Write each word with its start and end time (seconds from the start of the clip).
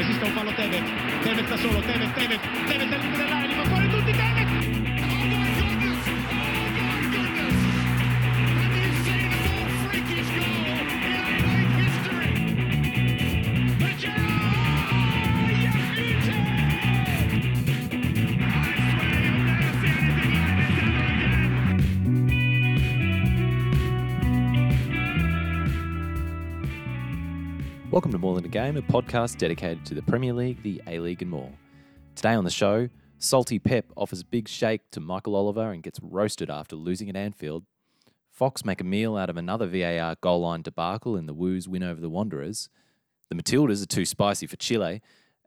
resiste 0.00 0.24
un 0.24 0.32
fallo 0.32 0.52
Tevez, 0.54 0.82
Tevez 1.22 1.48
da 1.48 1.56
solo, 1.58 1.80
Tevez, 1.82 2.12
Tevez, 2.14 2.40
Tevez 2.66 2.88
dell'area, 2.88 3.46
li 3.46 3.54
fa 3.54 3.64
fuori 3.64 3.88
tutti, 3.90 4.12
Tevez! 4.12 5.09
Welcome 28.10 28.22
to 28.22 28.26
More 28.26 28.34
Than 28.34 28.44
a 28.44 28.48
Game, 28.48 28.76
a 28.76 28.82
podcast 28.82 29.38
dedicated 29.38 29.86
to 29.86 29.94
the 29.94 30.02
Premier 30.02 30.32
League, 30.32 30.60
the 30.64 30.82
A 30.88 30.98
League, 30.98 31.22
and 31.22 31.30
more. 31.30 31.52
Today 32.16 32.34
on 32.34 32.42
the 32.42 32.50
show, 32.50 32.88
Salty 33.18 33.60
Pep 33.60 33.84
offers 33.96 34.22
a 34.22 34.24
big 34.24 34.48
shake 34.48 34.80
to 34.90 34.98
Michael 34.98 35.36
Oliver 35.36 35.70
and 35.70 35.80
gets 35.80 36.00
roasted 36.02 36.50
after 36.50 36.74
losing 36.74 37.08
at 37.08 37.14
Anfield. 37.14 37.66
Fox 38.28 38.64
make 38.64 38.80
a 38.80 38.84
meal 38.84 39.16
out 39.16 39.30
of 39.30 39.36
another 39.36 39.68
VAR 39.68 40.16
goal 40.20 40.40
line 40.40 40.62
debacle 40.62 41.16
in 41.16 41.26
the 41.26 41.32
Woos 41.32 41.68
win 41.68 41.84
over 41.84 42.00
the 42.00 42.10
Wanderers. 42.10 42.68
The 43.28 43.36
Matildas 43.36 43.80
are 43.80 43.86
too 43.86 44.04
spicy 44.04 44.48
for 44.48 44.56
Chile. 44.56 45.02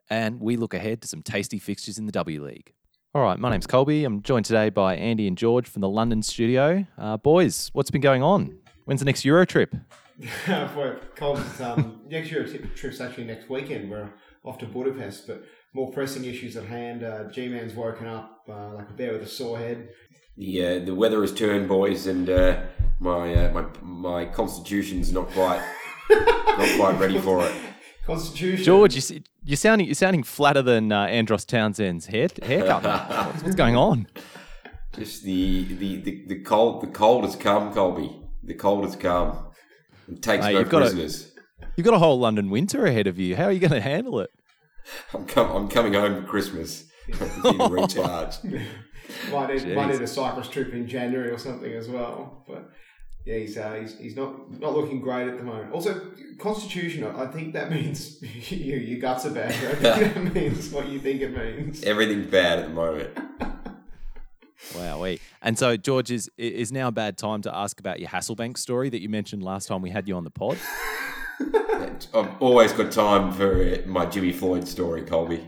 And 0.09 0.39
we 0.39 0.55
look 0.55 0.73
ahead 0.73 1.01
to 1.01 1.07
some 1.09 1.21
tasty 1.21 1.59
fixtures 1.59 1.97
in 1.97 2.05
the 2.05 2.13
W 2.13 2.41
League. 2.41 2.71
All 3.13 3.23
right, 3.23 3.37
my 3.37 3.49
name's 3.49 3.67
Colby. 3.67 4.05
I'm 4.05 4.21
joined 4.21 4.45
today 4.45 4.69
by 4.69 4.95
Andy 4.95 5.27
and 5.27 5.37
George 5.37 5.67
from 5.67 5.81
the 5.81 5.89
London 5.89 6.23
studio. 6.23 6.85
Uh, 6.97 7.17
boys, 7.17 7.71
what's 7.73 7.91
been 7.91 7.99
going 7.99 8.23
on? 8.23 8.57
When's 8.85 9.01
the 9.01 9.05
next 9.05 9.25
Euro 9.25 9.45
trip? 9.45 9.75
For 10.73 10.99
Cole's 11.15 11.59
um, 11.61 12.01
next 12.07 12.31
year 12.31 12.45
trip's 12.75 13.01
actually 13.01 13.25
next 13.25 13.49
weekend. 13.49 13.89
We're 13.89 14.09
off 14.43 14.57
to 14.59 14.65
Budapest, 14.65 15.27
but 15.27 15.43
more 15.73 15.91
pressing 15.91 16.23
issues 16.25 16.55
at 16.55 16.65
hand. 16.65 17.03
Uh, 17.03 17.25
G-Man's 17.31 17.73
woken 17.73 18.07
up 18.07 18.43
uh, 18.49 18.73
like 18.75 18.89
a 18.89 18.93
bear 18.93 19.13
with 19.13 19.23
a 19.23 19.27
sore 19.27 19.57
head. 19.57 19.89
The 20.37 20.65
uh, 20.65 20.85
the 20.85 20.95
weather 20.95 21.21
has 21.21 21.33
turned, 21.33 21.67
boys, 21.67 22.07
and 22.07 22.29
uh, 22.29 22.61
my 22.99 23.33
uh, 23.33 23.51
my 23.53 23.65
my 23.81 24.25
constitution's 24.25 25.11
not 25.11 25.29
quite 25.29 25.61
not 26.09 26.75
quite 26.77 26.99
ready 26.99 27.19
for 27.19 27.45
it. 27.45 27.53
Constitution. 28.05 28.65
George, 28.65 28.95
you, 28.95 28.99
s- 28.99 29.13
you're 29.43 29.55
sounding 29.57 29.87
you're 29.87 29.95
sounding 29.95 30.23
flatter 30.23 30.61
than 30.61 30.91
uh, 30.91 31.05
Andros 31.05 31.45
Townsend's 31.45 32.07
hair, 32.07 32.27
haircut. 32.41 32.83
what's, 32.83 33.43
what's 33.43 33.55
going 33.55 33.75
on? 33.75 34.07
Just 34.97 35.23
the, 35.23 35.63
the, 35.75 36.01
the, 36.01 36.25
the 36.27 36.39
cold 36.41 36.81
the 36.83 36.87
cold 36.87 37.23
has 37.23 37.35
come, 37.35 37.73
Colby. 37.73 38.19
The 38.43 38.53
cold 38.55 38.83
has 38.85 38.95
come. 38.95 39.47
It 40.07 40.21
takes 40.21 40.43
Mate, 40.45 40.53
no 40.53 40.59
you've 40.59 40.69
got 40.69 40.93
a- 40.93 41.19
You've 41.75 41.85
got 41.85 41.93
a 41.95 41.99
whole 41.99 42.19
London 42.19 42.49
winter 42.49 42.85
ahead 42.85 43.07
of 43.07 43.17
you. 43.17 43.35
How 43.35 43.45
are 43.45 43.51
you 43.51 43.59
going 43.59 43.71
to 43.71 43.81
handle 43.81 44.19
it? 44.19 44.29
I'm 45.13 45.25
com- 45.25 45.55
I'm 45.55 45.67
coming 45.69 45.93
home 45.93 46.21
for 46.21 46.27
Christmas. 46.27 46.85
I 47.07 47.51
need 47.51 47.59
to 47.59 47.67
recharge. 47.69 48.35
might, 49.31 49.53
need, 49.63 49.75
might 49.75 49.91
need 49.91 50.01
a 50.01 50.07
Cyprus 50.07 50.49
trip 50.49 50.73
in 50.73 50.87
January 50.87 51.31
or 51.31 51.37
something 51.37 51.71
as 51.73 51.87
well. 51.89 52.43
But 52.47 52.69
yeah, 53.25 53.37
he's, 53.37 53.57
uh, 53.57 53.73
he's, 53.79 53.97
he's 53.97 54.15
not 54.15 54.59
not 54.59 54.75
looking 54.75 54.99
great 54.99 55.27
at 55.27 55.37
the 55.37 55.43
moment. 55.43 55.71
Also, 55.71 56.11
Constitution, 56.39 57.05
I 57.05 57.23
I 57.23 57.27
think 57.27 57.53
that 57.53 57.71
means 57.75 58.21
you, 58.51 58.75
your 58.75 58.99
guts 58.99 59.25
are 59.25 59.31
bad. 59.31 59.51
Right? 59.63 59.85
I 59.85 59.99
think 59.99 60.13
that 60.13 60.33
means 60.33 60.69
what 60.71 60.89
you 60.89 60.99
think 60.99 61.21
it 61.21 61.35
means. 61.35 61.83
Everything's 61.83 62.27
bad 62.27 62.59
at 62.59 62.67
the 62.67 62.73
moment. 62.73 63.17
Wow, 64.75 65.05
And 65.41 65.57
so, 65.57 65.77
George, 65.77 66.11
is 66.11 66.29
is 66.37 66.71
now 66.71 66.87
a 66.87 66.91
bad 66.91 67.17
time 67.17 67.41
to 67.43 67.55
ask 67.55 67.79
about 67.79 67.99
your 67.99 68.09
Hasselbaink 68.09 68.57
story 68.57 68.89
that 68.89 69.01
you 69.01 69.09
mentioned 69.09 69.43
last 69.43 69.67
time 69.67 69.81
we 69.81 69.89
had 69.89 70.07
you 70.07 70.15
on 70.15 70.23
the 70.23 70.31
pod? 70.31 70.57
I've 72.13 72.41
always 72.41 72.71
got 72.73 72.91
time 72.91 73.33
for 73.33 73.61
uh, 73.61 73.77
my 73.85 74.05
Jimmy 74.05 74.31
Floyd 74.31 74.67
story, 74.67 75.03
Colby. 75.03 75.45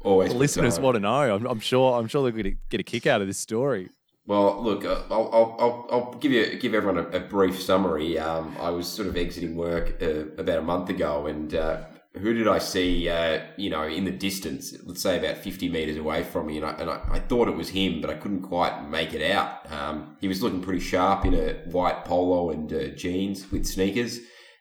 Always. 0.00 0.32
Listeners 0.32 0.78
want 0.78 0.94
to 0.94 1.00
know. 1.00 1.34
I'm, 1.34 1.46
I'm 1.46 1.60
sure. 1.60 1.98
I'm 1.98 2.08
sure 2.08 2.22
they're 2.22 2.32
going 2.32 2.44
to 2.44 2.60
get 2.68 2.80
a 2.80 2.84
kick 2.84 3.06
out 3.06 3.20
of 3.20 3.26
this 3.26 3.38
story. 3.38 3.90
Well, 4.26 4.62
look, 4.62 4.84
uh, 4.84 5.02
I'll, 5.10 5.30
I'll, 5.32 5.56
I'll, 5.58 5.88
I'll 5.90 6.14
give 6.14 6.32
you 6.32 6.56
give 6.58 6.74
everyone 6.74 6.98
a, 6.98 7.16
a 7.16 7.20
brief 7.20 7.60
summary. 7.60 8.18
Um, 8.18 8.56
I 8.60 8.70
was 8.70 8.86
sort 8.86 9.08
of 9.08 9.16
exiting 9.16 9.56
work 9.56 10.02
uh, 10.02 10.26
about 10.36 10.58
a 10.58 10.62
month 10.62 10.90
ago, 10.90 11.26
and 11.26 11.54
uh, 11.54 11.84
who 12.18 12.34
did 12.34 12.46
I 12.48 12.58
see? 12.58 13.08
Uh, 13.08 13.40
you 13.56 13.70
know, 13.70 13.84
in 13.84 14.04
the 14.04 14.10
distance, 14.10 14.74
let's 14.84 15.02
say 15.02 15.18
about 15.18 15.38
fifty 15.38 15.68
meters 15.68 15.96
away 15.96 16.22
from 16.24 16.46
me, 16.46 16.56
and 16.58 16.66
I, 16.66 16.70
and 16.72 16.90
I, 16.90 17.00
I 17.12 17.18
thought 17.20 17.48
it 17.48 17.56
was 17.56 17.70
him, 17.70 18.00
but 18.00 18.10
I 18.10 18.14
couldn't 18.14 18.42
quite 18.42 18.88
make 18.88 19.14
it 19.14 19.30
out. 19.30 19.70
Um, 19.72 20.16
he 20.20 20.28
was 20.28 20.42
looking 20.42 20.60
pretty 20.60 20.80
sharp 20.80 21.24
in 21.24 21.34
a 21.34 21.54
white 21.70 22.04
polo 22.04 22.50
and 22.50 22.72
uh, 22.72 22.88
jeans 22.88 23.50
with 23.50 23.66
sneakers, 23.66 24.20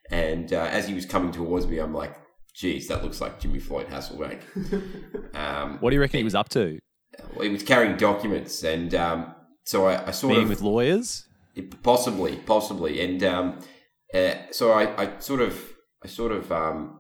and 0.09 0.51
uh, 0.53 0.67
as 0.71 0.87
he 0.87 0.93
was 0.93 1.05
coming 1.05 1.31
towards 1.31 1.67
me, 1.67 1.79
I'm 1.79 1.93
like, 1.93 2.15
"Geez, 2.55 2.87
that 2.87 3.03
looks 3.03 3.19
like 3.21 3.39
Jimmy 3.39 3.59
Floyd 3.59 3.87
Hasselbaink." 3.87 4.41
um, 5.35 5.77
What 5.79 5.89
do 5.89 5.95
you 5.95 6.01
reckon 6.01 6.19
he 6.19 6.23
was 6.23 6.35
up 6.35 6.49
to? 6.49 6.79
well, 7.33 7.43
he 7.43 7.49
was 7.49 7.63
carrying 7.63 7.97
documents, 7.97 8.63
and 8.63 8.93
um, 8.95 9.33
so 9.65 9.87
I, 9.87 10.07
I 10.07 10.11
sort 10.11 10.31
Meeting 10.31 10.43
of 10.45 10.49
with 10.49 10.61
lawyers? 10.61 11.25
it- 11.55 11.81
possibly, 11.83 12.35
possibly, 12.45 13.01
and 13.01 13.23
um, 13.23 13.59
uh, 14.13 14.33
so 14.51 14.71
I, 14.71 15.01
I 15.03 15.19
sort 15.19 15.41
of, 15.41 15.59
I 16.03 16.07
sort 16.07 16.31
of, 16.31 16.51
um, 16.51 16.96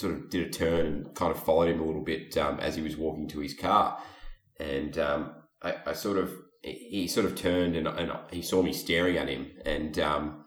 sort 0.00 0.14
of 0.14 0.30
did 0.30 0.46
a 0.46 0.50
turn 0.50 0.86
and 0.86 1.14
kind 1.14 1.30
of 1.34 1.42
followed 1.42 1.68
him 1.70 1.80
a 1.80 1.84
little 1.84 2.02
bit 2.04 2.36
um, 2.36 2.58
as 2.60 2.74
he 2.76 2.82
was 2.82 2.96
walking 2.96 3.28
to 3.28 3.40
his 3.40 3.54
car, 3.54 3.98
and 4.58 4.98
um, 4.98 5.32
I, 5.62 5.74
I 5.86 5.92
sort 5.92 6.18
of, 6.18 6.32
he 6.62 7.06
sort 7.08 7.26
of 7.26 7.34
turned 7.36 7.76
and, 7.76 7.86
and 7.88 8.10
he 8.30 8.42
saw 8.42 8.62
me 8.62 8.72
staring 8.72 9.16
at 9.16 9.28
him, 9.28 9.50
and 9.64 9.98
um, 9.98 10.44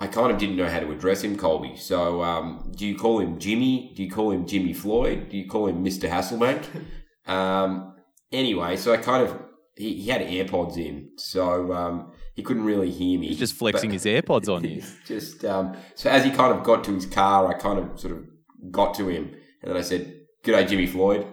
I 0.00 0.06
kind 0.06 0.30
of 0.32 0.38
didn't 0.38 0.56
know 0.56 0.68
how 0.68 0.80
to 0.80 0.90
address 0.92 1.22
him, 1.22 1.36
Colby. 1.36 1.76
So, 1.76 2.22
um, 2.22 2.72
do 2.76 2.86
you 2.86 2.96
call 2.96 3.18
him 3.20 3.38
Jimmy? 3.38 3.92
Do 3.96 4.02
you 4.04 4.10
call 4.10 4.30
him 4.30 4.46
Jimmy 4.46 4.72
Floyd? 4.72 5.28
Do 5.30 5.36
you 5.36 5.48
call 5.48 5.66
him 5.66 5.82
Mister 5.82 6.08
Hasselbaink? 6.08 6.64
um, 7.26 7.94
anyway, 8.30 8.76
so 8.76 8.92
I 8.92 8.98
kind 8.98 9.26
of 9.28 9.36
he, 9.76 9.94
he 10.02 10.10
had 10.10 10.20
AirPods 10.22 10.76
in, 10.76 11.10
so 11.16 11.72
um, 11.72 12.12
he 12.34 12.42
couldn't 12.42 12.64
really 12.64 12.90
hear 12.90 13.18
me. 13.18 13.28
He's 13.28 13.38
just 13.38 13.54
flexing 13.54 13.90
But- 13.90 13.94
his 13.94 14.04
AirPods 14.04 14.48
on 14.54 14.64
you. 14.72 14.82
just 15.06 15.44
um, 15.44 15.76
so 15.96 16.10
as 16.10 16.24
he 16.24 16.30
kind 16.30 16.56
of 16.56 16.62
got 16.64 16.84
to 16.84 16.94
his 16.94 17.06
car, 17.06 17.48
I 17.48 17.54
kind 17.54 17.78
of 17.80 17.98
sort 17.98 18.12
of 18.14 18.24
got 18.70 18.94
to 18.94 19.08
him, 19.08 19.34
and 19.62 19.70
then 19.70 19.76
I 19.76 19.82
said, 19.82 20.20
"Good 20.42 20.52
day, 20.52 20.66
Jimmy 20.66 20.86
Floyd," 20.86 21.26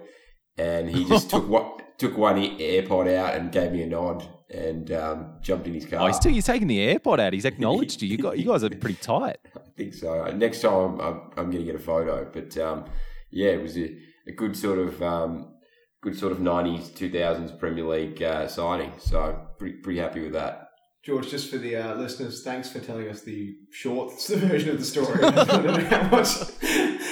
and 0.57 0.89
he 0.89 1.05
just 1.05 1.29
took 1.31 1.47
what 1.47 1.97
took 1.97 2.17
one 2.17 2.37
AirPod 2.37 3.13
out 3.15 3.35
and 3.35 3.51
gave 3.51 3.71
me 3.71 3.81
a 3.83 3.87
nod 3.87 4.27
and 4.49 4.91
um, 4.91 5.37
jumped 5.41 5.67
in 5.67 5.73
his 5.73 5.85
car. 5.85 6.01
Oh, 6.01 6.07
he's, 6.07 6.17
still, 6.17 6.31
he's 6.31 6.45
taking 6.45 6.67
the 6.67 6.77
AirPod 6.77 7.19
out. 7.19 7.33
He's 7.33 7.45
acknowledged 7.45 8.01
you. 8.01 8.09
You, 8.09 8.17
got, 8.17 8.37
you 8.37 8.45
guys 8.45 8.63
are 8.63 8.69
pretty 8.69 8.95
tight. 9.01 9.37
I 9.55 9.59
think 9.75 9.93
so. 9.93 10.25
Next 10.31 10.61
time, 10.61 10.99
I'm, 10.99 11.21
I'm 11.37 11.51
going 11.51 11.59
to 11.59 11.63
get 11.63 11.75
a 11.75 11.79
photo. 11.79 12.29
But 12.31 12.57
um, 12.57 12.85
yeah, 13.31 13.49
it 13.49 13.61
was 13.61 13.77
a, 13.77 13.95
a 14.27 14.31
good 14.31 14.55
sort 14.55 14.79
of 14.79 15.01
um, 15.01 15.55
good 16.01 16.17
sort 16.17 16.31
of 16.31 16.39
'90s, 16.39 16.91
2000s 16.91 17.57
Premier 17.59 17.85
League 17.85 18.21
uh, 18.21 18.47
signing. 18.47 18.91
So 18.97 19.47
pretty 19.57 19.77
pretty 19.77 19.99
happy 19.99 20.21
with 20.21 20.33
that. 20.33 20.64
George, 21.05 21.29
just 21.29 21.51
for 21.51 21.59
the 21.59 21.75
uh, 21.75 21.95
listeners, 21.97 22.41
thanks 22.41 22.67
for 22.67 22.79
telling 22.79 23.07
us 23.07 23.21
the 23.21 23.55
short 23.69 24.11
version 24.27 24.71
of 24.71 24.79
the 24.79 24.85
story. 24.85 25.23
I 25.23 25.43
don't 25.43 25.63
know 25.63 25.85
how 25.85 26.09
much, 26.09 26.29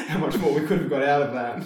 how 0.07 0.17
much 0.17 0.35
more 0.39 0.51
we 0.51 0.65
could 0.65 0.79
have 0.79 0.89
got 0.89 1.03
out 1.03 1.21
of 1.21 1.33
that. 1.33 1.63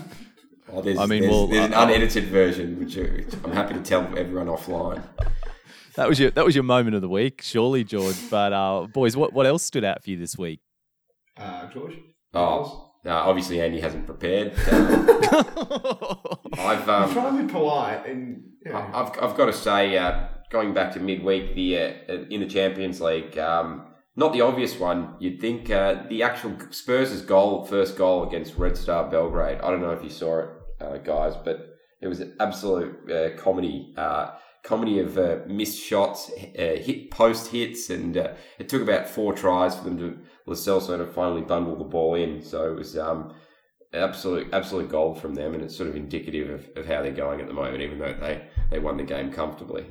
Oh, 0.69 0.81
there's, 0.81 0.97
I 0.97 1.05
mean, 1.05 1.21
there's, 1.21 1.31
well, 1.31 1.47
there's 1.47 1.67
an 1.67 1.73
uh, 1.73 1.83
unedited 1.83 2.25
version, 2.25 2.77
which 2.79 2.97
uh, 2.97 3.37
I'm 3.45 3.53
happy 3.53 3.75
to 3.75 3.81
tell 3.81 4.01
everyone 4.17 4.47
offline. 4.47 5.03
That 5.95 6.09
was 6.09 6.19
your 6.19 6.31
that 6.31 6.43
was 6.43 6.53
your 6.53 6.65
moment 6.65 6.97
of 6.97 7.01
the 7.01 7.07
week, 7.07 7.41
surely, 7.41 7.85
George. 7.85 8.17
But 8.29 8.51
uh, 8.51 8.87
boys, 8.87 9.15
what, 9.15 9.31
what 9.31 9.45
else 9.45 9.63
stood 9.63 9.85
out 9.85 10.03
for 10.03 10.09
you 10.09 10.17
this 10.17 10.37
week? 10.37 10.59
Uh, 11.37 11.69
George? 11.69 11.93
Oh, 12.33 12.91
no, 13.05 13.11
obviously 13.11 13.61
Andy 13.61 13.79
hasn't 13.79 14.05
prepared. 14.05 14.53
Um, 16.57 16.67
I've 16.67 16.89
I'm 16.89 17.03
um, 17.03 17.13
trying 17.13 17.37
to 17.37 17.43
be 17.43 17.51
polite 17.51 18.05
and 18.07 18.43
you 18.65 18.71
know, 18.71 18.89
I've, 18.93 19.11
I've 19.21 19.37
got 19.37 19.45
to 19.47 19.53
say, 19.53 19.97
uh, 19.97 20.27
going 20.49 20.73
back 20.73 20.93
to 20.93 20.99
midweek, 20.99 21.55
the 21.55 21.77
uh, 21.77 22.13
in 22.29 22.41
the 22.41 22.47
Champions 22.47 23.01
League, 23.01 23.37
um, 23.37 23.87
not 24.15 24.33
the 24.33 24.41
obvious 24.41 24.79
one. 24.79 25.15
You'd 25.19 25.39
think 25.39 25.69
uh, 25.69 26.03
the 26.09 26.23
actual 26.23 26.57
Spurs' 26.71 27.21
goal, 27.21 27.65
first 27.65 27.97
goal 27.97 28.27
against 28.27 28.57
Red 28.57 28.75
Star 28.75 29.09
Belgrade. 29.09 29.59
I 29.59 29.69
don't 29.69 29.81
know 29.81 29.91
if 29.91 30.03
you 30.03 30.09
saw 30.09 30.39
it, 30.39 30.49
uh, 30.81 30.97
guys, 30.97 31.35
but 31.43 31.77
it 32.01 32.07
was 32.07 32.19
an 32.19 32.35
absolute 32.39 33.11
uh, 33.11 33.37
comedy. 33.37 33.93
Uh, 33.95 34.31
comedy 34.63 34.99
of 34.99 35.17
uh, 35.17 35.37
missed 35.47 35.81
shots, 35.81 36.29
uh, 36.31 36.75
hit 36.77 37.09
post 37.11 37.51
hits, 37.51 37.89
and 37.89 38.17
uh, 38.17 38.33
it 38.59 38.67
took 38.67 38.81
about 38.81 39.07
four 39.07 39.33
tries 39.33 39.75
for 39.75 39.83
them 39.85 39.97
to 39.97 40.17
Celso 40.51 40.97
to 40.97 41.05
finally 41.05 41.41
bundle 41.41 41.77
the 41.77 41.83
ball 41.83 42.15
in. 42.15 42.41
So 42.41 42.71
it 42.71 42.75
was 42.75 42.97
um, 42.97 43.33
absolute 43.93 44.53
absolute 44.53 44.89
gold 44.89 45.21
from 45.21 45.35
them, 45.35 45.53
and 45.53 45.63
it's 45.63 45.77
sort 45.77 45.89
of 45.89 45.95
indicative 45.95 46.49
of, 46.49 46.77
of 46.77 46.85
how 46.85 47.01
they're 47.01 47.11
going 47.11 47.39
at 47.39 47.47
the 47.47 47.53
moment, 47.53 47.81
even 47.81 47.99
though 47.99 48.15
they, 48.19 48.47
they 48.71 48.79
won 48.79 48.97
the 48.97 49.03
game 49.03 49.31
comfortably. 49.31 49.85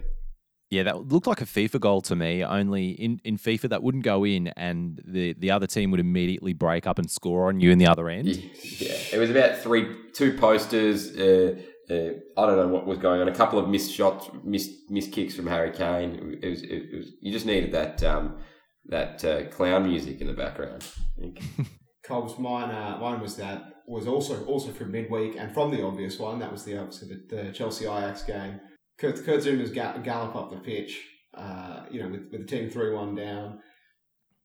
Yeah, 0.71 0.83
that 0.85 1.07
looked 1.07 1.29
like 1.29 1.41
a 1.41 1.47
FIFA 1.47 1.81
goal 1.81 2.01
to 2.03 2.17
me. 2.17 2.43
Only 2.43 2.91
in, 2.91 3.21
in 3.25 3.39
FIFA 3.39 3.69
that 3.71 3.83
wouldn't 3.83 4.05
go 4.05 4.25
in, 4.25 4.49
and 4.49 5.01
the, 5.07 5.35
the 5.35 5.51
other 5.53 5.67
team 5.67 5.93
would 5.93 6.01
immediately 6.01 6.55
break 6.55 6.87
up 6.87 6.99
and 6.99 7.09
score 7.09 7.49
on 7.49 7.61
you 7.61 7.71
in 7.71 7.79
the 7.79 7.87
other 7.87 8.09
end. 8.09 8.27
Yeah, 8.27 8.97
it 9.13 9.19
was 9.19 9.31
about 9.31 9.59
three, 9.59 9.95
two 10.13 10.37
posters. 10.37 11.17
Uh, 11.17 11.61
uh, 11.89 11.95
I 12.37 12.47
don't 12.47 12.57
know 12.57 12.69
what 12.69 12.85
was 12.85 12.99
going 12.99 13.21
on. 13.21 13.29
A 13.29 13.35
couple 13.35 13.61
of 13.61 13.69
missed 13.69 13.93
shots, 13.93 14.29
missed 14.43 14.91
missed 14.91 15.13
kicks 15.13 15.37
from 15.37 15.47
Harry 15.47 15.71
Kane. 15.71 16.39
It 16.43 16.49
was, 16.49 16.63
it 16.63 16.97
was 16.97 17.13
you 17.21 17.31
just 17.31 17.47
needed 17.47 17.73
that 17.73 18.03
um, 18.03 18.39
that 18.87 19.25
uh, 19.25 19.45
clown 19.51 19.89
music 19.89 20.21
in 20.21 20.27
the 20.27 20.33
background. 20.33 20.85
I. 21.23 21.33
Cobbs, 22.05 22.39
mine, 22.39 22.71
uh, 22.71 22.99
mine 23.01 23.21
was 23.21 23.37
that 23.37 23.65
was 23.87 24.07
also 24.07 24.45
also 24.45 24.73
from 24.73 24.93
midweek 24.93 25.37
and 25.37 25.53
from 25.53 25.71
the 25.71 25.85
obvious 25.85 26.19
one. 26.19 26.39
That 26.39 26.53
was 26.53 26.65
the 26.65 26.79
obviously 26.79 27.09
the, 27.09 27.37
the 27.37 27.53
Chelsea 27.53 27.85
Ajax 27.85 28.23
game. 28.23 28.61
Kurt, 28.99 29.25
Kurt 29.25 29.43
Zouma's 29.43 29.71
ga- 29.71 29.99
gallop 29.99 30.35
up 30.35 30.51
the 30.51 30.57
pitch, 30.57 31.01
uh, 31.35 31.85
you 31.91 32.03
know, 32.03 32.09
with, 32.09 32.29
with 32.33 32.41
the 32.43 32.47
team 32.47 32.71
three 32.71 32.93
one 32.93 33.15
down. 33.15 33.61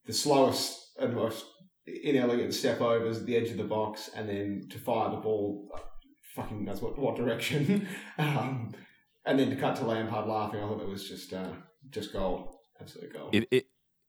The 0.06 0.14
slowest 0.14 0.92
and 1.00 1.16
most 1.16 1.46
inelegant 1.86 2.54
step 2.54 2.82
overs 2.82 3.20
at 3.20 3.26
the 3.26 3.38
edge 3.38 3.50
of 3.50 3.58
the 3.58 3.64
box, 3.64 4.10
and 4.16 4.28
then 4.28 4.68
to 4.70 4.78
fire 4.78 5.12
the 5.12 5.18
ball, 5.18 5.70
fucking 6.36 6.66
knows 6.66 6.82
what 6.82 6.98
what 6.98 7.16
direction, 7.16 7.88
um, 8.18 8.74
and 9.26 9.40
then 9.40 9.50
to 9.50 9.56
cut 9.56 9.76
to 9.78 9.86
Lampard 9.86 10.28
laughing. 10.28 10.62
I 10.62 10.68
thought 10.68 10.82
it 10.82 10.88
was 10.88 11.08
just 11.08 11.34
uh, 11.34 11.54
just 11.90 12.14
gold, 12.14 12.56
absolute 12.80 13.14
gold. 13.14 13.36
If, 13.36 13.46
if, 13.52 13.64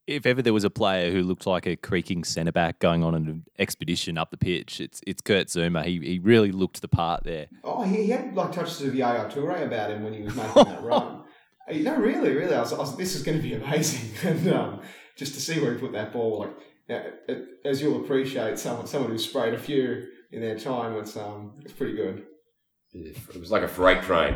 if 0.07 0.25
ever 0.25 0.41
there 0.41 0.53
was 0.53 0.63
a 0.63 0.69
player 0.69 1.11
who 1.11 1.23
looked 1.23 1.47
like 1.47 1.65
a 1.65 1.75
creaking 1.75 2.23
centre 2.23 2.51
back 2.51 2.79
going 2.79 3.03
on 3.03 3.15
an 3.15 3.43
expedition 3.57 4.17
up 4.17 4.31
the 4.31 4.37
pitch, 4.37 4.81
it's 4.81 5.01
it's 5.07 5.21
Kurt 5.21 5.47
Zouma. 5.47 5.85
He 5.85 5.99
he 5.99 6.19
really 6.19 6.51
looked 6.51 6.81
the 6.81 6.87
part 6.87 7.23
there. 7.23 7.47
Oh, 7.63 7.83
he, 7.83 8.03
he 8.03 8.09
had 8.09 8.35
like 8.35 8.51
touches 8.51 8.81
of 8.81 8.95
Yaya 8.95 9.29
Toure 9.29 9.63
about 9.65 9.91
him 9.91 10.03
when 10.03 10.13
he 10.13 10.21
was 10.21 10.35
making 10.35 10.63
that 10.65 10.83
run. 10.83 11.21
No, 11.71 11.95
really, 11.95 12.33
really. 12.33 12.53
I 12.53 12.59
was, 12.59 12.73
I 12.73 12.77
was 12.79 12.97
this 12.97 13.15
is 13.15 13.23
going 13.23 13.37
to 13.37 13.41
be 13.41 13.53
amazing, 13.53 14.11
and 14.29 14.53
um, 14.53 14.81
just 15.15 15.33
to 15.35 15.39
see 15.39 15.61
where 15.61 15.73
he 15.73 15.79
put 15.79 15.93
that 15.93 16.11
ball, 16.11 16.39
like 16.39 16.51
yeah, 16.89 17.03
it, 17.29 17.45
as 17.63 17.81
you'll 17.81 18.03
appreciate, 18.03 18.59
someone 18.59 18.85
someone 18.85 19.11
who 19.11 19.17
sprayed 19.17 19.53
a 19.53 19.57
few 19.57 20.07
in 20.33 20.41
their 20.41 20.59
time, 20.59 20.97
it's 20.97 21.15
um, 21.15 21.53
it's 21.63 21.71
pretty 21.71 21.95
good. 21.95 22.25
It 22.93 23.39
was 23.39 23.51
like 23.51 23.63
a 23.63 23.67
freight 23.67 24.03
train. 24.03 24.35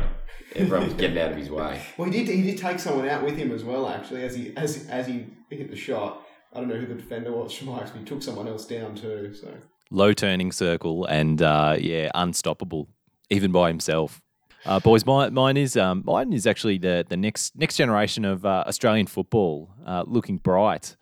Everyone 0.56 0.86
was 0.86 0.94
getting 0.94 1.18
out 1.18 1.32
of 1.32 1.36
his 1.36 1.50
way. 1.50 1.80
Well, 1.96 2.10
he 2.10 2.24
did 2.24 2.34
he 2.34 2.42
did 2.42 2.58
take 2.58 2.78
someone 2.78 3.08
out 3.08 3.22
with 3.22 3.36
him 3.36 3.52
as 3.52 3.64
well, 3.64 3.88
actually, 3.88 4.24
as 4.24 4.34
he 4.34 4.56
as 4.56 4.88
as 4.88 5.06
he 5.06 5.26
hit 5.50 5.70
the 5.70 5.76
shot. 5.76 6.26
I 6.52 6.60
don't 6.60 6.68
know 6.68 6.76
who 6.76 6.86
the 6.86 6.94
defender 6.94 7.30
was 7.30 7.52
from 7.56 7.68
but 7.68 7.90
he 7.94 8.04
took 8.04 8.22
someone 8.22 8.48
else 8.48 8.66
down 8.66 8.94
too. 8.94 9.34
So 9.34 9.52
Low 9.90 10.12
turning 10.12 10.52
circle 10.52 11.04
and 11.06 11.40
uh, 11.40 11.76
yeah, 11.78 12.10
unstoppable, 12.14 12.88
even 13.30 13.52
by 13.52 13.68
himself. 13.68 14.20
Uh, 14.66 14.80
boys, 14.80 15.06
my, 15.06 15.30
mine 15.30 15.56
is 15.56 15.76
um, 15.76 16.02
mine 16.04 16.32
is 16.32 16.46
actually 16.46 16.78
the 16.78 17.06
the 17.08 17.16
next 17.16 17.56
next 17.56 17.76
generation 17.76 18.24
of 18.24 18.44
uh, 18.44 18.64
Australian 18.66 19.06
football, 19.06 19.70
uh, 19.86 20.04
looking 20.06 20.36
bright. 20.36 20.96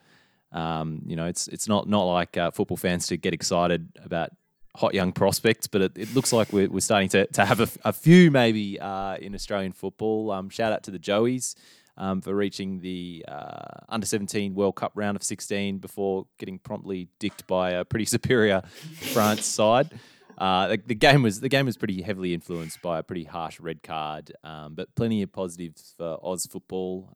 Um, 0.53 1.03
you 1.07 1.17
know, 1.17 1.27
it's 1.27 1.49
it's 1.49 1.67
not 1.67 1.89
not 1.89 2.03
like 2.03 2.37
uh, 2.37 2.51
football 2.51 2.77
fans 2.77 3.07
to 3.09 3.17
get 3.17 3.33
excited 3.33 3.89
about 4.05 4.31
hot 4.77 4.95
young 4.95 5.13
prospects, 5.13 5.67
but 5.67 5.81
it, 5.81 5.93
it 5.97 6.15
looks 6.15 6.33
like 6.33 6.53
we're, 6.53 6.69
we're 6.69 6.81
starting 6.81 7.09
to, 7.11 7.27
to 7.27 7.45
have 7.45 7.79
a 7.85 7.93
few 7.93 8.31
maybe 8.31 8.79
uh, 8.79 9.17
in 9.17 9.35
Australian 9.35 9.73
football. 9.73 10.31
Um, 10.31 10.49
shout 10.51 10.73
out 10.73 10.83
to 10.85 10.91
the 10.91 10.99
Joeys 10.99 11.55
um, 11.97 12.21
for 12.21 12.35
reaching 12.35 12.81
the 12.81 13.25
uh, 13.27 13.85
under 13.89 14.07
17 14.07 14.55
World 14.55 14.77
Cup 14.77 14.93
round 14.95 15.17
of 15.17 15.23
16 15.23 15.79
before 15.79 16.27
getting 16.39 16.59
promptly 16.59 17.09
dicked 17.19 17.47
by 17.47 17.71
a 17.71 17.85
pretty 17.85 18.05
superior 18.17 18.63
France 19.13 19.47
side. 19.47 19.91
Uh, 20.39 20.69
the, 20.69 20.83
the 20.87 20.95
game 20.95 21.23
was 21.23 21.41
the 21.41 21.49
game 21.49 21.67
was 21.67 21.77
pretty 21.77 22.03
heavily 22.03 22.35
influenced 22.35 22.83
by 22.83 22.99
a 22.99 23.03
pretty 23.03 23.25
harsh 23.25 23.59
red 23.59 23.83
card, 23.83 24.33
um, 24.45 24.75
but 24.75 24.95
plenty 24.95 25.23
of 25.23 25.33
positives 25.33 25.95
for 25.97 26.19
Oz 26.23 26.47
football 26.47 27.09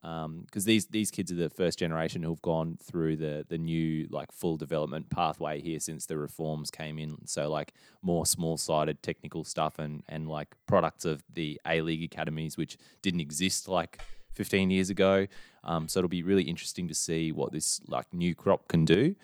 because 0.46 0.64
these 0.64 0.86
these 0.86 1.10
kids 1.10 1.30
are 1.30 1.36
the 1.36 1.50
first 1.50 1.78
generation 1.78 2.22
who've 2.22 2.40
gone 2.40 2.78
through 2.82 3.16
the 3.16 3.44
the 3.48 3.58
new 3.58 4.08
like 4.10 4.32
full 4.32 4.56
development 4.56 5.10
pathway 5.10 5.60
here 5.60 5.80
since 5.80 6.06
the 6.06 6.16
reforms 6.16 6.70
came 6.70 6.98
in. 6.98 7.26
So 7.26 7.50
like 7.50 7.74
more 8.00 8.24
small 8.24 8.56
sided 8.56 9.02
technical 9.02 9.44
stuff 9.44 9.78
and 9.78 10.02
and 10.08 10.28
like 10.28 10.54
products 10.66 11.04
of 11.04 11.22
the 11.32 11.60
A 11.66 11.82
League 11.82 12.02
academies 12.02 12.56
which 12.56 12.78
didn't 13.02 13.20
exist 13.20 13.68
like 13.68 14.00
15 14.32 14.70
years 14.70 14.88
ago. 14.88 15.26
Um, 15.62 15.88
so 15.88 16.00
it'll 16.00 16.08
be 16.08 16.22
really 16.22 16.44
interesting 16.44 16.88
to 16.88 16.94
see 16.94 17.32
what 17.32 17.52
this 17.52 17.82
like 17.86 18.14
new 18.14 18.34
crop 18.34 18.68
can 18.68 18.86
do 18.86 19.14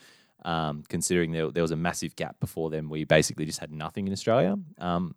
um, 0.45 0.85
considering 0.89 1.33
there, 1.33 1.51
there 1.51 1.63
was 1.63 1.73
a 1.73 1.77
massive 1.77 2.17
gap 2.17 2.39
before 2.41 2.71
then. 2.71 2.89
We 2.89 3.05
basically 3.05 3.47
just 3.47 3.59
had 3.59 3.73
nothing 3.73 4.07
in 4.07 4.13
Australia. 4.13 4.57
Um, 4.79 5.15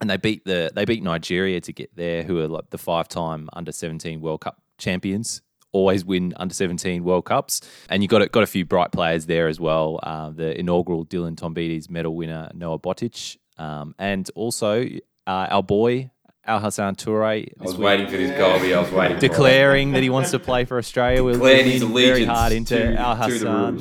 and 0.00 0.08
they 0.08 0.16
beat 0.16 0.44
the 0.44 0.70
they 0.74 0.84
beat 0.84 1.02
Nigeria 1.02 1.60
to 1.60 1.72
get 1.72 1.94
there, 1.94 2.22
who 2.22 2.38
are 2.40 2.48
like 2.48 2.70
the 2.70 2.78
five 2.78 3.08
time 3.08 3.48
under 3.52 3.72
seventeen 3.72 4.20
World 4.20 4.40
Cup 4.40 4.60
champions. 4.78 5.42
Always 5.72 6.04
win 6.04 6.34
under 6.36 6.54
seventeen 6.54 7.04
World 7.04 7.26
Cups, 7.26 7.60
and 7.88 8.02
you 8.02 8.08
got 8.08 8.22
a, 8.22 8.26
got 8.28 8.42
a 8.42 8.46
few 8.46 8.64
bright 8.64 8.92
players 8.92 9.26
there 9.26 9.46
as 9.46 9.60
well. 9.60 10.00
Uh, 10.02 10.30
the 10.30 10.58
inaugural 10.58 11.04
Dylan 11.04 11.36
Tombides 11.36 11.90
medal 11.90 12.16
winner 12.16 12.50
Noah 12.54 12.78
Botic, 12.78 13.36
um, 13.58 13.94
and 13.98 14.28
also 14.34 14.82
uh, 15.26 15.46
our 15.50 15.62
boy 15.62 16.10
Al 16.46 16.58
Hassan 16.58 16.96
Toure. 16.96 17.22
I 17.24 17.62
was 17.62 17.76
week 17.76 17.84
waiting 17.84 18.06
for 18.06 18.16
this 18.16 18.36
goal. 18.36 18.58
I 18.58 18.80
was 18.80 18.90
waiting 18.90 19.18
for 19.18 19.20
declaring 19.20 19.92
that 19.92 20.02
he 20.02 20.10
wants 20.10 20.30
to 20.32 20.38
play 20.38 20.64
for 20.64 20.78
Australia. 20.78 21.22
We're 21.22 21.34
leaning 21.34 21.92
very 21.92 22.24
hard 22.24 22.52
into 22.52 22.76
to, 22.76 22.96
Al 22.96 23.16
Hassan. 23.16 23.80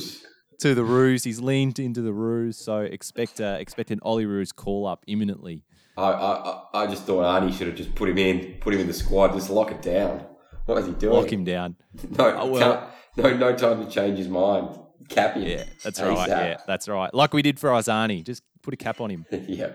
To 0.59 0.75
the 0.75 0.83
ruse. 0.83 1.23
He's 1.23 1.39
leaned 1.39 1.79
into 1.79 2.01
the 2.01 2.13
ruse, 2.13 2.57
so 2.57 2.79
expect 2.79 3.39
uh, 3.41 3.57
expect 3.59 3.91
an 3.91 3.99
Ollie 4.03 4.25
Ruse 4.25 4.51
call 4.51 4.85
up 4.87 5.03
imminently. 5.07 5.63
I, 5.97 6.03
I, 6.11 6.63
I- 6.73 6.87
just 6.87 7.03
thought 7.03 7.23
Arnie 7.23 7.51
should 7.57 7.67
have 7.67 7.75
just 7.75 7.93
put 7.95 8.07
him 8.09 8.17
in, 8.17 8.55
put 8.61 8.73
him 8.73 8.79
in 8.79 8.87
the 8.87 8.93
squad, 8.93 9.33
just 9.33 9.49
lock 9.49 9.71
it 9.71 9.81
down. 9.81 10.25
What 10.65 10.77
is 10.77 10.85
he 10.85 10.93
doing? 10.93 11.15
Lock 11.15 11.31
him 11.31 11.43
down. 11.43 11.75
No, 12.17 12.33
Oh, 12.37 12.45
well. 12.47 12.91
no, 13.17 13.35
no 13.35 13.55
time 13.55 13.83
to 13.85 13.91
change 13.91 14.17
his 14.17 14.29
mind. 14.29 14.77
Cap 15.09 15.33
him. 15.35 15.43
Yeah, 15.43 15.63
that's 15.83 15.99
ASAP. 15.99 16.15
right. 16.15 16.29
Yeah, 16.29 16.57
that's 16.67 16.87
right. 16.87 17.13
Like 17.13 17.33
we 17.33 17.41
did 17.41 17.59
for 17.59 17.71
Azani, 17.71 18.23
just 18.23 18.43
put 18.61 18.73
a 18.73 18.77
cap 18.77 19.01
on 19.01 19.09
him. 19.09 19.25
yeah. 19.31 19.71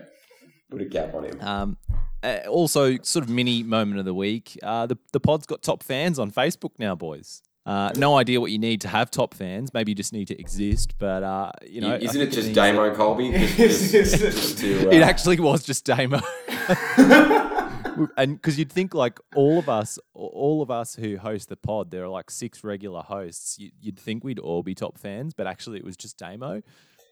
Put 0.71 0.81
a 0.81 0.85
cap 0.85 1.13
on 1.13 1.25
him. 1.25 1.41
Um, 1.41 1.77
uh, 2.23 2.39
also, 2.49 2.97
sort 3.03 3.23
of 3.23 3.29
mini 3.29 3.61
moment 3.61 3.99
of 3.99 4.05
the 4.05 4.13
week. 4.13 4.57
Uh, 4.63 4.85
the 4.87 4.97
the 5.11 5.19
pod's 5.19 5.45
got 5.45 5.61
top 5.61 5.83
fans 5.83 6.17
on 6.17 6.31
Facebook 6.31 6.71
now, 6.79 6.95
boys. 6.95 7.43
Uh, 7.65 7.91
no 7.95 8.15
idea 8.15 8.39
what 8.39 8.51
you 8.51 8.59
need 8.59 8.81
to 8.81 8.87
have 8.87 9.09
top 9.09 9.33
fans. 9.33 9.73
Maybe 9.73 9.91
you 9.91 9.95
just 9.95 10.13
need 10.13 10.27
to 10.27 10.39
exist. 10.39 10.93
But 10.99 11.23
uh, 11.23 11.51
you 11.67 11.81
know, 11.81 11.95
Isn't 11.95 12.21
it 12.21 12.27
just 12.27 12.45
means 12.47 12.55
that- 12.55 12.71
Damo 12.73 12.93
Colby? 12.95 13.31
Just, 13.57 13.91
just, 13.91 14.17
just 14.19 14.57
to, 14.59 14.87
uh, 14.89 14.91
It 14.91 15.01
actually 15.01 15.39
was 15.39 15.63
just 15.65 15.83
Damo. 15.85 16.21
and 18.17 18.35
because 18.35 18.59
you'd 18.59 18.71
think 18.71 18.93
like 18.93 19.19
all 19.35 19.57
of 19.59 19.69
us, 19.69 19.97
all 20.13 20.61
of 20.61 20.69
us 20.69 20.95
who 20.95 21.17
host 21.17 21.49
the 21.49 21.55
pod, 21.57 21.91
there 21.91 22.03
are 22.03 22.07
like 22.09 22.29
six 22.29 22.63
regular 22.63 23.01
hosts. 23.01 23.57
You, 23.57 23.71
you'd 23.81 23.97
think 23.99 24.23
we'd 24.23 24.39
all 24.39 24.63
be 24.63 24.75
top 24.75 24.97
fans, 24.97 25.33
but 25.33 25.47
actually 25.47 25.77
it 25.79 25.85
was 25.85 25.97
just 25.97 26.17
Damo. 26.17 26.61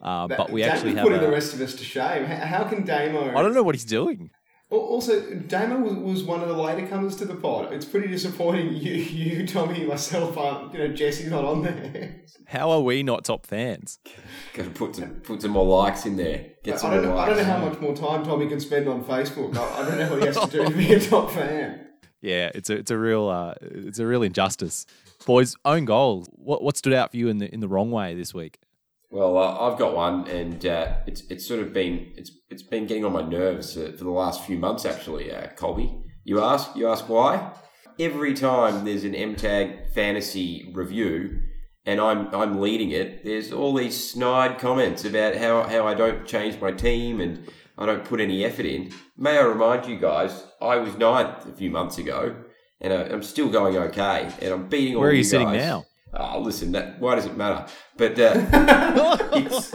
Uh, 0.02 0.28
but 0.28 0.52
we 0.52 0.62
Damo 0.62 0.74
actually 0.74 0.96
have. 0.96 1.04
putting 1.04 1.22
the 1.22 1.30
rest 1.32 1.54
of 1.54 1.62
us 1.62 1.74
to 1.76 1.84
shame. 1.84 2.26
How, 2.26 2.46
how 2.46 2.64
can 2.66 2.84
Damo? 2.86 3.36
I 3.36 3.42
don't 3.42 3.54
know 3.54 3.64
what 3.64 3.74
he's 3.76 3.86
doing. 3.86 4.32
Al- 4.74 4.80
Also, 4.80 5.22
Damo 5.36 5.80
was, 5.80 5.94
was 5.96 6.24
one 6.24 6.42
of 6.42 6.48
the 6.48 6.56
later 6.56 6.88
comers 6.88 7.16
to 7.18 7.26
the 7.26 7.36
pod. 7.36 7.72
It's 7.72 7.86
pretty 7.86 8.08
disappointing. 8.08 8.74
You, 8.84 8.94
you, 8.94 9.48
Tommy, 9.48 9.86
myself, 9.86 10.38
aren't. 10.38 10.74
You 10.74 10.80
know, 10.80 10.88
Jesse's 10.94 11.30
not 11.30 11.46
on 11.46 11.62
there. 11.64 12.22
How 12.48 12.70
are 12.72 12.82
we 12.82 13.04
not 13.04 13.24
top 13.24 13.46
fans? 13.46 14.00
Gotta 14.54 14.70
put 14.72 14.96
some, 14.96 15.10
put 15.22 15.42
some 15.42 15.52
more 15.52 15.66
likes 15.66 16.06
in 16.06 16.18
there. 16.18 16.48
Get 16.64 16.84
I 16.84 16.90
don't, 16.96 17.06
more 17.06 17.16
know, 17.16 17.18
I 17.18 17.28
don't 17.28 17.38
know 17.38 17.44
how 17.44 17.58
much 17.58 17.80
more 17.80 17.96
time 17.96 18.24
Tommy 18.26 18.48
can 18.48 18.60
spend 18.60 18.88
on 18.88 19.04
Facebook. 19.04 19.56
I, 19.56 19.82
I 19.82 19.90
don't 19.90 19.98
know 19.98 20.10
what 20.10 20.20
he 20.20 20.26
has 20.28 20.40
to 20.40 20.48
do 20.48 20.66
to 20.66 20.72
be 20.72 20.94
a 20.94 21.00
top 21.10 21.32
fan. 21.32 21.88
Yeah, 22.22 22.52
it's 22.56 22.70
a 22.70 22.78
it's 22.78 22.92
a 22.92 22.98
real 22.98 23.28
uh, 23.28 23.54
it's 23.62 24.00
a 24.00 24.08
real 24.08 24.24
injustice. 24.24 24.86
Boys, 25.26 25.56
own 25.66 25.86
goals. 25.86 26.30
What 26.34 26.64
what 26.64 26.78
stood 26.78 26.94
out 26.94 27.12
for 27.12 27.18
you 27.18 27.28
in 27.30 27.38
the 27.38 27.54
in 27.54 27.60
the 27.60 27.68
wrong 27.68 27.92
way 27.92 28.14
this 28.16 28.34
week? 28.34 28.60
Well, 29.14 29.38
uh, 29.38 29.70
I've 29.70 29.78
got 29.78 29.96
one, 29.96 30.28
and 30.28 30.66
uh, 30.66 30.96
it's 31.06 31.22
it's 31.30 31.48
sort 31.48 31.60
of 31.60 31.72
been 31.72 32.12
it's 32.18 32.32
it's 32.50 32.64
been 32.64 32.88
getting 32.88 33.06
on 33.06 33.14
my 33.14 33.22
nerves 33.22 33.78
uh, 33.78 33.94
for 33.96 34.06
the 34.06 34.10
last 34.10 34.44
few 34.44 34.58
months. 34.58 34.86
Actually, 34.86 35.32
uh, 35.32 35.50
Colby, 35.56 35.96
you 36.24 36.42
ask 36.42 36.76
you 36.76 36.88
ask 36.88 37.08
why? 37.08 37.52
Every 38.00 38.34
time 38.34 38.86
there's 38.86 39.04
an 39.04 39.14
MTAG 39.14 39.94
fantasy 39.94 40.72
review, 40.74 41.44
and 41.86 42.02
I'm 42.02 42.34
I'm 42.34 42.60
leading 42.60 42.90
it, 42.90 43.24
there's 43.24 43.54
all 43.54 43.76
these 43.76 44.12
snide 44.12 44.58
comments 44.58 45.06
about 45.06 45.36
how 45.36 45.62
how 45.62 45.86
I 45.86 45.94
don't 45.94 46.26
change 46.26 46.60
my 46.60 46.72
team 46.72 47.22
and 47.22 47.48
I 47.78 47.86
don't 47.86 48.04
put 48.04 48.20
any 48.20 48.44
effort 48.44 48.66
in. 48.66 48.92
May 49.16 49.38
I 49.38 49.44
remind 49.44 49.86
you 49.86 50.00
guys, 50.00 50.44
I 50.60 50.78
was 50.78 50.98
ninth 50.98 51.46
a 51.46 51.54
few 51.54 51.70
months 51.70 52.00
ago, 52.00 52.36
and 52.82 52.92
uh, 52.92 53.06
I'm 53.12 53.22
still 53.22 53.50
going 53.50 53.78
okay, 53.78 54.32
and 54.42 54.52
I'm 54.52 54.70
beating 54.70 54.96
all 54.96 55.02
Where 55.02 55.12
are 55.12 55.14
you 55.14 55.20
you 55.20 55.24
sitting 55.24 55.50
guys. 55.50 55.62
now? 55.62 55.86
Oh, 56.16 56.40
listen, 56.40 56.72
that 56.74 57.00
why 57.00 57.16
does 57.16 57.26
it 57.26 57.36
matter? 57.36 57.66
But 57.98 58.20
uh, 58.20 59.18
it's 59.34 59.74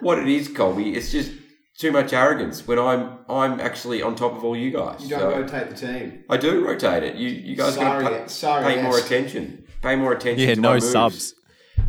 what 0.00 0.18
it 0.18 0.28
is, 0.28 0.48
Colby. 0.48 0.94
It's 0.94 1.10
just 1.12 1.32
too 1.78 1.92
much 1.92 2.12
arrogance 2.12 2.66
when 2.66 2.78
I'm 2.78 3.18
I'm 3.28 3.60
actually 3.60 4.02
on 4.02 4.14
top 4.14 4.32
of 4.36 4.44
all 4.44 4.56
you 4.56 4.70
guys. 4.70 5.02
You 5.02 5.10
don't 5.10 5.20
So 5.20 5.40
rotate 5.40 5.70
the 5.70 5.76
team. 5.76 6.24
I 6.30 6.36
do 6.36 6.64
rotate 6.66 7.02
it. 7.02 7.16
You 7.16 7.28
you 7.28 7.56
guys 7.56 7.76
got 7.76 7.82
Sorry, 8.00 8.04
to 8.04 8.10
pay, 8.22 8.28
sorry, 8.28 8.74
pay 8.74 8.82
more 8.82 8.98
attention. 8.98 9.64
Pay 9.82 9.96
more 9.96 10.12
attention. 10.12 10.48
Yeah, 10.48 10.54
to 10.54 10.60
no 10.60 10.68
my 10.70 10.74
moves. 10.76 10.90
subs. 10.92 11.34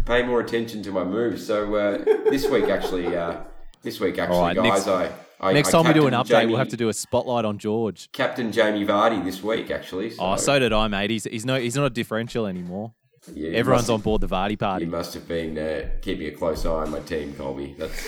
Pay 0.05 0.23
more 0.23 0.39
attention 0.39 0.81
to 0.83 0.91
my 0.91 1.03
moves. 1.03 1.45
So 1.45 1.75
uh, 1.75 1.97
this 2.29 2.47
week 2.49 2.65
actually, 2.65 3.15
uh, 3.15 3.41
this 3.81 3.99
week 3.99 4.17
actually, 4.17 4.37
All 4.37 4.43
right, 4.43 4.55
guys, 4.55 4.85
next- 4.85 4.87
I, 4.87 5.11
I 5.41 5.53
Next 5.53 5.69
I 5.69 5.71
time 5.81 5.87
we 5.87 5.93
do 5.99 6.05
an 6.07 6.13
update, 6.13 6.27
Jamie, 6.27 6.45
we'll 6.51 6.59
have 6.59 6.69
to 6.69 6.77
do 6.77 6.89
a 6.89 6.93
spotlight 6.93 7.45
on 7.45 7.57
George. 7.57 8.11
Captain 8.11 8.51
Jamie 8.51 8.85
Vardy 8.85 9.23
this 9.25 9.41
week 9.41 9.71
actually. 9.71 10.11
So, 10.11 10.17
Oh, 10.23 10.35
so 10.35 10.59
did 10.59 10.71
I, 10.71 10.87
mate. 10.87 11.09
He's 11.09 11.23
he's 11.23 11.45
no 11.45 11.55
he's 11.59 11.75
not 11.75 11.85
a 11.85 11.89
differential 11.89 12.45
anymore. 12.45 12.93
You 13.35 13.51
Everyone's 13.53 13.89
on 13.89 14.01
board 14.01 14.21
the 14.21 14.27
Vardy 14.27 14.57
party. 14.57 14.85
You 14.85 14.91
must 14.91 15.13
have 15.13 15.27
been 15.27 15.57
uh, 15.57 15.89
keeping 16.01 16.27
a 16.27 16.31
close 16.31 16.65
eye 16.65 16.69
on 16.69 16.91
my 16.91 16.99
team, 17.01 17.33
Colby. 17.35 17.75
That's 17.77 18.05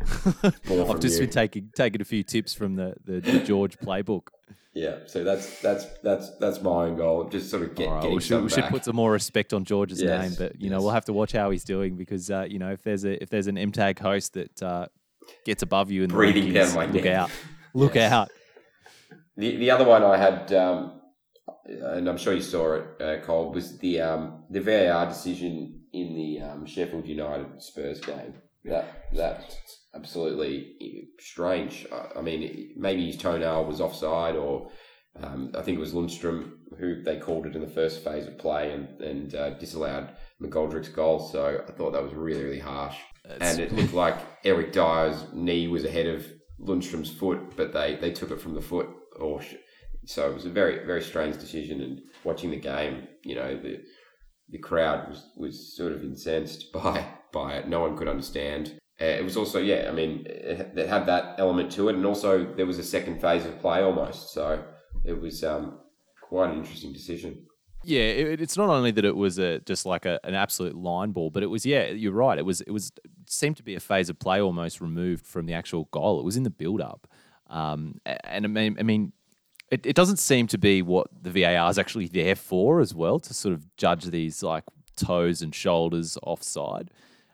I've 0.44 1.00
just 1.00 1.14
you. 1.14 1.20
been 1.26 1.30
taking 1.30 1.70
taking 1.74 2.00
a 2.00 2.04
few 2.04 2.22
tips 2.22 2.54
from 2.54 2.74
the, 2.76 2.94
the, 3.04 3.20
the 3.20 3.40
George 3.40 3.78
playbook. 3.78 4.28
Yeah, 4.74 4.98
so 5.06 5.22
that's 5.22 5.60
that's 5.60 5.86
that's 6.02 6.30
that's 6.38 6.60
my 6.60 6.70
own 6.86 6.96
goal. 6.96 7.24
Just 7.28 7.48
sort 7.50 7.62
of 7.62 7.74
get, 7.76 7.88
right, 7.88 8.10
we 8.10 8.20
should, 8.20 8.42
we 8.42 8.48
should 8.50 8.64
put 8.64 8.84
some 8.84 8.96
more 8.96 9.12
respect 9.12 9.52
on 9.52 9.64
George's 9.64 10.02
Yes, 10.02 10.30
name, 10.30 10.34
but 10.36 10.60
you 10.60 10.68
know 10.68 10.80
we'll 10.82 10.90
have 10.90 11.04
to 11.04 11.12
watch 11.12 11.30
how 11.32 11.50
he's 11.50 11.62
doing 11.64 11.96
because 11.96 12.28
uh, 12.30 12.44
you 12.48 12.58
know 12.58 12.72
if 12.72 12.82
there's 12.82 13.04
a 13.04 13.22
if 13.22 13.30
there's 13.30 13.46
an 13.46 13.54
MTAG 13.56 13.98
host 14.00 14.34
that 14.34 14.62
uh, 14.62 14.86
gets 15.44 15.62
above 15.62 15.90
you 15.92 16.02
and 16.02 16.12
Breathing 16.12 16.52
down 16.52 16.74
my 16.74 16.86
look 16.86 17.04
neck. 17.04 17.06
out, 17.06 17.30
look 17.72 17.94
Yes. 17.94 18.12
out. 18.12 18.30
The 19.36 19.56
the 19.56 19.70
other 19.70 19.84
one 19.84 20.02
I 20.02 20.16
had, 20.16 20.52
um, 20.52 21.00
and 21.66 22.08
I'm 22.08 22.16
sure 22.16 22.34
you 22.34 22.42
saw 22.42 22.74
it, 22.74 23.02
uh, 23.02 23.24
Cole, 23.24 23.52
was 23.52 23.78
the 23.78 24.00
um, 24.00 24.44
the 24.50 24.60
VAR 24.60 25.06
decision 25.06 25.80
in 25.92 26.14
the 26.14 26.40
um, 26.40 26.66
Sheffield 26.66 27.06
United 27.06 27.62
Spurs 27.62 28.00
game. 28.00 28.34
That 28.64 29.10
that 29.14 29.56
absolutely 29.94 31.08
strange. 31.18 31.86
I, 31.92 32.18
I 32.18 32.22
mean, 32.22 32.74
maybe 32.76 33.06
his 33.06 33.16
toenail 33.16 33.64
was 33.64 33.80
offside, 33.80 34.36
or 34.36 34.70
um, 35.22 35.52
I 35.56 35.62
think 35.62 35.76
it 35.76 35.80
was 35.80 35.92
Lundstram 35.92 36.52
who 36.78 37.02
they 37.02 37.18
called 37.18 37.46
it 37.46 37.54
in 37.54 37.60
the 37.60 37.68
first 37.68 38.02
phase 38.02 38.26
of 38.26 38.38
play 38.38 38.72
and 38.72 39.00
and 39.00 39.34
uh, 39.34 39.50
disallowed 39.50 40.10
McGoldrick's 40.42 40.88
goal. 40.88 41.20
So 41.20 41.62
I 41.66 41.72
thought 41.72 41.92
that 41.92 42.02
was 42.02 42.12
really 42.12 42.44
really 42.44 42.58
harsh, 42.58 42.96
and 43.40 43.58
it 43.58 43.72
looked 43.72 43.94
like 44.04 44.16
Eric 44.44 44.72
Dier's 44.72 45.24
knee 45.32 45.68
was 45.68 45.84
ahead 45.84 46.06
of 46.06 46.26
Lundstram's 46.60 47.10
foot, 47.10 47.56
but 47.56 47.72
they 47.72 47.96
they 47.96 48.12
took 48.12 48.30
it 48.30 48.40
from 48.40 48.54
the 48.54 48.62
foot 48.62 48.88
or. 49.18 49.40
So 50.06 50.30
it 50.30 50.34
was 50.34 50.46
a 50.46 50.50
very 50.50 50.84
very 50.84 51.02
strange 51.02 51.38
decision. 51.38 51.80
And 51.80 52.02
watching 52.24 52.50
the 52.50 52.60
game, 52.60 53.08
you 53.22 53.34
know 53.34 53.56
the 53.56 53.80
the 54.50 54.58
crowd 54.58 55.08
was, 55.08 55.30
was 55.36 55.76
sort 55.76 55.92
of 55.92 56.02
incensed 56.02 56.72
by 56.72 57.06
by 57.32 57.54
it. 57.54 57.68
No 57.68 57.80
one 57.80 57.96
could 57.96 58.08
understand. 58.08 58.78
Uh, 59.00 59.06
it 59.06 59.24
was 59.24 59.36
also 59.36 59.58
yeah, 59.58 59.86
I 59.88 59.92
mean 59.92 60.26
it, 60.26 60.72
it 60.76 60.88
had 60.88 61.06
that 61.06 61.36
element 61.38 61.72
to 61.72 61.88
it, 61.88 61.96
and 61.96 62.06
also 62.06 62.44
there 62.54 62.66
was 62.66 62.78
a 62.78 62.84
second 62.84 63.20
phase 63.20 63.44
of 63.44 63.58
play 63.60 63.82
almost. 63.82 64.32
So 64.32 64.62
it 65.04 65.20
was 65.20 65.42
um, 65.42 65.80
quite 66.22 66.50
an 66.50 66.58
interesting 66.58 66.92
decision. 66.92 67.46
Yeah, 67.86 68.00
it, 68.00 68.40
it's 68.40 68.56
not 68.56 68.70
only 68.70 68.92
that 68.92 69.04
it 69.04 69.14
was 69.14 69.38
a 69.38 69.58
just 69.60 69.84
like 69.84 70.06
a, 70.06 70.18
an 70.24 70.34
absolute 70.34 70.74
line 70.74 71.10
ball, 71.10 71.30
but 71.30 71.42
it 71.42 71.48
was 71.48 71.66
yeah, 71.66 71.88
you're 71.88 72.12
right. 72.12 72.38
It 72.38 72.46
was 72.46 72.60
it 72.62 72.70
was 72.70 72.92
seemed 73.28 73.56
to 73.58 73.62
be 73.62 73.74
a 73.74 73.80
phase 73.80 74.08
of 74.08 74.18
play 74.18 74.40
almost 74.40 74.80
removed 74.80 75.26
from 75.26 75.46
the 75.46 75.54
actual 75.54 75.88
goal. 75.90 76.20
It 76.20 76.24
was 76.24 76.36
in 76.36 76.44
the 76.44 76.50
build 76.50 76.80
up, 76.80 77.06
um, 77.50 78.00
and 78.06 78.44
I 78.44 78.48
mean, 78.48 78.76
I 78.78 78.82
mean, 78.82 79.12
it, 79.74 79.86
it 79.86 79.96
doesn't 79.96 80.18
seem 80.18 80.46
to 80.46 80.58
be 80.58 80.82
what 80.82 81.08
the 81.20 81.30
VAR 81.30 81.68
is 81.68 81.78
actually 81.78 82.06
there 82.06 82.36
for 82.36 82.80
as 82.80 82.94
well 82.94 83.18
to 83.18 83.34
sort 83.34 83.52
of 83.52 83.76
judge 83.76 84.04
these 84.04 84.42
like 84.42 84.62
toes 84.96 85.42
and 85.42 85.52
shoulders 85.52 86.16
offside. 86.22 86.92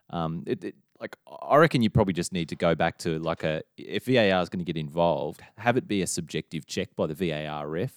Um, 0.08 0.44
it, 0.46 0.64
it 0.64 0.74
like 0.98 1.16
I 1.42 1.56
reckon 1.56 1.82
you 1.82 1.90
probably 1.90 2.14
just 2.14 2.32
need 2.32 2.48
to 2.48 2.56
go 2.56 2.74
back 2.74 2.96
to 2.98 3.18
like 3.18 3.44
a 3.44 3.62
if 3.76 4.06
VAR 4.06 4.40
is 4.40 4.48
going 4.48 4.64
to 4.64 4.64
get 4.64 4.78
involved, 4.78 5.42
have 5.58 5.76
it 5.76 5.86
be 5.86 6.00
a 6.00 6.06
subjective 6.06 6.66
check 6.66 6.88
by 6.96 7.06
the 7.06 7.14
VAR 7.14 7.68
ref 7.68 7.92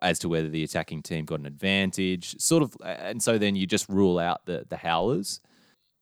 as 0.00 0.20
to 0.20 0.28
whether 0.28 0.48
the 0.48 0.62
attacking 0.62 1.02
team 1.02 1.24
got 1.24 1.40
an 1.40 1.46
advantage, 1.46 2.40
sort 2.40 2.62
of, 2.62 2.76
and 2.84 3.20
so 3.20 3.36
then 3.36 3.56
you 3.56 3.66
just 3.66 3.88
rule 3.88 4.18
out 4.18 4.46
the 4.46 4.64
the 4.68 4.76
howlers. 4.76 5.40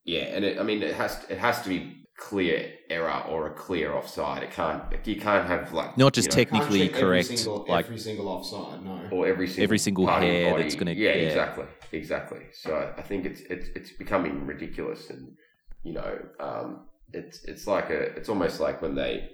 Yeah, 0.05 0.23
and 0.23 0.45
it, 0.45 0.61
I 0.61 0.63
mean 0.63 0.83
it 0.83 0.95
has 0.95 1.25
it 1.31 1.39
has 1.39 1.63
to 1.63 1.69
be 1.71 2.06
clear 2.19 2.73
error 2.89 3.23
or 3.29 3.47
a 3.49 3.51
clear 3.55 3.93
offside. 3.93 4.43
It 4.43 4.51
can't 4.51 4.83
you 5.07 5.17
can't 5.17 5.47
have 5.47 5.73
like 5.73 5.97
Not 5.99 6.13
just 6.15 6.29
you 6.29 6.31
know, 6.31 6.37
Technically 6.45 6.79
Can't 6.81 6.91
every 6.95 7.01
correct, 7.03 7.27
single, 7.29 7.67
like- 7.69 7.85
every 7.87 7.99
single 7.99 8.29
offside. 8.29 8.85
No. 8.85 9.09
or 9.13 9.27
every 9.27 9.47
single 9.49 9.65
Every 9.65 9.79
single 9.79 10.07
part 10.07 10.23
of 10.23 10.29
your 10.29 10.35
hair 10.39 10.51
body. 10.53 10.63
that's 10.63 10.75
gonna- 10.77 10.93
yeah, 10.93 11.11
yeah. 11.11 11.29
exactly 11.29 11.65
exactly 11.93 12.41
so 12.53 12.93
i 12.99 13.03
think 13.03 13.25
it's 13.25 13.41
it's 13.43 13.69
it's 13.77 13.93
becoming 13.93 14.45
ridiculous 14.45 15.09
and 15.11 15.37
you 15.85 15.93
know 15.93 16.19
um 16.41 16.85
it's 17.13 17.45
it's 17.45 17.67
like 17.69 17.91
a 17.91 18.01
it's 18.17 18.29
almost 18.29 18.59
like 18.61 18.83
when 18.83 18.95
they 18.97 19.31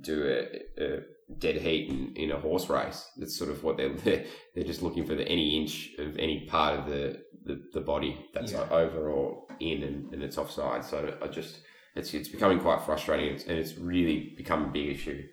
do 0.00 0.22
a, 0.24 0.82
a 0.84 1.00
dead 1.38 1.56
heat 1.56 1.90
in, 1.90 2.12
in 2.16 2.30
a 2.30 2.38
horse 2.38 2.68
race 2.70 3.10
that's 3.16 3.36
sort 3.36 3.50
of 3.50 3.64
what 3.64 3.76
they're 3.76 3.92
they're, 4.04 4.24
they're 4.54 4.64
just 4.64 4.82
looking 4.82 5.04
for 5.04 5.14
the 5.16 5.26
any 5.26 5.58
inch 5.60 5.90
of 5.98 6.16
any 6.16 6.46
part 6.46 6.78
of 6.78 6.86
the 6.86 7.20
the, 7.44 7.60
the 7.72 7.80
body 7.80 8.24
that's 8.34 8.52
Yeah. 8.52 8.68
over 8.70 9.10
or 9.10 9.44
in 9.58 9.82
and, 9.82 10.12
and 10.14 10.22
it's 10.22 10.38
offside 10.38 10.84
so 10.84 11.16
i 11.22 11.26
just 11.26 11.60
it's 11.94 12.14
it's 12.14 12.28
becoming 12.28 12.60
quite 12.60 12.82
frustrating 12.82 13.40
and 13.48 13.58
it's 13.58 13.76
really 13.76 14.34
become 14.36 14.64
a 14.64 14.68
big 14.68 14.88
issue 14.88 15.26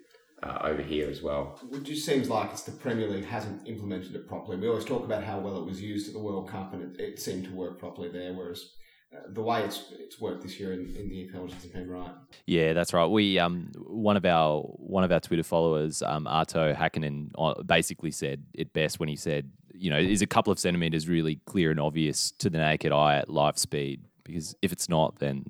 uh, 0.44 0.60
over 0.64 0.82
here 0.82 1.10
as 1.10 1.22
well 1.22 1.60
It 1.72 1.84
just 1.84 2.06
seems 2.06 2.30
like 2.30 2.52
it's 2.52 2.64
the 2.64 2.72
Premier 2.72 3.08
League 3.08 3.26
hasn't 3.26 3.68
implemented 3.68 4.16
it 4.16 4.28
properly. 4.28 4.58
We 4.58 4.68
always 4.68 4.86
talk 4.86 5.04
about 5.04 5.24
how 5.24 5.40
well 5.40 5.58
it 5.58 5.66
was 5.66 5.82
used 5.82 6.08
at 6.08 6.14
the 6.14 6.20
World 6.20 6.48
Cup, 6.48 6.74
and 6.74 6.84
it, 6.84 7.02
it 7.02 7.20
seemed 7.20 7.46
to 7.46 7.52
work 7.52 7.80
properly 7.80 8.10
there. 8.10 8.34
Whereas 8.34 8.70
uh, 9.12 9.22
the 9.30 9.42
way 9.42 9.64
it's 9.64 9.86
it's 9.98 10.22
worked 10.22 10.44
this 10.44 10.60
year 10.60 10.74
in, 10.74 10.96
in 10.96 11.10
the 11.10 11.28
EPL 11.28 11.46
just 11.46 11.56
hasn't 11.56 11.74
been 11.74 11.90
right. 11.90 12.12
Yeah, 12.46 12.74
that's 12.74 12.94
right. 12.94 13.08
We 13.08 13.40
um 13.40 13.72
one 13.78 14.16
of 14.18 14.26
our 14.26 14.62
one 14.62 15.04
of 15.04 15.12
our 15.12 15.20
Twitter 15.20 15.44
followers, 15.44 16.02
um 16.04 16.26
Arto 16.26 16.76
Hakkinen, 16.76 17.32
uh, 17.38 17.64
basically 17.64 18.12
said 18.12 18.44
it 18.54 18.74
best 18.74 19.00
when 19.00 19.10
he 19.10 19.16
said, 19.16 19.50
you 19.74 19.90
know, 19.90 19.98
is 19.98 20.22
a 20.22 20.28
couple 20.28 20.52
of 20.52 20.60
centimeters 20.60 21.08
really 21.08 21.38
clear 21.46 21.72
and 21.72 21.80
obvious 21.80 22.32
to 22.40 22.50
the 22.50 22.60
naked 22.60 22.92
eye 22.92 23.16
at 23.18 23.30
live 23.30 23.58
speed? 23.58 24.04
Because 24.24 24.56
if 24.62 24.72
it's 24.72 24.90
not, 24.90 25.20
then 25.20 25.46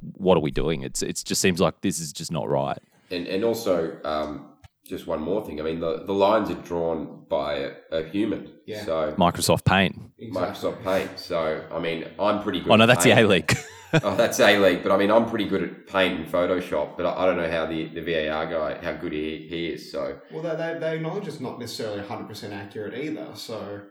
what 0.00 0.36
are 0.36 0.40
we 0.40 0.50
doing? 0.50 0.82
It's 0.82 1.02
it 1.02 1.22
just 1.24 1.40
seems 1.40 1.60
like 1.60 1.80
this 1.80 1.98
is 1.98 2.12
just 2.12 2.32
not 2.32 2.48
right. 2.48 2.78
And 3.10 3.26
and 3.26 3.44
also, 3.44 3.98
um, 4.04 4.46
just 4.84 5.06
one 5.06 5.20
more 5.20 5.44
thing. 5.44 5.60
I 5.60 5.64
mean, 5.64 5.80
the, 5.80 6.04
the 6.04 6.12
lines 6.12 6.50
are 6.50 6.54
drawn 6.54 7.24
by 7.28 7.54
a, 7.54 7.72
a 7.92 8.08
human. 8.08 8.52
Yeah. 8.66 8.84
So 8.84 9.14
Microsoft 9.18 9.64
Paint. 9.64 10.00
Microsoft 10.32 10.82
Paint. 10.82 11.18
So 11.18 11.64
I 11.72 11.78
mean, 11.78 12.06
I'm 12.18 12.42
pretty 12.42 12.60
good. 12.60 12.70
Oh 12.70 12.76
no, 12.76 12.84
at 12.84 12.86
that's 12.86 13.04
the 13.04 13.12
Paint. 13.12 13.26
A 13.26 13.28
League. 13.28 13.58
oh, 14.02 14.16
that's 14.16 14.40
A 14.40 14.58
League. 14.58 14.82
But 14.82 14.92
I 14.92 14.96
mean, 14.96 15.10
I'm 15.10 15.28
pretty 15.28 15.46
good 15.46 15.62
at 15.62 15.86
Paint 15.86 16.20
and 16.20 16.30
Photoshop. 16.30 16.96
But 16.96 17.06
I, 17.06 17.22
I 17.22 17.26
don't 17.26 17.36
know 17.36 17.50
how 17.50 17.66
the, 17.66 17.88
the 17.88 18.00
VAR 18.00 18.46
guy 18.46 18.78
how 18.82 18.92
good 18.92 19.12
he, 19.12 19.46
he 19.48 19.68
is. 19.68 19.90
So 19.90 20.18
Well, 20.32 20.42
they, 20.42 20.56
they, 20.56 20.78
they 20.78 20.96
acknowledge 20.96 21.26
it's 21.28 21.40
not 21.40 21.58
necessarily 21.58 22.02
100% 22.02 22.52
accurate 22.52 22.94
either. 22.94 23.28
So 23.34 23.82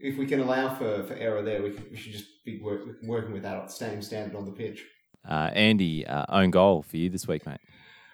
if 0.00 0.18
we 0.18 0.26
can 0.26 0.40
allow 0.40 0.74
for, 0.74 1.04
for 1.04 1.14
error 1.14 1.42
there, 1.42 1.62
we, 1.62 1.70
can, 1.70 1.86
we 1.90 1.96
should 1.96 2.12
just 2.12 2.26
be 2.44 2.60
work, 2.60 2.82
working 3.04 3.32
with 3.32 3.42
that 3.42 3.70
same 3.70 4.02
standard 4.02 4.36
on 4.36 4.44
the 4.44 4.52
pitch. 4.52 4.84
Uh, 5.28 5.50
Andy, 5.52 6.06
uh, 6.06 6.24
own 6.28 6.50
goal 6.50 6.82
for 6.82 6.96
you 6.96 7.08
this 7.08 7.28
week, 7.28 7.46
mate. 7.46 7.60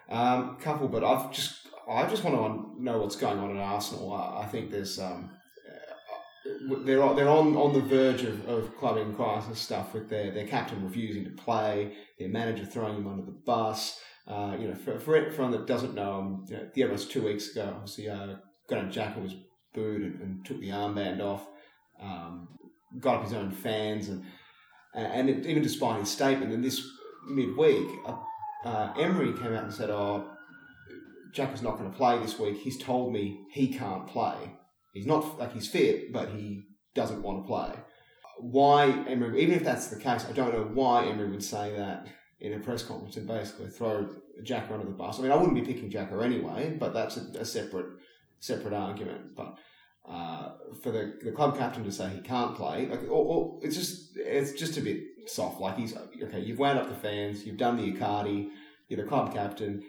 Um, 0.09 0.57
couple, 0.57 0.89
but 0.89 1.05
I've 1.05 1.33
just 1.33 1.67
I 1.89 2.07
just 2.07 2.23
want 2.23 2.37
to 2.37 2.83
know 2.83 2.99
what's 2.99 3.17
going 3.17 3.39
on 3.39 3.57
at 3.57 3.63
Arsenal. 3.63 4.13
I, 4.13 4.43
I 4.43 4.47
think 4.47 4.71
there's 4.71 4.99
um, 4.99 5.31
uh, 5.67 6.77
they're 6.85 7.03
on, 7.03 7.17
they're 7.17 7.29
on, 7.29 7.57
on 7.57 7.73
the 7.73 7.81
verge 7.81 8.23
of, 8.23 8.47
of 8.47 8.77
club 8.77 8.99
in 8.99 9.15
crisis 9.15 9.59
stuff 9.59 9.95
with 9.95 10.09
their, 10.09 10.31
their 10.31 10.47
captain 10.47 10.85
refusing 10.85 11.25
to 11.25 11.31
play, 11.31 11.95
their 12.19 12.29
manager 12.29 12.65
throwing 12.65 12.97
him 12.97 13.07
under 13.07 13.25
the 13.25 13.37
bus. 13.47 14.01
Uh, 14.27 14.55
you 14.61 14.69
know, 14.69 14.75
for, 14.75 14.99
for 14.99 15.17
everyone 15.17 15.51
that 15.53 15.67
doesn't 15.67 15.95
know, 15.95 16.13
um, 16.13 16.45
you 16.49 16.57
know, 16.57 16.69
the 16.75 16.83
Emirates 16.83 17.09
two 17.09 17.25
weeks 17.25 17.51
ago, 17.51 17.73
obviously, 17.75 18.11
uh, 18.11 18.35
Granit 18.69 18.93
Xhaka 18.93 19.23
was 19.23 19.35
booed 19.73 20.03
and, 20.03 20.21
and 20.21 20.45
took 20.45 20.61
the 20.61 20.69
armband 20.69 21.23
off. 21.23 21.47
Um, 21.99 22.49
got 23.01 23.17
up 23.17 23.25
his 23.25 23.33
own 23.33 23.51
fans 23.51 24.09
and 24.09 24.25
and 24.95 25.29
it, 25.29 25.47
even 25.47 25.63
despite 25.63 26.01
his 26.01 26.11
statement, 26.11 26.53
and 26.53 26.65
this 26.65 26.87
midweek, 27.29 27.89
uh, 28.07 28.17
uh, 28.65 28.93
Emery 28.99 29.33
came 29.33 29.55
out 29.55 29.65
and 29.65 29.73
said, 29.73 29.91
"Oh, 29.91 30.31
Jack 31.33 31.55
is 31.55 31.63
not 31.63 31.79
going 31.79 31.91
to 31.91 31.97
play 31.97 32.19
this 32.19 32.39
week. 32.39 32.59
He's 32.59 32.79
told 32.79 33.13
me 33.13 33.41
he 33.51 33.69
can't 33.69 34.07
play. 34.07 34.37
He's 34.93 35.07
not 35.07 35.39
like 35.39 35.53
he's 35.53 35.69
fit, 35.69 36.13
but 36.13 36.31
he 36.31 36.65
doesn't 36.95 37.23
want 37.23 37.43
to 37.43 37.47
play." 37.47 37.73
Why 38.41 38.91
Emery? 39.09 39.43
Even 39.43 39.55
if 39.55 39.65
that's 39.65 39.89
the 39.89 39.99
case, 39.99 40.27
I 40.29 40.33
don't 40.33 40.53
know 40.53 40.71
why 40.73 41.07
Emery 41.07 41.31
would 41.31 41.45
say 41.45 41.77
that 41.77 42.07
in 42.41 42.53
a 42.53 42.59
press 42.59 42.83
conference 42.83 43.17
and 43.17 43.27
basically 43.27 43.69
throw 43.69 44.09
Jack 44.43 44.71
under 44.71 44.87
the 44.87 44.93
bus. 44.93 45.19
I 45.19 45.23
mean, 45.23 45.33
I 45.33 45.37
wouldn't 45.37 45.55
be 45.55 45.73
picking 45.73 45.91
Xhaka 45.91 46.25
anyway, 46.25 46.77
but 46.79 46.95
that's 46.95 47.17
a, 47.17 47.41
a 47.41 47.45
separate 47.45 47.87
separate 48.41 48.75
argument. 48.75 49.35
But 49.35 49.59
uh, 50.09 50.53
for 50.83 50.91
the, 50.91 51.19
the 51.23 51.33
club 51.33 51.59
captain 51.59 51.85
to 51.85 51.93
say 51.93 52.09
he 52.09 52.21
can't 52.21 52.57
play, 52.57 52.87
like, 52.87 53.03
or, 53.03 53.09
or 53.11 53.61
it's 53.63 53.77
just 53.77 54.17
it's 54.17 54.53
just 54.53 54.77
a 54.77 54.81
bit 54.81 55.03
soft. 55.29 55.61
Like 55.61 55.77
he's 55.77 55.97
okay. 55.97 56.41
You've 56.41 56.59
wound 56.59 56.79
up 56.79 56.89
the 56.89 56.95
fans. 56.95 57.45
You've 57.45 57.57
done 57.57 57.77
the 57.77 57.93
Icardi. 57.93 58.49
You're 58.89 59.03
the 59.03 59.09
club 59.09 59.33
captain. 59.33 59.83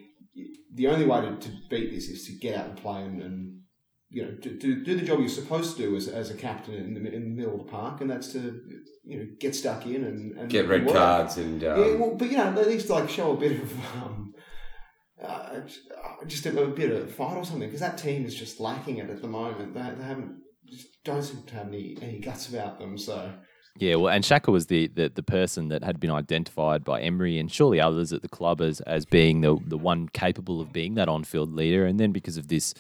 The 0.74 0.88
only 0.88 1.05
way 1.05 1.22
to, 1.22 1.36
to 1.36 1.50
beat 1.69 1.91
this 1.91 2.10
is 2.10 2.25
to 2.27 2.34
get 2.34 2.58
out 2.58 2.67
and 2.67 2.77
play 2.77 3.01
and, 3.01 3.22
and 3.22 3.60
you 4.10 4.24
know 4.24 4.31
do, 4.41 4.58
do, 4.58 4.84
do 4.84 4.96
the 4.96 5.05
job 5.05 5.19
you're 5.19 5.29
supposed 5.29 5.77
to 5.77 5.84
do 5.84 5.96
as, 5.96 6.08
as 6.08 6.31
a 6.31 6.36
captain 6.36 6.75
in 6.75 6.93
the, 6.93 7.12
in 7.13 7.24
the 7.24 7.41
middle 7.41 7.60
of 7.60 7.65
the 7.65 7.72
park, 7.72 8.01
and 8.01 8.10
that's 8.10 8.31
to 8.34 8.62
you 9.03 9.17
know 9.17 9.25
get 9.39 9.55
stuck 9.55 9.86
in 9.86 10.03
and, 10.03 10.38
and 10.38 10.50
get 10.50 10.67
red 10.67 10.86
work. 10.86 10.96
cards 10.96 11.38
and 11.38 11.63
um, 11.63 11.79
Yeah, 11.79 11.96
well, 11.96 12.15
but 12.15 12.29
you 12.29 12.38
know, 12.38 12.48
at 12.48 12.67
least 12.67 12.89
like 12.89 13.10
show 13.10 13.34
a 13.34 13.38
bit 13.38 13.62
of 13.62 13.74
um, 13.96 14.34
uh, 15.24 15.62
just 16.27 16.46
a, 16.46 16.62
a 16.62 16.67
bit 16.67 16.91
of 16.91 17.13
fight 17.13 17.38
or 17.38 17.43
something 17.43 17.67
because 17.67 17.81
that 17.81 17.98
team 17.98 18.25
is 18.25 18.36
just 18.36 18.60
lacking 18.60 18.98
it 18.98 19.10
at 19.10 19.22
the 19.22 19.27
moment. 19.27 19.74
They, 19.74 19.81
they 19.81 20.03
haven't 20.03 20.41
just 20.69 21.03
don't 21.03 21.24
seem 21.24 21.43
to 21.43 21.55
have 21.55 21.67
any, 21.67 21.98
any 22.01 22.19
guts 22.19 22.50
about 22.50 22.79
them. 22.79 22.98
So 22.98 23.34
Yeah, 23.77 23.95
well, 23.95 24.13
and 24.13 24.23
Xhaka 24.23 24.51
was 24.51 24.67
the, 24.67 24.88
the, 24.88 25.09
the 25.09 25.23
person 25.23 25.69
that 25.69 25.83
had 25.83 25.99
been 25.99 26.11
identified 26.11 26.83
by 26.83 27.01
Emery 27.01 27.38
and 27.38 27.51
surely 27.51 27.79
others 27.79 28.11
at 28.11 28.21
the 28.21 28.27
club 28.27 28.59
as, 28.59 28.81
as 28.81 29.05
being 29.05 29.41
the, 29.41 29.57
the 29.65 29.77
one 29.77 30.09
capable 30.09 30.59
of 30.59 30.73
being 30.73 30.95
that 30.95 31.07
on 31.07 31.23
field 31.23 31.53
leader. 31.53 31.85
And 31.85 31.99
then 31.99 32.11
because 32.11 32.35
of 32.35 32.49
this 32.49 32.73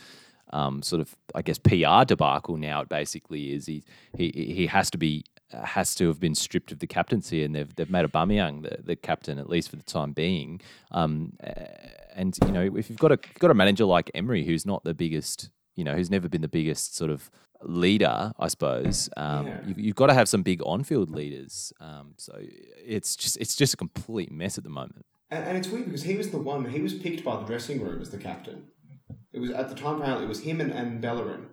um, 0.51 0.81
sort 0.81 1.01
of, 1.01 1.15
I 1.35 1.41
guess, 1.41 1.57
PR 1.57 2.03
debacle 2.05 2.57
now, 2.57 2.81
it 2.81 2.89
basically 2.89 3.53
is 3.53 3.65
he 3.65 3.83
he, 4.17 4.29
he 4.31 4.67
has 4.67 4.89
to 4.91 4.97
be 4.97 5.23
has 5.51 5.95
to 5.95 6.07
have 6.07 6.19
been 6.19 6.35
stripped 6.35 6.71
of 6.71 6.79
the 6.79 6.87
captaincy, 6.87 7.43
and 7.43 7.55
they've 7.55 7.73
they've 7.75 7.89
made 7.89 8.05
Aubameyang 8.05 8.63
the, 8.63 8.81
the 8.83 8.95
captain 8.95 9.39
at 9.39 9.49
least 9.49 9.69
for 9.69 9.75
the 9.75 9.83
time 9.83 10.11
being. 10.11 10.61
Um, 10.91 11.33
and 12.15 12.37
you 12.45 12.51
know, 12.51 12.75
if 12.75 12.89
you've 12.89 12.99
got 12.99 13.11
a 13.11 13.17
got 13.39 13.51
a 13.51 13.53
manager 13.53 13.85
like 13.85 14.11
Emery, 14.13 14.43
who's 14.43 14.65
not 14.65 14.83
the 14.83 14.93
biggest, 14.93 15.49
you 15.75 15.83
know, 15.83 15.95
who's 15.95 16.09
never 16.09 16.27
been 16.27 16.41
the 16.41 16.47
biggest 16.47 16.95
sort 16.95 17.11
of 17.11 17.29
leader, 17.63 18.31
I 18.39 18.47
suppose. 18.47 19.09
Um, 19.17 19.47
Yeah. 19.47 19.61
you've, 19.65 19.79
you've 19.79 19.95
got 19.95 20.07
to 20.07 20.13
have 20.13 20.29
some 20.29 20.43
big 20.43 20.61
on-field 20.63 21.09
leaders. 21.09 21.73
Um, 21.79 22.13
so 22.17 22.33
it's 22.39 23.15
just 23.15 23.37
it's 23.37 23.55
just 23.55 23.73
a 23.73 23.77
complete 23.77 24.31
mess 24.31 24.57
at 24.57 24.63
the 24.63 24.69
moment. 24.69 25.05
And, 25.29 25.43
and 25.45 25.57
it's 25.57 25.67
weird 25.67 25.85
because 25.85 26.03
he 26.03 26.15
was 26.15 26.31
the 26.31 26.39
one, 26.39 26.65
he 26.65 26.81
was 26.81 26.93
picked 26.93 27.23
by 27.23 27.37
the 27.37 27.45
dressing 27.45 27.81
room 27.81 28.01
as 28.01 28.09
the 28.09 28.17
captain. 28.17 28.65
It 29.31 29.39
was 29.39 29.51
at 29.51 29.69
the 29.69 29.75
time 29.75 29.97
apparently 30.01 30.25
it 30.25 30.29
was 30.29 30.41
him 30.41 30.61
and, 30.61 30.71
and 30.71 31.01
Bellerin. 31.01 31.47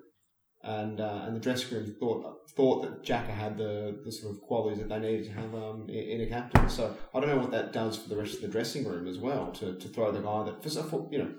And 0.62 1.00
uh, 1.00 1.22
and 1.24 1.36
the 1.36 1.40
dressing 1.40 1.76
room 1.76 1.94
thought 2.00 2.50
thought 2.56 2.82
that 2.82 3.04
Xhaka 3.04 3.28
had 3.28 3.56
the, 3.56 4.00
the 4.04 4.10
sort 4.10 4.34
of 4.34 4.40
qualities 4.42 4.78
that 4.78 4.88
they 4.88 4.98
needed 4.98 5.26
to 5.26 5.32
have 5.32 5.54
um, 5.54 5.86
in, 5.88 5.94
in 5.94 6.20
a 6.22 6.26
captain. 6.26 6.68
So 6.68 6.96
I 7.14 7.20
don't 7.20 7.28
know 7.28 7.38
what 7.38 7.52
that 7.52 7.72
does 7.72 7.96
for 7.96 8.08
the 8.08 8.16
rest 8.16 8.34
of 8.36 8.40
the 8.40 8.48
dressing 8.48 8.84
room 8.84 9.06
as 9.06 9.18
well 9.18 9.52
to, 9.52 9.76
to 9.76 9.88
throw 9.88 10.10
the 10.10 10.20
guy 10.20 10.42
that 10.44 10.88
for, 10.90 11.08
you 11.12 11.18
know 11.18 11.32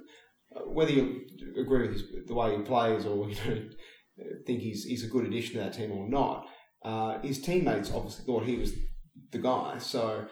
whether 0.66 0.92
you 0.92 1.26
agree 1.58 1.88
with 1.88 1.94
his, 1.94 2.04
the 2.26 2.34
way 2.34 2.56
he 2.56 2.62
plays 2.64 3.06
or 3.06 3.30
you 3.30 3.36
know 3.36 3.70
think 4.46 4.62
he's 4.62 4.84
he's 4.84 5.04
a 5.04 5.08
good 5.08 5.26
addition 5.26 5.54
to 5.54 5.60
that 5.60 5.74
team 5.74 5.92
or 5.92 6.08
not. 6.08 6.48
Uh, 6.84 7.20
his 7.22 7.42
teammates 7.42 7.92
obviously 7.92 8.26
thought 8.26 8.44
he 8.44 8.58
was 8.58 8.74
the 9.32 9.40
guy, 9.40 9.78
so 9.78 10.26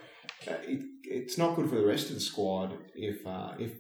uh, 0.48 0.54
it, 0.64 0.84
it's 1.04 1.38
not 1.38 1.56
good 1.56 1.70
for 1.70 1.76
the 1.76 1.86
rest 1.86 2.10
of 2.10 2.16
the 2.16 2.22
squad 2.22 2.78
if 2.96 3.26
uh, 3.26 3.54
if 3.60 3.74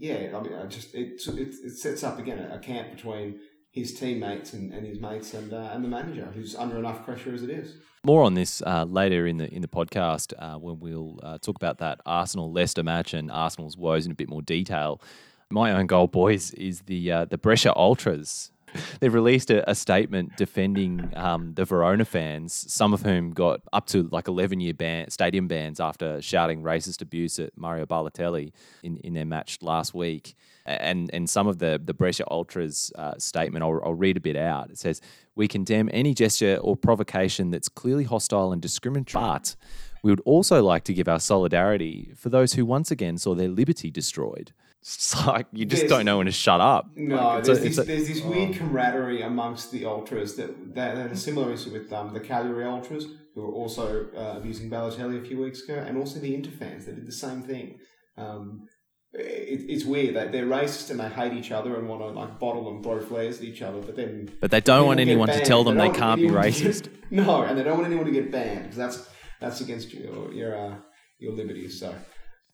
yeah, 0.00 0.34
I 0.34 0.42
mean, 0.42 0.54
I 0.54 0.64
just 0.66 0.94
it, 0.94 1.20
it 1.26 1.54
it 1.62 1.78
sets 1.78 2.02
up 2.02 2.18
again 2.18 2.38
a, 2.38 2.58
camp 2.58 2.90
between 2.90 3.38
his 3.70 3.92
teammates 3.92 4.54
and, 4.54 4.72
and 4.72 4.86
his 4.86 4.98
mates 4.98 5.34
and 5.34 5.52
uh, 5.52 5.70
and 5.72 5.84
the 5.84 5.88
manager 5.88 6.32
who's 6.34 6.56
under 6.56 6.78
enough 6.78 7.04
pressure 7.04 7.34
as 7.34 7.42
it 7.42 7.50
is. 7.50 7.76
More 8.02 8.22
on 8.22 8.32
this 8.32 8.62
uh, 8.62 8.84
later 8.84 9.26
in 9.26 9.36
the 9.36 9.52
in 9.52 9.60
the 9.60 9.68
podcast 9.68 10.32
uh, 10.38 10.58
when 10.58 10.80
we'll 10.80 11.20
uh, 11.22 11.36
talk 11.38 11.56
about 11.56 11.78
that 11.78 12.00
Arsenal 12.06 12.50
Leicester 12.50 12.82
match 12.82 13.12
and 13.12 13.30
Arsenal's 13.30 13.76
woes 13.76 14.06
in 14.06 14.12
a 14.12 14.14
bit 14.14 14.30
more 14.30 14.42
detail. 14.42 15.02
My 15.50 15.72
own 15.72 15.86
goal, 15.86 16.06
boys, 16.06 16.52
is 16.52 16.82
the 16.82 17.12
uh, 17.12 17.24
the 17.26 17.36
Brescia 17.36 17.74
Ultras 17.74 18.52
They've 19.00 19.12
released 19.12 19.50
a, 19.50 19.68
a 19.68 19.74
statement 19.74 20.36
defending 20.36 21.12
um, 21.16 21.54
the 21.54 21.64
Verona 21.64 22.04
fans, 22.04 22.52
some 22.72 22.92
of 22.92 23.02
whom 23.02 23.30
got 23.32 23.60
up 23.72 23.86
to 23.88 24.08
like 24.10 24.28
11 24.28 24.60
year 24.60 24.74
ban, 24.74 25.10
stadium 25.10 25.48
bans 25.48 25.80
after 25.80 26.20
shouting 26.22 26.62
racist 26.62 27.02
abuse 27.02 27.38
at 27.38 27.56
Mario 27.56 27.86
Balotelli 27.86 28.52
in, 28.82 28.98
in 28.98 29.14
their 29.14 29.24
match 29.24 29.58
last 29.62 29.94
week. 29.94 30.34
And, 30.66 31.10
and 31.12 31.28
some 31.28 31.46
of 31.46 31.58
the, 31.58 31.80
the 31.82 31.94
Brescia 31.94 32.24
Ultras 32.30 32.92
uh, 32.96 33.14
statement, 33.18 33.64
I'll, 33.64 33.80
I'll 33.84 33.94
read 33.94 34.16
a 34.16 34.20
bit 34.20 34.36
out. 34.36 34.70
It 34.70 34.78
says, 34.78 35.00
We 35.34 35.48
condemn 35.48 35.88
any 35.92 36.14
gesture 36.14 36.56
or 36.56 36.76
provocation 36.76 37.50
that's 37.50 37.68
clearly 37.68 38.04
hostile 38.04 38.52
and 38.52 38.62
discriminatory, 38.62 39.24
but 39.24 39.56
we 40.02 40.10
would 40.10 40.20
also 40.24 40.62
like 40.62 40.84
to 40.84 40.94
give 40.94 41.08
our 41.08 41.20
solidarity 41.20 42.12
for 42.16 42.28
those 42.28 42.54
who 42.54 42.64
once 42.64 42.90
again 42.90 43.18
saw 43.18 43.34
their 43.34 43.48
liberty 43.48 43.90
destroyed. 43.90 44.52
It's 44.82 45.26
like 45.26 45.46
you 45.52 45.66
just 45.66 45.82
There's- 45.82 45.90
don't 45.90 46.06
know 46.06 46.16
when 46.18 46.26
to 46.26 46.32
shut 46.32 46.60
up. 46.60 46.86
No, 46.96 47.16
Like, 47.16 47.44
there's, 47.44 47.58
a- 47.58 47.60
this, 47.62 47.78
a- 47.78 47.82
there's 47.84 48.08
this 48.08 48.22
weird 48.22 48.54
camaraderie 48.56 49.20
amongst 49.22 49.70
the 49.72 49.84
ultras 49.84 50.36
that 50.36 50.74
that 50.74 50.96
had 50.96 51.12
a 51.12 51.16
similar 51.16 51.52
issue 51.52 51.70
with 51.72 51.92
um, 51.92 52.14
the 52.14 52.20
Cagliari 52.20 52.64
ultras, 52.64 53.04
who 53.34 53.42
were 53.42 53.52
also 53.52 54.06
uh, 54.16 54.38
abusing 54.38 54.70
Balotelli 54.70 55.20
a 55.20 55.24
few 55.24 55.38
weeks 55.40 55.62
ago, 55.64 55.74
and 55.86 55.98
also 55.98 56.18
the 56.18 56.34
Inter 56.34 56.50
fans 56.50 56.86
that 56.86 56.94
did 56.96 57.06
the 57.06 57.12
same 57.12 57.42
thing. 57.42 57.78
Um, 58.16 58.66
it, 59.12 59.66
it's 59.68 59.84
weird 59.84 60.14
that 60.16 60.32
they're 60.32 60.46
racist 60.46 60.90
and 60.90 60.98
they 61.00 61.08
hate 61.08 61.32
each 61.34 61.50
other 61.50 61.76
and 61.76 61.86
want 61.88 62.00
to 62.00 62.08
like 62.08 62.38
bottle 62.38 62.70
and 62.70 62.82
blow 62.82 63.00
flares 63.00 63.38
at 63.38 63.44
each 63.44 63.60
other, 63.60 63.80
but 63.80 63.96
then 63.96 64.30
But 64.40 64.50
they 64.50 64.60
don't 64.62 64.86
want 64.86 65.00
anyone 65.00 65.28
to 65.28 65.44
tell 65.44 65.62
them 65.64 65.76
they 65.76 65.86
don't 65.88 65.94
can't 65.96 66.20
be 66.20 66.26
anyone 66.28 66.42
to 66.44 66.48
racist. 66.50 66.88
no, 67.10 67.42
and 67.42 67.58
they 67.58 67.64
don't 67.64 67.76
want 67.76 67.86
anyone 67.86 68.06
to 68.06 68.12
get 68.12 68.30
banned 68.32 68.62
because 68.62 68.76
that's 68.78 69.08
that's 69.40 69.60
against 69.60 69.92
your 69.92 70.32
your 70.32 70.56
uh, 70.56 70.76
your 71.18 71.32
liberties. 71.34 71.78
So 71.80 71.94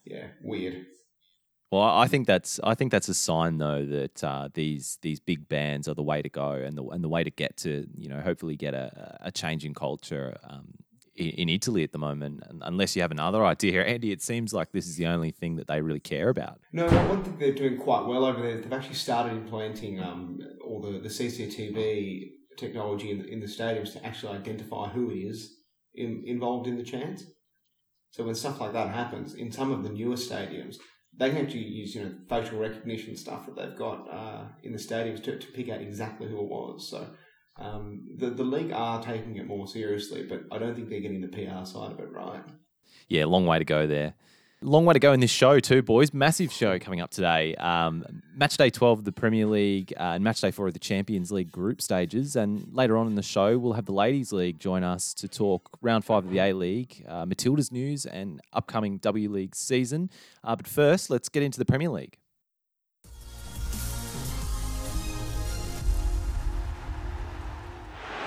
yeah, 0.04 0.28
weird. 0.42 0.86
Well, 1.72 1.82
I 1.82 2.06
think 2.06 2.26
that's 2.26 2.60
I 2.62 2.74
think 2.74 2.92
that's 2.92 3.08
a 3.08 3.14
sign 3.14 3.58
though 3.58 3.84
that 3.84 4.22
uh, 4.22 4.48
these 4.54 4.98
these 5.02 5.18
big 5.18 5.48
bands 5.48 5.88
are 5.88 5.94
the 5.94 6.02
way 6.02 6.22
to 6.22 6.28
go 6.28 6.52
and 6.52 6.78
the 6.78 6.84
and 6.84 7.02
the 7.02 7.08
way 7.08 7.24
to 7.24 7.30
get 7.30 7.56
to 7.58 7.86
you 7.96 8.08
know 8.08 8.20
hopefully 8.20 8.56
get 8.56 8.74
a, 8.74 9.18
a 9.22 9.32
change 9.32 9.64
in 9.64 9.74
culture 9.74 10.36
um, 10.48 10.74
in, 11.16 11.30
in 11.30 11.48
Italy 11.48 11.82
at 11.82 11.90
the 11.90 11.98
moment. 11.98 12.44
Unless 12.62 12.94
you 12.94 13.02
have 13.02 13.10
another 13.10 13.44
idea 13.44 13.84
Andy, 13.86 14.12
it 14.12 14.22
seems 14.22 14.52
like 14.54 14.70
this 14.72 14.86
is 14.86 14.96
the 14.96 15.06
only 15.06 15.32
thing 15.32 15.56
that 15.56 15.66
they 15.66 15.80
really 15.80 16.00
care 16.00 16.28
about. 16.28 16.60
No, 16.72 16.86
one 16.86 17.24
thing 17.24 17.36
they're 17.38 17.52
doing 17.52 17.78
quite 17.78 18.06
well 18.06 18.24
over 18.24 18.40
there, 18.40 18.60
they've 18.60 18.72
actually 18.72 18.94
started 18.94 19.32
implanting 19.32 20.00
um, 20.00 20.38
all 20.64 20.80
the, 20.80 21.00
the 21.00 21.08
CCTV 21.08 22.30
technology 22.56 23.10
in 23.10 23.18
the, 23.18 23.26
in 23.26 23.40
the 23.40 23.46
stadiums 23.46 23.92
to 23.92 24.06
actually 24.06 24.36
identify 24.38 24.88
who 24.88 25.10
is 25.10 25.52
in, 25.94 26.22
involved 26.26 26.66
in 26.66 26.76
the 26.76 26.84
chants. 26.84 27.24
So 28.10 28.24
when 28.24 28.34
stuff 28.34 28.60
like 28.60 28.72
that 28.72 28.94
happens, 28.94 29.34
in 29.34 29.52
some 29.52 29.70
of 29.70 29.82
the 29.82 29.90
newer 29.90 30.14
stadiums, 30.14 30.76
they 31.18 31.30
can 31.30 31.38
actually 31.38 31.64
use 31.64 31.94
you 31.94 32.04
know 32.04 32.14
facial 32.28 32.58
recognition 32.58 33.16
stuff 33.16 33.46
that 33.46 33.56
they've 33.56 33.76
got 33.76 34.08
uh, 34.12 34.44
in 34.62 34.72
the 34.72 34.78
stadiums 34.78 35.22
to, 35.24 35.38
to 35.38 35.46
pick 35.48 35.68
out 35.68 35.80
exactly 35.80 36.28
who 36.28 36.38
it 36.38 36.48
was. 36.48 36.88
So 36.88 37.08
um, 37.58 38.06
the 38.16 38.30
the 38.30 38.44
league 38.44 38.72
are 38.72 39.02
taking 39.02 39.36
it 39.36 39.46
more 39.46 39.66
seriously, 39.66 40.24
but 40.24 40.42
I 40.52 40.58
don't 40.58 40.74
think 40.74 40.88
they're 40.88 41.00
getting 41.00 41.22
the 41.22 41.28
PR 41.28 41.64
side 41.64 41.92
of 41.92 42.00
it 42.00 42.12
right. 42.12 42.42
Yeah, 43.08 43.24
long 43.24 43.46
way 43.46 43.58
to 43.58 43.64
go 43.64 43.86
there. 43.86 44.14
Long 44.66 44.84
way 44.84 44.94
to 44.94 44.98
go 44.98 45.12
in 45.12 45.20
this 45.20 45.30
show 45.30 45.60
too, 45.60 45.80
boys. 45.80 46.12
Massive 46.12 46.50
show 46.50 46.76
coming 46.80 47.00
up 47.00 47.10
today. 47.10 47.54
Um, 47.54 48.04
match 48.34 48.56
day 48.56 48.68
12 48.68 48.98
of 48.98 49.04
the 49.04 49.12
Premier 49.12 49.46
League 49.46 49.94
uh, 49.96 50.14
and 50.14 50.24
match 50.24 50.40
day 50.40 50.50
4 50.50 50.66
of 50.66 50.72
the 50.72 50.80
Champions 50.80 51.30
League 51.30 51.52
group 51.52 51.80
stages. 51.80 52.34
And 52.34 52.66
later 52.72 52.96
on 52.96 53.06
in 53.06 53.14
the 53.14 53.22
show, 53.22 53.58
we'll 53.58 53.74
have 53.74 53.84
the 53.84 53.92
Ladies 53.92 54.32
League 54.32 54.58
join 54.58 54.82
us 54.82 55.14
to 55.14 55.28
talk 55.28 55.78
round 55.82 56.04
5 56.04 56.24
of 56.24 56.30
the 56.32 56.40
A-League, 56.40 57.04
uh, 57.06 57.24
Matilda's 57.24 57.70
news 57.70 58.06
and 58.06 58.40
upcoming 58.52 58.98
W 58.98 59.30
League 59.30 59.54
season. 59.54 60.10
Uh, 60.42 60.56
but 60.56 60.66
first, 60.66 61.10
let's 61.10 61.28
get 61.28 61.44
into 61.44 61.60
the 61.60 61.64
Premier 61.64 61.90
League. 61.90 62.18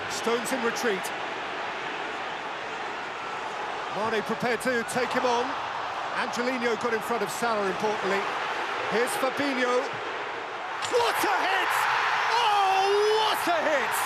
Stones 0.08 0.50
in 0.54 0.64
retreat. 0.64 1.04
Mane 3.94 4.22
prepared 4.22 4.62
to 4.62 4.86
take 4.88 5.10
him 5.10 5.26
on. 5.26 5.69
Angelino 6.20 6.76
got 6.76 6.92
in 6.92 7.00
front 7.00 7.22
of 7.22 7.30
Salah, 7.30 7.64
importantly. 7.64 8.20
Here's 8.92 9.08
Fabinho. 9.24 9.80
What 10.92 11.16
a 11.16 11.36
hit! 11.48 11.72
Oh, 12.36 12.84
what 13.24 13.40
a 13.48 13.58
hit! 13.64 13.96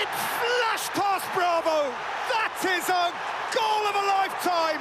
It 0.00 0.08
flashed 0.40 0.92
past 0.96 1.28
Bravo. 1.36 1.92
That 2.32 2.56
is 2.72 2.88
a 2.88 3.12
goal 3.52 3.84
of 3.84 4.00
a 4.00 4.04
lifetime. 4.16 4.80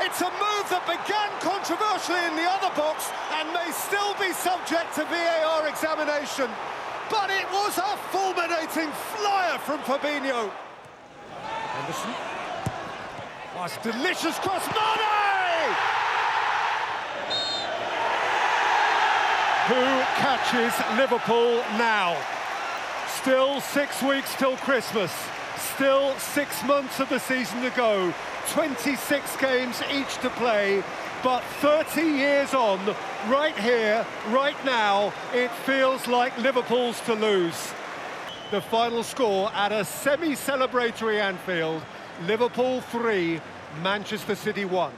It's 0.00 0.24
a 0.24 0.32
move 0.40 0.66
that 0.72 0.88
began 0.88 1.28
controversially 1.44 2.24
in 2.32 2.34
the 2.40 2.48
other 2.48 2.72
box 2.72 3.12
and 3.36 3.52
may 3.52 3.68
still 3.76 4.16
be 4.16 4.32
subject 4.32 4.88
to 4.96 5.04
VAR 5.04 5.68
examination. 5.68 6.48
But 7.12 7.28
it 7.28 7.44
was 7.52 7.76
a 7.76 7.92
fulminating 8.08 8.88
flyer 9.12 9.60
from 9.60 9.84
Fabinho. 9.84 10.48
Henderson. 11.76 12.41
Delicious 13.62 14.36
cross. 14.40 14.66
Mane! 14.66 15.76
Who 19.68 19.84
catches 20.18 20.98
Liverpool 20.98 21.58
now? 21.78 22.16
Still 23.06 23.60
six 23.60 24.02
weeks 24.02 24.34
till 24.34 24.56
Christmas. 24.56 25.12
Still 25.56 26.12
six 26.18 26.64
months 26.64 26.98
of 26.98 27.08
the 27.08 27.20
season 27.20 27.62
to 27.62 27.70
go. 27.70 28.12
26 28.50 29.36
games 29.36 29.80
each 29.92 30.16
to 30.22 30.30
play. 30.30 30.82
But 31.22 31.44
30 31.60 32.02
years 32.02 32.54
on, 32.54 32.80
right 33.28 33.56
here, 33.56 34.04
right 34.30 34.56
now, 34.64 35.12
it 35.32 35.52
feels 35.64 36.08
like 36.08 36.36
Liverpool's 36.38 37.00
to 37.02 37.14
lose. 37.14 37.72
The 38.50 38.60
final 38.60 39.04
score 39.04 39.52
at 39.52 39.70
a 39.70 39.84
semi-celebratory 39.84 41.20
Anfield, 41.20 41.80
Liverpool 42.26 42.80
3, 42.82 43.40
Manchester 43.82 44.36
City 44.36 44.64
1. 44.64 44.92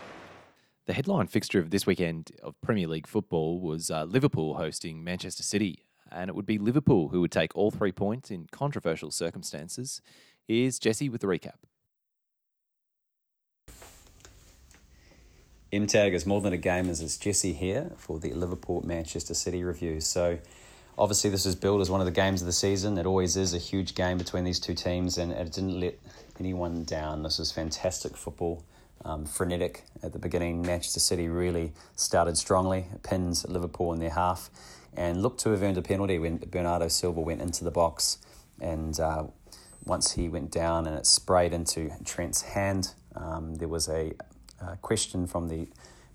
The 0.85 0.93
headline 0.93 1.27
fixture 1.27 1.59
of 1.59 1.71
this 1.71 1.87
weekend 1.87 2.33
of 2.43 2.61
Premier 2.61 2.87
League 2.87 3.07
football 3.07 3.61
was 3.61 3.91
uh, 3.91 4.05
Liverpool 4.05 4.55
hosting 4.55 5.03
Manchester 5.03 5.43
City, 5.43 5.87
and 6.13 6.29
it 6.29 6.35
would 6.35 6.45
be 6.45 6.59
Liverpool 6.59 7.09
who 7.09 7.23
would 7.23 7.33
take 7.33 7.57
all 7.57 7.71
three 7.71 7.93
points 7.93 8.31
in 8.31 8.47
controversial 8.51 9.11
circumstances. 9.11 10.03
Here's 10.47 10.79
Jesse 10.79 11.09
with 11.09 11.23
the 11.23 11.27
recap. 11.27 11.55
MTAG 15.73 16.13
is 16.13 16.27
more 16.27 16.43
than 16.43 16.53
a 16.53 16.59
game 16.59 16.91
as 16.91 17.01
it's 17.01 17.17
Jesse 17.17 17.55
here 17.55 17.93
for 17.97 18.19
the 18.19 18.35
Liverpool 18.35 18.83
Manchester 18.85 19.33
City 19.33 19.65
review. 19.65 20.01
So, 20.01 20.39
obviously, 20.99 21.31
this 21.31 21.47
was 21.47 21.57
billed 21.57 21.81
as 21.81 21.89
one 21.89 22.01
of 22.01 22.07
the 22.07 22.13
games 22.13 22.43
of 22.43 22.47
the 22.47 22.53
season. 22.53 22.99
It 22.99 23.07
always 23.07 23.37
is 23.39 23.55
a 23.55 23.59
huge 23.59 23.95
game 23.95 24.19
between 24.19 24.45
these 24.45 24.61
two 24.61 24.75
teams, 24.75 25.17
and 25.17 25.33
it 25.33 25.53
didn't 25.53 25.81
let 25.81 25.99
anyone 26.39 26.85
down. 26.85 27.23
This 27.23 27.39
was 27.39 27.53
fantastic 27.53 28.17
football, 28.17 28.65
um, 29.05 29.25
frenetic 29.27 29.85
at 30.03 30.13
the 30.13 30.19
beginning. 30.19 30.63
Manchester 30.63 31.01
City 31.01 31.29
really 31.29 31.73
started 31.97 32.37
strongly, 32.37 32.87
pins 33.03 33.47
Liverpool 33.49 33.93
in 33.93 34.01
their 34.01 34.11
half, 34.11 34.51
and 34.97 35.23
looked 35.23 35.41
to 35.41 35.51
have 35.51 35.63
earned 35.63 35.79
a 35.79 35.83
penalty 35.83 36.19
when 36.19 36.39
Bernardo 36.39 36.89
Silva 36.89 37.21
went 37.21 37.41
into 37.41 37.65
the 37.65 37.71
box. 37.71 38.19
And 38.61 38.99
uh, 39.01 39.25
once 39.85 40.13
he 40.13 40.29
went 40.29 40.51
down 40.51 40.87
and 40.87 40.97
it 40.97 41.07
sprayed 41.07 41.53
into 41.53 41.91
Trent's 42.05 42.43
hand, 42.43 42.93
um, 43.15 43.57
there 43.57 43.69
was 43.69 43.89
a 43.89 44.13
uh, 44.61 44.77
question 44.83 45.27
from 45.27 45.49
the 45.49 45.69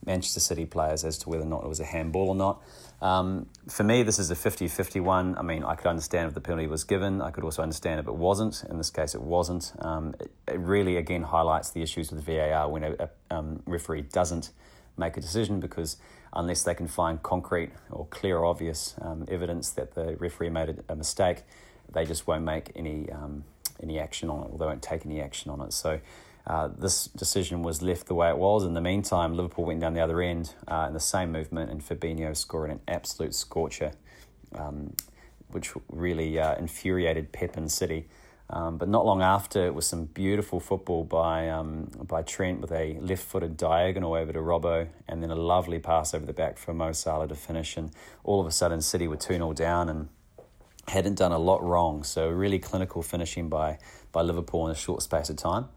Manchester 0.05 0.39
City 0.39 0.65
players 0.65 1.03
as 1.03 1.17
to 1.19 1.29
whether 1.29 1.43
or 1.43 1.47
not 1.47 1.63
it 1.63 1.67
was 1.67 1.79
a 1.79 1.85
handball 1.85 2.29
or 2.29 2.35
not. 2.35 2.61
Um, 3.01 3.47
for 3.67 3.83
me, 3.83 4.03
this 4.03 4.19
is 4.19 4.29
a 4.29 4.35
50 4.35 4.67
51. 4.67 5.37
I 5.37 5.41
mean, 5.41 5.63
I 5.63 5.75
could 5.75 5.87
understand 5.87 6.27
if 6.27 6.33
the 6.33 6.41
penalty 6.41 6.67
was 6.67 6.83
given. 6.83 7.21
I 7.21 7.31
could 7.31 7.43
also 7.43 7.61
understand 7.61 7.99
if 7.99 8.07
it 8.07 8.15
wasn't. 8.15 8.63
In 8.69 8.77
this 8.77 8.89
case, 8.89 9.15
it 9.15 9.21
wasn't. 9.21 9.71
Um, 9.79 10.15
it, 10.19 10.31
it, 10.47 10.59
really, 10.59 10.97
again, 10.97 11.23
highlights 11.23 11.69
the 11.69 11.81
issues 11.81 12.11
with 12.11 12.23
VAR 12.23 12.69
when 12.69 12.83
a, 12.83 12.95
a 12.99 13.09
um, 13.31 13.61
referee 13.65 14.01
doesn't 14.01 14.51
make 14.97 15.15
a 15.15 15.21
decision 15.21 15.61
because 15.61 15.95
unless 16.33 16.63
they 16.63 16.75
can 16.75 16.87
find 16.87 17.23
concrete 17.23 17.71
or 17.89 18.05
clear, 18.07 18.43
obvious 18.43 18.95
um, 19.01 19.25
evidence 19.29 19.71
that 19.71 19.95
the 19.95 20.17
referee 20.17 20.49
made 20.49 20.69
a, 20.69 20.93
a, 20.93 20.95
mistake, 20.95 21.43
they 21.91 22.05
just 22.05 22.27
won't 22.27 22.43
make 22.43 22.71
any 22.75 23.09
um, 23.11 23.45
any 23.81 23.97
action 23.97 24.29
on 24.29 24.43
it, 24.43 24.49
or 24.51 24.59
they 24.59 24.65
won't 24.65 24.83
take 24.83 25.05
any 25.05 25.21
action 25.21 25.49
on 25.49 25.61
it. 25.61 25.71
So 25.71 26.01
uh, 26.47 26.67
this 26.67 27.05
decision 27.05 27.61
was 27.61 27.81
left 27.81 28.07
the 28.07 28.15
way 28.15 28.29
it 28.29 28.37
was. 28.37 28.63
In 28.63 28.73
the 28.73 28.81
meantime, 28.81 29.35
Liverpool 29.35 29.65
went 29.65 29.79
down 29.79 29.93
the 29.93 30.01
other 30.01 30.21
end 30.21 30.55
uh, 30.67 30.85
in 30.87 30.93
the 30.93 30.99
same 30.99 31.31
movement, 31.31 31.69
and 31.69 31.81
Fabinho 31.81 32.35
scored 32.35 32.71
an 32.71 32.79
absolute 32.87 33.35
scorcher, 33.35 33.91
um, 34.55 34.95
which 35.49 35.73
really 35.91 36.39
uh, 36.39 36.55
infuriated 36.55 37.31
Pep 37.31 37.55
and 37.55 37.71
City. 37.71 38.07
Um, 38.51 38.79
but 38.79 38.89
not 38.89 39.05
long 39.05 39.21
after, 39.21 39.63
it 39.67 39.75
was 39.75 39.85
some 39.85 40.05
beautiful 40.05 40.59
football 40.59 41.03
by 41.03 41.49
um, 41.49 41.91
by 42.01 42.23
Trent 42.23 42.61
with 42.61 42.71
a 42.71 42.97
left-footed 42.99 43.55
diagonal 43.57 44.15
over 44.15 44.33
to 44.33 44.39
Robbo, 44.39 44.87
and 45.07 45.21
then 45.21 45.29
a 45.29 45.35
lovely 45.35 45.77
pass 45.77 46.15
over 46.15 46.25
the 46.25 46.33
back 46.33 46.57
for 46.57 46.73
Mo 46.73 46.91
Salah 46.91 47.27
to 47.27 47.35
finish. 47.35 47.77
And 47.77 47.91
all 48.23 48.41
of 48.41 48.47
a 48.47 48.51
sudden, 48.51 48.81
City 48.81 49.07
were 49.07 49.17
two 49.17 49.35
0 49.35 49.53
down 49.53 49.87
and 49.87 50.09
hadn't 50.87 51.15
done 51.15 51.31
a 51.31 51.37
lot 51.37 51.63
wrong. 51.63 52.03
So 52.03 52.27
really 52.27 52.57
clinical 52.57 53.03
finishing 53.03 53.49
by 53.49 53.77
by 54.11 54.23
Liverpool 54.23 54.65
in 54.65 54.71
a 54.71 54.75
short 54.75 55.03
space 55.03 55.29
of 55.29 55.35
time. 55.35 55.67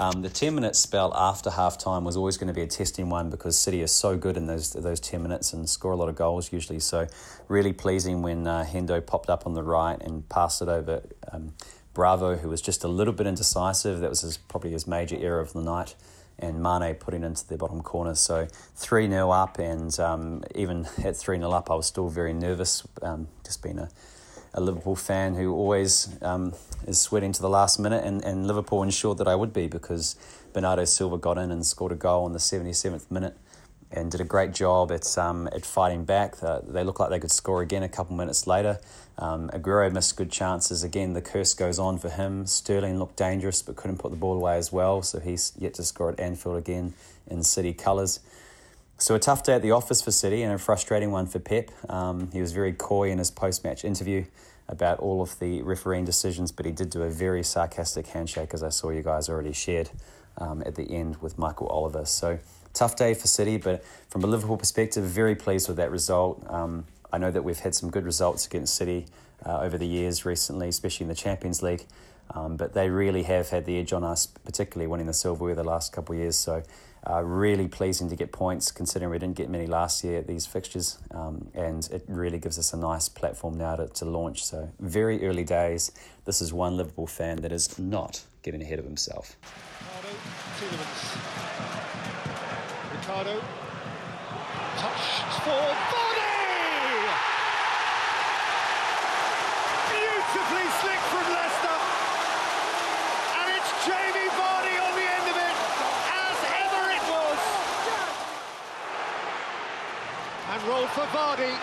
Um, 0.00 0.22
the 0.22 0.28
10 0.28 0.54
minute 0.54 0.76
spell 0.76 1.12
after 1.16 1.50
half 1.50 1.76
time 1.76 2.04
was 2.04 2.16
always 2.16 2.36
going 2.36 2.46
to 2.46 2.54
be 2.54 2.62
a 2.62 2.68
testing 2.68 3.10
one 3.10 3.30
because 3.30 3.58
City 3.58 3.82
is 3.82 3.90
so 3.90 4.16
good 4.16 4.36
in 4.36 4.46
those 4.46 4.72
those 4.72 5.00
10 5.00 5.20
minutes 5.20 5.52
and 5.52 5.68
score 5.68 5.90
a 5.90 5.96
lot 5.96 6.08
of 6.08 6.14
goals 6.14 6.52
usually. 6.52 6.78
So, 6.78 7.08
really 7.48 7.72
pleasing 7.72 8.22
when 8.22 8.46
uh, 8.46 8.64
Hendo 8.64 9.04
popped 9.04 9.28
up 9.28 9.44
on 9.44 9.54
the 9.54 9.62
right 9.64 10.00
and 10.00 10.28
passed 10.28 10.62
it 10.62 10.68
over 10.68 11.02
um, 11.32 11.52
Bravo, 11.94 12.36
who 12.36 12.48
was 12.48 12.62
just 12.62 12.84
a 12.84 12.88
little 12.88 13.12
bit 13.12 13.26
indecisive. 13.26 13.98
That 13.98 14.08
was 14.08 14.20
his, 14.20 14.36
probably 14.36 14.70
his 14.70 14.86
major 14.86 15.16
error 15.18 15.40
of 15.40 15.52
the 15.52 15.62
night. 15.62 15.96
And 16.38 16.62
Mane 16.62 16.94
putting 16.94 17.24
into 17.24 17.44
the 17.48 17.56
bottom 17.56 17.82
corner. 17.82 18.14
So 18.14 18.46
3 18.76 19.08
0 19.10 19.32
up, 19.32 19.58
and 19.58 19.98
um, 19.98 20.44
even 20.54 20.86
at 21.02 21.16
3 21.16 21.38
0 21.38 21.50
up, 21.50 21.72
I 21.72 21.74
was 21.74 21.86
still 21.88 22.08
very 22.08 22.32
nervous, 22.32 22.86
um, 23.02 23.26
just 23.44 23.64
being 23.64 23.80
a 23.80 23.88
a 24.54 24.60
Liverpool 24.60 24.96
fan 24.96 25.34
who 25.34 25.54
always 25.54 26.16
um, 26.22 26.54
is 26.86 27.00
sweating 27.00 27.32
to 27.32 27.42
the 27.42 27.48
last 27.48 27.78
minute, 27.78 28.04
and, 28.04 28.24
and 28.24 28.46
Liverpool 28.46 28.82
ensured 28.82 29.18
that 29.18 29.28
I 29.28 29.34
would 29.34 29.52
be 29.52 29.66
because 29.66 30.16
Bernardo 30.52 30.84
Silva 30.84 31.18
got 31.18 31.38
in 31.38 31.50
and 31.50 31.66
scored 31.66 31.92
a 31.92 31.96
goal 31.96 32.26
in 32.26 32.32
the 32.32 32.38
77th 32.38 33.10
minute 33.10 33.36
and 33.90 34.10
did 34.10 34.20
a 34.20 34.24
great 34.24 34.52
job 34.52 34.92
at, 34.92 35.16
um, 35.16 35.48
at 35.52 35.64
fighting 35.64 36.04
back. 36.04 36.42
Uh, 36.42 36.60
they 36.66 36.84
looked 36.84 37.00
like 37.00 37.10
they 37.10 37.18
could 37.18 37.30
score 37.30 37.62
again 37.62 37.82
a 37.82 37.88
couple 37.88 38.14
minutes 38.16 38.46
later. 38.46 38.78
Um, 39.18 39.48
Aguero 39.50 39.90
missed 39.90 40.16
good 40.16 40.30
chances. 40.30 40.84
Again, 40.84 41.14
the 41.14 41.22
curse 41.22 41.54
goes 41.54 41.78
on 41.78 41.98
for 41.98 42.10
him. 42.10 42.46
Sterling 42.46 42.98
looked 42.98 43.16
dangerous 43.16 43.62
but 43.62 43.76
couldn't 43.76 43.98
put 43.98 44.10
the 44.10 44.16
ball 44.16 44.36
away 44.36 44.56
as 44.56 44.70
well, 44.70 45.02
so 45.02 45.20
he's 45.20 45.52
yet 45.58 45.74
to 45.74 45.82
score 45.82 46.10
at 46.10 46.20
Anfield 46.20 46.56
again 46.56 46.94
in 47.26 47.42
City 47.42 47.72
colours. 47.72 48.20
So 49.00 49.14
a 49.14 49.18
tough 49.20 49.44
day 49.44 49.54
at 49.54 49.62
the 49.62 49.70
office 49.70 50.02
for 50.02 50.10
City 50.10 50.42
and 50.42 50.52
a 50.52 50.58
frustrating 50.58 51.12
one 51.12 51.26
for 51.26 51.38
Pep. 51.38 51.70
Um, 51.88 52.32
he 52.32 52.40
was 52.40 52.50
very 52.50 52.72
coy 52.72 53.12
in 53.12 53.18
his 53.18 53.30
post-match 53.30 53.84
interview 53.84 54.24
about 54.68 54.98
all 54.98 55.22
of 55.22 55.38
the 55.38 55.62
refereeing 55.62 56.04
decisions, 56.04 56.50
but 56.50 56.66
he 56.66 56.72
did 56.72 56.90
do 56.90 57.02
a 57.02 57.08
very 57.08 57.44
sarcastic 57.44 58.08
handshake, 58.08 58.52
as 58.52 58.64
I 58.64 58.70
saw 58.70 58.90
you 58.90 59.02
guys 59.02 59.28
already 59.28 59.52
shared 59.52 59.88
um, 60.38 60.64
at 60.66 60.74
the 60.74 60.90
end 60.90 61.22
with 61.22 61.38
Michael 61.38 61.68
Oliver. 61.68 62.04
So 62.06 62.40
tough 62.74 62.96
day 62.96 63.14
for 63.14 63.28
City, 63.28 63.56
but 63.56 63.84
from 64.08 64.24
a 64.24 64.26
Liverpool 64.26 64.56
perspective, 64.56 65.04
very 65.04 65.36
pleased 65.36 65.68
with 65.68 65.76
that 65.76 65.92
result. 65.92 66.44
Um, 66.48 66.84
I 67.12 67.18
know 67.18 67.30
that 67.30 67.44
we've 67.44 67.60
had 67.60 67.76
some 67.76 67.90
good 67.90 68.04
results 68.04 68.46
against 68.48 68.74
City 68.74 69.06
uh, 69.46 69.60
over 69.60 69.78
the 69.78 69.86
years 69.86 70.24
recently, 70.24 70.66
especially 70.68 71.04
in 71.04 71.08
the 71.08 71.14
Champions 71.14 71.62
League. 71.62 71.86
Um, 72.34 72.56
but 72.56 72.74
they 72.74 72.90
really 72.90 73.22
have 73.22 73.48
had 73.50 73.64
the 73.64 73.78
edge 73.78 73.92
on 73.92 74.02
us, 74.04 74.26
particularly 74.26 74.86
winning 74.86 75.06
the 75.06 75.14
silverware 75.14 75.54
the 75.54 75.64
last 75.64 75.92
couple 75.92 76.14
of 76.14 76.20
years. 76.20 76.36
So 76.36 76.62
uh, 77.08 77.22
really 77.22 77.68
pleasing 77.68 78.08
to 78.10 78.16
get 78.16 78.32
points 78.32 78.70
considering 78.70 79.10
we 79.10 79.18
didn't 79.18 79.36
get 79.36 79.48
many 79.48 79.66
last 79.66 80.04
year 80.04 80.18
at 80.18 80.26
these 80.26 80.46
fixtures. 80.46 80.98
Um, 81.10 81.48
and 81.54 81.88
it 81.90 82.04
really 82.06 82.38
gives 82.38 82.58
us 82.58 82.72
a 82.72 82.76
nice 82.76 83.08
platform 83.08 83.56
now 83.56 83.76
to, 83.76 83.88
to 83.88 84.04
launch. 84.04 84.44
So, 84.44 84.70
very 84.78 85.26
early 85.26 85.44
days. 85.44 85.92
This 86.24 86.42
is 86.42 86.52
one 86.52 86.76
Liverpool 86.76 87.06
fan 87.06 87.38
that 87.38 87.52
is 87.52 87.78
not 87.78 88.24
getting 88.42 88.60
ahead 88.60 88.78
of 88.78 88.84
himself. 88.84 89.36
Ricardo, 92.92 92.92
Ricardo, 92.92 93.40
for 95.44 95.88
rolled 110.68 110.90
for 110.90 111.08
Vardy. 111.16 111.54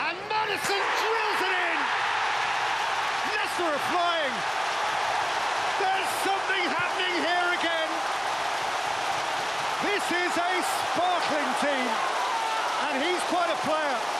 And 0.00 0.16
Madison 0.32 0.80
drills 0.80 1.40
it 1.44 1.54
in! 1.68 1.78
Leicester 3.36 3.68
are 3.68 3.84
flying! 3.92 4.34
There's 5.76 6.10
something 6.24 6.64
happening 6.72 7.14
here 7.20 7.48
again! 7.52 7.90
This 9.92 10.04
is 10.08 10.32
a 10.40 10.52
sparkling 10.64 11.50
team, 11.60 11.88
and 12.88 12.94
he's 13.04 13.20
quite 13.28 13.52
a 13.52 13.60
player. 13.68 14.15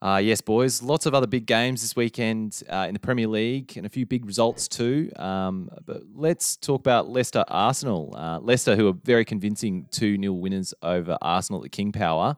Uh, 0.00 0.20
yes, 0.22 0.40
boys. 0.40 0.80
Lots 0.80 1.06
of 1.06 1.14
other 1.14 1.26
big 1.26 1.44
games 1.44 1.82
this 1.82 1.96
weekend 1.96 2.62
uh, 2.68 2.86
in 2.86 2.94
the 2.94 3.00
Premier 3.00 3.26
League 3.26 3.76
and 3.76 3.84
a 3.84 3.88
few 3.88 4.06
big 4.06 4.26
results 4.26 4.68
too. 4.68 5.10
Um, 5.16 5.70
but 5.86 6.02
let's 6.14 6.56
talk 6.56 6.80
about 6.80 7.08
Leicester 7.08 7.44
Arsenal. 7.48 8.14
Uh, 8.16 8.38
Leicester, 8.38 8.76
who 8.76 8.88
are 8.88 8.92
very 8.92 9.24
convincing 9.24 9.86
2 9.90 10.16
0 10.20 10.32
winners 10.34 10.72
over 10.82 11.18
Arsenal 11.20 11.64
at 11.64 11.72
King 11.72 11.90
Power. 11.90 12.36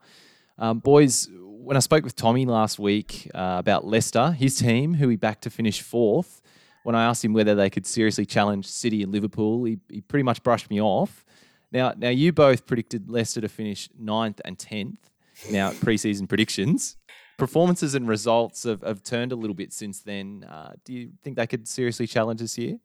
Um, 0.59 0.79
boys, 0.79 1.29
when 1.33 1.77
I 1.77 1.81
spoke 1.81 2.03
with 2.03 2.17
Tommy 2.17 2.47
last 2.47 2.79
week 2.79 3.31
uh, 3.35 3.57
about 3.59 3.87
Leicester, 3.87 4.31
his 4.33 4.57
team, 4.57 4.95
who 4.95 5.09
he 5.09 5.17
backed 5.17 5.43
to 5.43 5.51
finish 5.51 5.83
fourth, 5.83 6.41
when 6.83 6.95
I 6.95 7.05
asked 7.05 7.23
him 7.23 7.35
whether 7.35 7.55
they 7.55 7.69
could 7.69 7.87
seriously 7.87 8.25
challenge 8.25 8.67
City 8.67 9.03
and 9.03 9.13
Liverpool, 9.13 9.65
he, 9.65 9.79
he 9.91 10.01
pretty 10.01 10.23
much 10.23 10.43
brushed 10.43 10.71
me 10.71 10.81
off. 10.81 11.27
Now, 11.71 11.93
now 11.95 12.09
you 12.09 12.33
both 12.33 12.67
predicted 12.67 13.11
Leicester 13.11 13.43
to 13.43 13.49
finish 13.49 13.91
ninth 13.99 14.41
and 14.47 14.57
10th. 14.57 14.97
Now, 15.51 15.71
preseason 15.71 16.29
predictions 16.29 16.97
performances 17.41 17.95
and 17.95 18.07
results 18.07 18.63
have, 18.63 18.83
have 18.83 19.03
turned 19.03 19.33
a 19.33 19.37
little 19.37 19.55
bit 19.55 19.73
since 19.73 20.01
then. 20.01 20.45
Uh, 20.49 20.75
do 20.85 20.93
you 20.93 21.11
think 21.25 21.37
they 21.37 21.47
could 21.47 21.67
seriously 21.67 22.07
challenge 22.07 22.41
this 22.41 22.57
year? 22.57 22.79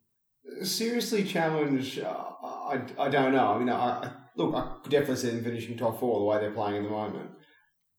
Seriously 0.64 1.24
challenge, 1.24 2.00
uh, 2.00 2.08
I, 2.08 2.82
I 2.98 3.10
don't 3.10 3.34
know. 3.34 3.54
I 3.54 3.60
mean, 3.60 3.70
I, 3.70 4.12
look, 4.36 4.56
I 4.56 4.78
could 4.82 4.92
definitely 4.92 5.18
see 5.18 5.30
them 5.30 5.44
finishing 5.44 5.78
top 5.78 6.00
four 6.00 6.20
the 6.20 6.26
way 6.26 6.40
they're 6.40 6.52
playing 6.52 6.78
at 6.78 6.84
the 6.84 6.90
moment. 6.90 7.30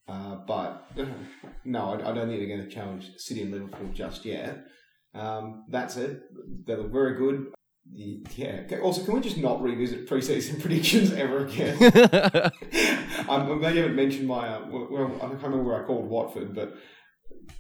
Uh, 0.09 0.37
but 0.47 0.89
no, 1.65 1.91
I, 1.91 2.11
I, 2.11 2.15
don't 2.15 2.29
think 2.29 2.39
they're 2.39 2.57
going 2.57 2.69
to 2.69 2.75
challenge 2.75 3.11
City 3.17 3.43
and 3.43 3.53
Liverpool 3.53 3.89
just 3.93 4.25
yet. 4.25 4.65
Um, 5.15 5.65
that 5.71 5.97
it. 5.97 6.23
they 6.67 6.77
look 6.77 6.93
very 6.93 7.17
good. 7.17 7.53
Yeah. 7.93 8.63
Also, 8.83 9.05
can 9.05 9.15
we 9.15 9.21
just 9.21 9.39
not 9.39 9.63
revisit 9.63 10.09
preseason 10.09 10.61
predictions 10.61 11.13
ever 11.13 11.47
again? 11.47 11.77
I 13.29 13.43
may 13.43 13.75
haven't 13.75 13.97
mentioned 13.97 14.27
my. 14.27 14.49
Uh, 14.49 14.67
well, 14.71 15.13
I 15.17 15.29
can't 15.29 15.43
remember 15.43 15.63
where 15.63 15.83
I 15.83 15.87
called 15.87 16.09
Watford, 16.09 16.55
but 16.55 16.77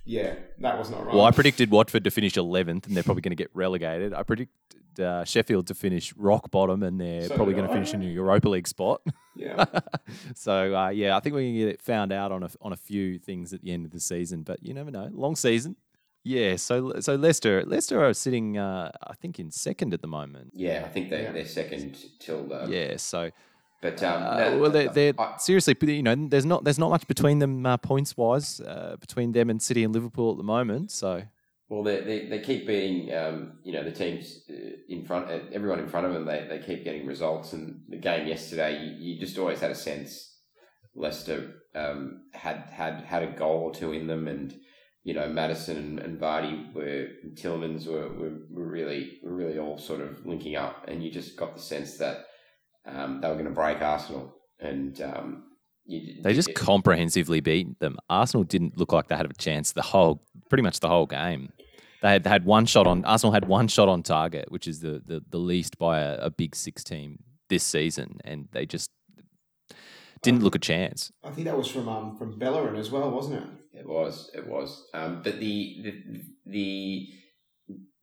yeah, 0.04 0.34
that 0.60 0.78
was 0.78 0.90
not 0.90 1.06
right. 1.06 1.14
Well, 1.14 1.24
I 1.24 1.30
predicted 1.30 1.70
Watford 1.70 2.04
to 2.04 2.10
finish 2.10 2.34
11th, 2.34 2.86
and 2.86 2.96
they're 2.96 3.02
probably 3.02 3.22
going 3.22 3.30
to 3.30 3.36
get 3.36 3.50
relegated. 3.54 4.12
I 4.12 4.22
predicted 4.22 5.00
uh, 5.00 5.24
Sheffield 5.24 5.66
to 5.68 5.74
finish 5.74 6.14
rock 6.16 6.50
bottom, 6.50 6.82
and 6.82 7.00
they're 7.00 7.28
so 7.28 7.36
probably 7.36 7.54
going 7.54 7.66
to 7.66 7.72
finish 7.72 7.94
in 7.94 8.02
a 8.02 8.06
Europa 8.06 8.48
League 8.48 8.68
spot. 8.68 9.00
Yeah. 9.34 9.64
so 10.34 10.74
uh, 10.74 10.88
yeah, 10.88 11.16
I 11.16 11.20
think 11.20 11.34
we 11.34 11.46
can 11.46 11.54
get 11.54 11.68
it 11.68 11.82
found 11.82 12.12
out 12.12 12.32
on 12.32 12.42
a 12.42 12.50
on 12.60 12.72
a 12.72 12.76
few 12.76 13.18
things 13.18 13.52
at 13.52 13.62
the 13.62 13.72
end 13.72 13.86
of 13.86 13.92
the 13.92 14.00
season, 14.00 14.42
but 14.42 14.62
you 14.62 14.74
never 14.74 14.90
know. 14.90 15.08
Long 15.12 15.36
season. 15.36 15.76
Yeah, 16.26 16.56
so 16.56 16.98
so 16.98 17.14
Leicester 17.14 17.64
Leicester 17.64 18.04
are 18.04 18.12
sitting, 18.12 18.58
uh, 18.58 18.90
I 19.00 19.14
think, 19.14 19.38
in 19.38 19.52
second 19.52 19.94
at 19.94 20.02
the 20.02 20.08
moment. 20.08 20.50
Yeah, 20.54 20.82
I 20.84 20.88
think 20.88 21.08
they 21.08 21.22
yeah. 21.22 21.30
they're 21.30 21.46
second 21.46 21.96
till 22.18 22.48
the. 22.48 22.66
Yeah, 22.68 22.96
so. 22.96 23.30
But 23.80 24.02
um, 24.02 24.22
uh, 24.24 24.58
well, 24.58 24.72
they're, 24.72 24.88
they're 24.88 25.12
I, 25.16 25.36
seriously, 25.36 25.76
you 25.82 26.02
know, 26.02 26.16
there's 26.16 26.44
not 26.44 26.64
there's 26.64 26.80
not 26.80 26.90
much 26.90 27.06
between 27.06 27.38
them 27.38 27.64
uh, 27.64 27.76
points 27.76 28.16
wise 28.16 28.60
uh, 28.60 28.96
between 28.98 29.30
them 29.30 29.50
and 29.50 29.62
City 29.62 29.84
and 29.84 29.94
Liverpool 29.94 30.32
at 30.32 30.36
the 30.36 30.42
moment. 30.42 30.90
So. 30.90 31.22
Well, 31.68 31.84
they 31.84 32.00
they, 32.00 32.26
they 32.26 32.40
keep 32.40 32.66
beating, 32.66 33.14
um, 33.14 33.58
you 33.62 33.72
know, 33.72 33.84
the 33.84 33.92
teams 33.92 34.40
uh, 34.50 34.54
in 34.88 35.04
front, 35.04 35.30
uh, 35.30 35.38
everyone 35.52 35.78
in 35.78 35.88
front 35.88 36.06
of 36.06 36.12
them. 36.12 36.24
They 36.24 36.44
they 36.48 36.58
keep 36.58 36.82
getting 36.82 37.06
results. 37.06 37.52
And 37.52 37.82
the 37.88 37.98
game 37.98 38.26
yesterday, 38.26 38.82
you, 38.82 39.12
you 39.12 39.20
just 39.20 39.38
always 39.38 39.60
had 39.60 39.70
a 39.70 39.76
sense 39.76 40.38
Leicester 40.96 41.62
um, 41.76 42.22
had 42.32 42.68
had 42.72 43.04
had 43.04 43.22
a 43.22 43.30
goal 43.30 43.60
or 43.60 43.72
two 43.72 43.92
in 43.92 44.08
them, 44.08 44.26
and 44.26 44.58
you 45.06 45.14
know, 45.14 45.28
Madison 45.28 45.76
and, 45.76 45.98
and 46.00 46.20
Vardy 46.20 46.74
were 46.74 47.06
and 47.22 47.36
Tielemans 47.36 47.86
were, 47.86 48.08
were, 48.08 48.38
were 48.50 48.68
really 48.68 49.18
were 49.22 49.32
really 49.32 49.56
all 49.56 49.78
sort 49.78 50.00
of 50.00 50.26
linking 50.26 50.56
up, 50.56 50.84
and 50.88 51.00
you 51.02 51.12
just 51.12 51.36
got 51.36 51.54
the 51.54 51.62
sense 51.62 51.96
that 51.98 52.24
um, 52.84 53.20
they 53.20 53.28
were 53.28 53.34
going 53.34 53.46
to 53.46 53.52
break 53.52 53.80
Arsenal, 53.80 54.34
and 54.58 55.00
um, 55.00 55.44
you, 55.84 56.20
They 56.24 56.34
just 56.34 56.48
it- 56.48 56.56
comprehensively 56.56 57.40
beat 57.40 57.78
them. 57.78 57.98
Arsenal 58.10 58.42
didn't 58.42 58.76
look 58.78 58.92
like 58.92 59.06
they 59.06 59.14
had 59.14 59.30
a 59.30 59.34
chance 59.34 59.70
the 59.70 59.82
whole, 59.82 60.24
pretty 60.50 60.62
much 60.62 60.80
the 60.80 60.88
whole 60.88 61.06
game. 61.06 61.52
They 62.02 62.10
had, 62.10 62.24
they 62.24 62.30
had 62.30 62.44
one 62.44 62.66
shot 62.66 62.88
on. 62.88 63.04
Arsenal 63.04 63.32
had 63.32 63.46
one 63.46 63.68
shot 63.68 63.88
on 63.88 64.02
target, 64.02 64.50
which 64.50 64.66
is 64.66 64.80
the 64.80 65.00
the, 65.06 65.22
the 65.30 65.38
least 65.38 65.78
by 65.78 66.00
a, 66.00 66.16
a 66.16 66.30
Big 66.30 66.56
Six 66.56 66.82
team 66.82 67.20
this 67.48 67.62
season, 67.62 68.18
and 68.24 68.48
they 68.50 68.66
just 68.66 68.90
didn't 70.22 70.42
look 70.42 70.56
a 70.56 70.58
chance. 70.58 71.12
I 71.22 71.30
think 71.30 71.46
that 71.46 71.56
was 71.56 71.68
from 71.68 71.88
um, 71.88 72.16
from 72.16 72.38
Bellerin 72.40 72.74
as 72.74 72.90
well, 72.90 73.08
wasn't 73.12 73.36
it? 73.44 73.48
It 73.78 73.86
was, 73.86 74.30
it 74.34 74.46
was. 74.46 74.88
Um, 74.94 75.22
but 75.22 75.38
the 75.38 75.82
the, 75.82 76.22
the 76.46 77.08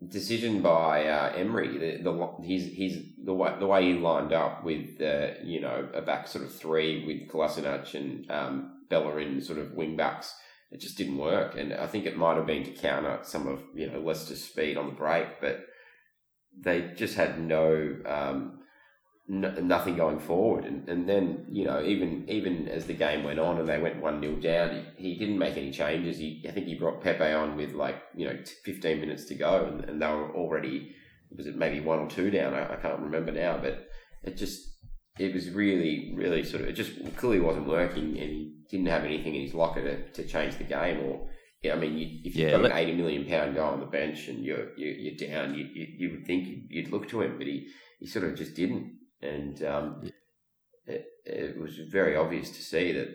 decision 0.08 0.62
by 0.62 1.08
uh, 1.08 1.34
Emery, 1.36 1.78
the, 1.78 2.04
the 2.04 2.36
he's 2.44 2.66
he's 2.74 2.98
the 3.24 3.34
way 3.34 3.56
the 3.60 3.68
way 3.68 3.92
he 3.92 3.94
lined 3.94 4.34
up 4.34 4.64
with 4.64 5.00
you 5.44 5.62
know 5.62 5.90
a 5.94 6.02
back 6.02 6.28
sort 6.28 6.44
of 6.44 6.54
three 6.54 7.06
with 7.06 7.30
Kolasinac 7.30 7.94
and 7.96 8.30
um, 8.30 8.82
Bellerin 8.90 9.42
sort 9.42 9.60
of 9.60 9.74
wing 9.74 9.96
backs, 9.96 10.36
it 10.72 10.80
just 10.80 10.98
didn't 10.98 11.18
work. 11.18 11.58
And 11.58 11.74
I 11.74 11.88
think 11.88 12.06
it 12.06 12.18
might 12.18 12.38
have 12.38 12.46
been 12.46 12.64
to 12.66 12.72
counter 12.72 13.20
some 13.24 13.48
of 13.48 13.62
you 13.74 13.90
know 13.90 14.00
Leicester's 14.00 14.44
speed 14.44 14.78
on 14.78 14.88
the 14.88 14.94
break, 14.94 15.42
but 15.42 15.66
they 16.58 16.92
just 16.96 17.16
had 17.16 17.40
no. 17.40 17.96
Um, 18.06 18.60
no, 19.28 19.52
nothing 19.52 19.96
going 19.96 20.20
forward. 20.20 20.66
And, 20.66 20.88
and 20.90 21.08
then, 21.08 21.46
you 21.50 21.66
know, 21.66 21.82
even 21.84 22.26
even 22.30 22.68
as 22.68 22.86
the 22.86 22.94
game 22.94 23.24
went 23.24 23.40
on 23.40 23.60
and 23.60 23.68
they 23.68 23.80
went 23.80 24.02
1 24.02 24.22
0 24.22 24.36
down, 24.36 24.86
he, 24.98 25.14
he 25.14 25.18
didn't 25.20 25.38
make 25.38 25.58
any 25.58 25.72
changes. 25.72 26.18
He, 26.18 26.46
I 26.48 26.52
think 26.52 26.68
he 26.68 26.76
brought 26.76 27.02
Pepe 27.02 27.32
on 27.34 27.56
with 27.56 27.74
like, 27.74 28.02
you 28.16 28.28
know, 28.28 28.38
15 28.66 29.00
minutes 29.00 29.26
to 29.26 29.36
go 29.36 29.66
and, 29.66 29.86
and 29.86 30.02
they 30.02 30.08
were 30.08 30.36
already, 30.36 30.94
was 31.36 31.48
it 31.48 31.56
maybe 31.56 31.80
one 31.80 32.00
or 32.00 32.10
two 32.10 32.32
down? 32.32 32.54
I, 32.54 32.74
I 32.74 32.76
can't 32.78 33.00
remember 33.00 33.32
now, 33.32 33.58
but 33.58 33.88
it 34.24 34.36
just, 34.36 34.60
it 35.18 35.34
was 35.34 35.50
really, 35.52 36.14
really 36.18 36.44
sort 36.44 36.64
of, 36.64 36.70
it 36.70 36.74
just 36.74 36.92
clearly 37.16 37.40
wasn't 37.40 37.68
working 37.68 38.18
and 38.20 38.30
he 38.30 38.54
didn't 38.70 38.88
have 38.88 39.06
anything 39.06 39.36
in 39.36 39.44
his 39.44 39.54
locker 39.54 39.82
to, 39.82 40.12
to 40.12 40.28
change 40.28 40.58
the 40.58 40.64
game 40.66 41.00
or, 41.06 41.30
yeah, 41.62 41.74
I 41.74 41.76
mean, 41.78 41.98
you, 41.98 42.20
if 42.26 42.36
you've 42.36 42.50
Yeah, 42.50 42.58
got 42.58 42.66
an 42.66 42.74
80 42.74 42.96
million 42.96 43.26
pound 43.26 43.56
guy 43.56 43.62
on 43.62 43.80
the 43.80 43.86
bench 43.86 44.28
and 44.28 44.44
you're, 44.44 44.76
you're, 44.76 44.96
you're 44.96 45.30
down, 45.30 45.56
you, 45.56 45.66
you, 45.74 45.88
you 45.98 46.12
would 46.12 46.26
think 46.28 46.46
you'd 46.70 46.92
look 46.92 47.08
to 47.10 47.22
him, 47.22 47.38
but 47.38 47.48
he, 47.48 47.70
he 48.02 48.06
sort 48.08 48.26
of 48.26 48.36
just 48.36 48.54
didn't. 48.54 49.00
And 49.24 49.64
um, 49.64 50.04
it, 50.86 51.06
it 51.26 51.58
was 51.58 51.78
very 51.78 52.16
obvious 52.16 52.50
to 52.52 52.62
see 52.62 52.92
that 52.92 53.08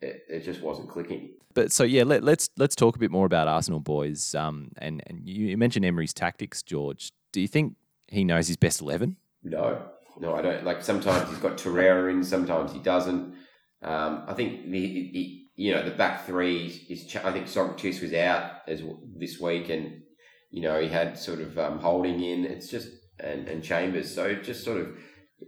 it, 0.00 0.22
it 0.28 0.40
just 0.40 0.60
wasn't 0.60 0.88
clicking. 0.90 1.34
But 1.54 1.70
so 1.70 1.84
yeah, 1.84 2.04
let, 2.04 2.24
let's 2.24 2.50
let's 2.56 2.74
talk 2.74 2.96
a 2.96 2.98
bit 2.98 3.10
more 3.10 3.26
about 3.26 3.46
Arsenal 3.46 3.80
boys. 3.80 4.34
Um, 4.34 4.72
and 4.78 5.02
and 5.06 5.28
you, 5.28 5.56
mentioned 5.56 5.84
Emery's 5.84 6.14
tactics, 6.14 6.62
George. 6.62 7.12
Do 7.32 7.40
you 7.40 7.48
think 7.48 7.76
he 8.08 8.24
knows 8.24 8.48
his 8.48 8.56
best 8.56 8.80
eleven? 8.80 9.16
No, 9.42 9.82
no, 10.18 10.34
I 10.34 10.42
don't. 10.42 10.64
Like 10.64 10.82
sometimes 10.82 11.28
he's 11.28 11.38
got 11.38 11.58
Torreira 11.58 12.10
in, 12.10 12.24
sometimes 12.24 12.72
he 12.72 12.78
doesn't. 12.78 13.34
Um, 13.82 14.24
I 14.26 14.34
think 14.34 14.70
the, 14.70 15.10
the 15.12 15.42
you 15.56 15.74
know 15.74 15.84
the 15.84 15.90
back 15.90 16.26
three 16.26 16.86
is. 16.88 17.06
ch- 17.06 17.16
I 17.16 17.32
think 17.32 17.46
Sokratis 17.46 18.00
was 18.00 18.14
out 18.14 18.62
as 18.66 18.80
w- 18.80 19.00
this 19.16 19.38
week, 19.38 19.68
and 19.68 20.02
you 20.50 20.62
know 20.62 20.80
he 20.80 20.88
had 20.88 21.18
sort 21.18 21.40
of 21.40 21.58
um, 21.58 21.78
holding 21.78 22.22
in. 22.22 22.44
It's 22.46 22.68
just 22.68 22.88
and, 23.20 23.46
and 23.48 23.62
Chambers. 23.62 24.12
So 24.12 24.34
just 24.34 24.64
sort 24.64 24.80
of 24.80 24.96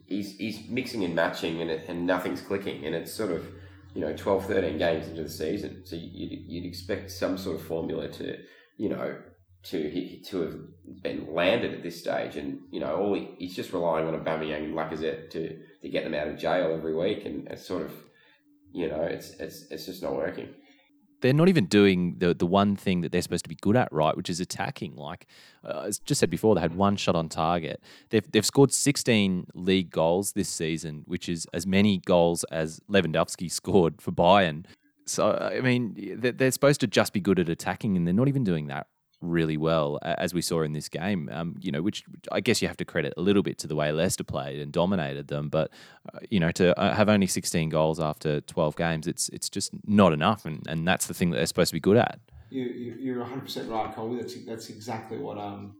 he's 0.07 0.37
he's 0.37 0.69
mixing 0.69 1.05
and 1.05 1.15
matching, 1.15 1.61
and 1.61 1.71
and 1.71 2.07
nothing's 2.07 2.41
clicking, 2.41 2.85
and 2.85 2.95
it's 2.95 3.13
sort 3.13 3.33
of 3.33 3.47
you 3.95 4.01
know 4.01 4.15
12, 4.15 4.47
13 4.47 4.79
games 4.79 5.09
into 5.09 5.23
the 5.23 5.29
season. 5.29 5.83
So 5.85 5.97
you'd, 5.97 6.45
you'd 6.47 6.67
expect 6.67 7.11
some 7.11 7.39
sort 7.39 7.57
of 7.57 7.67
formula 7.67 8.09
to 8.09 8.37
you 8.77 8.89
know 8.89 9.17
to 9.65 10.21
to 10.25 10.41
have 10.43 11.03
been 11.03 11.33
landed 11.33 11.75
at 11.75 11.83
this 11.83 12.01
stage, 12.01 12.37
and 12.37 12.61
you 12.71 12.81
know 12.81 12.97
all 12.97 13.15
he, 13.15 13.35
he's 13.39 13.57
just 13.57 13.73
relying 13.73 14.07
on 14.07 14.15
Aubameyang 14.15 14.65
and 14.65 14.75
Lacazette 14.75 15.31
to 15.31 15.59
to 15.83 15.89
get 15.89 16.05
them 16.05 16.15
out 16.15 16.29
of 16.29 16.39
jail 16.39 16.75
every 16.77 16.95
week, 16.95 17.25
and 17.25 17.49
it's 17.49 17.67
sort 17.67 17.83
of 17.83 17.93
you 18.73 18.89
know 18.89 19.03
it's 19.03 19.31
it's 19.41 19.67
it's 19.71 19.87
just 19.87 20.03
not 20.03 20.15
working. 20.15 20.49
They're 21.25 21.33
not 21.33 21.49
even 21.49 21.65
doing 21.65 22.17
the 22.19 22.35
the 22.35 22.45
one 22.45 22.77
thing 22.77 23.01
that 23.01 23.11
they're 23.11 23.23
supposed 23.23 23.47
to 23.47 23.49
be 23.49 23.57
good 23.63 23.77
at, 23.77 23.91
right? 23.91 24.15
Which 24.15 24.29
is 24.29 24.41
attacking. 24.41 24.95
Like 24.95 25.27
uh, 25.65 25.85
as 25.87 25.99
just 25.99 26.19
said 26.21 26.29
before, 26.29 26.55
they 26.55 26.61
had 26.61 26.75
one 26.75 26.97
shot 26.97 27.17
on 27.17 27.31
target. 27.31 27.83
They've 28.11 28.31
they've 28.31 28.45
scored 28.45 28.75
sixteen 28.75 29.47
league 29.55 29.91
goals 29.91 30.33
this 30.33 30.51
season, 30.51 31.05
which 31.07 31.27
is 31.31 31.47
as 31.55 31.67
many 31.67 31.97
goals 31.97 32.45
as 32.53 32.79
Lewandowski 32.91 33.51
scored 33.61 34.03
for 34.03 34.13
Bayern. 34.13 34.67
So 35.07 35.33
I 35.33 35.63
mean, 35.63 35.95
they're, 36.19 36.33
they're 36.33 36.51
supposed 36.51 36.81
to 36.81 36.87
just 36.87 37.15
be 37.15 37.21
good 37.21 37.39
at 37.39 37.49
attacking, 37.49 37.97
and 37.97 38.07
they're 38.07 38.13
not 38.13 38.29
even 38.29 38.45
doing 38.45 38.67
that 38.67 38.89
really 39.25 39.57
well, 39.57 39.99
as 40.03 40.35
we 40.35 40.43
saw 40.43 40.63
in 40.63 40.73
this 40.73 40.89
game. 40.89 41.29
Um, 41.33 41.57
you 41.61 41.73
know, 41.73 41.83
which, 41.83 42.05
I 42.31 42.41
guess 42.41 42.63
you 42.63 42.69
have 42.69 42.77
to 42.79 42.85
credit 42.85 43.15
a 43.17 43.21
little 43.21 43.43
bit 43.43 43.59
to 43.59 43.67
the 43.67 43.75
way 43.75 43.91
Leicester 43.93 44.25
played 44.25 44.61
and 44.61 44.73
dominated 44.73 45.29
them. 45.29 45.49
But 45.49 45.71
uh, 46.13 46.19
you 46.31 46.41
know, 46.41 46.51
to 46.53 46.79
uh, 46.79 46.95
have 46.95 47.09
only 47.09 47.27
16 47.27 47.69
goals 47.69 48.01
after 48.01 48.41
12 48.43 48.77
games, 48.77 49.07
it's 49.07 49.29
it's 49.31 49.49
just 49.49 49.71
not 49.87 50.13
enough, 50.13 50.45
and, 50.45 50.65
and 50.69 50.87
that's 50.87 51.07
the 51.07 51.15
thing 51.15 51.31
that 51.31 51.39
they're 51.39 51.47
supposed 51.47 51.71
to 51.71 51.77
be 51.77 51.81
good 51.81 51.97
at. 51.97 52.21
You, 52.51 52.65
you, 52.65 52.97
you're 53.01 53.21
100 53.21 53.41
percent 53.41 53.69
right, 53.69 53.93
Colby. 53.95 54.21
That's 54.21 54.35
that's 54.45 54.69
exactly 54.69 55.19
what 55.19 55.39
um 55.39 55.77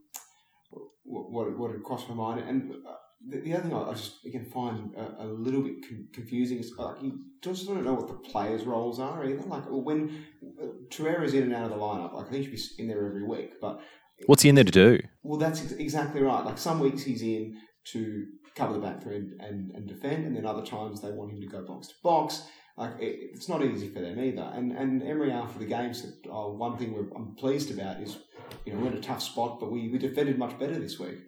what 1.03 1.31
what, 1.31 1.57
what 1.57 1.71
had 1.71 1.83
crossed 1.83 2.09
my 2.09 2.15
mind. 2.15 2.49
And 2.49 2.71
uh, 2.85 2.95
the, 3.27 3.39
the 3.39 3.53
other 3.53 3.63
thing 3.63 3.73
I, 3.73 3.89
I 3.89 3.93
just 3.93 4.25
again 4.25 4.45
find 4.45 4.93
a, 4.95 5.23
a 5.23 5.25
little 5.25 5.61
bit 5.61 5.87
con- 5.87 6.07
confusing 6.13 6.59
is 6.59 6.71
like 6.77 7.01
you 7.01 7.19
just 7.41 7.67
don't 7.67 7.83
know 7.83 7.93
what 7.93 8.07
the 8.07 8.29
players' 8.29 8.63
roles 8.63 8.99
are 8.99 9.25
either. 9.25 9.41
Like 9.43 9.63
when 9.67 10.25
uh, 10.61 10.65
Torreira's 10.89 11.33
in 11.33 11.43
and 11.43 11.53
out 11.53 11.65
of 11.65 11.69
the 11.71 11.77
lineup, 11.77 12.13
like 12.13 12.31
he 12.31 12.43
should 12.43 12.51
be 12.51 12.83
in 12.83 12.87
there 12.87 13.05
every 13.05 13.23
week, 13.23 13.53
but 13.61 13.81
What's 14.27 14.43
he 14.43 14.49
in 14.49 14.55
there 14.55 14.63
to 14.63 14.71
do? 14.71 14.99
Well, 15.23 15.39
that's 15.39 15.61
ex- 15.61 15.73
exactly 15.73 16.21
right. 16.21 16.45
Like 16.45 16.57
some 16.57 16.79
weeks 16.79 17.03
he's 17.03 17.21
in 17.21 17.57
to 17.91 18.25
cover 18.55 18.73
the 18.73 18.79
back 18.79 19.03
three 19.03 19.17
and, 19.17 19.41
and, 19.41 19.71
and 19.75 19.87
defend, 19.87 20.25
and 20.25 20.35
then 20.35 20.45
other 20.45 20.65
times 20.65 21.01
they 21.01 21.11
want 21.11 21.31
him 21.31 21.41
to 21.41 21.47
go 21.47 21.63
box 21.63 21.89
to 21.89 21.93
box. 22.03 22.43
Like 22.77 22.93
it, 22.99 23.31
it's 23.33 23.49
not 23.49 23.63
easy 23.63 23.89
for 23.89 23.99
them 24.01 24.19
either. 24.19 24.51
And 24.53 24.71
and 24.71 25.03
Emery 25.03 25.31
after 25.31 25.59
the 25.59 25.65
game 25.65 25.93
said, 25.93 26.13
"Oh, 26.29 26.53
one 26.53 26.77
thing 26.77 26.93
we're, 26.93 27.09
I'm 27.15 27.35
pleased 27.35 27.71
about 27.71 28.01
is, 28.01 28.17
you 28.65 28.73
know, 28.73 28.79
we're 28.79 28.91
in 28.91 28.97
a 28.97 29.01
tough 29.01 29.21
spot, 29.21 29.59
but 29.59 29.71
we, 29.71 29.89
we 29.89 29.97
defended 29.97 30.37
much 30.37 30.57
better 30.57 30.77
this 30.77 30.99
week. 30.99 31.19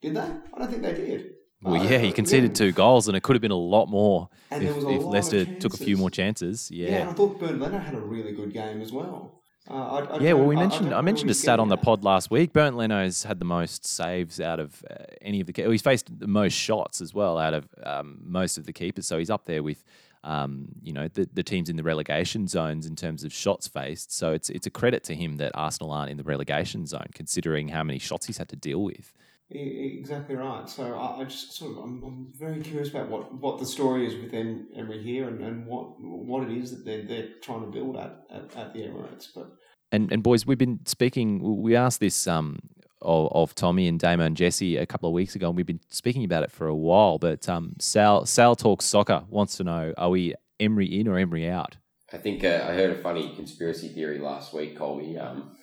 Did 0.00 0.14
they? 0.14 0.20
I 0.20 0.58
don't 0.58 0.70
think 0.70 0.82
they 0.82 0.94
did. 0.94 1.30
Well, 1.62 1.84
yeah, 1.84 1.98
he 1.98 2.12
conceded 2.12 2.54
two 2.54 2.70
goals, 2.72 3.08
and 3.08 3.16
it 3.16 3.22
could 3.22 3.34
have 3.34 3.42
been 3.42 3.50
a 3.50 3.56
lot 3.56 3.86
more 3.86 4.28
And 4.50 4.62
if, 4.62 4.70
if 4.76 4.82
lot 4.84 5.04
Leicester 5.06 5.44
took 5.44 5.74
a 5.74 5.76
few 5.76 5.96
more 5.96 6.10
chances. 6.10 6.70
Yeah, 6.70 6.88
Yeah. 6.88 6.96
and 7.00 7.10
I 7.10 7.12
thought 7.14 7.40
Bernd 7.40 7.60
Leno 7.60 7.78
had 7.78 7.94
a 7.94 8.00
really 8.00 8.32
good 8.32 8.52
game 8.52 8.80
as 8.80 8.92
well. 8.92 9.42
Uh, 9.68 9.74
I, 9.74 9.98
I 10.16 10.18
Yeah, 10.20 10.32
well, 10.34 10.46
we 10.46 10.54
I- 10.54 10.58
I 10.58 10.62
mentioned 10.62 10.90
don't 10.90 10.98
I, 10.98 11.00
mentioned 11.02 11.30
a 11.30 11.34
stat 11.34 11.58
on 11.60 11.68
the 11.68 11.76
pod 11.76 12.04
last 12.04 12.30
week. 12.30 12.52
Bernd 12.52 12.76
Leno's 12.76 13.24
had 13.24 13.38
the 13.38 13.44
most 13.44 13.84
saves 13.84 14.40
out 14.40 14.60
of 14.60 14.82
uh, 14.90 14.94
any 15.20 15.40
of 15.40 15.46
the. 15.46 15.54
Well, 15.62 15.72
he's 15.72 15.82
faced 15.82 16.16
the 16.18 16.26
most 16.28 16.54
shots 16.54 17.00
as 17.00 17.12
well 17.12 17.36
out 17.38 17.54
of 17.54 17.68
um, 17.82 18.18
most 18.22 18.56
of 18.56 18.64
the 18.64 18.72
keepers. 18.72 19.06
So 19.06 19.18
he's 19.18 19.28
up 19.28 19.44
there 19.44 19.62
with, 19.62 19.84
um, 20.24 20.68
you 20.80 20.92
know, 20.94 21.08
the, 21.08 21.28
the 21.34 21.42
teams 21.42 21.68
in 21.68 21.76
the 21.76 21.82
relegation 21.82 22.46
zones 22.48 22.86
in 22.86 22.96
terms 22.96 23.24
of 23.24 23.32
shots 23.32 23.66
faced. 23.68 24.10
So 24.12 24.32
it's 24.32 24.48
it's 24.48 24.66
a 24.66 24.70
credit 24.70 25.02
to 25.04 25.14
him 25.14 25.36
that 25.36 25.52
Arsenal 25.54 25.90
aren't 25.90 26.10
in 26.12 26.16
the 26.16 26.22
relegation 26.24 26.86
zone, 26.86 27.08
considering 27.14 27.68
how 27.68 27.82
many 27.82 27.98
shots 27.98 28.26
he's 28.26 28.38
had 28.38 28.48
to 28.50 28.56
deal 28.56 28.82
with. 28.82 29.12
Exactly 29.50 30.34
right. 30.34 30.68
So 30.68 30.94
I, 30.94 31.22
I 31.22 31.24
just 31.24 31.56
sort 31.56 31.72
of 31.72 31.78
I'm, 31.78 32.02
I'm 32.04 32.32
very 32.38 32.60
curious 32.60 32.90
about 32.90 33.08
what, 33.08 33.32
what 33.34 33.58
the 33.58 33.64
story 33.64 34.06
is 34.06 34.14
with 34.14 34.34
em, 34.34 34.68
Emery 34.76 35.02
here 35.02 35.26
and, 35.26 35.40
and 35.42 35.66
what 35.66 35.98
what 35.98 36.42
it 36.42 36.54
is 36.54 36.70
that 36.70 36.84
they're, 36.84 37.06
they're 37.06 37.28
trying 37.42 37.62
to 37.62 37.68
build 37.68 37.96
at, 37.96 38.24
at, 38.30 38.54
at 38.56 38.74
the 38.74 38.80
Emirates. 38.80 39.28
But 39.34 39.52
And 39.90 40.12
and 40.12 40.22
boys, 40.22 40.44
we've 40.44 40.58
been 40.58 40.80
speaking. 40.84 41.62
We 41.62 41.74
asked 41.76 42.00
this 42.00 42.26
um, 42.26 42.58
of, 43.00 43.32
of 43.32 43.54
Tommy 43.54 43.88
and 43.88 43.98
Damo 43.98 44.24
and 44.24 44.36
Jesse 44.36 44.76
a 44.76 44.84
couple 44.84 45.08
of 45.08 45.14
weeks 45.14 45.34
ago, 45.34 45.48
and 45.48 45.56
we've 45.56 45.64
been 45.64 45.80
speaking 45.88 46.24
about 46.24 46.42
it 46.42 46.52
for 46.52 46.66
a 46.66 46.76
while. 46.76 47.18
But 47.18 47.48
um, 47.48 47.74
Sal 47.78 48.26
Sal 48.26 48.54
talks 48.54 48.84
soccer 48.84 49.24
wants 49.30 49.56
to 49.56 49.64
know: 49.64 49.94
Are 49.96 50.10
we 50.10 50.34
Emery 50.60 51.00
in 51.00 51.08
or 51.08 51.16
Emery 51.16 51.48
out? 51.48 51.78
I 52.12 52.18
think 52.18 52.44
uh, 52.44 52.66
I 52.68 52.74
heard 52.74 52.90
a 52.90 53.00
funny 53.00 53.34
conspiracy 53.34 53.88
theory 53.88 54.18
last 54.18 54.52
week, 54.52 54.76
Colby. 54.76 55.16
Um, 55.16 55.56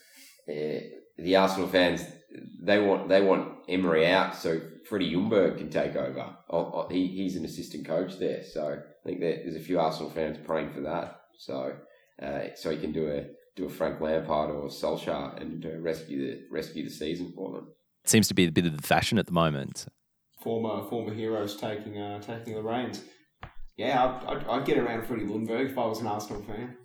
uh, 0.50 0.80
the 1.18 1.36
Arsenal 1.36 1.68
fans 1.68 2.04
they 2.62 2.80
want 2.80 3.10
they 3.10 3.22
want 3.22 3.54
Emery 3.68 4.08
out 4.08 4.36
so 4.36 4.62
Freddie 4.88 5.14
Ljungberg 5.14 5.58
can 5.58 5.70
take 5.70 5.96
over. 5.96 6.36
Oh, 6.50 6.72
oh, 6.74 6.88
he, 6.90 7.08
he's 7.08 7.36
an 7.36 7.46
assistant 7.46 7.86
coach 7.86 8.20
there, 8.20 8.44
so 8.44 8.80
I 8.80 9.08
think 9.08 9.20
there's 9.20 9.56
a 9.56 9.60
few 9.60 9.80
Arsenal 9.80 10.12
fans 10.12 10.38
praying 10.44 10.72
for 10.74 10.82
that. 10.82 11.22
So 11.40 11.76
uh, 12.22 12.42
so 12.56 12.72
he 12.72 12.78
can 12.78 12.92
do 12.92 13.08
a 13.10 13.26
do 13.56 13.66
a 13.66 13.70
Frank 13.70 14.02
Lampard 14.02 14.52
or 14.52 14.68
Solskjaer 14.68 15.42
and 15.42 15.66
uh, 15.66 15.78
rescue 15.80 16.20
the 16.20 16.44
rescue 16.52 16.84
the 16.84 16.90
season 16.92 17.32
for 17.36 17.52
them. 17.54 17.68
It 18.04 18.10
seems 18.10 18.28
to 18.28 18.34
be 18.34 18.46
a 18.46 18.52
bit 18.52 18.66
of 18.66 18.76
the 18.78 18.84
fashion 18.84 19.18
at 19.18 19.26
the 19.26 19.34
moment. 19.34 19.88
former 20.42 20.84
former 20.90 21.14
heroes 21.14 21.56
taking 21.56 21.98
uh, 21.98 22.22
taking 22.22 22.54
the 22.54 22.62
reins. 22.64 23.04
Yeah, 23.78 24.04
I'd, 24.04 24.38
I'd, 24.38 24.48
I'd 24.48 24.66
get 24.66 24.78
around 24.78 25.06
Freddie 25.06 25.26
Ljungberg 25.26 25.72
if 25.72 25.78
I 25.78 25.86
was 25.86 26.00
an 26.00 26.08
Arsenal 26.08 26.44
fan. 26.44 26.78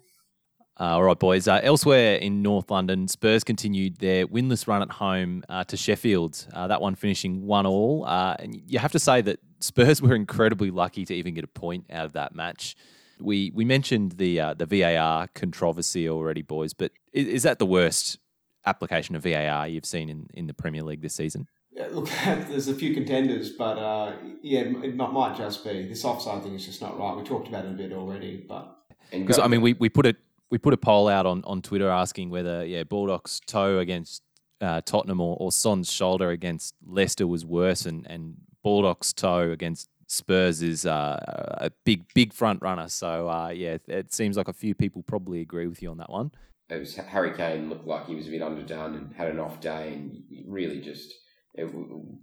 Uh, 0.78 0.94
all 0.94 1.02
right, 1.02 1.18
boys. 1.18 1.46
Uh, 1.46 1.61
elsewhere 1.62 2.16
in 2.16 2.42
North 2.42 2.70
London, 2.70 3.06
Spurs 3.06 3.44
continued 3.44 3.96
their 3.98 4.26
winless 4.26 4.66
run 4.66 4.83
at 4.83 4.90
home 4.90 5.44
uh, 5.48 5.64
to 5.64 5.76
Sheffield. 5.76 6.46
Uh, 6.52 6.68
that 6.68 6.80
one 6.80 6.94
finishing 6.94 7.46
one 7.46 7.66
all. 7.66 8.04
Uh, 8.06 8.37
and 8.38 8.62
you 8.66 8.78
have 8.78 8.92
to 8.92 8.98
say 8.98 9.20
that 9.20 9.40
Spurs 9.61 10.00
were 10.02 10.14
incredibly 10.14 10.70
lucky 10.70 11.04
to 11.04 11.14
even 11.14 11.35
get 11.35 11.44
a 11.44 11.48
point 11.48 11.85
out 11.90 12.06
of 12.06 12.12
that 12.14 12.35
match. 12.35 12.76
We 13.20 13.52
we 13.54 13.66
mentioned 13.66 14.12
the 14.12 14.40
uh, 14.40 14.54
the 14.54 14.64
VAR 14.64 15.28
controversy 15.35 16.09
already, 16.09 16.40
boys. 16.40 16.72
But 16.72 16.92
is, 17.12 17.26
is 17.26 17.42
that 17.42 17.59
the 17.59 17.66
worst 17.66 18.18
application 18.64 19.14
of 19.14 19.22
VAR 19.22 19.68
you've 19.68 19.85
seen 19.85 20.09
in, 20.09 20.28
in 20.33 20.46
the 20.46 20.54
Premier 20.54 20.83
League 20.83 21.02
this 21.02 21.14
season? 21.14 21.46
Yeah, 21.72 21.88
look, 21.90 22.09
there's 22.24 22.68
a 22.68 22.74
few 22.74 22.94
contenders, 22.94 23.50
but 23.50 23.76
uh, 23.76 24.16
yeah, 24.42 24.61
it 24.61 24.96
might, 24.96 25.12
might 25.12 25.37
just 25.37 25.62
be 25.64 25.87
this 25.87 26.04
offside 26.04 26.42
thing 26.42 26.54
is 26.54 26.64
just 26.64 26.80
not 26.80 26.98
right. 26.98 27.14
We 27.14 27.22
talked 27.22 27.48
about 27.48 27.66
it 27.66 27.72
a 27.72 27.74
bit 27.74 27.92
already, 27.92 28.44
but 28.48 28.78
because 29.11 29.38
I 29.38 29.48
mean, 29.48 29.61
we, 29.61 29.74
we 29.74 29.88
put 29.88 30.06
it 30.06 30.16
we 30.50 30.58
put 30.58 30.74
a 30.74 30.76
poll 30.76 31.08
out 31.08 31.26
on, 31.26 31.42
on 31.44 31.62
Twitter 31.62 31.88
asking 31.88 32.30
whether 32.30 32.64
yeah 32.64 32.84
Baldock's 32.84 33.40
toe 33.46 33.78
against 33.78 34.22
uh, 34.60 34.80
Tottenham 34.84 35.20
or, 35.20 35.36
or 35.40 35.52
Son's 35.52 35.90
shoulder 35.90 36.30
against 36.30 36.74
Leicester 36.84 37.26
was 37.26 37.44
worse, 37.44 37.86
and 37.86 38.06
and 38.08 38.36
Baldock's 38.62 39.12
toe 39.12 39.50
against 39.50 39.88
Spurs 40.06 40.60
is 40.62 40.86
uh, 40.86 41.18
a 41.58 41.70
big 41.84 42.04
big 42.14 42.32
front 42.32 42.62
runner. 42.62 42.88
So 42.88 43.28
uh, 43.28 43.50
yeah, 43.50 43.78
it 43.86 44.12
seems 44.12 44.36
like 44.36 44.48
a 44.48 44.52
few 44.52 44.74
people 44.74 45.02
probably 45.02 45.40
agree 45.40 45.66
with 45.66 45.82
you 45.82 45.90
on 45.90 45.98
that 45.98 46.10
one. 46.10 46.32
It 46.68 46.78
was 46.78 46.94
Harry 46.94 47.32
Kane 47.32 47.68
looked 47.68 47.86
like 47.86 48.06
he 48.06 48.14
was 48.14 48.28
a 48.28 48.30
bit 48.30 48.42
underdone 48.42 48.94
and 48.94 49.14
had 49.14 49.28
an 49.28 49.40
off 49.40 49.60
day, 49.60 49.94
and 49.94 50.22
really 50.46 50.80
just 50.80 51.14
it 51.54 51.68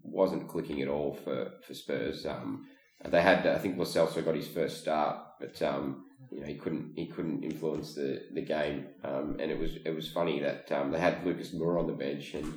wasn't 0.03 0.47
clicking 0.47 0.81
at 0.81 0.87
all 0.87 1.13
for 1.13 1.51
for 1.65 1.73
Spurs. 1.73 2.25
Um, 2.25 2.67
they 3.05 3.21
had, 3.21 3.45
I 3.45 3.59
think, 3.59 3.77
Celso 3.77 4.25
got 4.25 4.35
his 4.35 4.47
first 4.47 4.81
start, 4.81 5.19
but 5.39 5.61
um, 5.61 6.05
you 6.31 6.41
know 6.41 6.47
he 6.47 6.55
couldn't 6.55 6.93
he 6.95 7.07
couldn't 7.07 7.43
influence 7.43 7.95
the 7.95 8.21
the 8.33 8.41
game. 8.41 8.87
Um, 9.03 9.37
and 9.39 9.51
it 9.51 9.59
was 9.59 9.77
it 9.85 9.95
was 9.95 10.11
funny 10.11 10.39
that 10.39 10.71
um, 10.71 10.91
they 10.91 10.99
had 10.99 11.25
Lucas 11.25 11.53
Moura 11.53 11.79
on 11.79 11.87
the 11.87 11.93
bench, 11.93 12.33
and 12.33 12.53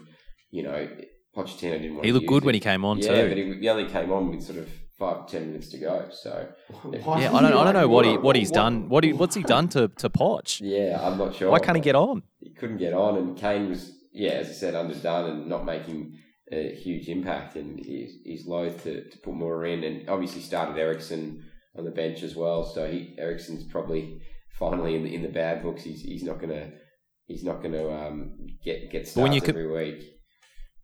you 0.50 0.62
know 0.62 0.88
Pochettino 1.36 1.72
didn't 1.72 1.94
want. 1.94 2.06
He 2.06 2.12
looked 2.12 2.26
good 2.26 2.42
him. 2.42 2.46
when 2.46 2.54
he 2.54 2.60
came 2.60 2.84
on 2.84 2.98
yeah, 2.98 3.22
too. 3.22 3.28
but 3.28 3.36
he, 3.36 3.54
he, 3.60 3.68
only 3.68 3.88
came 3.88 4.12
on 4.12 4.30
with 4.30 4.42
sort 4.42 4.58
of 4.58 4.68
five 4.98 5.28
ten 5.28 5.48
minutes 5.48 5.68
to 5.68 5.78
go. 5.78 6.08
So 6.10 6.48
yeah, 6.92 7.32
I 7.32 7.42
don't 7.42 7.52
I 7.52 7.64
don't 7.64 7.74
know 7.74 7.88
what 7.88 8.04
he 8.04 8.16
what 8.16 8.36
he's 8.36 8.50
done. 8.50 8.88
What 8.88 9.04
he 9.04 9.12
what's 9.12 9.34
he 9.34 9.42
done 9.42 9.68
to 9.70 9.88
to 9.88 10.10
Poch? 10.10 10.60
Yeah, 10.62 10.98
I'm 11.00 11.18
not 11.18 11.34
sure. 11.34 11.50
Why 11.50 11.58
can't 11.58 11.76
he 11.76 11.82
get 11.82 11.94
on? 11.94 12.22
He 12.40 12.50
couldn't 12.50 12.78
get 12.78 12.92
on, 12.92 13.16
and 13.16 13.36
Kane 13.36 13.68
was 13.68 13.92
yeah, 14.12 14.32
as 14.32 14.48
I 14.48 14.52
said, 14.52 14.74
underdone 14.74 15.30
and 15.30 15.46
not 15.46 15.64
making 15.64 16.18
a 16.52 16.74
huge 16.74 17.08
impact, 17.08 17.56
and 17.56 17.78
he's, 17.78 18.18
he's 18.24 18.46
loath 18.46 18.82
to, 18.84 19.08
to 19.08 19.18
put 19.18 19.34
more 19.34 19.64
in, 19.64 19.84
and 19.84 20.08
obviously 20.08 20.40
started 20.40 20.78
Eriksen 20.78 21.44
on 21.76 21.84
the 21.84 21.90
bench 21.90 22.22
as 22.22 22.36
well. 22.36 22.64
So 22.64 22.90
he 22.90 23.14
Eriksen's 23.18 23.64
probably 23.64 24.20
finally 24.58 24.96
in 24.96 25.04
the, 25.04 25.14
in 25.14 25.22
the 25.22 25.28
bad 25.28 25.62
books. 25.62 25.82
He's 25.82 26.02
he's 26.02 26.22
not 26.22 26.40
gonna 26.40 26.70
he's 27.26 27.44
not 27.44 27.62
gonna 27.62 27.88
um, 27.90 28.46
get 28.64 28.90
get 28.90 29.06
starts 29.06 29.22
when 29.22 29.32
you 29.32 29.40
every 29.44 29.66
week 29.66 30.20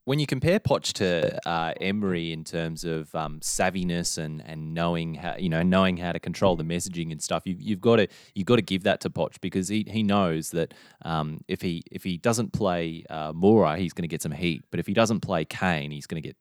when 0.07 0.21
you 0.21 0.27
compare 0.27 0.61
Poch 0.61 0.93
to 0.95 1.49
uh, 1.49 1.75
Emery 1.81 2.33
in 2.33 2.45
terms 2.45 2.85
of 2.85 3.13
um, 3.17 3.41
savviness 3.41 4.19
and, 4.19 4.41
and 4.47 4.73
knowing 4.73 5.15
how 5.15 5.35
you 5.37 5.49
know 5.49 5.65
knowing 5.65 5.97
how 5.97 6.13
to 6.13 6.21
control 6.21 6.55
the 6.55 6.65
messaging 6.65 7.11
and 7.11 7.21
stuff, 7.21 7.43
you've, 7.45 7.61
you've 7.61 7.81
got 7.81 7.97
to 7.97 8.07
you've 8.35 8.47
got 8.47 8.57
to 8.57 8.63
give 8.63 8.85
that 8.85 9.01
to 9.01 9.11
Poch 9.11 9.41
because 9.41 9.69
he, 9.69 9.85
he 9.89 10.05
knows 10.05 10.51
that 10.51 10.73
um, 11.03 11.41
if 11.49 11.61
he 11.61 11.83
if 11.91 12.05
he 12.05 12.19
doesn't 12.19 12.53
play 12.53 13.05
uh, 13.11 13.33
Moura, 13.33 13.77
he's 13.77 13.93
going 13.93 14.05
to 14.05 14.09
get 14.09 14.23
some 14.23 14.31
heat, 14.31 14.63
but 14.71 14.79
if 14.79 14.87
he 14.87 14.95
doesn't 14.95 15.21
play 15.21 15.45
Kane, 15.45 15.91
he's 15.91 16.07
going 16.07 16.23
to 16.23 16.27
get 16.27 16.37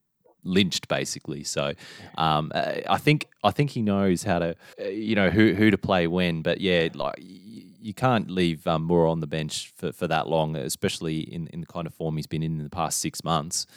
lynched 0.46 0.88
basically. 0.88 1.44
So 1.44 1.74
um, 2.18 2.52
uh, 2.56 2.78
I 2.90 2.98
think 2.98 3.28
I 3.44 3.52
think 3.52 3.72
he 3.72 3.82
knows 3.82 4.24
how 4.24 4.40
to 4.40 4.56
uh, 4.80 4.86
you 4.86 5.16
know 5.16 5.30
who 5.30 5.54
who 5.54 5.72
to 5.72 5.78
play 5.78 6.08
when. 6.08 6.42
But 6.42 6.62
yeah, 6.62 6.90
like 6.94 7.16
you 7.18 7.94
can't 7.94 8.32
leave 8.32 8.66
um, 8.66 8.88
Moura 8.88 9.12
on 9.12 9.20
the 9.20 9.28
bench 9.28 9.72
for, 9.76 9.92
for 9.92 10.08
that 10.08 10.28
long, 10.28 10.56
especially 10.56 11.20
in, 11.20 11.48
in 11.48 11.62
the 11.62 11.68
kind 11.68 11.86
of 11.86 11.94
form 11.94 12.16
he's 12.16 12.26
been 12.26 12.42
in 12.42 12.58
in 12.58 12.64
the 12.64 12.70
past 12.70 13.00
six 13.00 13.24
months. 13.24 13.68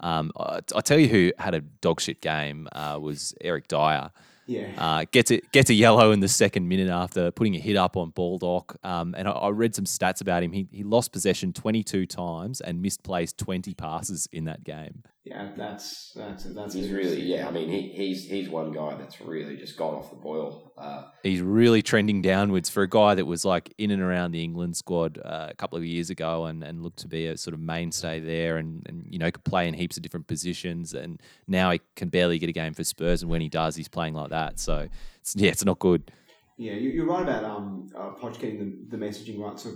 Um, 0.00 0.32
I, 0.38 0.60
I 0.74 0.80
tell 0.80 0.98
you 0.98 1.08
who 1.08 1.32
had 1.38 1.54
a 1.54 1.60
dogshit 1.82 2.20
game 2.20 2.68
uh, 2.72 2.98
was 3.00 3.34
Eric 3.40 3.68
Dier. 3.68 4.10
Yeah. 4.46 4.68
Uh, 4.78 5.04
gets 5.10 5.30
a 5.30 5.40
gets 5.52 5.68
a 5.68 5.74
yellow 5.74 6.10
in 6.10 6.20
the 6.20 6.28
second 6.28 6.66
minute 6.68 6.88
after 6.88 7.30
putting 7.30 7.54
a 7.54 7.58
hit 7.58 7.76
up 7.76 7.98
on 7.98 8.10
Baldock. 8.10 8.76
Um, 8.82 9.14
and 9.16 9.28
I, 9.28 9.32
I, 9.32 9.50
read 9.50 9.74
some 9.74 9.84
stats 9.84 10.22
about 10.22 10.42
him. 10.42 10.52
He, 10.52 10.66
he 10.72 10.82
lost 10.82 11.12
possession 11.12 11.52
22 11.52 12.06
times 12.06 12.62
and 12.62 12.80
misplaced 12.80 13.36
20 13.36 13.74
passes 13.74 14.26
in 14.32 14.46
that 14.46 14.64
game. 14.64 15.02
Yeah, 15.24 15.50
that's 15.56 16.12
that's 16.14 16.44
that's. 16.44 16.74
He's 16.74 16.90
really 16.90 17.20
yeah. 17.20 17.48
I 17.48 17.50
mean, 17.50 17.68
he, 17.68 17.88
he's 17.88 18.24
he's 18.24 18.48
one 18.48 18.72
guy 18.72 18.94
that's 18.94 19.20
really 19.20 19.56
just 19.56 19.76
gone 19.76 19.94
off 19.94 20.10
the 20.10 20.16
boil. 20.16 20.72
Uh, 20.78 21.04
he's 21.22 21.42
really 21.42 21.82
trending 21.82 22.22
downwards 22.22 22.70
for 22.70 22.82
a 22.82 22.88
guy 22.88 23.14
that 23.14 23.26
was 23.26 23.44
like 23.44 23.74
in 23.76 23.90
and 23.90 24.00
around 24.00 24.30
the 24.30 24.42
England 24.42 24.76
squad 24.76 25.18
uh, 25.22 25.48
a 25.50 25.54
couple 25.54 25.76
of 25.76 25.84
years 25.84 26.08
ago 26.08 26.46
and, 26.46 26.62
and 26.62 26.82
looked 26.82 27.00
to 27.00 27.08
be 27.08 27.26
a 27.26 27.36
sort 27.36 27.52
of 27.52 27.60
mainstay 27.60 28.20
there 28.20 28.56
and, 28.56 28.86
and 28.88 29.06
you 29.10 29.18
know 29.18 29.30
could 29.30 29.44
play 29.44 29.68
in 29.68 29.74
heaps 29.74 29.96
of 29.98 30.02
different 30.02 30.26
positions 30.28 30.94
and 30.94 31.20
now 31.46 31.70
he 31.72 31.80
can 31.94 32.08
barely 32.08 32.38
get 32.38 32.48
a 32.48 32.52
game 32.52 32.72
for 32.72 32.84
Spurs 32.84 33.20
and 33.20 33.30
when 33.30 33.40
he 33.40 33.48
does 33.48 33.76
he's 33.76 33.88
playing 33.88 34.14
like 34.14 34.30
that. 34.30 34.58
So 34.58 34.88
it's, 35.20 35.36
yeah, 35.36 35.50
it's 35.50 35.64
not 35.64 35.78
good. 35.78 36.10
Yeah, 36.56 36.72
you're 36.72 37.06
right 37.06 37.22
about 37.22 37.44
um, 37.44 37.88
uh, 37.96 38.10
Poch 38.20 38.40
getting 38.40 38.58
the, 38.58 38.96
the 38.96 39.04
messaging 39.04 39.38
right, 39.38 39.58
so 39.58 39.70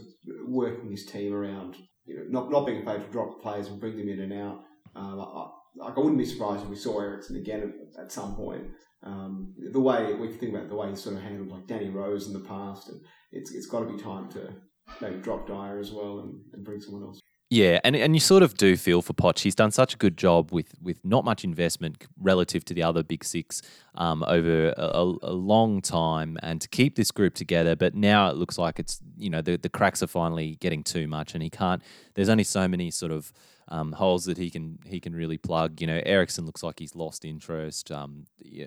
working 0.46 0.90
his 0.90 1.04
team 1.04 1.32
around, 1.32 1.76
you 2.06 2.16
know, 2.16 2.24
not 2.28 2.50
not 2.50 2.66
being 2.66 2.80
afraid 2.80 3.02
to 3.02 3.12
drop 3.12 3.40
players 3.40 3.68
and 3.68 3.78
bring 3.78 3.96
them 3.96 4.08
in 4.08 4.20
and 4.20 4.32
out. 4.32 4.64
Um, 4.94 5.20
I, 5.20 5.48
like 5.76 5.96
I 5.96 6.00
wouldn't 6.00 6.18
be 6.18 6.24
surprised 6.24 6.64
if 6.64 6.68
we 6.68 6.76
saw 6.76 7.00
Eriksen 7.00 7.36
again 7.36 7.72
at, 7.96 8.04
at 8.04 8.12
some 8.12 8.34
point. 8.34 8.64
Um, 9.04 9.54
the 9.72 9.80
way 9.80 10.14
we 10.14 10.28
think 10.28 10.54
about 10.54 10.68
the 10.68 10.76
way 10.76 10.90
he 10.90 10.96
sort 10.96 11.16
of 11.16 11.22
handled 11.22 11.48
like 11.48 11.66
Danny 11.66 11.88
Rose 11.88 12.28
in 12.28 12.32
the 12.32 12.46
past, 12.48 12.88
and 12.88 13.00
it's 13.32 13.52
it's 13.52 13.66
got 13.66 13.80
to 13.80 13.92
be 13.92 14.00
time 14.00 14.30
to 14.32 14.54
maybe 15.00 15.16
drop 15.16 15.46
Dier 15.46 15.78
as 15.78 15.90
well 15.90 16.20
and, 16.20 16.40
and 16.52 16.64
bring 16.64 16.80
someone 16.80 17.02
else. 17.02 17.20
Yeah, 17.52 17.80
and 17.84 17.94
and 17.94 18.16
you 18.16 18.20
sort 18.20 18.42
of 18.42 18.54
do 18.54 18.78
feel 18.78 19.02
for 19.02 19.12
Poch. 19.12 19.40
He's 19.40 19.54
done 19.54 19.72
such 19.72 19.92
a 19.92 19.98
good 19.98 20.16
job 20.16 20.50
with 20.52 20.74
with 20.80 21.04
not 21.04 21.22
much 21.22 21.44
investment 21.44 22.06
relative 22.18 22.64
to 22.64 22.72
the 22.72 22.82
other 22.82 23.02
big 23.02 23.22
six 23.24 23.60
um, 23.94 24.24
over 24.26 24.72
a, 24.78 25.12
a, 25.22 25.34
long 25.34 25.82
time, 25.82 26.38
and 26.42 26.62
to 26.62 26.68
keep 26.68 26.96
this 26.96 27.10
group 27.10 27.34
together. 27.34 27.76
But 27.76 27.94
now 27.94 28.30
it 28.30 28.36
looks 28.36 28.56
like 28.56 28.78
it's 28.78 29.02
you 29.18 29.28
know 29.28 29.42
the 29.42 29.58
the 29.58 29.68
cracks 29.68 30.02
are 30.02 30.06
finally 30.06 30.56
getting 30.60 30.82
too 30.82 31.06
much, 31.06 31.34
and 31.34 31.42
he 31.42 31.50
can't. 31.50 31.82
There's 32.14 32.30
only 32.30 32.44
so 32.44 32.66
many 32.66 32.90
sort 32.90 33.12
of 33.12 33.34
um, 33.72 33.92
holes 33.92 34.26
that 34.26 34.36
he 34.36 34.50
can 34.50 34.78
he 34.84 35.00
can 35.00 35.14
really 35.14 35.38
plug. 35.38 35.80
You 35.80 35.86
know, 35.86 36.00
Eriksen 36.04 36.44
looks 36.44 36.62
like 36.62 36.78
he's 36.78 36.94
lost 36.94 37.24
interest. 37.24 37.90
Um, 37.90 38.26
yeah, 38.38 38.66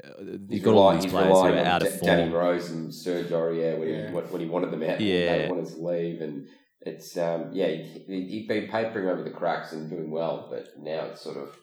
you've 0.50 0.63
got 0.63 0.74
all 0.74 0.94
these 0.98 1.06
players 1.06 1.32
who 1.32 1.46
are 1.46 1.58
out 1.58 1.84
of 1.84 2.00
form. 2.00 2.18
Danny 2.18 2.32
Rose 2.32 2.72
and 2.72 2.94
Serge 2.94 3.28
Aurier 3.28 3.78
when, 3.78 3.88
yeah. 3.88 4.08
he, 4.08 4.13
when 4.13 4.41
he 4.41 4.48
wanted 4.48 4.72
them 4.72 4.82
out, 4.82 5.00
yeah, 5.00 5.38
they 5.38 5.48
wanted 5.48 5.68
to 5.68 5.82
leave, 5.82 6.22
and 6.22 6.48
it's 6.82 7.15
um, 7.18 7.52
yeah, 7.54 7.68
he, 7.68 8.04
he'd 8.08 8.48
been 8.48 8.68
papering 8.68 9.08
over 9.08 9.24
the 9.24 9.30
cracks 9.30 9.74
and 9.74 9.89
doing 9.91 10.10
well, 10.10 10.48
but 10.50 10.70
now 10.80 11.06
it's 11.06 11.22
sort 11.22 11.38
of 11.38 11.56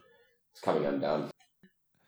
it's 0.52 0.60
coming 0.60 0.86
undone. 0.86 1.28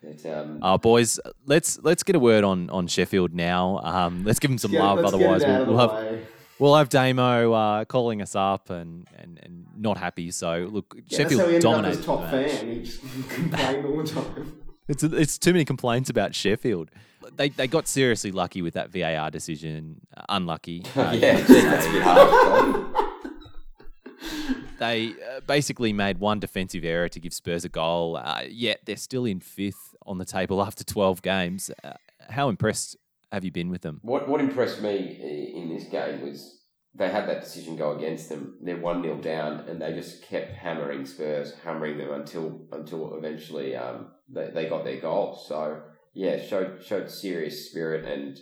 It, 0.02 0.24
um, 0.26 0.60
uh, 0.62 0.78
boys, 0.78 1.18
let's 1.46 1.80
let's 1.82 2.04
get 2.04 2.14
a 2.14 2.20
word 2.20 2.44
on 2.44 2.70
on 2.70 2.86
Sheffield 2.86 3.34
now. 3.34 3.80
Um, 3.82 4.22
let's 4.24 4.38
give 4.38 4.52
them 4.52 4.58
some 4.58 4.72
love. 4.72 4.98
Otherwise, 5.04 5.44
we'll, 5.44 5.66
we'll 5.66 5.78
have 5.78 6.18
we'll 6.58 6.76
have 6.76 6.88
Damo 6.88 7.52
uh, 7.52 7.84
calling 7.84 8.22
us 8.22 8.34
up 8.34 8.70
and, 8.70 9.06
and, 9.16 9.40
and 9.42 9.66
not 9.76 9.96
happy. 9.98 10.30
So 10.30 10.68
look, 10.70 10.94
yeah, 11.08 11.18
Sheffield 11.18 11.60
dominated. 11.62 12.04
top 12.04 12.30
fan. 12.30 12.68
He 12.68 12.82
just 12.82 13.00
complained 13.30 13.86
all 13.86 14.02
the 14.02 14.10
time. 14.10 14.60
It's 14.86 15.02
it's 15.02 15.38
too 15.38 15.52
many 15.52 15.64
complaints 15.64 16.10
about 16.10 16.34
Sheffield. 16.34 16.90
They 17.36 17.48
they 17.48 17.66
got 17.66 17.88
seriously 17.88 18.32
lucky 18.32 18.60
with 18.60 18.74
that 18.74 18.90
VAR 18.90 19.30
decision. 19.30 20.00
Uh, 20.16 20.24
unlucky. 20.28 20.84
Uh, 20.96 21.12
yeah, 21.18 21.40
that's 21.40 21.86
a 21.86 21.90
bit 21.90 22.02
hard. 22.02 22.86
they 24.78 25.08
uh, 25.10 25.40
basically 25.46 25.92
made 25.92 26.18
one 26.18 26.38
defensive 26.38 26.84
error 26.84 27.08
to 27.08 27.20
give 27.20 27.32
Spurs 27.32 27.64
a 27.64 27.68
goal. 27.68 28.16
Uh, 28.16 28.42
yet 28.48 28.80
they're 28.84 28.96
still 28.96 29.24
in 29.24 29.40
fifth 29.40 29.94
on 30.06 30.18
the 30.18 30.24
table 30.26 30.62
after 30.62 30.84
twelve 30.84 31.22
games. 31.22 31.70
Uh, 31.82 31.94
how 32.28 32.48
impressed 32.50 32.96
have 33.32 33.42
you 33.44 33.50
been 33.50 33.70
with 33.70 33.80
them? 33.82 34.00
What 34.02 34.28
What 34.28 34.40
impressed 34.40 34.82
me 34.82 35.18
in 35.20 35.33
this 35.74 35.88
game 35.88 36.22
was 36.22 36.60
they 36.96 37.10
had 37.10 37.28
that 37.28 37.40
decision 37.40 37.76
go 37.76 37.96
against 37.96 38.28
them. 38.28 38.56
They're 38.62 38.76
one 38.76 39.02
0 39.02 39.16
down, 39.16 39.60
and 39.68 39.82
they 39.82 39.92
just 39.92 40.22
kept 40.22 40.52
hammering 40.52 41.04
Spurs, 41.04 41.54
hammering 41.64 41.98
them 41.98 42.12
until 42.12 42.66
until 42.72 43.16
eventually 43.16 43.74
um, 43.74 44.12
they, 44.28 44.50
they 44.50 44.68
got 44.68 44.84
their 44.84 45.00
goal. 45.00 45.36
So 45.36 45.82
yeah, 46.12 46.40
showed 46.40 46.84
showed 46.84 47.10
serious 47.10 47.68
spirit 47.68 48.04
and 48.04 48.38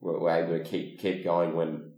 were, 0.00 0.20
were 0.20 0.30
able 0.30 0.56
to 0.56 0.64
keep 0.64 1.00
keep 1.00 1.24
going 1.24 1.54
when 1.54 1.92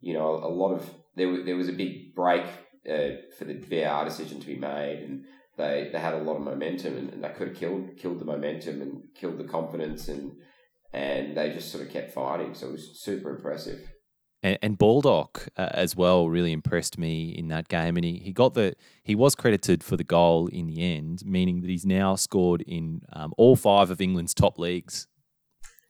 you 0.00 0.14
know 0.14 0.34
a 0.34 0.48
lot 0.48 0.72
of 0.72 0.88
there 1.16 1.28
was 1.28 1.44
there 1.44 1.56
was 1.56 1.68
a 1.68 1.72
big 1.72 2.14
break 2.14 2.46
uh, 2.90 3.20
for 3.38 3.44
the 3.44 3.54
VAR 3.54 4.04
decision 4.04 4.40
to 4.40 4.46
be 4.46 4.56
made, 4.56 5.00
and 5.02 5.24
they 5.58 5.90
they 5.92 6.00
had 6.00 6.14
a 6.14 6.22
lot 6.22 6.36
of 6.36 6.42
momentum, 6.42 6.96
and, 6.96 7.12
and 7.12 7.22
they 7.22 7.28
could 7.28 7.48
have 7.48 7.56
killed 7.56 7.96
killed 7.98 8.18
the 8.18 8.24
momentum 8.24 8.80
and 8.80 9.02
killed 9.14 9.38
the 9.38 9.44
confidence 9.44 10.08
and 10.08 10.32
and 10.94 11.36
they 11.36 11.50
just 11.50 11.70
sort 11.72 11.84
of 11.84 11.90
kept 11.90 12.14
fighting. 12.14 12.54
So 12.54 12.68
it 12.68 12.72
was 12.72 13.00
super 13.02 13.30
impressive. 13.30 13.80
And, 14.44 14.58
and 14.60 14.78
Baldock 14.78 15.48
uh, 15.56 15.70
as 15.72 15.96
well 15.96 16.28
really 16.28 16.52
impressed 16.52 16.98
me 16.98 17.30
in 17.30 17.48
that 17.48 17.68
game, 17.68 17.96
and 17.96 18.04
he, 18.04 18.18
he 18.18 18.32
got 18.32 18.52
the 18.52 18.76
he 19.02 19.14
was 19.14 19.34
credited 19.34 19.82
for 19.82 19.96
the 19.96 20.04
goal 20.04 20.48
in 20.48 20.66
the 20.66 20.82
end, 20.82 21.24
meaning 21.24 21.62
that 21.62 21.70
he's 21.70 21.86
now 21.86 22.14
scored 22.14 22.60
in 22.60 23.00
um, 23.14 23.32
all 23.38 23.56
five 23.56 23.90
of 23.90 24.00
England's 24.00 24.34
top 24.34 24.58
leagues. 24.58 25.08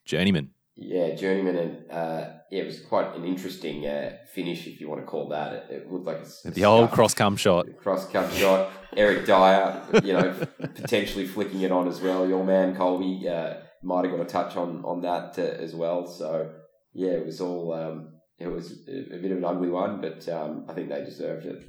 Journeyman. 0.05 0.51
Yeah, 0.77 1.15
journeyman, 1.15 1.57
and 1.57 1.91
uh, 1.91 2.31
yeah, 2.51 2.63
it 2.63 2.67
was 2.67 2.81
quite 2.81 3.15
an 3.15 3.25
interesting 3.25 3.87
uh, 3.87 4.17
finish, 4.33 4.67
if 4.67 4.81
you 4.81 4.89
want 4.89 5.01
to 5.01 5.07
call 5.07 5.29
that. 5.29 5.53
It, 5.53 5.67
it 5.71 5.93
looked 5.93 6.07
like 6.07 6.19
a, 6.19 6.49
a 6.49 6.51
the 6.51 6.65
old 6.65 6.91
cross 6.91 7.15
come 7.15 7.37
shot. 7.37 7.67
Cross 7.79 8.11
come 8.11 8.31
shot. 8.33 8.73
Eric 8.97 9.27
Dier, 9.27 9.83
you 10.03 10.13
know, 10.13 10.33
potentially 10.61 11.27
flicking 11.27 11.63
it 11.63 11.73
on 11.73 11.89
as 11.89 12.01
well. 12.01 12.29
Your 12.29 12.45
man 12.45 12.77
Colby 12.77 13.29
uh, 13.29 13.55
might 13.83 14.05
have 14.05 14.17
got 14.17 14.21
a 14.21 14.29
touch 14.29 14.57
on 14.57 14.85
on 14.85 15.03
that 15.03 15.39
uh, 15.39 15.43
as 15.43 15.75
well. 15.75 16.07
So 16.07 16.51
yeah, 16.93 17.13
it 17.13 17.27
was 17.27 17.41
all 17.41 17.73
um, 17.73 18.14
it 18.45 18.53
was 18.53 18.73
a, 18.89 19.19
bit 19.19 19.31
of 19.33 19.39
an 19.39 19.45
ugly 19.45 19.69
one, 19.71 20.01
but 20.01 20.29
um, 20.29 20.65
I 20.69 20.73
think 20.75 20.89
they 20.89 21.05
deserved 21.05 21.47
it. 21.47 21.63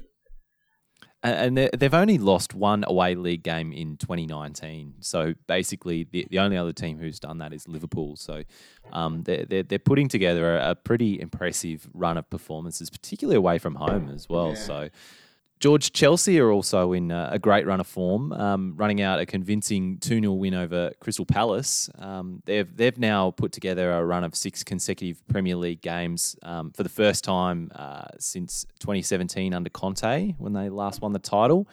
and 1.22 1.56
they- 1.56 1.70
they've 1.76 1.94
only 1.94 2.18
lost 2.18 2.54
one 2.54 2.84
away 2.86 3.14
league 3.14 3.42
game 3.42 3.72
in 3.72 3.96
2019. 3.96 4.94
So 5.00 5.34
basically, 5.48 6.04
the, 6.04 6.26
the 6.30 6.38
only 6.38 6.56
other 6.56 6.72
team 6.72 6.98
who's 6.98 7.18
done 7.18 7.38
that 7.38 7.52
is 7.52 7.66
Liverpool. 7.66 8.16
So 8.16 8.42
um, 8.92 9.22
they're, 9.24 9.44
they're, 9.44 9.62
they're 9.64 9.78
putting 9.80 10.08
together 10.08 10.56
a, 10.56 10.70
a 10.70 10.74
pretty 10.74 11.18
impressive 11.20 11.88
run 11.94 12.16
of 12.16 12.28
performances, 12.30 12.90
particularly 12.90 13.36
away 13.36 13.58
from 13.58 13.74
home 13.76 14.08
as 14.14 14.28
well. 14.28 14.50
Yeah. 14.50 14.54
So. 14.54 14.88
George, 15.58 15.92
Chelsea 15.92 16.38
are 16.38 16.50
also 16.50 16.92
in 16.92 17.10
uh, 17.10 17.30
a 17.32 17.38
great 17.38 17.66
run 17.66 17.80
of 17.80 17.86
form, 17.86 18.30
um, 18.32 18.74
running 18.76 19.00
out 19.00 19.18
a 19.20 19.26
convincing 19.26 19.96
2 19.98 20.20
0 20.20 20.32
win 20.32 20.52
over 20.52 20.92
Crystal 21.00 21.24
Palace. 21.24 21.88
Um, 21.98 22.42
they've, 22.44 22.76
they've 22.76 22.98
now 22.98 23.30
put 23.30 23.52
together 23.52 23.90
a 23.92 24.04
run 24.04 24.22
of 24.22 24.34
six 24.34 24.62
consecutive 24.62 25.26
Premier 25.28 25.56
League 25.56 25.80
games 25.80 26.36
um, 26.42 26.72
for 26.72 26.82
the 26.82 26.90
first 26.90 27.24
time 27.24 27.72
uh, 27.74 28.04
since 28.18 28.66
2017 28.80 29.54
under 29.54 29.70
Conte 29.70 30.34
when 30.36 30.52
they 30.52 30.68
last 30.68 31.00
won 31.00 31.12
the 31.12 31.18
title. 31.18 31.66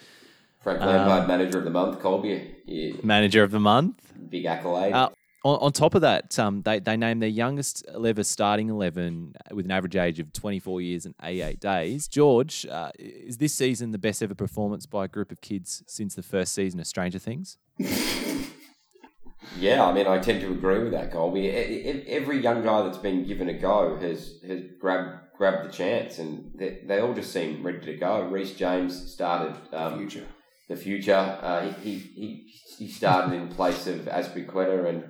Frank 0.62 0.80
Um, 0.82 0.88
Lampard, 0.88 1.28
manager 1.28 1.58
of 1.58 1.66
the 1.66 1.70
month, 1.70 2.00
Colby, 2.00 2.56
yeah, 2.66 2.94
Manager 3.04 3.44
of 3.44 3.52
the 3.52 3.60
month. 3.60 4.14
big 4.30 4.46
accolade. 4.46 4.94
Uh, 4.94 5.10
on, 5.44 5.58
on 5.60 5.72
top 5.72 5.94
of 5.96 6.02
that, 6.02 6.38
um, 6.40 6.62
they, 6.64 6.80
they 6.80 6.96
named 6.98 7.22
their 7.22 7.30
youngest 7.30 7.86
ever 7.88 8.24
starting 8.24 8.70
11 8.70 9.34
with 9.52 9.66
an 9.66 9.72
average 9.72 9.96
age 9.96 10.20
of 10.20 10.32
24 10.34 10.82
years 10.82 11.06
and 11.06 11.14
88 11.22 11.60
days. 11.60 12.08
George, 12.08 12.66
uh, 12.66 12.92
is 12.98 13.38
this 13.38 13.54
season 13.54 13.92
the 13.92 13.98
best 13.98 14.24
ever 14.24 14.36
performance 14.36 14.86
by 14.86 15.06
a 15.06 15.08
group 15.08 15.32
of 15.32 15.42
kids 15.42 15.84
since 15.88 16.16
the 16.16 16.24
first 16.24 16.54
season 16.54 16.80
of 16.80 16.88
Stranger 16.88 17.20
Things? 17.20 17.58
Yeah, 19.60 19.86
I 19.86 19.94
mean, 19.94 20.08
I 20.08 20.20
tend 20.20 20.42
to 20.42 20.52
agree 20.52 20.80
with 20.82 20.94
that, 20.94 21.12
Colby. 21.12 21.48
E- 21.48 22.06
Every 22.08 22.42
young 22.42 22.64
guy 22.64 22.82
that's 22.84 22.98
been 22.98 23.26
given 23.26 23.50
a 23.50 23.54
go 23.54 23.98
has 23.98 24.40
has 24.48 24.62
grabbed 24.80 25.20
grabbed 25.38 25.68
the 25.68 25.72
chance, 25.72 26.18
and 26.18 26.52
they, 26.56 26.80
they 26.88 27.00
all 27.00 27.14
just 27.14 27.32
seem 27.34 27.62
ready 27.62 27.80
to 27.82 27.98
go. 27.98 28.22
Reece 28.24 28.54
James 28.56 29.12
started 29.12 29.56
um, 29.74 29.98
Future. 29.98 30.26
the 30.70 30.76
future. 30.78 31.38
Uh, 31.42 31.72
he, 31.84 31.96
he 31.98 32.54
he 32.78 32.88
started 32.88 33.34
in 33.36 33.50
place 33.50 33.86
of 33.86 34.02
Azpilicueta, 34.06 34.88
and 34.88 35.04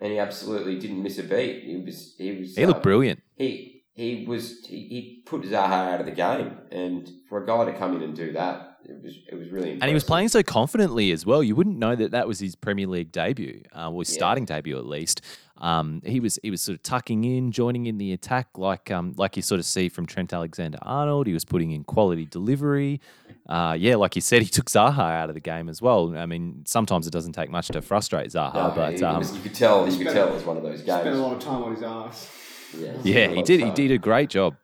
and 0.00 0.12
he 0.12 0.18
absolutely 0.18 0.78
didn't 0.78 1.02
miss 1.02 1.18
a 1.18 1.22
beat. 1.22 1.64
He 1.64 1.76
was 1.76 2.14
he 2.18 2.32
was 2.38 2.56
He 2.56 2.66
looked 2.66 2.80
uh, 2.80 2.82
brilliant. 2.82 3.22
he 3.36 3.82
he 3.94 4.24
was 4.26 4.64
he, 4.66 4.76
he 4.88 5.22
put 5.24 5.42
Zaha 5.42 5.92
out 5.92 6.00
of 6.00 6.06
the 6.06 6.12
game, 6.12 6.58
and 6.72 7.10
for 7.28 7.42
a 7.42 7.46
guy 7.46 7.64
to 7.66 7.72
come 7.78 7.94
in 7.96 8.02
and 8.02 8.14
do 8.16 8.32
that, 8.32 8.78
it 8.84 9.02
was 9.02 9.14
it 9.30 9.34
was 9.36 9.48
really. 9.50 9.70
Impressive. 9.72 9.82
And 9.82 9.88
he 9.88 9.94
was 9.94 10.04
playing 10.04 10.28
so 10.28 10.42
confidently 10.42 11.12
as 11.12 11.24
well. 11.24 11.42
You 11.42 11.54
wouldn't 11.54 11.78
know 11.78 11.94
that 11.94 12.10
that 12.10 12.26
was 12.26 12.40
his 12.40 12.56
Premier 12.56 12.86
League 12.88 13.12
debut, 13.12 13.62
uh, 13.74 13.90
or 13.90 14.00
his 14.02 14.10
Yeah. 14.10 14.16
starting 14.16 14.44
debut 14.44 14.76
at 14.78 14.86
least. 14.86 15.20
Um, 15.64 16.02
he 16.04 16.20
was 16.20 16.38
he 16.42 16.50
was 16.50 16.60
sort 16.60 16.76
of 16.76 16.82
tucking 16.82 17.24
in, 17.24 17.50
joining 17.50 17.86
in 17.86 17.96
the 17.96 18.12
attack, 18.12 18.48
like 18.58 18.90
um, 18.90 19.14
like 19.16 19.34
you 19.36 19.42
sort 19.42 19.58
of 19.58 19.64
see 19.64 19.88
from 19.88 20.04
Trent 20.04 20.34
Alexander 20.34 20.76
Arnold. 20.82 21.26
He 21.26 21.32
was 21.32 21.46
putting 21.46 21.70
in 21.70 21.84
quality 21.84 22.26
delivery. 22.26 23.00
Uh, 23.48 23.74
yeah, 23.78 23.96
like 23.96 24.14
you 24.14 24.20
said, 24.20 24.42
he 24.42 24.48
took 24.48 24.66
Zaha 24.66 24.98
out 24.98 25.30
of 25.30 25.34
the 25.34 25.40
game 25.40 25.70
as 25.70 25.80
well. 25.80 26.14
I 26.18 26.26
mean, 26.26 26.64
sometimes 26.66 27.06
it 27.06 27.12
doesn't 27.12 27.32
take 27.32 27.48
much 27.48 27.68
to 27.68 27.80
frustrate 27.80 28.28
Zaha, 28.30 28.54
No, 28.54 28.72
but 28.76 28.98
he 28.98 29.04
um, 29.04 29.20
was- 29.20 29.34
you 29.34 29.40
could 29.40 29.54
tell 29.54 29.88
you 29.88 29.92
could 29.96 30.00
spent- 30.08 30.16
tell 30.16 30.28
it 30.28 30.34
was 30.34 30.44
one 30.44 30.58
of 30.58 30.62
those 30.62 30.82
games. 30.82 31.00
Spent 31.00 31.16
a 31.16 31.18
lot 31.18 31.32
of 31.32 31.40
time 31.40 31.62
on 31.62 31.74
his 31.74 31.82
ass. 31.82 32.30
Yeah, 32.78 32.92
yeah, 33.02 33.28
he 33.28 33.42
did. 33.42 33.60
He 33.60 33.70
did 33.70 33.90
a 33.90 33.98
great 33.98 34.28
job. 34.28 34.56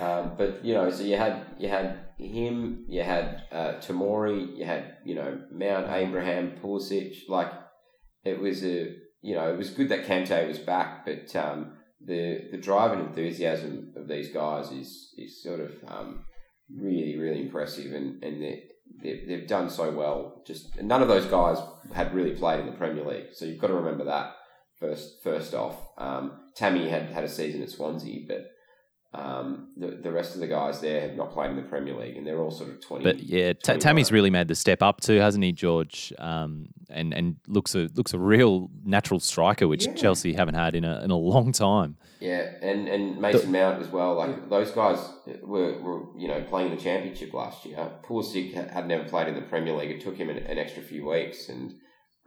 Um, 0.00 0.32
but 0.36 0.64
you 0.64 0.74
know, 0.74 0.90
so 0.90 1.04
you 1.04 1.16
had 1.16 1.44
you 1.58 1.68
had 1.68 1.98
him, 2.18 2.86
you 2.88 3.04
had 3.04 3.42
uh, 3.52 3.72
Tomori, 3.74 4.56
you 4.56 4.64
had 4.64 4.96
you 5.04 5.14
know 5.14 5.42
Mount 5.52 5.90
Abraham, 5.90 6.54
Pulisic. 6.60 7.28
Like 7.28 7.52
it 8.24 8.40
was 8.40 8.64
a 8.64 8.96
you 9.22 9.34
know 9.34 9.52
it 9.52 9.56
was 9.56 9.70
good 9.70 9.88
that 9.90 10.06
Kante 10.06 10.48
was 10.48 10.58
back, 10.58 11.04
but 11.04 11.34
um, 11.36 11.72
the 12.04 12.48
the 12.50 12.58
drive 12.58 12.92
and 12.92 13.02
enthusiasm 13.02 13.92
of 13.96 14.08
these 14.08 14.32
guys 14.32 14.70
is 14.70 15.12
is 15.16 15.42
sort 15.42 15.60
of 15.60 15.72
um, 15.88 16.24
really 16.74 17.18
really 17.18 17.42
impressive, 17.42 17.92
and 17.92 18.22
and 18.22 18.42
they 18.42 18.64
they've, 19.02 19.26
they've 19.28 19.48
done 19.48 19.70
so 19.70 19.90
well. 19.90 20.42
Just 20.46 20.80
none 20.82 21.02
of 21.02 21.08
those 21.08 21.26
guys 21.26 21.58
had 21.92 22.14
really 22.14 22.34
played 22.34 22.60
in 22.60 22.66
the 22.66 22.72
Premier 22.72 23.04
League, 23.04 23.28
so 23.32 23.44
you've 23.44 23.60
got 23.60 23.68
to 23.68 23.74
remember 23.74 24.04
that 24.04 24.34
first 24.78 25.22
first 25.22 25.54
off. 25.54 25.76
Um, 25.98 26.40
Tammy 26.56 26.88
had 26.88 27.10
had 27.10 27.24
a 27.24 27.28
season 27.28 27.62
at 27.62 27.70
Swansea, 27.70 28.24
but 28.26 28.50
um, 29.12 29.70
the 29.76 29.98
the 30.02 30.12
rest 30.12 30.34
of 30.34 30.40
the 30.40 30.46
guys 30.46 30.80
there 30.80 31.00
have 31.00 31.16
not 31.16 31.32
played 31.32 31.50
in 31.50 31.56
the 31.56 31.62
Premier 31.62 31.94
League, 31.98 32.16
and 32.16 32.24
they're 32.26 32.38
all 32.38 32.50
sort 32.52 32.70
of 32.70 32.80
twenty. 32.80 33.02
But 33.04 33.20
yeah, 33.20 33.54
21. 33.54 33.80
Tammy's 33.80 34.12
really 34.12 34.30
made 34.30 34.46
the 34.46 34.54
step 34.54 34.82
up 34.82 35.00
too, 35.00 35.16
hasn't 35.18 35.42
he, 35.42 35.50
George? 35.52 36.12
Um, 36.18 36.68
and 36.88 37.12
and 37.12 37.36
looks 37.48 37.74
a 37.74 37.88
looks 37.94 38.14
a 38.14 38.18
real 38.18 38.70
natural 38.84 39.18
striker, 39.18 39.66
which 39.66 39.86
Yeah. 39.86 39.94
Chelsea 39.94 40.32
haven't 40.34 40.54
had 40.54 40.76
in 40.76 40.84
a 40.84 41.02
in 41.02 41.10
a 41.10 41.16
long 41.16 41.50
time. 41.52 41.96
Yeah, 42.20 42.50
and, 42.60 42.86
and 42.86 43.18
Mason 43.18 43.50
Mount 43.50 43.80
as 43.80 43.88
well. 43.88 44.14
Like 44.14 44.48
those 44.50 44.70
guys 44.72 44.98
were, 45.42 45.80
were 45.80 46.02
you 46.18 46.28
know 46.28 46.42
playing 46.42 46.70
in 46.70 46.76
the 46.76 46.82
championship 46.82 47.32
last 47.32 47.64
year. 47.64 47.90
Pulisic 48.04 48.54
ha- 48.54 48.72
had 48.72 48.86
never 48.86 49.04
played 49.04 49.26
in 49.26 49.34
the 49.34 49.40
Premier 49.42 49.74
League. 49.74 49.90
It 49.90 50.02
took 50.02 50.16
him 50.16 50.28
an, 50.30 50.36
an 50.38 50.58
extra 50.58 50.82
few 50.82 51.08
weeks, 51.08 51.48
and 51.48 51.72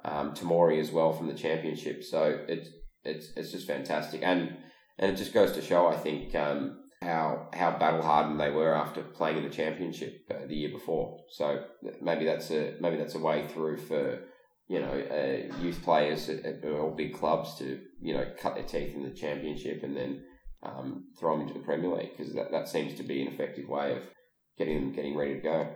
um, 0.04 0.34
Tomori 0.34 0.80
as 0.82 0.92
well 0.92 1.14
from 1.14 1.28
the 1.28 1.34
championship. 1.36 2.04
So 2.04 2.40
it's 2.50 2.70
it's 3.06 3.32
it's 3.38 3.52
just 3.52 3.68
fantastic, 3.68 4.22
and 4.24 4.58
and 5.00 5.12
it 5.12 5.16
just 5.16 5.34
goes 5.34 5.52
to 5.54 5.62
show, 5.62 5.88
I 5.88 5.98
think, 5.98 6.36
um, 6.36 6.80
how 7.02 7.50
how 7.54 7.78
battle 7.78 8.02
hardened 8.02 8.40
they 8.40 8.50
were 8.50 8.74
after 8.74 9.02
playing 9.02 9.38
in 9.38 9.44
the 9.44 9.50
championship 9.50 10.22
uh, 10.32 10.46
the 10.48 10.56
year 10.56 10.70
before. 10.70 11.20
So 11.32 11.66
maybe 12.02 12.26
that's 12.26 12.50
a 12.52 12.76
maybe 12.80 12.98
that's 12.98 13.16
a 13.16 13.20
way 13.20 13.48
through 13.48 13.78
for 13.78 14.20
you 14.68 14.80
know, 14.80 14.92
uh, 14.92 15.62
youth 15.62 15.84
players 15.84 16.30
at, 16.30 16.46
at 16.46 16.66
all 16.66 16.92
big 16.92 17.14
clubs 17.14 17.56
to, 17.56 17.80
you 18.02 18.14
know, 18.14 18.26
cut 18.40 18.56
their 18.56 18.64
teeth 18.64 18.96
in 18.96 19.04
the 19.04 19.12
championship 19.12 19.84
and 19.84 19.96
then 19.96 20.24
um, 20.64 21.06
throw 21.20 21.38
them 21.38 21.48
into 21.48 21.60
the 21.60 21.66
Premier 21.66 21.96
League 21.96 22.18
because 22.18 22.34
that, 22.34 22.52
that 22.52 22.68
seems 22.68 22.94
to 22.96 23.04
be 23.04 23.22
an 23.22 23.34
effective 23.34 23.68
way 23.68 23.98
of 23.98 24.04
getting 24.58 24.80
them 24.80 24.94
getting 24.94 25.18
ready 25.18 25.36
to 25.36 25.42
go. 25.42 25.68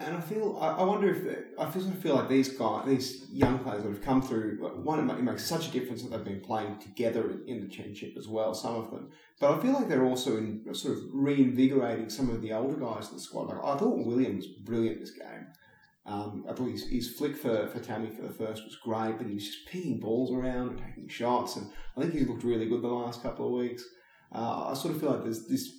And, 0.00 0.16
I 0.16 0.20
feel, 0.20 0.58
I, 0.60 0.82
wonder 0.82 1.10
if 1.10 1.18
I 1.58 1.70
feel, 1.70 1.82
sort 1.82 1.94
of 1.94 2.02
feel 2.02 2.16
like 2.16 2.28
these 2.28 2.48
guys, 2.56 2.86
these 2.86 3.26
young 3.30 3.58
players 3.58 3.82
that 3.82 3.88
have 3.88 4.02
come 4.02 4.22
through. 4.22 4.58
One, 4.82 5.08
it 5.10 5.22
makes 5.22 5.44
such 5.44 5.68
a 5.68 5.70
difference 5.70 6.02
that 6.02 6.10
they've 6.10 6.24
been 6.24 6.40
playing 6.40 6.78
together 6.78 7.40
in, 7.46 7.60
the 7.60 7.68
championship 7.68 8.14
as 8.16 8.28
well. 8.28 8.54
Some 8.54 8.76
of 8.76 8.90
them, 8.90 9.10
but 9.40 9.52
I 9.52 9.60
feel 9.60 9.72
like 9.72 9.88
they're 9.88 10.04
also 10.04 10.36
in 10.36 10.62
sort 10.74 10.98
of 10.98 11.04
reinvigorating 11.12 12.10
some 12.10 12.30
of 12.30 12.42
the 12.42 12.52
older 12.52 12.76
guys 12.76 13.08
in 13.08 13.16
the 13.16 13.20
squad. 13.20 13.48
Like 13.48 13.58
I 13.58 13.78
thought 13.78 14.06
Willian 14.06 14.36
was 14.36 14.46
brilliant 14.46 15.00
this 15.00 15.12
game. 15.12 15.46
Um, 16.06 16.44
I 16.48 16.52
thought 16.52 16.70
his, 16.70 16.88
his 16.88 17.14
flick 17.16 17.36
for, 17.36 17.66
for 17.66 17.80
Tammy 17.80 18.10
for 18.10 18.22
the 18.22 18.32
first 18.32 18.64
was 18.64 18.76
great, 18.76 19.18
but 19.18 19.26
he 19.26 19.34
was 19.34 19.44
just 19.44 19.66
picking 19.66 19.98
balls 19.98 20.32
around 20.32 20.68
and 20.68 20.78
taking 20.78 21.08
shots, 21.08 21.56
and 21.56 21.68
I 21.96 22.02
think 22.02 22.14
he's 22.14 22.28
looked 22.28 22.44
really 22.44 22.68
good 22.68 22.82
the 22.82 22.88
last 22.88 23.22
couple 23.22 23.46
of 23.46 23.60
weeks. 23.60 23.84
Uh, 24.32 24.68
I 24.70 24.74
sort 24.74 24.94
of 24.94 25.00
feel 25.00 25.10
like 25.10 25.24
there's 25.24 25.46
this 25.48 25.72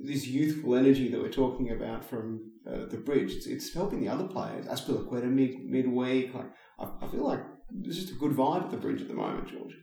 this 0.00 0.26
youthful 0.26 0.76
energy 0.76 1.08
that 1.08 1.20
we're 1.20 1.28
talking 1.28 1.72
about 1.72 2.04
from 2.04 2.47
uh, 2.68 2.86
the 2.86 2.96
bridge. 2.98 3.32
It's, 3.32 3.46
it's 3.46 3.72
helping 3.72 4.00
the 4.00 4.08
other 4.08 4.24
players. 4.24 4.66
Azpilicueta 4.66 5.30
mid 5.30 5.64
midweek. 5.64 6.34
Like 6.34 6.50
I, 6.78 6.88
I 7.02 7.08
feel 7.08 7.24
like 7.24 7.40
there's 7.70 7.96
just 7.96 8.12
a 8.12 8.16
good 8.16 8.32
vibe 8.32 8.64
at 8.64 8.70
the 8.70 8.76
bridge 8.76 9.00
at 9.00 9.08
the 9.08 9.14
moment, 9.14 9.48
George. 9.48 9.74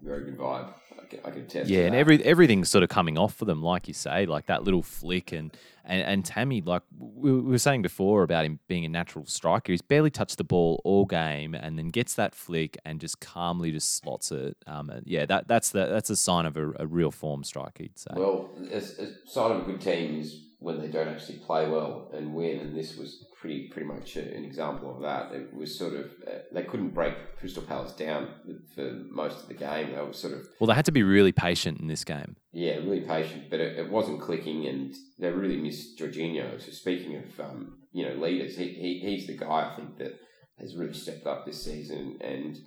Very 0.00 0.24
good 0.24 0.38
vibe. 0.38 0.72
I 0.92 1.06
can, 1.06 1.20
I 1.24 1.30
can 1.30 1.40
attest. 1.42 1.68
Yeah, 1.68 1.80
to 1.80 1.86
and 1.86 1.94
that. 1.94 1.98
every 1.98 2.22
everything's 2.24 2.68
sort 2.68 2.84
of 2.84 2.88
coming 2.88 3.18
off 3.18 3.34
for 3.34 3.44
them, 3.46 3.62
like 3.62 3.88
you 3.88 3.94
say, 3.94 4.26
like 4.26 4.46
that 4.46 4.62
little 4.62 4.82
flick 4.82 5.32
and 5.32 5.56
and, 5.84 6.02
and 6.02 6.24
Tammy, 6.24 6.60
like 6.60 6.82
we, 6.96 7.32
we 7.32 7.40
were 7.40 7.58
saying 7.58 7.82
before 7.82 8.22
about 8.22 8.44
him 8.44 8.60
being 8.68 8.84
a 8.84 8.88
natural 8.88 9.26
striker, 9.26 9.72
he's 9.72 9.82
barely 9.82 10.10
touched 10.10 10.36
the 10.36 10.44
ball 10.44 10.80
all 10.84 11.04
game, 11.04 11.54
and 11.54 11.78
then 11.78 11.88
gets 11.88 12.14
that 12.14 12.34
flick 12.34 12.76
and 12.84 13.00
just 13.00 13.20
calmly 13.20 13.72
just 13.72 13.96
slots 13.96 14.30
it. 14.30 14.56
Um, 14.68 14.92
yeah, 15.04 15.26
that 15.26 15.48
that's 15.48 15.70
the 15.70 15.86
that's 15.86 16.10
a 16.10 16.16
sign 16.16 16.46
of 16.46 16.56
a, 16.56 16.72
a 16.78 16.86
real 16.86 17.10
form 17.10 17.42
striker, 17.42 17.82
you'd 17.82 17.98
say. 17.98 18.12
Well, 18.14 18.50
a, 18.70 18.76
a 18.76 19.08
sign 19.26 19.50
of 19.52 19.62
a 19.62 19.64
good 19.64 19.80
team 19.80 20.20
is 20.20 20.47
when 20.60 20.80
they 20.80 20.88
don't 20.88 21.08
actually 21.08 21.38
play 21.38 21.68
well 21.68 22.10
and 22.12 22.34
win, 22.34 22.58
and 22.58 22.76
this 22.76 22.96
was 22.96 23.24
pretty 23.40 23.68
pretty 23.68 23.86
much 23.86 24.16
an 24.16 24.44
example 24.44 24.94
of 24.94 25.02
that. 25.02 25.32
It 25.32 25.54
was 25.54 25.78
sort 25.78 25.94
of 25.94 26.06
uh, 26.26 26.38
they 26.52 26.64
couldn't 26.64 26.90
break 26.90 27.14
Crystal 27.38 27.62
Palace 27.62 27.92
down 27.92 28.28
for 28.74 28.90
most 29.10 29.42
of 29.42 29.48
the 29.48 29.54
game. 29.54 29.94
They 29.94 30.02
were 30.02 30.12
sort 30.12 30.34
of 30.34 30.48
well, 30.58 30.66
they 30.66 30.74
had 30.74 30.84
to 30.86 30.92
be 30.92 31.04
really 31.04 31.32
patient 31.32 31.80
in 31.80 31.86
this 31.86 32.04
game. 32.04 32.36
yeah, 32.52 32.76
really 32.76 33.02
patient, 33.02 33.50
but 33.50 33.60
it, 33.60 33.78
it 33.78 33.90
wasn't 33.90 34.20
clicking, 34.20 34.66
and 34.66 34.94
they 35.18 35.30
really 35.30 35.58
missed 35.58 35.98
Jorginho. 35.98 36.60
So 36.60 36.72
speaking 36.72 37.16
of 37.16 37.40
um, 37.40 37.78
you 37.92 38.08
know 38.08 38.14
leaders, 38.14 38.56
he, 38.56 38.68
he 38.68 39.00
he's 39.00 39.26
the 39.26 39.36
guy 39.36 39.70
I 39.72 39.76
think 39.76 39.98
that 39.98 40.18
has 40.58 40.74
really 40.76 40.94
stepped 40.94 41.26
up 41.26 41.46
this 41.46 41.64
season, 41.64 42.18
and 42.20 42.58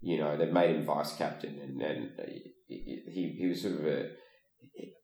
you 0.00 0.18
know 0.18 0.36
they've 0.36 0.52
made 0.52 0.74
him 0.74 0.84
vice 0.84 1.14
captain, 1.16 1.60
and 1.62 1.80
and 1.80 2.10
he 2.68 3.04
he, 3.06 3.36
he 3.38 3.46
was 3.46 3.62
sort 3.62 3.74
of 3.74 3.86
a 3.86 4.10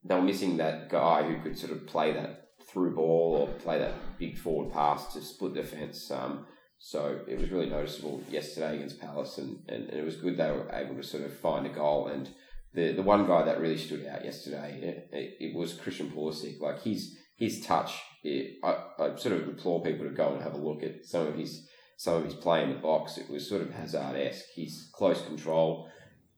they 0.04 0.14
were 0.14 0.22
missing 0.22 0.56
that 0.56 0.88
guy 0.88 1.22
who 1.22 1.40
could 1.42 1.58
sort 1.58 1.72
of 1.72 1.86
play 1.86 2.12
that 2.12 2.48
through 2.68 2.94
ball 2.94 3.36
or 3.36 3.48
play 3.60 3.78
that 3.78 3.94
big 4.18 4.38
forward 4.38 4.72
pass 4.72 5.12
to 5.12 5.20
split 5.20 5.54
defence. 5.54 6.10
Um, 6.10 6.46
so 6.78 7.20
it 7.28 7.38
was 7.38 7.50
really 7.50 7.68
noticeable 7.68 8.22
yesterday 8.28 8.76
against 8.76 9.00
Palace, 9.00 9.38
and, 9.38 9.60
and, 9.68 9.88
and 9.88 9.98
it 9.98 10.04
was 10.04 10.16
good 10.16 10.36
they 10.36 10.50
were 10.50 10.68
able 10.72 10.96
to 10.96 11.02
sort 11.02 11.22
of 11.22 11.36
find 11.38 11.64
a 11.64 11.68
goal. 11.68 12.08
And 12.08 12.28
the, 12.74 12.92
the 12.92 13.02
one 13.02 13.26
guy 13.26 13.44
that 13.44 13.60
really 13.60 13.78
stood 13.78 14.04
out 14.06 14.24
yesterday, 14.24 15.06
it, 15.12 15.36
it, 15.38 15.56
was 15.56 15.74
Christian 15.74 16.10
Pulisic. 16.10 16.60
Like 16.60 16.82
his 16.82 17.16
his 17.36 17.64
touch, 17.64 18.00
it, 18.24 18.58
I, 18.64 18.84
I 18.98 19.16
sort 19.16 19.36
of 19.36 19.48
implore 19.48 19.82
people 19.82 20.08
to 20.08 20.14
go 20.14 20.32
and 20.32 20.42
have 20.42 20.54
a 20.54 20.58
look 20.58 20.82
at 20.82 21.04
some 21.04 21.28
of 21.28 21.36
his 21.36 21.68
some 21.96 22.14
of 22.14 22.24
his 22.24 22.34
play 22.34 22.64
in 22.64 22.70
the 22.70 22.78
box. 22.78 23.16
It 23.16 23.30
was 23.30 23.48
sort 23.48 23.62
of 23.62 23.70
Hazard 23.70 24.16
esque. 24.16 24.46
His 24.56 24.90
close 24.92 25.22
control, 25.22 25.88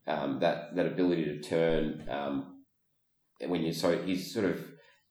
um, 0.06 0.40
that 0.40 0.76
that 0.76 0.86
ability 0.86 1.24
to 1.24 1.40
turn. 1.40 2.04
Um, 2.10 2.53
when 3.40 3.62
you 3.62 3.72
so 3.72 4.00
he's 4.02 4.32
sort 4.32 4.46
of 4.46 4.60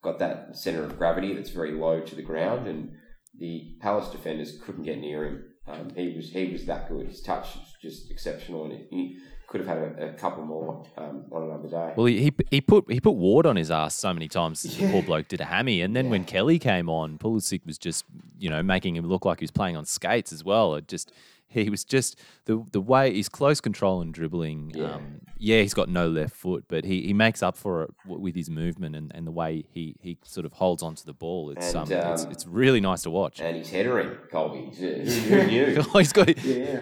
got 0.02 0.20
that 0.20 0.56
center 0.56 0.84
of 0.84 0.98
gravity 0.98 1.34
that's 1.34 1.50
very 1.50 1.72
low 1.72 2.02
to 2.02 2.16
the 2.16 2.22
ground, 2.22 2.68
and 2.68 2.92
the 3.38 3.76
Palace 3.82 4.10
defenders 4.10 4.60
couldn't 4.64 4.84
get 4.84 5.00
near 5.00 5.26
him. 5.26 5.46
Um, 5.68 5.90
he 5.96 6.14
was 6.16 6.30
he 6.30 6.52
was 6.52 6.66
that 6.66 6.90
good. 6.90 7.08
His 7.08 7.22
touch 7.22 7.56
was 7.56 7.74
just 7.82 8.12
exceptional, 8.12 8.66
and 8.66 8.86
he 8.90 9.18
could 9.48 9.62
have 9.62 9.68
had 9.68 9.78
a, 9.78 10.10
a 10.10 10.14
couple 10.14 10.44
more 10.44 10.86
um, 10.98 11.26
on 11.32 11.44
another 11.44 11.70
day. 11.70 11.94
Well, 11.96 12.08
he, 12.08 12.34
he 12.50 12.60
put 12.60 12.92
he 12.92 13.00
put 13.00 13.12
Ward 13.12 13.46
on 13.46 13.56
his 13.56 13.72
ass 13.72 13.96
so 13.96 14.14
many 14.14 14.28
times. 14.28 14.64
The 14.64 14.92
poor 14.92 15.04
bloke 15.04 15.28
did 15.30 15.40
a 15.42 15.46
hammy, 15.46 15.82
and 15.82 15.96
then 15.96 16.10
when 16.10 16.26
Kelly 16.26 16.60
came 16.60 16.90
on, 16.90 17.18
Pulisic 17.18 17.66
was 17.66 17.78
just 17.78 18.04
you 18.38 18.50
know 18.50 18.62
making 18.62 18.96
him 18.96 19.08
look 19.08 19.26
like 19.26 19.40
he 19.40 19.44
was 19.44 19.52
playing 19.52 19.78
on 19.78 19.86
skates 19.86 20.34
as 20.34 20.44
well. 20.44 20.76
It 20.76 20.88
just 20.88 21.14
he 21.64 21.70
was 21.70 21.84
just 21.84 22.20
the 22.46 22.64
the 22.72 22.82
way 22.82 23.14
he's 23.14 23.30
close 23.30 23.62
control 23.62 24.02
and 24.02 24.14
dribbling. 24.14 24.72
Yeah. 24.76 24.96
Um, 24.96 25.20
yeah, 25.38 25.62
he's 25.62 25.74
got 25.74 25.90
no 25.90 26.08
left 26.08 26.36
foot, 26.36 26.66
but 26.70 26.86
he, 26.86 27.02
he 27.02 27.14
makes 27.14 27.44
up 27.44 27.58
for 27.58 27.84
it 27.84 27.90
with 28.06 28.34
his 28.36 28.50
movement 28.50 28.96
and, 28.96 29.12
and 29.14 29.28
the 29.28 29.32
way 29.32 29.66
he, 29.72 29.96
he 30.02 30.18
sort 30.24 30.46
of 30.46 30.54
holds 30.54 30.82
onto 30.82 31.04
the 31.04 31.12
ball. 31.14 31.50
It's 31.52 31.74
And, 31.74 31.92
um, 31.92 32.12
it's, 32.14 32.24
um, 32.26 32.32
it's 32.32 32.48
really 32.48 32.80
nice 32.80 33.02
to 33.04 33.10
watch. 33.10 33.42
and 33.42 33.58
he's 33.58 33.70
headering 33.70 34.16
Colby. 34.32 34.72
Who, 34.78 35.44
knew? 35.48 35.84
Oh, 35.94 35.98
he's 36.00 36.14
got 36.14 36.38
Yeah. 36.46 36.80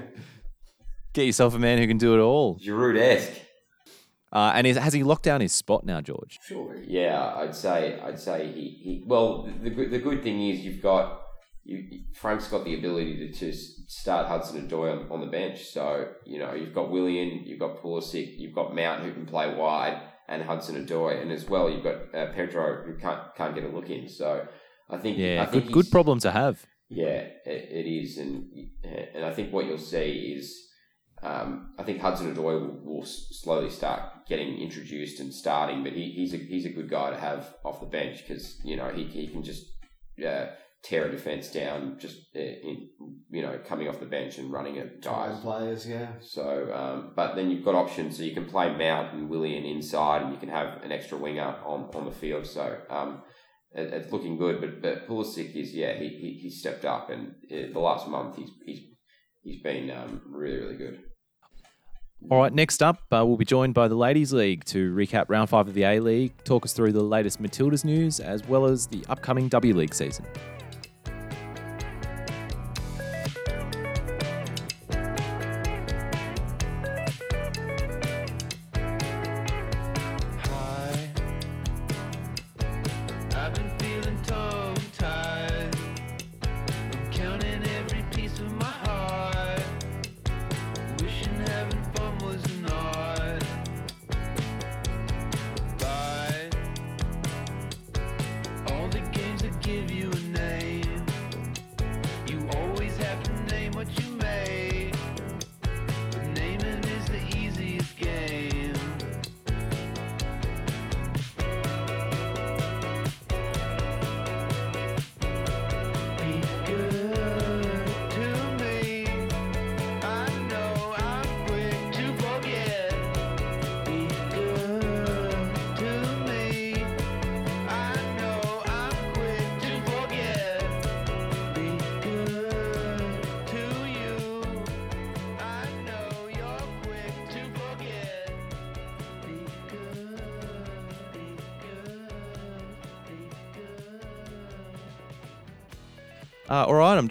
get 1.14 1.26
yourself 1.26 1.56
a 1.56 1.60
man 1.60 1.80
who 1.80 1.88
can 1.88 1.98
do 1.98 2.14
it 2.14 2.20
all. 2.22 2.60
Giroud 2.60 2.98
esque. 3.00 3.32
Uh, 4.34 4.52
and 4.56 4.66
is, 4.68 4.78
has 4.78 4.94
he 4.94 5.04
locked 5.04 5.24
down 5.24 5.42
his 5.42 5.54
spot 5.54 5.84
now, 5.86 6.00
George? 6.00 6.40
Sure. 6.48 6.78
Yeah, 6.88 7.34
I'd 7.36 7.56
say 7.56 8.00
I'd 8.00 8.20
say 8.20 8.48
he, 8.52 8.62
he 8.84 9.04
well 9.06 9.50
the 9.62 9.70
the 9.88 10.00
good 10.00 10.24
thing 10.24 10.50
is 10.50 10.60
you've 10.62 10.82
got 10.82 11.22
you 11.64 12.02
Frank's 12.14 12.48
got 12.48 12.66
the 12.66 12.78
ability 12.78 13.18
to, 13.18 13.40
to 13.40 13.54
start 13.88 14.28
Hudson 14.28 14.68
Odoi 14.68 14.92
on, 14.92 15.12
on 15.12 15.22
the 15.22 15.28
bench. 15.28 15.66
So 15.66 16.08
you 16.26 16.40
know 16.40 16.54
you've 16.54 16.74
got 16.74 16.92
Willian, 16.92 17.44
you've 17.46 17.60
got 17.60 17.82
Pulisic, 17.82 18.38
you've 18.38 18.56
got 18.56 18.76
Mount 18.76 19.04
who 19.04 19.14
can 19.14 19.26
play 19.26 19.54
wide, 19.54 20.02
and 20.28 20.44
Hudson 20.44 20.86
Odoi, 20.86 21.22
and 21.22 21.32
as 21.32 21.48
well 21.48 21.70
you've 21.70 21.84
got 21.84 22.16
uh, 22.16 22.32
Pedro 22.34 22.84
who 22.86 22.98
can't 22.98 23.36
can't 23.36 23.54
get 23.56 23.64
a 23.64 23.70
look 23.70 23.90
in. 23.90 24.08
So 24.08 24.48
I 24.90 24.98
think 24.98 25.18
Yeah, 25.18 25.44
I 25.44 25.46
think 25.46 25.66
good, 25.66 25.74
good 25.74 25.92
problem 25.92 26.20
to 26.20 26.32
have. 26.32 26.66
Yeah, 26.90 27.28
it, 27.46 27.70
it 27.72 27.90
is, 27.90 28.18
and 28.18 28.50
and 29.16 29.24
I 29.24 29.34
think 29.34 29.54
what 29.54 29.66
you'll 29.66 29.78
see 29.78 30.36
is, 30.36 30.58
um, 31.24 31.74
I 31.80 31.84
think 31.84 32.02
Hudson 32.02 32.36
Odoi 32.36 32.60
will, 32.60 32.82
will 32.84 33.06
slowly 33.06 33.70
start 33.70 34.28
getting 34.28 34.58
introduced 34.60 35.20
and 35.20 35.34
starting, 35.34 35.84
but 35.84 35.94
he, 35.94 36.12
he's 36.12 36.34
a 36.34 36.38
he's 36.38 36.66
a 36.66 36.70
good 36.70 36.90
guy 36.90 37.12
to 37.12 37.18
have 37.18 37.56
off 37.64 37.80
the 37.80 37.86
bench 37.86 38.28
because 38.28 38.60
you 38.64 38.76
know 38.76 38.90
he 38.90 39.06
he 39.06 39.28
can 39.28 39.44
just 39.44 39.66
uh, 40.26 40.48
tear 40.84 41.06
a 41.06 41.12
defense 41.12 41.52
down 41.52 41.98
just 42.00 42.18
uh, 42.36 42.40
in 42.40 42.90
you 43.30 43.42
know 43.42 43.60
coming 43.66 43.88
off 43.88 44.00
the 44.00 44.06
bench 44.06 44.38
and 44.38 44.52
running 44.52 44.78
at 44.78 45.02
guys. 45.02 45.34
Time 45.34 45.42
players, 45.42 45.88
yeah. 45.88 46.14
So, 46.22 46.74
um, 46.74 47.14
but 47.16 47.36
then 47.36 47.52
you've 47.52 47.66
got 47.66 47.76
options, 47.76 48.18
so 48.18 48.24
you 48.24 48.34
can 48.34 48.46
play 48.46 48.76
Mount 48.76 49.14
and 49.14 49.30
Willian 49.30 49.64
inside, 49.64 50.24
and 50.24 50.32
you 50.32 50.40
can 50.40 50.50
have 50.50 50.84
an 50.84 50.92
extra 50.92 51.18
winger 51.18 51.56
on, 51.66 51.90
on 51.94 52.06
the 52.06 52.12
field. 52.12 52.46
So, 52.46 52.78
um, 52.90 53.22
it, 53.74 53.94
it's 53.94 54.12
looking 54.12 54.38
good. 54.38 54.60
But 54.60 54.82
but 54.82 55.08
Pulisic 55.08 55.56
is 55.56 55.74
yeah, 55.74 55.94
he 55.94 56.10
he, 56.10 56.40
he 56.42 56.50
stepped 56.50 56.86
up, 56.86 57.10
and 57.10 57.36
uh, 57.52 57.72
the 57.74 57.80
last 57.80 58.08
month 58.08 58.38
he's 58.38 58.50
he's 58.66 58.80
he's 59.42 59.62
been 59.62 59.92
um, 59.92 60.22
really 60.30 60.58
really 60.58 60.78
good. 60.78 61.00
All 62.30 62.38
right, 62.38 62.54
next 62.54 62.84
up, 62.84 63.02
uh, 63.12 63.26
we'll 63.26 63.36
be 63.36 63.46
joined 63.46 63.74
by 63.74 63.88
the 63.88 63.96
Ladies 63.96 64.32
League 64.32 64.64
to 64.66 64.94
recap 64.94 65.26
round 65.30 65.50
five 65.50 65.68
of 65.68 65.74
the 65.74 65.84
A 65.84 66.00
League, 66.00 66.32
talk 66.44 66.64
us 66.64 66.72
through 66.72 66.92
the 66.92 67.02
latest 67.02 67.42
Matildas 67.42 67.84
news, 67.84 68.20
as 68.20 68.48
well 68.48 68.66
as 68.66 68.86
the 68.86 69.04
upcoming 69.10 69.48
W 69.48 69.74
League 69.74 69.96
season. 69.96 70.24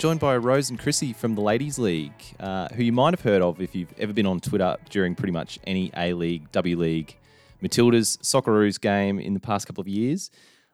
Joined 0.01 0.19
by 0.19 0.35
Rose 0.35 0.71
and 0.71 0.79
Chrissy 0.79 1.13
from 1.13 1.35
the 1.35 1.43
Ladies 1.43 1.79
League, 1.79 2.35
uh, 2.41 2.69
who 2.69 2.83
you 2.83 2.91
might 2.91 3.13
have 3.13 3.21
heard 3.21 3.43
of 3.43 3.61
if 3.61 3.75
you've 3.75 3.93
ever 3.99 4.15
been 4.15 4.25
on 4.25 4.41
Twitter 4.41 4.79
during 4.89 5.15
pretty 5.15 5.31
much 5.31 5.59
any 5.67 5.91
A 5.95 6.15
League, 6.15 6.51
W 6.53 6.79
League, 6.79 7.19
Matildas, 7.63 8.17
Socceroos 8.23 8.81
game 8.81 9.19
in 9.19 9.35
the 9.35 9.41
past 9.41 9.67
couple 9.67 9.83
of 9.83 9.89
years. 9.89 10.31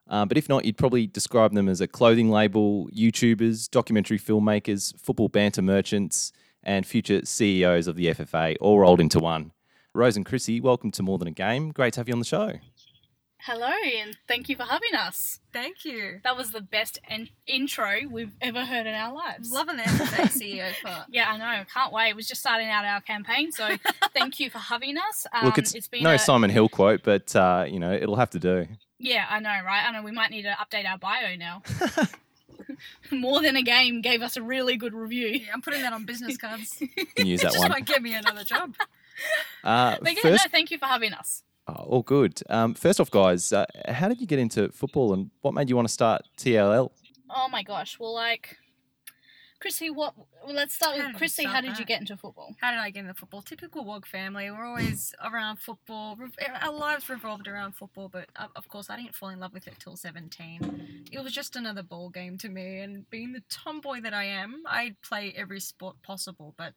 Uh, 0.08 0.24
but 0.26 0.38
if 0.38 0.48
not, 0.48 0.64
you'd 0.64 0.76
probably 0.76 1.08
describe 1.08 1.52
them 1.54 1.68
as 1.68 1.80
a 1.80 1.88
clothing 1.88 2.30
label, 2.30 2.88
YouTubers, 2.90 3.68
documentary 3.68 4.20
filmmakers, 4.20 4.96
football 4.96 5.28
banter 5.28 5.60
merchants, 5.60 6.30
and 6.62 6.86
future 6.86 7.26
CEOs 7.26 7.88
of 7.88 7.96
the 7.96 8.06
FFA, 8.06 8.56
all 8.60 8.78
rolled 8.78 9.00
into 9.00 9.18
one. 9.18 9.50
Rose 9.92 10.16
and 10.16 10.24
Chrissy, 10.24 10.60
welcome 10.60 10.92
to 10.92 11.02
More 11.02 11.18
Than 11.18 11.26
a 11.26 11.32
Game. 11.32 11.72
Great 11.72 11.94
to 11.94 12.00
have 12.00 12.06
you 12.06 12.14
on 12.14 12.20
the 12.20 12.24
show. 12.24 12.52
Hello, 13.46 13.70
and 14.00 14.16
thank 14.26 14.48
you 14.48 14.56
for 14.56 14.64
having 14.64 14.96
us. 14.96 15.38
Thank 15.52 15.84
you. 15.84 16.18
That 16.24 16.36
was 16.36 16.50
the 16.50 16.60
best 16.60 16.98
en- 17.08 17.28
intro 17.46 18.00
we've 18.10 18.34
ever 18.40 18.64
heard 18.64 18.88
in 18.88 18.94
our 18.94 19.14
lives. 19.14 19.52
Loving 19.52 19.76
the 19.76 19.82
CEO 19.84 20.72
part. 20.82 21.06
Yeah, 21.12 21.30
I 21.30 21.36
know. 21.36 21.64
Can't 21.72 21.92
wait. 21.92 22.08
It 22.10 22.16
was 22.16 22.26
just 22.26 22.40
starting 22.40 22.68
out 22.68 22.84
our 22.84 23.00
campaign, 23.00 23.52
so 23.52 23.76
thank 24.12 24.40
you 24.40 24.50
for 24.50 24.58
having 24.58 24.96
us. 24.98 25.28
Um, 25.32 25.44
Look, 25.44 25.58
it's, 25.58 25.86
been 25.86 26.02
no 26.02 26.14
a- 26.14 26.18
Simon 26.18 26.50
Hill 26.50 26.68
quote, 26.68 27.04
but 27.04 27.36
uh, 27.36 27.66
you 27.68 27.78
know 27.78 27.92
it'll 27.92 28.16
have 28.16 28.30
to 28.30 28.40
do. 28.40 28.66
Yeah, 28.98 29.26
I 29.30 29.38
know, 29.38 29.50
right? 29.64 29.84
I 29.86 29.92
know 29.92 30.02
we 30.02 30.10
might 30.10 30.32
need 30.32 30.42
to 30.42 30.56
update 30.60 30.84
our 30.84 30.98
bio 30.98 31.36
now. 31.36 31.62
More 33.12 33.42
than 33.42 33.54
a 33.54 33.62
game 33.62 34.00
gave 34.00 34.22
us 34.22 34.36
a 34.36 34.42
really 34.42 34.76
good 34.76 34.92
review. 34.92 35.28
Yeah, 35.28 35.52
I'm 35.54 35.62
putting 35.62 35.82
that 35.82 35.92
on 35.92 36.04
business 36.04 36.36
cards. 36.36 36.80
You 36.80 36.88
can 37.14 37.26
use 37.26 37.40
it 37.40 37.44
that 37.44 37.52
just 37.52 37.58
one. 37.60 37.70
might 37.70 37.84
get 37.84 38.02
me 38.02 38.12
another 38.14 38.42
job. 38.42 38.74
Uh, 39.62 39.96
But 40.02 40.14
yeah, 40.14 40.22
first, 40.22 40.46
no, 40.46 40.50
thank 40.50 40.72
you 40.72 40.78
for 40.78 40.86
having 40.86 41.12
us. 41.12 41.42
Oh, 41.68 41.72
all 41.74 42.02
good. 42.02 42.40
Um, 42.48 42.74
first 42.74 43.00
off, 43.00 43.10
guys, 43.10 43.52
uh, 43.52 43.66
how 43.88 44.08
did 44.08 44.20
you 44.20 44.26
get 44.26 44.38
into 44.38 44.70
football 44.70 45.12
and 45.12 45.30
what 45.40 45.52
made 45.52 45.68
you 45.68 45.74
want 45.74 45.88
to 45.88 45.92
start 45.92 46.22
TLL? 46.38 46.90
Oh 47.28 47.48
my 47.48 47.64
gosh. 47.64 47.98
Well, 47.98 48.14
like, 48.14 48.56
Chrissy, 49.60 49.90
what? 49.90 50.14
Well, 50.44 50.54
let's 50.54 50.74
start 50.74 50.96
How 50.96 51.08
with 51.08 51.16
Chrissy. 51.16 51.42
start 51.42 51.54
How 51.56 51.60
did 51.62 51.76
you 51.78 51.84
get 51.84 52.00
into 52.00 52.16
football? 52.16 52.54
How 52.60 52.70
did 52.70 52.78
I 52.78 52.90
get 52.90 53.00
into 53.00 53.14
football? 53.14 53.42
Typical 53.42 53.84
Wog 53.84 54.06
family. 54.06 54.48
We're 54.48 54.64
always 54.64 55.12
around 55.24 55.56
football. 55.56 56.16
Our 56.62 56.72
lives 56.72 57.08
revolved 57.08 57.48
around 57.48 57.72
football, 57.72 58.08
but 58.08 58.28
uh, 58.36 58.46
of 58.54 58.68
course, 58.68 58.88
I 58.88 58.96
didn't 58.96 59.16
fall 59.16 59.30
in 59.30 59.40
love 59.40 59.52
with 59.52 59.66
it 59.66 59.74
till 59.80 59.96
17. 59.96 61.06
It 61.10 61.18
was 61.18 61.32
just 61.32 61.56
another 61.56 61.82
ball 61.82 62.10
game 62.10 62.38
to 62.38 62.48
me, 62.48 62.78
and 62.80 63.08
being 63.10 63.32
the 63.32 63.42
tomboy 63.48 64.02
that 64.02 64.14
I 64.14 64.24
am, 64.24 64.62
I'd 64.68 65.00
play 65.02 65.34
every 65.36 65.60
sport 65.60 65.96
possible. 66.02 66.54
But 66.56 66.74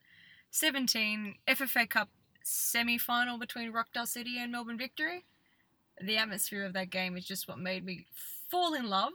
17, 0.52 1.36
FFA 1.48 1.88
Cup 1.88 2.10
semi 2.44 2.98
final 2.98 3.38
between 3.38 3.72
Rockdale 3.72 4.06
City 4.06 4.38
and 4.40 4.52
Melbourne 4.52 4.78
Victory. 4.78 5.26
The 6.02 6.18
atmosphere 6.18 6.66
of 6.66 6.74
that 6.74 6.90
game 6.90 7.18
is 7.18 7.26
just 7.26 7.48
what 7.48 7.60
made 7.60 7.86
me 7.86 8.06
fall 8.50 8.74
in 8.74 8.90
love. 8.90 9.14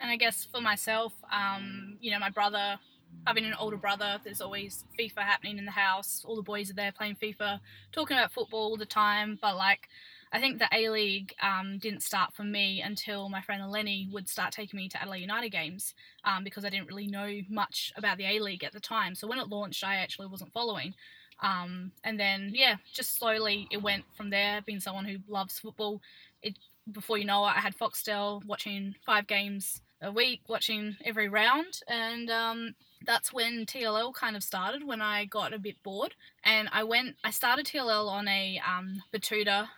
And 0.00 0.10
I 0.10 0.16
guess 0.16 0.44
for 0.44 0.60
myself, 0.60 1.12
um, 1.32 1.96
you 2.00 2.10
know, 2.10 2.18
my 2.18 2.30
brother, 2.30 2.78
having 3.26 3.44
an 3.44 3.54
older 3.54 3.76
brother, 3.76 4.20
there's 4.24 4.40
always 4.40 4.84
FIFA 4.98 5.20
happening 5.20 5.58
in 5.58 5.64
the 5.64 5.70
house. 5.70 6.22
All 6.26 6.36
the 6.36 6.42
boys 6.42 6.70
are 6.70 6.74
there 6.74 6.92
playing 6.92 7.16
FIFA, 7.16 7.60
talking 7.92 8.16
about 8.16 8.32
football 8.32 8.60
all 8.60 8.76
the 8.76 8.86
time. 8.86 9.38
But 9.40 9.56
like, 9.56 9.88
I 10.32 10.40
think 10.40 10.58
the 10.58 10.68
A 10.72 10.90
League 10.90 11.34
um, 11.40 11.78
didn't 11.78 12.02
start 12.02 12.34
for 12.34 12.42
me 12.42 12.82
until 12.82 13.28
my 13.28 13.40
friend 13.40 13.70
Lenny 13.70 14.08
would 14.12 14.28
start 14.28 14.52
taking 14.52 14.76
me 14.76 14.88
to 14.88 15.00
Adelaide 15.00 15.20
United 15.20 15.50
games 15.50 15.94
um, 16.24 16.44
because 16.44 16.64
I 16.64 16.68
didn't 16.68 16.88
really 16.88 17.06
know 17.06 17.40
much 17.48 17.92
about 17.96 18.18
the 18.18 18.26
A 18.26 18.40
League 18.40 18.64
at 18.64 18.72
the 18.72 18.80
time. 18.80 19.14
So 19.14 19.26
when 19.26 19.38
it 19.38 19.48
launched, 19.48 19.84
I 19.84 19.96
actually 19.96 20.26
wasn't 20.26 20.52
following. 20.52 20.94
Um, 21.42 21.92
and 22.04 22.18
then, 22.18 22.52
yeah, 22.54 22.76
just 22.92 23.16
slowly 23.18 23.68
it 23.70 23.82
went 23.82 24.04
from 24.16 24.30
there. 24.30 24.62
Being 24.64 24.80
someone 24.80 25.04
who 25.04 25.18
loves 25.28 25.58
football, 25.58 26.00
it 26.42 26.58
before 26.90 27.18
you 27.18 27.24
know 27.24 27.44
it, 27.46 27.50
I 27.56 27.60
had 27.60 27.76
Foxtel 27.76 28.44
watching 28.44 28.94
five 29.04 29.26
games 29.26 29.80
a 30.02 30.12
week 30.12 30.40
watching 30.48 30.96
every 31.04 31.28
round, 31.28 31.80
and 31.88 32.30
um, 32.30 32.74
that's 33.04 33.32
when 33.32 33.66
TLL 33.66 34.12
kind 34.12 34.36
of 34.36 34.42
started. 34.42 34.86
When 34.86 35.00
I 35.00 35.24
got 35.24 35.52
a 35.54 35.58
bit 35.58 35.82
bored, 35.82 36.14
and 36.44 36.68
I 36.72 36.84
went, 36.84 37.16
I 37.24 37.30
started 37.30 37.66
TLL 37.66 38.08
on 38.08 38.28
a 38.28 38.60
um, 38.66 39.02
Betoota 39.12 39.68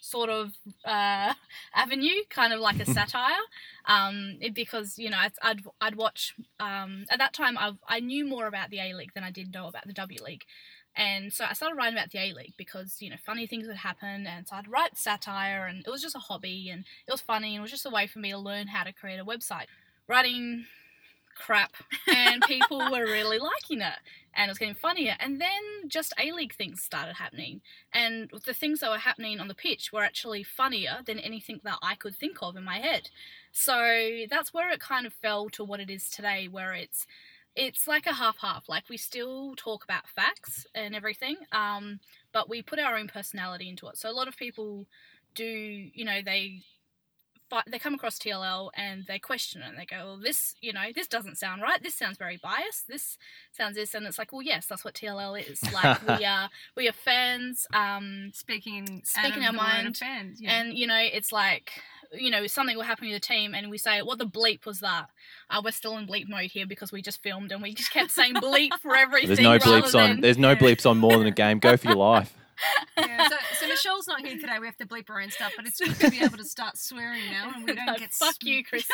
sort 0.00 0.30
of 0.30 0.52
uh, 0.84 1.32
avenue, 1.74 2.22
kind 2.30 2.52
of 2.52 2.60
like 2.60 2.80
a 2.80 2.86
satire, 2.92 3.42
um, 3.86 4.36
it- 4.40 4.54
because 4.54 4.98
you 4.98 5.10
know 5.10 5.18
I'd 5.18 5.32
I'd, 5.42 5.60
I'd 5.80 5.96
watch 5.96 6.34
um, 6.60 7.04
at 7.10 7.18
that 7.18 7.32
time 7.32 7.56
I 7.58 7.72
I 7.88 8.00
knew 8.00 8.24
more 8.26 8.46
about 8.46 8.70
the 8.70 8.80
A 8.80 8.94
League 8.94 9.12
than 9.14 9.24
I 9.24 9.30
did 9.30 9.52
know 9.52 9.68
about 9.68 9.86
the 9.86 9.92
W 9.92 10.18
League. 10.24 10.44
And 10.96 11.32
so 11.32 11.44
I 11.48 11.52
started 11.52 11.76
writing 11.76 11.94
about 11.94 12.10
the 12.10 12.18
A 12.18 12.32
League 12.32 12.54
because, 12.56 12.96
you 13.00 13.10
know, 13.10 13.16
funny 13.24 13.46
things 13.46 13.66
would 13.66 13.76
happen. 13.76 14.26
And 14.26 14.48
so 14.48 14.56
I'd 14.56 14.68
write 14.68 14.96
satire, 14.96 15.66
and 15.66 15.84
it 15.86 15.90
was 15.90 16.02
just 16.02 16.16
a 16.16 16.20
hobby, 16.20 16.70
and 16.70 16.84
it 17.06 17.12
was 17.12 17.20
funny, 17.20 17.54
and 17.54 17.58
it 17.58 17.62
was 17.62 17.70
just 17.70 17.86
a 17.86 17.90
way 17.90 18.06
for 18.06 18.18
me 18.18 18.30
to 18.30 18.38
learn 18.38 18.68
how 18.68 18.84
to 18.84 18.92
create 18.92 19.20
a 19.20 19.24
website. 19.24 19.66
Writing 20.08 20.64
crap, 21.36 21.74
and 22.08 22.42
people 22.42 22.78
were 22.90 23.04
really 23.04 23.38
liking 23.38 23.82
it, 23.82 23.98
and 24.34 24.48
it 24.48 24.50
was 24.50 24.58
getting 24.58 24.74
funnier. 24.74 25.16
And 25.20 25.38
then 25.38 25.88
just 25.88 26.14
A 26.18 26.32
League 26.32 26.54
things 26.54 26.82
started 26.82 27.14
happening, 27.16 27.60
and 27.92 28.30
the 28.46 28.54
things 28.54 28.80
that 28.80 28.90
were 28.90 28.98
happening 28.98 29.38
on 29.38 29.48
the 29.48 29.54
pitch 29.54 29.92
were 29.92 30.02
actually 30.02 30.42
funnier 30.42 31.00
than 31.04 31.18
anything 31.18 31.60
that 31.64 31.78
I 31.82 31.94
could 31.94 32.16
think 32.16 32.38
of 32.40 32.56
in 32.56 32.64
my 32.64 32.78
head. 32.78 33.10
So 33.52 34.24
that's 34.30 34.54
where 34.54 34.70
it 34.70 34.80
kind 34.80 35.06
of 35.06 35.12
fell 35.12 35.50
to 35.50 35.64
what 35.64 35.80
it 35.80 35.90
is 35.90 36.08
today, 36.08 36.48
where 36.48 36.72
it's 36.72 37.06
it's 37.56 37.88
like 37.88 38.06
a 38.06 38.12
half 38.14 38.36
half. 38.40 38.68
Like 38.68 38.84
we 38.88 38.96
still 38.96 39.54
talk 39.56 39.84
about 39.84 40.08
facts 40.08 40.66
and 40.74 40.94
everything, 40.94 41.36
um, 41.52 42.00
but 42.32 42.48
we 42.50 42.62
put 42.62 42.78
our 42.78 42.96
own 42.96 43.08
personality 43.08 43.68
into 43.68 43.88
it. 43.88 43.98
So 43.98 44.10
a 44.10 44.12
lot 44.12 44.28
of 44.28 44.36
people 44.36 44.86
do, 45.34 45.44
you 45.44 46.04
know, 46.04 46.20
they 46.24 46.62
fi- 47.50 47.62
they 47.66 47.78
come 47.78 47.94
across 47.94 48.18
TLL 48.18 48.70
and 48.74 49.04
they 49.06 49.18
question 49.18 49.62
it 49.62 49.68
and 49.68 49.78
they 49.78 49.86
go, 49.86 49.96
well, 50.04 50.18
this, 50.18 50.54
you 50.60 50.72
know, 50.72 50.86
this 50.94 51.06
doesn't 51.06 51.38
sound 51.38 51.62
right. 51.62 51.82
This 51.82 51.94
sounds 51.94 52.18
very 52.18 52.38
biased. 52.42 52.88
This 52.88 53.18
sounds 53.52 53.76
this, 53.76 53.94
and 53.94 54.06
it's 54.06 54.18
like, 54.18 54.32
well, 54.32 54.42
yes, 54.42 54.66
that's 54.66 54.84
what 54.84 54.94
TLL 54.94 55.40
is. 55.48 55.62
Like 55.72 56.08
we 56.18 56.24
are, 56.24 56.48
we 56.74 56.88
are 56.88 56.92
fans. 56.92 57.66
Um, 57.72 58.30
Speaking, 58.32 59.02
Speaking 59.04 59.42
our 59.42 59.50
of 59.50 59.54
mind, 59.56 59.88
of 59.88 59.96
fans, 59.96 60.40
yeah. 60.40 60.58
and 60.58 60.72
you 60.72 60.86
know, 60.86 60.98
it's 60.98 61.32
like 61.32 61.72
you 62.12 62.30
know 62.30 62.46
something 62.46 62.76
will 62.76 62.84
happen 62.84 63.08
to 63.08 63.12
the 63.12 63.20
team, 63.20 63.54
and 63.54 63.68
we 63.70 63.76
say, 63.76 64.00
"What 64.00 64.18
the 64.18 64.26
bleep 64.26 64.64
was 64.64 64.80
that?" 64.80 65.10
Uh, 65.50 65.60
we're 65.62 65.72
still 65.72 65.98
in 65.98 66.06
bleep 66.06 66.28
mode 66.28 66.50
here 66.50 66.66
because 66.66 66.92
we 66.92 67.02
just 67.02 67.22
filmed 67.22 67.52
and 67.52 67.62
we 67.62 67.74
just 67.74 67.90
kept 67.90 68.10
saying 68.10 68.34
bleep 68.34 68.72
for 68.80 68.96
everything. 68.96 69.28
There's 69.28 69.40
no 69.40 69.52
rather 69.52 69.82
bleeps 69.82 69.94
on. 69.94 70.20
There's 70.20 70.38
no 70.38 70.56
bleeps 70.56 70.88
on 70.88 70.98
more 70.98 71.18
than 71.18 71.26
a 71.26 71.32
game. 71.32 71.58
Go 71.58 71.76
for 71.76 71.88
your 71.88 71.96
life. 71.96 72.34
yeah, 72.98 73.28
so, 73.28 73.36
so 73.60 73.66
Michelle's 73.68 74.08
not 74.08 74.20
here 74.20 74.38
today. 74.38 74.58
We 74.58 74.66
have 74.66 74.76
to 74.78 74.86
bleep 74.86 75.08
her 75.08 75.20
own 75.20 75.30
stuff, 75.30 75.52
but 75.56 75.66
it's 75.66 75.78
good 75.78 75.94
to 76.00 76.10
be 76.10 76.22
able 76.22 76.38
to 76.38 76.44
start 76.44 76.78
swearing 76.78 77.22
now, 77.30 77.52
and 77.54 77.64
we 77.64 77.74
don't 77.74 77.86
No, 77.86 77.94
get 77.96 78.12
fuck 78.12 78.36
you, 78.42 78.64
Chrissy. 78.64 78.92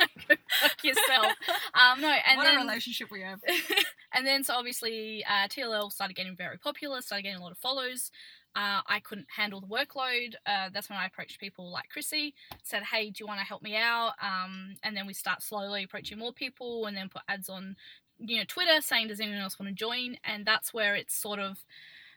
fuck 0.60 0.84
yourself. 0.84 1.32
Um, 1.74 2.00
no, 2.00 2.08
and 2.08 2.38
what 2.38 2.44
then 2.44 2.56
a 2.56 2.60
relationship 2.60 3.10
we 3.10 3.22
have. 3.22 3.40
and 4.14 4.26
then 4.26 4.44
so 4.44 4.54
obviously 4.54 5.24
uh, 5.28 5.48
TLL 5.48 5.90
started 5.92 6.14
getting 6.14 6.36
very 6.36 6.58
popular, 6.58 7.00
started 7.00 7.22
getting 7.22 7.38
a 7.38 7.42
lot 7.42 7.52
of 7.52 7.58
follows. 7.58 8.10
Uh, 8.54 8.80
I 8.86 9.00
couldn't 9.00 9.28
handle 9.34 9.60
the 9.60 9.66
workload. 9.66 10.34
Uh, 10.44 10.68
that's 10.72 10.90
when 10.90 10.98
I 10.98 11.06
approached 11.06 11.40
people 11.40 11.70
like 11.70 11.88
Chrissy, 11.88 12.34
said, 12.62 12.82
"Hey, 12.82 13.10
do 13.10 13.16
you 13.20 13.26
want 13.26 13.40
to 13.40 13.46
help 13.46 13.62
me 13.62 13.76
out?" 13.76 14.12
Um, 14.22 14.76
and 14.82 14.96
then 14.96 15.06
we 15.06 15.14
start 15.14 15.42
slowly 15.42 15.84
approaching 15.84 16.18
more 16.18 16.32
people, 16.32 16.86
and 16.86 16.96
then 16.96 17.08
put 17.08 17.22
ads 17.28 17.48
on, 17.48 17.76
you 18.18 18.38
know, 18.38 18.44
Twitter 18.46 18.80
saying, 18.82 19.08
"Does 19.08 19.20
anyone 19.20 19.40
else 19.40 19.58
want 19.58 19.70
to 19.70 19.74
join?" 19.74 20.16
And 20.24 20.44
that's 20.44 20.74
where 20.74 20.94
it's 20.94 21.14
sort 21.14 21.38
of 21.38 21.64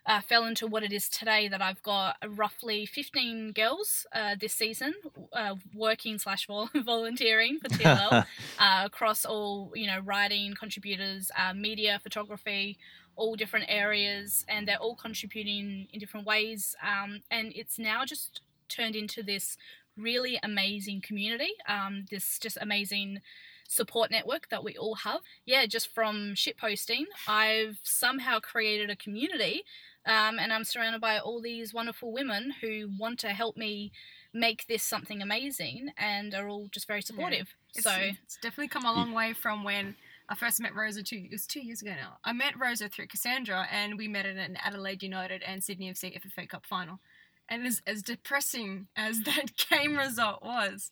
uh, 0.05 0.21
fell 0.21 0.45
into 0.45 0.67
what 0.67 0.83
it 0.83 0.91
is 0.91 1.09
today. 1.09 1.47
That 1.47 1.61
I've 1.61 1.81
got 1.83 2.17
roughly 2.27 2.85
15 2.85 3.53
girls 3.53 4.05
uh, 4.13 4.35
this 4.39 4.53
season 4.53 4.93
uh, 5.33 5.55
working 5.73 6.17
slash 6.19 6.47
volunteering 6.75 7.59
for 7.59 7.69
TLL 7.69 8.25
uh, 8.59 8.81
across 8.85 9.25
all 9.25 9.71
you 9.75 9.87
know 9.87 9.99
writing 9.99 10.53
contributors 10.53 11.31
uh, 11.37 11.53
media 11.53 11.99
photography 12.01 12.77
all 13.15 13.35
different 13.35 13.65
areas 13.69 14.45
and 14.47 14.67
they're 14.67 14.77
all 14.77 14.95
contributing 14.95 15.87
in 15.91 15.99
different 15.99 16.25
ways 16.25 16.75
um, 16.83 17.21
and 17.31 17.51
it's 17.55 17.79
now 17.79 18.03
just 18.05 18.41
turned 18.67 18.95
into 18.95 19.23
this 19.23 19.57
really 19.97 20.39
amazing 20.43 21.01
community 21.01 21.51
um, 21.67 22.05
this 22.11 22.37
just 22.39 22.57
amazing 22.59 23.21
support 23.67 24.11
network 24.11 24.49
that 24.49 24.63
we 24.63 24.77
all 24.77 24.95
have 24.95 25.21
yeah 25.45 25.65
just 25.65 25.93
from 25.93 26.35
shit 26.35 26.57
posting 26.57 27.05
i've 27.27 27.79
somehow 27.83 28.39
created 28.39 28.89
a 28.89 28.95
community 28.95 29.63
um, 30.05 30.39
and 30.39 30.53
i'm 30.53 30.63
surrounded 30.63 31.01
by 31.01 31.17
all 31.17 31.41
these 31.41 31.73
wonderful 31.73 32.11
women 32.11 32.53
who 32.61 32.89
want 32.99 33.19
to 33.19 33.29
help 33.29 33.57
me 33.57 33.91
make 34.33 34.67
this 34.67 34.83
something 34.83 35.21
amazing 35.21 35.89
and 35.97 36.33
are 36.33 36.47
all 36.49 36.67
just 36.71 36.87
very 36.87 37.01
supportive 37.01 37.55
It's, 37.73 37.83
so 37.83 37.91
it's 38.23 38.37
definitely 38.37 38.67
come 38.67 38.85
a 38.85 38.91
long 38.91 39.13
way 39.13 39.33
from 39.33 39.63
when 39.63 39.95
I 40.27 40.35
first 40.35 40.59
met 40.59 40.75
Rosa 40.75 41.03
two. 41.03 41.17
It 41.25 41.31
was 41.31 41.45
two 41.45 41.59
years 41.59 41.81
ago 41.81 41.91
now. 41.91 42.17
I 42.23 42.33
met 42.33 42.59
Rosa 42.59 42.89
through 42.89 43.07
Cassandra, 43.07 43.67
and 43.71 43.97
we 43.97 44.07
met 44.07 44.25
at 44.25 44.37
an 44.37 44.57
Adelaide 44.63 45.03
United 45.03 45.43
and 45.43 45.63
Sydney 45.63 45.91
FC 45.91 46.19
FFA 46.19 46.49
Cup 46.49 46.65
final. 46.65 46.99
And 47.47 47.65
as 47.65 47.81
as 47.85 48.01
depressing 48.01 48.87
as 48.95 49.21
that 49.25 49.51
game 49.69 49.95
result 49.97 50.43
was, 50.43 50.91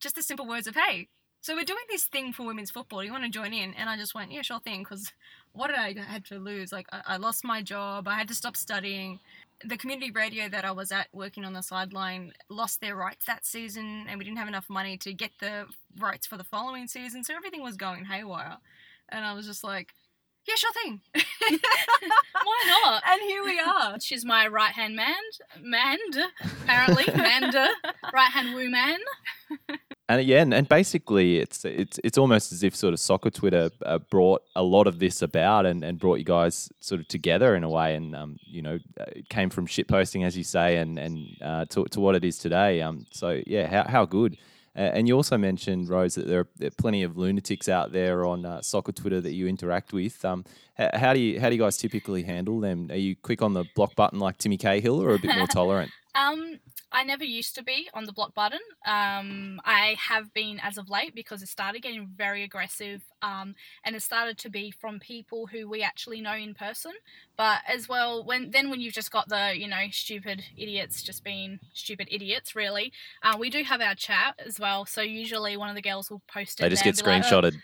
just 0.00 0.16
the 0.16 0.22
simple 0.22 0.46
words 0.46 0.66
of 0.66 0.74
"Hey, 0.74 1.08
so 1.40 1.54
we're 1.54 1.64
doing 1.64 1.84
this 1.88 2.04
thing 2.04 2.32
for 2.32 2.44
women's 2.44 2.70
football. 2.70 3.00
Do 3.00 3.06
you 3.06 3.12
want 3.12 3.24
to 3.24 3.30
join 3.30 3.54
in?" 3.54 3.72
And 3.74 3.88
I 3.88 3.96
just 3.96 4.14
went, 4.14 4.32
"Yeah, 4.32 4.42
sure 4.42 4.60
thing." 4.60 4.80
Because 4.82 5.12
what 5.54 5.68
did 5.68 5.76
I 5.76 5.94
had 6.02 6.24
to 6.26 6.38
lose? 6.38 6.72
Like 6.72 6.86
I, 6.92 7.00
I 7.06 7.16
lost 7.16 7.44
my 7.44 7.62
job. 7.62 8.06
I 8.06 8.14
had 8.14 8.28
to 8.28 8.34
stop 8.34 8.56
studying. 8.56 9.20
The 9.64 9.76
community 9.76 10.10
radio 10.10 10.48
that 10.48 10.64
I 10.64 10.72
was 10.72 10.92
at 10.92 11.06
working 11.12 11.44
on 11.44 11.54
the 11.54 11.62
sideline 11.62 12.32
lost 12.50 12.80
their 12.80 12.96
rights 12.96 13.24
that 13.26 13.46
season, 13.46 14.06
and 14.08 14.18
we 14.18 14.24
didn't 14.24 14.38
have 14.38 14.48
enough 14.48 14.68
money 14.68 14.98
to 14.98 15.12
get 15.14 15.30
the 15.40 15.66
rights 15.98 16.26
for 16.26 16.36
the 16.36 16.44
following 16.44 16.86
season. 16.86 17.24
So 17.24 17.34
everything 17.34 17.62
was 17.62 17.76
going 17.76 18.04
haywire, 18.04 18.58
and 19.08 19.24
I 19.24 19.32
was 19.32 19.46
just 19.46 19.64
like, 19.64 19.94
"Yeah, 20.46 20.56
sure 20.56 20.72
thing." 20.72 21.00
why 22.42 22.80
not 22.82 23.02
and 23.08 23.22
here 23.22 23.44
we 23.44 23.58
are. 23.60 23.98
She's 24.00 24.24
my 24.24 24.46
right 24.48 24.72
hand 24.72 24.96
man, 24.96 25.14
mand, 25.60 26.16
apparently, 26.62 27.04
Manda, 27.14 27.68
right 28.12 28.30
hand 28.30 28.54
woo 28.54 28.68
man. 28.70 28.98
And 30.06 30.22
yeah, 30.26 30.42
and, 30.42 30.52
and 30.52 30.68
basically, 30.68 31.38
it's 31.38 31.64
it's 31.64 31.98
it's 32.04 32.18
almost 32.18 32.52
as 32.52 32.62
if 32.62 32.76
sort 32.76 32.92
of 32.92 33.00
soccer 33.00 33.30
Twitter 33.30 33.70
uh, 33.86 33.98
brought 33.98 34.42
a 34.54 34.62
lot 34.62 34.86
of 34.86 34.98
this 34.98 35.22
about 35.22 35.64
and, 35.64 35.82
and 35.82 35.98
brought 35.98 36.18
you 36.18 36.26
guys 36.26 36.70
sort 36.80 37.00
of 37.00 37.08
together 37.08 37.56
in 37.56 37.64
a 37.64 37.70
way, 37.70 37.94
and 37.94 38.14
um, 38.14 38.36
you 38.42 38.60
know, 38.60 38.78
uh, 39.00 39.04
it 39.16 39.30
came 39.30 39.48
from 39.48 39.64
shit 39.66 39.88
posting 39.88 40.22
as 40.22 40.36
you 40.36 40.44
say, 40.44 40.76
and 40.76 40.98
and 40.98 41.26
uh, 41.40 41.64
to 41.70 41.84
to 41.84 42.00
what 42.00 42.14
it 42.14 42.22
is 42.22 42.38
today. 42.38 42.82
Um, 42.82 43.06
so 43.12 43.40
yeah, 43.46 43.66
how 43.66 43.90
how 43.90 44.04
good. 44.04 44.36
Uh, 44.76 44.80
and 44.80 45.06
you 45.06 45.14
also 45.14 45.38
mentioned 45.38 45.88
Rose 45.88 46.16
that 46.16 46.26
there 46.26 46.40
are, 46.40 46.48
there 46.56 46.66
are 46.66 46.70
plenty 46.72 47.04
of 47.04 47.16
lunatics 47.16 47.68
out 47.68 47.92
there 47.92 48.26
on 48.26 48.44
uh, 48.44 48.60
soccer 48.60 48.90
Twitter 48.90 49.20
that 49.20 49.32
you 49.32 49.46
interact 49.46 49.92
with. 49.92 50.22
Um, 50.24 50.44
h- 50.78 50.90
how 50.94 51.14
do 51.14 51.20
you 51.20 51.40
how 51.40 51.48
do 51.48 51.54
you 51.54 51.62
guys 51.62 51.76
typically 51.76 52.24
handle 52.24 52.60
them? 52.60 52.90
Are 52.90 52.96
you 52.96 53.14
quick 53.16 53.40
on 53.40 53.54
the 53.54 53.64
block 53.74 53.94
button 53.94 54.18
like 54.18 54.36
Timmy 54.36 54.58
Cahill, 54.58 55.00
or 55.00 55.14
a 55.14 55.18
bit 55.18 55.34
more 55.36 55.46
tolerant? 55.50 55.92
Um, 56.14 56.58
I 56.94 57.02
never 57.02 57.24
used 57.24 57.56
to 57.56 57.64
be 57.64 57.88
on 57.92 58.04
the 58.04 58.12
block 58.12 58.34
button. 58.34 58.60
Um, 58.86 59.60
I 59.64 59.96
have 59.98 60.32
been 60.32 60.60
as 60.60 60.78
of 60.78 60.88
late 60.88 61.12
because 61.12 61.42
it 61.42 61.48
started 61.48 61.82
getting 61.82 62.06
very 62.16 62.44
aggressive. 62.44 63.02
Um, 63.20 63.56
and 63.84 63.96
it 63.96 64.02
started 64.02 64.38
to 64.38 64.48
be 64.48 64.70
from 64.70 65.00
people 65.00 65.48
who 65.48 65.68
we 65.68 65.82
actually 65.82 66.20
know 66.20 66.34
in 66.34 66.54
person. 66.54 66.92
But 67.36 67.58
as 67.66 67.88
well, 67.88 68.24
when 68.24 68.52
then 68.52 68.70
when 68.70 68.80
you've 68.80 68.94
just 68.94 69.10
got 69.10 69.28
the 69.28 69.54
you 69.56 69.66
know 69.66 69.86
stupid 69.90 70.44
idiots 70.56 71.02
just 71.02 71.24
being 71.24 71.58
stupid 71.72 72.08
idiots, 72.12 72.54
really, 72.54 72.92
uh, 73.24 73.36
we 73.38 73.50
do 73.50 73.64
have 73.64 73.80
our 73.80 73.96
chat 73.96 74.38
as 74.46 74.60
well. 74.60 74.86
So 74.86 75.02
usually 75.02 75.56
one 75.56 75.68
of 75.68 75.74
the 75.74 75.82
girls 75.82 76.10
will 76.10 76.22
post 76.28 76.60
it. 76.60 76.62
They 76.62 76.68
just 76.68 76.84
get 76.84 76.96
be 76.96 77.02
like, 77.02 77.24
"Oh, 77.24 77.28
screenshotted. 77.28 77.56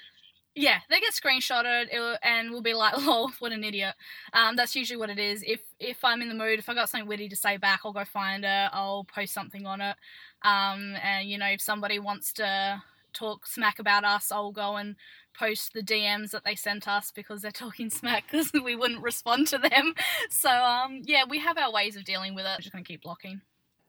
Yeah, 0.60 0.80
they 0.90 1.00
get 1.00 1.12
screenshotted 1.14 1.86
and 2.22 2.50
we'll 2.50 2.60
be 2.62 2.74
like, 2.74 2.96
"Lol, 3.06 3.30
what 3.38 3.52
an 3.52 3.64
idiot." 3.64 3.94
Um, 4.32 4.56
that's 4.56 4.76
usually 4.76 4.98
what 4.98 5.10
it 5.10 5.18
is. 5.18 5.42
If 5.46 5.60
if 5.78 6.04
I'm 6.04 6.20
in 6.22 6.28
the 6.28 6.34
mood, 6.34 6.58
if 6.58 6.68
I 6.68 6.74
got 6.74 6.88
something 6.88 7.08
witty 7.08 7.28
to 7.30 7.36
say 7.36 7.56
back, 7.56 7.80
I'll 7.84 7.92
go 7.92 8.04
find 8.04 8.44
it. 8.44 8.68
I'll 8.72 9.04
post 9.04 9.32
something 9.32 9.66
on 9.66 9.80
it. 9.80 9.96
Um, 10.42 10.94
and 11.02 11.28
you 11.28 11.38
know, 11.38 11.46
if 11.46 11.60
somebody 11.60 11.98
wants 11.98 12.32
to 12.34 12.82
talk 13.12 13.46
smack 13.46 13.78
about 13.78 14.04
us, 14.04 14.30
I'll 14.30 14.52
go 14.52 14.76
and 14.76 14.96
post 15.36 15.72
the 15.72 15.82
DMs 15.82 16.30
that 16.30 16.44
they 16.44 16.54
sent 16.54 16.86
us 16.86 17.10
because 17.10 17.42
they're 17.42 17.50
talking 17.66 17.88
smack 17.90 18.24
because 18.30 18.52
we 18.52 18.76
wouldn't 18.76 19.02
respond 19.02 19.46
to 19.48 19.58
them. 19.58 19.94
So 20.30 20.50
um, 20.50 21.02
yeah, 21.04 21.24
we 21.28 21.38
have 21.40 21.58
our 21.58 21.72
ways 21.72 21.96
of 21.96 22.04
dealing 22.04 22.34
with 22.34 22.44
it. 22.44 22.50
We're 22.56 22.62
just 22.62 22.72
gonna 22.72 22.84
keep 22.84 23.02
blocking. 23.02 23.40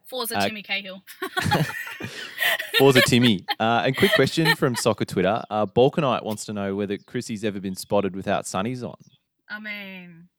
Forza 0.06 0.38
Uh, 0.38 0.48
Timmy 0.48 0.64
Cahill. 0.64 1.04
Forza 2.82 3.02
Timmy. 3.02 3.46
Uh, 3.60 3.84
and 3.86 3.96
quick 3.96 4.12
question 4.16 4.56
from 4.56 4.76
Soccer 4.76 5.06
Twitter. 5.06 5.44
Uh, 5.52 5.68
Balkanite 5.68 6.24
wants 6.24 6.46
to 6.46 6.54
know 6.54 6.76
whether 6.76 6.98
Chrissy's 6.98 7.46
ever 7.46 7.60
been 7.60 7.76
spotted 7.76 8.16
without 8.16 8.46
sunnies 8.46 8.84
on. 8.84 8.96
I 9.48 9.60
mean, 9.60 10.30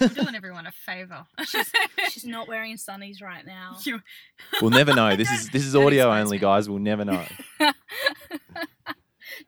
I'm 0.00 0.08
doing 0.10 0.36
everyone 0.36 0.68
a 0.68 0.70
favour. 0.70 1.26
She's 2.08 2.24
not 2.24 2.46
wearing 2.46 2.76
sunnies 2.76 3.20
right 3.20 3.44
now. 3.44 3.78
We'll 4.60 4.70
never 4.70 4.94
know. 4.94 5.16
This 5.16 5.28
is 5.32 5.50
this 5.50 5.64
is 5.64 5.74
audio 5.74 6.12
only, 6.12 6.38
guys. 6.38 6.70
We'll 6.70 6.78
never 6.78 7.04
know. 7.04 7.24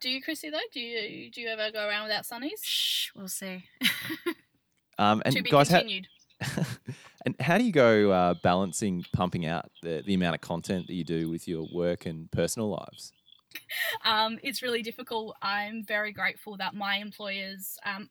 do 0.00 0.10
you, 0.10 0.20
Chrissy? 0.20 0.50
Though, 0.50 0.58
do 0.72 0.80
you 0.80 1.30
do 1.30 1.40
you 1.40 1.46
ever 1.46 1.70
go 1.70 1.86
around 1.86 2.08
without 2.08 2.24
sunnies? 2.24 2.64
Shh, 2.64 3.10
we'll 3.14 3.28
see. 3.28 3.64
Um, 4.98 5.22
and 5.24 5.36
to 5.36 5.42
be 5.42 5.50
guys, 5.50 5.68
how, 5.68 5.78
continued. 5.78 6.08
And 7.24 7.34
how 7.40 7.58
do 7.58 7.64
you 7.64 7.72
go 7.72 8.10
uh, 8.10 8.34
balancing 8.42 9.04
pumping 9.12 9.46
out 9.46 9.70
the, 9.82 10.02
the 10.06 10.14
amount 10.14 10.34
of 10.34 10.40
content 10.40 10.86
that 10.86 10.94
you 10.94 11.04
do 11.04 11.30
with 11.30 11.48
your 11.48 11.66
work 11.72 12.06
and 12.06 12.30
personal 12.30 12.70
lives? 12.70 13.12
um, 14.04 14.38
it's 14.42 14.62
really 14.62 14.82
difficult. 14.82 15.36
I'm 15.42 15.84
very 15.84 16.12
grateful 16.12 16.56
that 16.58 16.74
my 16.74 16.96
employers, 16.96 17.78
um, 17.84 18.08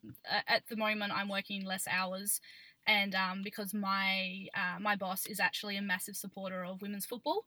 at 0.48 0.62
the 0.68 0.76
moment, 0.76 1.12
I'm 1.14 1.28
working 1.28 1.64
less 1.64 1.86
hours, 1.88 2.40
and 2.86 3.14
um, 3.14 3.42
because 3.42 3.72
my 3.72 4.46
uh, 4.54 4.78
my 4.80 4.96
boss 4.96 5.26
is 5.26 5.40
actually 5.40 5.76
a 5.76 5.82
massive 5.82 6.16
supporter 6.16 6.64
of 6.64 6.82
women's 6.82 7.06
football. 7.06 7.44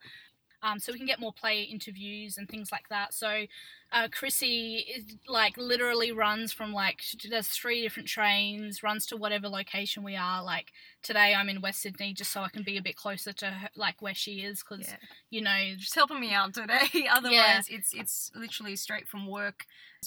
Um, 0.64 0.80
so 0.80 0.92
we 0.92 0.98
can 0.98 1.08
get 1.08 1.20
more 1.20 1.34
player 1.34 1.66
interviews 1.70 2.38
and 2.38 2.50
things 2.50 2.72
like 2.72 2.90
that. 2.90 3.14
So 3.14 3.46
uh, 3.92 4.08
Chrissy 4.12 4.78
is 4.96 5.16
like 5.28 5.56
literally 5.58 6.12
runs 6.12 6.52
from 6.52 6.74
like 6.74 7.02
there's 7.30 7.48
three 7.48 7.82
different 7.82 8.08
trains, 8.10 8.82
runs 8.84 9.06
to 9.08 9.18
whatever 9.18 9.48
location 9.48 10.04
we 10.04 10.16
are. 10.16 10.44
Like 10.44 10.72
today, 11.04 11.34
I'm 11.36 11.48
in 11.50 11.62
West 11.62 11.82
Sydney 11.82 12.14
just 12.14 12.32
so 12.32 12.42
I 12.42 12.50
can 12.50 12.64
be 12.64 12.78
a 12.78 12.82
bit 12.82 12.96
closer 12.96 13.34
to 13.34 13.46
her, 13.48 13.70
like 13.76 14.02
where 14.02 14.16
she 14.16 14.42
is 14.42 14.64
because 14.64 14.88
Yeah. 14.90 14.98
you 15.30 15.42
know 15.42 15.76
Just 15.78 15.96
helping 15.96 16.20
me 16.20 16.34
out 16.34 16.54
today. 16.54 17.08
Otherwise, 17.10 17.68
it's 17.70 17.94
it's 17.94 18.32
literally 18.36 18.76
straight 18.76 19.08
from 19.08 19.28
work 19.28 19.66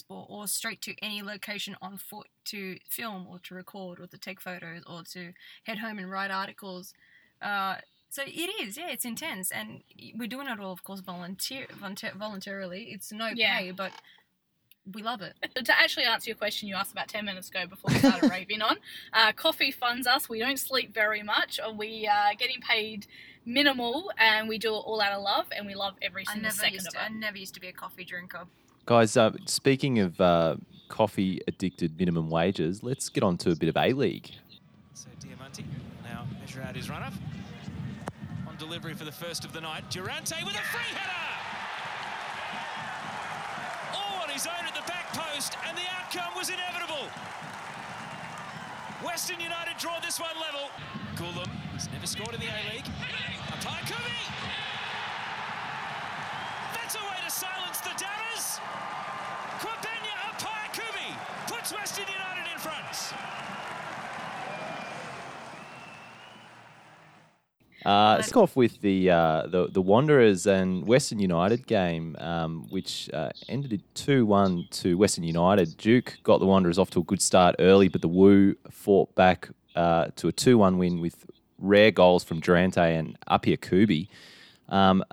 or, 0.09 0.25
or 0.29 0.47
straight 0.47 0.81
to 0.81 0.95
any 1.01 1.21
location 1.21 1.75
on 1.81 1.97
foot 1.97 2.27
to 2.45 2.77
film 2.89 3.27
or 3.27 3.39
to 3.39 3.55
record 3.55 3.99
or 3.99 4.07
to 4.07 4.17
take 4.17 4.41
photos 4.41 4.83
or 4.87 5.03
to 5.13 5.33
head 5.63 5.79
home 5.79 5.99
and 5.99 6.09
write 6.11 6.31
articles. 6.31 6.93
Uh, 7.41 7.75
so 8.11 8.21
it 8.27 8.49
is, 8.61 8.77
yeah, 8.77 8.89
it's 8.89 9.05
intense, 9.05 9.51
and 9.51 9.81
we're 10.15 10.27
doing 10.27 10.47
it 10.47 10.59
all, 10.59 10.71
of 10.73 10.83
course, 10.83 10.99
volunteer, 10.99 11.65
volunteer 11.79 12.11
voluntarily. 12.15 12.89
It's 12.91 13.11
no 13.11 13.29
Yeah. 13.33 13.57
pay, 13.57 13.71
but 13.71 13.91
we 14.93 15.01
love 15.01 15.21
it. 15.21 15.33
But 15.41 15.55
to 15.65 15.79
actually 15.79 16.05
answer 16.05 16.29
your 16.29 16.35
question 16.37 16.67
you 16.67 16.75
asked 16.75 16.91
about 16.91 17.07
10 17.07 17.23
minutes 17.23 17.49
ago 17.49 17.65
before 17.67 17.91
we 17.93 17.99
started 17.99 18.29
raving 18.37 18.61
on, 18.61 18.77
uh, 19.13 19.31
coffee 19.31 19.71
funds 19.71 20.05
us. 20.07 20.27
We 20.27 20.39
don't 20.39 20.59
sleep 20.59 20.93
very 20.93 21.23
much. 21.23 21.59
or 21.65 21.73
We 21.73 22.05
are 22.07 22.33
getting 22.35 22.59
paid 22.61 23.07
minimal 23.45 24.11
and 24.17 24.47
we 24.49 24.57
do 24.57 24.69
it 24.75 24.77
all 24.79 24.99
out 25.01 25.13
of 25.13 25.21
love 25.23 25.45
and 25.55 25.65
we 25.65 25.73
love 25.75 25.93
every 26.01 26.23
I 26.27 26.33
single 26.33 26.43
never 26.49 26.55
second 26.55 26.73
used 26.73 26.87
of 26.87 26.93
to. 26.93 27.01
I 27.01 27.05
it. 27.07 27.11
never 27.13 27.37
used 27.37 27.53
to 27.53 27.59
be 27.61 27.67
a 27.69 27.73
coffee 27.73 28.03
drinker. 28.03 28.45
Guys, 28.85 29.15
uh, 29.15 29.31
speaking 29.45 29.99
of 29.99 30.19
uh, 30.19 30.55
coffee 30.89 31.39
addicted 31.47 31.97
minimum 31.99 32.29
wages, 32.29 32.81
let's 32.83 33.07
get 33.09 33.23
on 33.23 33.37
to 33.37 33.51
a 33.51 33.55
bit 33.55 33.69
of 33.69 33.77
A 33.77 33.93
League. 33.93 34.31
So 34.95 35.07
Diamanti 35.23 35.63
now 36.03 36.25
measure 36.39 36.61
out 36.61 36.75
his 36.75 36.89
run 36.89 37.03
up. 37.03 37.13
Delivery 38.61 38.93
for 38.93 39.05
the 39.05 39.11
first 39.11 39.43
of 39.43 39.53
the 39.53 39.59
night, 39.59 39.81
Durante 39.89 40.37
with 40.45 40.53
a 40.53 40.61
free 40.69 40.93
header! 40.93 41.25
All 43.97 44.21
on 44.21 44.29
his 44.29 44.45
own 44.45 44.61
at 44.69 44.75
the 44.77 44.85
back 44.85 45.09
post, 45.17 45.57
and 45.65 45.75
the 45.75 45.81
outcome 45.89 46.29
was 46.37 46.53
inevitable. 46.53 47.09
Western 49.01 49.41
United 49.41 49.81
draw 49.81 49.97
this 49.99 50.21
one 50.21 50.37
level. 50.37 50.69
Coolum 51.17 51.49
has 51.73 51.89
never 51.89 52.05
scored 52.05 52.37
in 52.37 52.39
the 52.39 52.53
A-League. 52.53 52.85
Appiah-Kubi! 53.49 54.21
That's 56.77 56.93
a 56.93 57.01
way 57.01 57.17
to 57.25 57.31
silence 57.33 57.81
the 57.81 57.97
doubters! 57.97 58.61
Kwabena 59.57 60.13
Appiah-Kubi 60.37 61.17
puts 61.49 61.73
Western 61.73 62.05
United 62.05 62.45
in 62.45 62.59
front. 62.61 62.93
Uh, 67.85 68.15
let's 68.17 68.31
go 68.31 68.43
off 68.43 68.55
with 68.55 68.79
the, 68.81 69.09
uh, 69.09 69.47
the 69.47 69.67
the 69.67 69.81
Wanderers 69.81 70.45
and 70.45 70.85
Western 70.85 71.19
United 71.19 71.65
game, 71.65 72.15
um, 72.19 72.67
which 72.69 73.09
uh, 73.13 73.31
ended 73.49 73.81
two 73.95 74.25
one 74.25 74.67
to 74.71 74.97
Western 74.97 75.23
United. 75.23 75.77
Duke 75.77 76.19
got 76.23 76.39
the 76.39 76.45
Wanderers 76.45 76.77
off 76.77 76.91
to 76.91 76.99
a 76.99 77.03
good 77.03 77.21
start 77.21 77.55
early, 77.57 77.87
but 77.87 78.01
the 78.01 78.07
Woo 78.07 78.55
fought 78.69 79.13
back 79.15 79.49
uh, 79.75 80.07
to 80.17 80.27
a 80.27 80.31
two 80.31 80.57
one 80.57 80.77
win 80.77 81.01
with 81.01 81.25
rare 81.57 81.91
goals 81.91 82.23
from 82.23 82.39
Durante 82.39 82.79
and 82.81 83.17
Appiah-Kubi. 83.29 84.09
Um, 84.69 85.03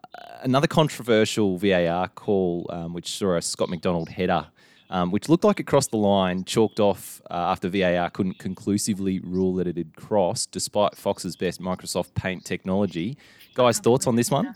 another 0.42 0.66
controversial 0.66 1.58
VAR 1.58 2.08
call, 2.08 2.66
um, 2.70 2.92
which 2.92 3.10
saw 3.16 3.36
a 3.36 3.42
Scott 3.42 3.68
McDonald 3.68 4.08
header, 4.08 4.46
um, 4.90 5.10
which 5.10 5.28
looked 5.28 5.44
like 5.44 5.60
it 5.60 5.66
crossed 5.66 5.90
the 5.90 5.96
line, 5.96 6.44
chalked 6.44 6.80
off 6.80 7.20
uh, 7.30 7.34
after 7.34 7.68
VAR 7.68 8.10
couldn't 8.10 8.38
conclusively 8.38 9.20
rule 9.20 9.54
that 9.54 9.66
it 9.66 9.76
had 9.76 9.94
crossed, 9.96 10.50
despite 10.50 10.96
Fox's 10.96 11.36
best 11.36 11.60
Microsoft 11.60 12.14
Paint 12.14 12.44
technology. 12.44 13.16
Guys, 13.54 13.78
thoughts 13.78 14.06
on 14.06 14.16
this 14.16 14.30
one? 14.30 14.46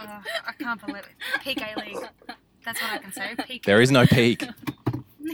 Uh, 0.00 0.20
I 0.46 0.52
can't 0.58 0.84
believe 0.84 1.02
it. 1.02 1.42
Peak 1.42 1.60
A 1.60 1.80
League. 1.80 2.08
That's 2.64 2.80
what 2.80 2.92
I 2.92 2.98
can 2.98 3.12
say. 3.12 3.34
Peak. 3.46 3.64
There 3.64 3.80
is 3.80 3.90
no 3.90 4.06
peak. 4.06 4.46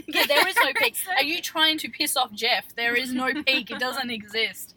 Yeah, 0.07 0.25
there 0.27 0.47
is 0.47 0.55
no 0.55 0.71
peak. 0.75 0.95
Are 1.17 1.23
you 1.23 1.41
trying 1.41 1.77
to 1.79 1.89
piss 1.89 2.15
off 2.15 2.31
Jeff? 2.31 2.73
There 2.75 2.95
is 2.95 3.13
no 3.13 3.33
peak. 3.43 3.69
It 3.69 3.79
doesn't 3.79 4.09
exist. 4.09 4.73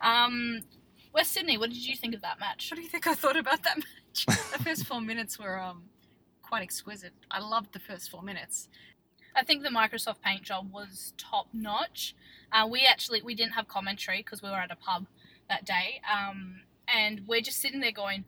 Um, 0.00 0.62
West 1.12 1.32
Sydney, 1.32 1.56
what 1.56 1.70
did 1.70 1.84
you 1.84 1.96
think 1.96 2.14
of 2.14 2.20
that 2.22 2.38
match? 2.38 2.68
What 2.70 2.76
do 2.76 2.82
you 2.82 2.88
think 2.88 3.06
I 3.06 3.14
thought 3.14 3.36
about 3.36 3.62
that 3.62 3.78
match? 3.78 4.26
the 4.52 4.62
first 4.62 4.86
four 4.86 5.00
minutes 5.00 5.38
were 5.38 5.58
um 5.58 5.84
quite 6.42 6.62
exquisite. 6.62 7.12
I 7.30 7.40
loved 7.40 7.72
the 7.72 7.78
first 7.78 8.10
four 8.10 8.22
minutes. 8.22 8.68
I 9.36 9.44
think 9.44 9.62
the 9.62 9.68
Microsoft 9.68 10.22
Paint 10.24 10.42
job 10.42 10.72
was 10.72 11.12
top 11.18 11.48
notch. 11.52 12.14
Uh, 12.50 12.66
we 12.68 12.86
actually 12.86 13.22
we 13.22 13.34
didn't 13.34 13.52
have 13.52 13.68
commentary 13.68 14.18
because 14.18 14.42
we 14.42 14.48
were 14.48 14.56
at 14.56 14.70
a 14.70 14.76
pub 14.76 15.06
that 15.48 15.64
day, 15.64 16.00
um, 16.10 16.62
and 16.88 17.22
we're 17.26 17.42
just 17.42 17.60
sitting 17.60 17.80
there 17.80 17.92
going, 17.92 18.24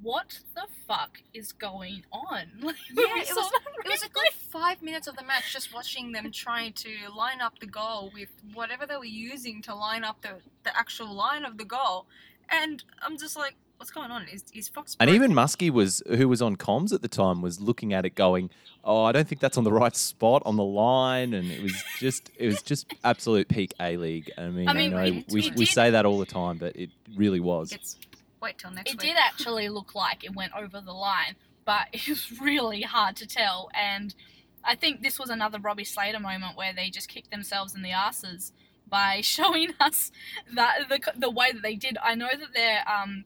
"What 0.00 0.38
the 0.54 0.66
fuck 0.86 1.20
is 1.34 1.52
going 1.52 2.04
on?" 2.12 2.52
Like, 2.62 2.76
Yeah, 2.94 3.04
it 3.16 3.34
was, 3.34 3.50
it 3.84 3.88
was 3.88 4.02
a 4.04 4.08
good 4.08 4.32
five 4.32 4.82
minutes 4.82 5.08
of 5.08 5.16
the 5.16 5.24
match 5.24 5.52
just 5.52 5.74
watching 5.74 6.12
them 6.12 6.30
trying 6.30 6.74
to 6.74 6.90
line 7.14 7.40
up 7.40 7.58
the 7.58 7.66
goal 7.66 8.12
with 8.14 8.28
whatever 8.54 8.86
they 8.86 8.96
were 8.96 9.04
using 9.04 9.62
to 9.62 9.74
line 9.74 10.04
up 10.04 10.22
the, 10.22 10.34
the 10.64 10.76
actual 10.78 11.12
line 11.12 11.44
of 11.44 11.58
the 11.58 11.64
goal. 11.64 12.06
And 12.48 12.84
I'm 13.00 13.18
just 13.18 13.36
like, 13.36 13.54
what's 13.82 13.90
going 13.90 14.12
on? 14.12 14.28
Is, 14.28 14.44
is 14.54 14.68
Fox. 14.68 14.96
And 15.00 15.08
broken? 15.08 15.24
even 15.24 15.36
Muskie 15.36 15.70
was, 15.70 16.04
who 16.06 16.28
was 16.28 16.40
on 16.40 16.54
comms 16.54 16.92
at 16.92 17.02
the 17.02 17.08
time, 17.08 17.42
was 17.42 17.60
looking 17.60 17.92
at 17.92 18.06
it, 18.06 18.14
going, 18.14 18.48
"Oh, 18.84 19.02
I 19.02 19.10
don't 19.10 19.26
think 19.26 19.40
that's 19.40 19.58
on 19.58 19.64
the 19.64 19.72
right 19.72 19.94
spot 19.96 20.40
on 20.46 20.54
the 20.54 20.62
line," 20.64 21.34
and 21.34 21.50
it 21.50 21.60
was 21.60 21.74
just, 21.98 22.30
it 22.38 22.46
was 22.46 22.62
just 22.62 22.86
absolute 23.02 23.48
peak 23.48 23.74
A 23.80 23.96
League. 23.96 24.30
I 24.38 24.48
mean, 24.50 24.68
I 24.68 24.72
I 24.72 24.86
know 24.86 24.98
it- 25.02 25.24
we, 25.32 25.46
it 25.48 25.56
we 25.56 25.66
say 25.66 25.90
that 25.90 26.06
all 26.06 26.20
the 26.20 26.26
time, 26.26 26.58
but 26.58 26.76
it 26.76 26.90
really 27.16 27.40
was. 27.40 27.72
It's, 27.72 27.98
wait 28.40 28.58
till 28.58 28.70
next 28.70 28.88
It 28.88 28.98
week. 29.02 29.10
did 29.10 29.16
actually 29.18 29.68
look 29.68 29.96
like 29.96 30.22
it 30.22 30.34
went 30.36 30.52
over 30.56 30.80
the 30.80 30.92
line, 30.92 31.34
but 31.64 31.88
it 31.92 32.06
was 32.08 32.40
really 32.40 32.82
hard 32.82 33.16
to 33.16 33.26
tell. 33.26 33.68
And 33.74 34.14
I 34.62 34.76
think 34.76 35.02
this 35.02 35.18
was 35.18 35.28
another 35.28 35.58
Robbie 35.58 35.82
Slater 35.84 36.20
moment 36.20 36.56
where 36.56 36.72
they 36.72 36.88
just 36.88 37.08
kicked 37.08 37.32
themselves 37.32 37.74
in 37.74 37.82
the 37.82 37.90
asses 37.90 38.52
by 38.88 39.20
showing 39.22 39.70
us 39.80 40.12
that 40.54 40.88
the 40.88 41.00
the 41.18 41.30
way 41.30 41.50
that 41.50 41.62
they 41.62 41.74
did. 41.74 41.98
I 42.00 42.14
know 42.14 42.28
that 42.30 42.54
they're 42.54 42.84
um, 42.88 43.24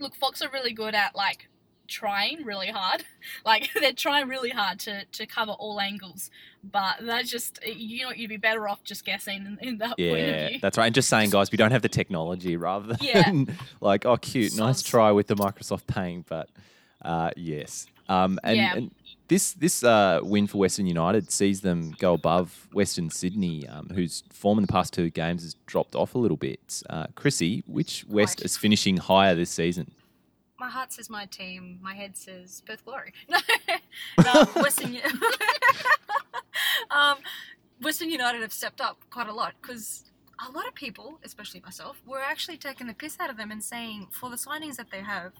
look, 0.00 0.14
Fox 0.14 0.42
are 0.42 0.48
really 0.50 0.72
good 0.72 0.94
at 0.94 1.14
like 1.16 1.48
trying 1.86 2.44
really 2.44 2.68
hard, 2.68 3.04
like 3.46 3.70
they're 3.80 3.92
trying 3.92 4.28
really 4.28 4.50
hard 4.50 4.78
to 4.80 5.04
to 5.06 5.26
cover 5.26 5.52
all 5.52 5.80
angles. 5.80 6.30
But 6.62 6.96
that's 7.02 7.30
just 7.30 7.60
you 7.66 8.04
know 8.04 8.12
you'd 8.12 8.28
be 8.28 8.36
better 8.36 8.68
off 8.68 8.82
just 8.84 9.04
guessing 9.04 9.58
in, 9.60 9.68
in 9.68 9.78
that 9.78 9.96
point 9.96 10.00
of 10.00 10.06
Yeah, 10.18 10.48
view. 10.48 10.58
that's 10.60 10.76
right. 10.76 10.86
And 10.86 10.94
just 10.94 11.08
saying, 11.08 11.30
guys, 11.30 11.50
we 11.52 11.56
don't 11.56 11.70
have 11.70 11.82
the 11.82 11.88
technology 11.88 12.56
rather 12.56 12.88
than 12.94 12.98
Yeah. 13.00 13.32
like, 13.80 14.04
oh, 14.06 14.16
cute, 14.16 14.56
nice 14.56 14.82
try 14.82 15.10
with 15.12 15.26
the 15.28 15.36
Microsoft 15.36 15.86
Paint, 15.86 16.26
but 16.28 16.48
uh, 17.02 17.30
yes. 17.36 17.86
Um, 18.08 18.38
and, 18.42 18.56
Yeah. 18.56 18.74
and 18.76 18.90
this 19.28 19.52
this 19.52 19.84
uh, 19.84 20.20
win 20.22 20.46
for 20.46 20.58
Western 20.58 20.86
United 20.86 21.30
sees 21.30 21.60
them 21.60 21.94
go 21.98 22.14
above 22.14 22.68
Western 22.72 23.10
Sydney, 23.10 23.66
um, 23.68 23.90
whose 23.94 24.24
form 24.30 24.58
in 24.58 24.62
the 24.62 24.72
past 24.72 24.92
two 24.92 25.10
games 25.10 25.42
has 25.42 25.54
dropped 25.66 25.94
off 25.94 26.14
a 26.14 26.18
little 26.18 26.36
bit. 26.36 26.82
Uh, 26.90 27.06
Chrissy, 27.14 27.62
which 27.66 28.04
West 28.08 28.44
is 28.44 28.56
finishing 28.56 28.96
higher 28.96 29.34
this 29.34 29.50
season? 29.50 29.92
my 30.58 30.68
heart 30.68 30.92
says 30.92 31.08
my 31.08 31.24
team. 31.26 31.78
My 31.80 31.94
head 31.94 32.16
says 32.16 32.62
Perth 32.66 32.84
Glory. 32.84 33.12
No, 33.28 33.38
no 34.24 34.44
Western. 34.62 34.96
Um, 36.90 37.18
Western 37.82 38.10
United 38.10 38.40
have 38.42 38.52
stepped 38.52 38.80
up 38.80 38.98
quite 39.10 39.28
a 39.28 39.32
lot 39.32 39.54
because 39.60 40.04
a 40.46 40.50
lot 40.50 40.66
of 40.66 40.74
people, 40.74 41.18
especially 41.24 41.60
myself, 41.60 42.00
were 42.06 42.20
actually 42.20 42.56
taking 42.56 42.86
the 42.86 42.94
piss 42.94 43.16
out 43.20 43.30
of 43.30 43.36
them 43.36 43.50
and 43.50 43.62
saying 43.62 44.08
for 44.10 44.30
the 44.30 44.36
signings 44.36 44.76
that 44.76 44.90
they 44.90 45.02
have, 45.02 45.32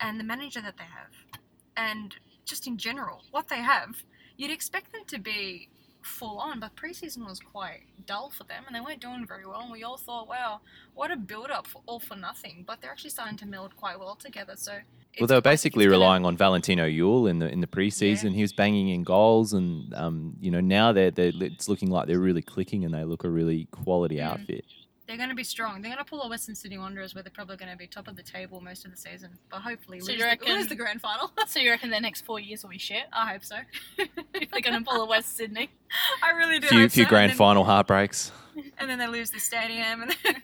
and 0.00 0.18
the 0.18 0.24
manager 0.24 0.60
that 0.60 0.76
they 0.76 0.84
have, 0.84 1.42
and 1.76 2.16
just 2.46 2.66
in 2.66 2.78
general 2.78 3.22
what 3.30 3.48
they 3.48 3.60
have, 3.60 4.02
you'd 4.38 4.50
expect 4.50 4.92
them 4.92 5.02
to 5.08 5.18
be 5.18 5.68
full 6.00 6.38
on. 6.38 6.60
But 6.60 6.74
preseason 6.76 7.26
was 7.26 7.40
quite 7.40 7.80
dull 8.06 8.30
for 8.30 8.44
them, 8.44 8.62
and 8.66 8.74
they 8.74 8.80
weren't 8.80 9.00
doing 9.00 9.26
very 9.26 9.44
well. 9.46 9.60
And 9.60 9.70
we 9.72 9.82
all 9.82 9.96
thought, 9.98 10.28
wow, 10.28 10.60
what 10.94 11.10
a 11.10 11.16
build 11.16 11.50
up 11.50 11.66
for 11.66 11.82
all 11.86 11.98
for 11.98 12.16
nothing. 12.16 12.64
But 12.66 12.80
they're 12.80 12.90
actually 12.92 13.10
starting 13.10 13.36
to 13.38 13.46
meld 13.46 13.76
quite 13.76 13.98
well 13.98 14.14
together. 14.14 14.54
So 14.56 14.72
well, 15.20 15.26
they 15.26 15.34
were 15.34 15.40
basically 15.40 15.84
gonna- 15.84 15.98
relying 15.98 16.24
on 16.24 16.36
Valentino 16.36 16.86
Yuel 16.86 17.28
in 17.28 17.40
the 17.40 17.48
in 17.50 17.60
the 17.60 17.66
preseason. 17.66 18.34
He 18.34 18.42
was 18.42 18.52
banging 18.52 18.88
in 18.90 19.02
goals, 19.02 19.52
and 19.52 19.92
um, 19.94 20.36
you 20.40 20.50
know 20.50 20.60
now 20.60 20.92
they're, 20.92 21.10
they're 21.10 21.32
it's 21.40 21.68
looking 21.68 21.90
like 21.90 22.06
they're 22.06 22.20
really 22.20 22.42
clicking, 22.42 22.84
and 22.84 22.94
they 22.94 23.04
look 23.04 23.24
a 23.24 23.28
really 23.28 23.66
quality 23.72 24.16
Mm. 24.16 24.22
outfit. 24.30 24.64
They're 25.06 25.16
going 25.16 25.28
to 25.28 25.34
be 25.36 25.44
strong. 25.44 25.82
They're 25.82 25.92
going 25.92 26.04
to 26.04 26.08
pull 26.08 26.22
a 26.22 26.28
Western 26.28 26.56
City 26.56 26.78
Wanderers 26.78 27.14
where 27.14 27.22
they're 27.22 27.30
probably 27.30 27.56
going 27.56 27.70
to 27.70 27.76
be 27.76 27.86
top 27.86 28.08
of 28.08 28.16
the 28.16 28.24
table 28.24 28.60
most 28.60 28.84
of 28.84 28.90
the 28.90 28.96
season. 28.96 29.38
But 29.50 29.60
hopefully 29.60 30.00
So 30.00 30.06
lose, 30.06 30.14
you 30.14 30.18
the, 30.18 30.24
reckon- 30.24 30.52
lose 30.54 30.66
the 30.66 30.74
grand 30.74 31.00
final. 31.00 31.30
So 31.46 31.60
you 31.60 31.70
reckon 31.70 31.90
the 31.90 32.00
next 32.00 32.24
four 32.24 32.40
years 32.40 32.62
will 32.64 32.70
be 32.70 32.78
shit? 32.78 33.04
I 33.12 33.30
hope 33.32 33.44
so. 33.44 33.56
if 34.34 34.50
they're 34.50 34.60
going 34.60 34.78
to 34.82 34.84
pull 34.84 35.02
a 35.02 35.06
West 35.06 35.36
Sydney. 35.36 35.70
I 36.22 36.30
really 36.32 36.58
do. 36.58 36.66
Few 36.66 36.80
hope 36.80 36.90
few 36.90 37.04
so. 37.04 37.08
grand 37.08 37.24
and 37.24 37.30
then, 37.32 37.38
final 37.38 37.62
heartbreaks. 37.64 38.32
And 38.78 38.90
then 38.90 38.98
they 38.98 39.06
lose 39.06 39.30
the 39.30 39.38
stadium, 39.38 40.02
and 40.02 40.10
then 40.24 40.34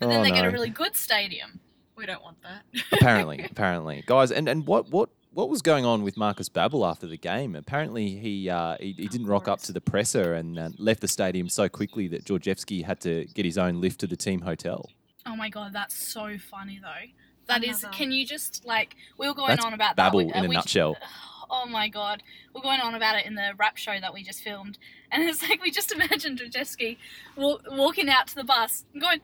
But 0.00 0.08
then 0.08 0.20
Oh, 0.20 0.22
they 0.24 0.30
get 0.30 0.42
no. 0.42 0.48
a 0.48 0.52
really 0.52 0.70
good 0.70 0.96
stadium. 0.96 1.60
we 1.96 2.06
don't 2.06 2.22
want 2.22 2.38
that. 2.42 2.62
apparently, 2.92 3.46
apparently, 3.48 4.02
guys. 4.06 4.32
And 4.32 4.48
and 4.48 4.66
what 4.66 4.90
what 4.90 5.10
what 5.36 5.50
was 5.50 5.60
going 5.60 5.84
on 5.84 6.02
with 6.02 6.16
Marcus 6.16 6.48
Babbel 6.48 6.88
after 6.88 7.06
the 7.06 7.18
game? 7.18 7.54
Apparently, 7.54 8.08
he 8.16 8.48
uh, 8.48 8.76
he, 8.80 8.92
he 8.92 9.06
didn't 9.06 9.26
rock 9.26 9.48
up 9.48 9.60
to 9.62 9.72
the 9.72 9.80
presser 9.80 10.32
and 10.34 10.58
uh, 10.58 10.70
left 10.78 11.00
the 11.02 11.08
stadium 11.08 11.48
so 11.48 11.68
quickly 11.68 12.08
that 12.08 12.24
Georgievski 12.24 12.84
had 12.84 13.00
to 13.00 13.26
get 13.34 13.44
his 13.44 13.58
own 13.58 13.80
lift 13.80 14.00
to 14.00 14.06
the 14.06 14.16
team 14.16 14.40
hotel. 14.40 14.90
Oh 15.26 15.36
my 15.36 15.50
god, 15.50 15.72
that's 15.74 15.94
so 15.94 16.38
funny 16.38 16.80
though. 16.82 17.06
That 17.48 17.62
is. 17.64 17.82
Another- 17.82 17.96
Can 17.96 18.12
you 18.12 18.26
just 18.26 18.64
like 18.64 18.96
we 19.18 19.28
were 19.28 19.34
going 19.34 19.48
That's 19.50 19.64
on 19.64 19.74
about 19.74 19.96
that? 19.96 20.12
Babbel 20.12 20.26
we- 20.26 20.32
uh, 20.32 20.38
in 20.38 20.44
a 20.46 20.48
we- 20.48 20.54
nutshell. 20.56 20.96
Oh 21.48 21.64
my 21.64 21.86
god, 21.88 22.24
we're 22.52 22.60
going 22.60 22.80
on 22.80 22.96
about 22.96 23.14
it 23.14 23.24
in 23.24 23.36
the 23.36 23.52
rap 23.56 23.76
show 23.76 23.94
that 24.00 24.12
we 24.12 24.24
just 24.24 24.40
filmed, 24.42 24.78
and 25.12 25.22
it's 25.22 25.42
like 25.48 25.62
we 25.62 25.70
just 25.70 25.92
imagined 25.92 26.40
Georgievski 26.40 26.96
walk, 27.36 27.62
walking 27.70 28.08
out 28.08 28.26
to 28.26 28.34
the 28.34 28.42
bus 28.42 28.84
and 28.92 29.00
going, 29.00 29.20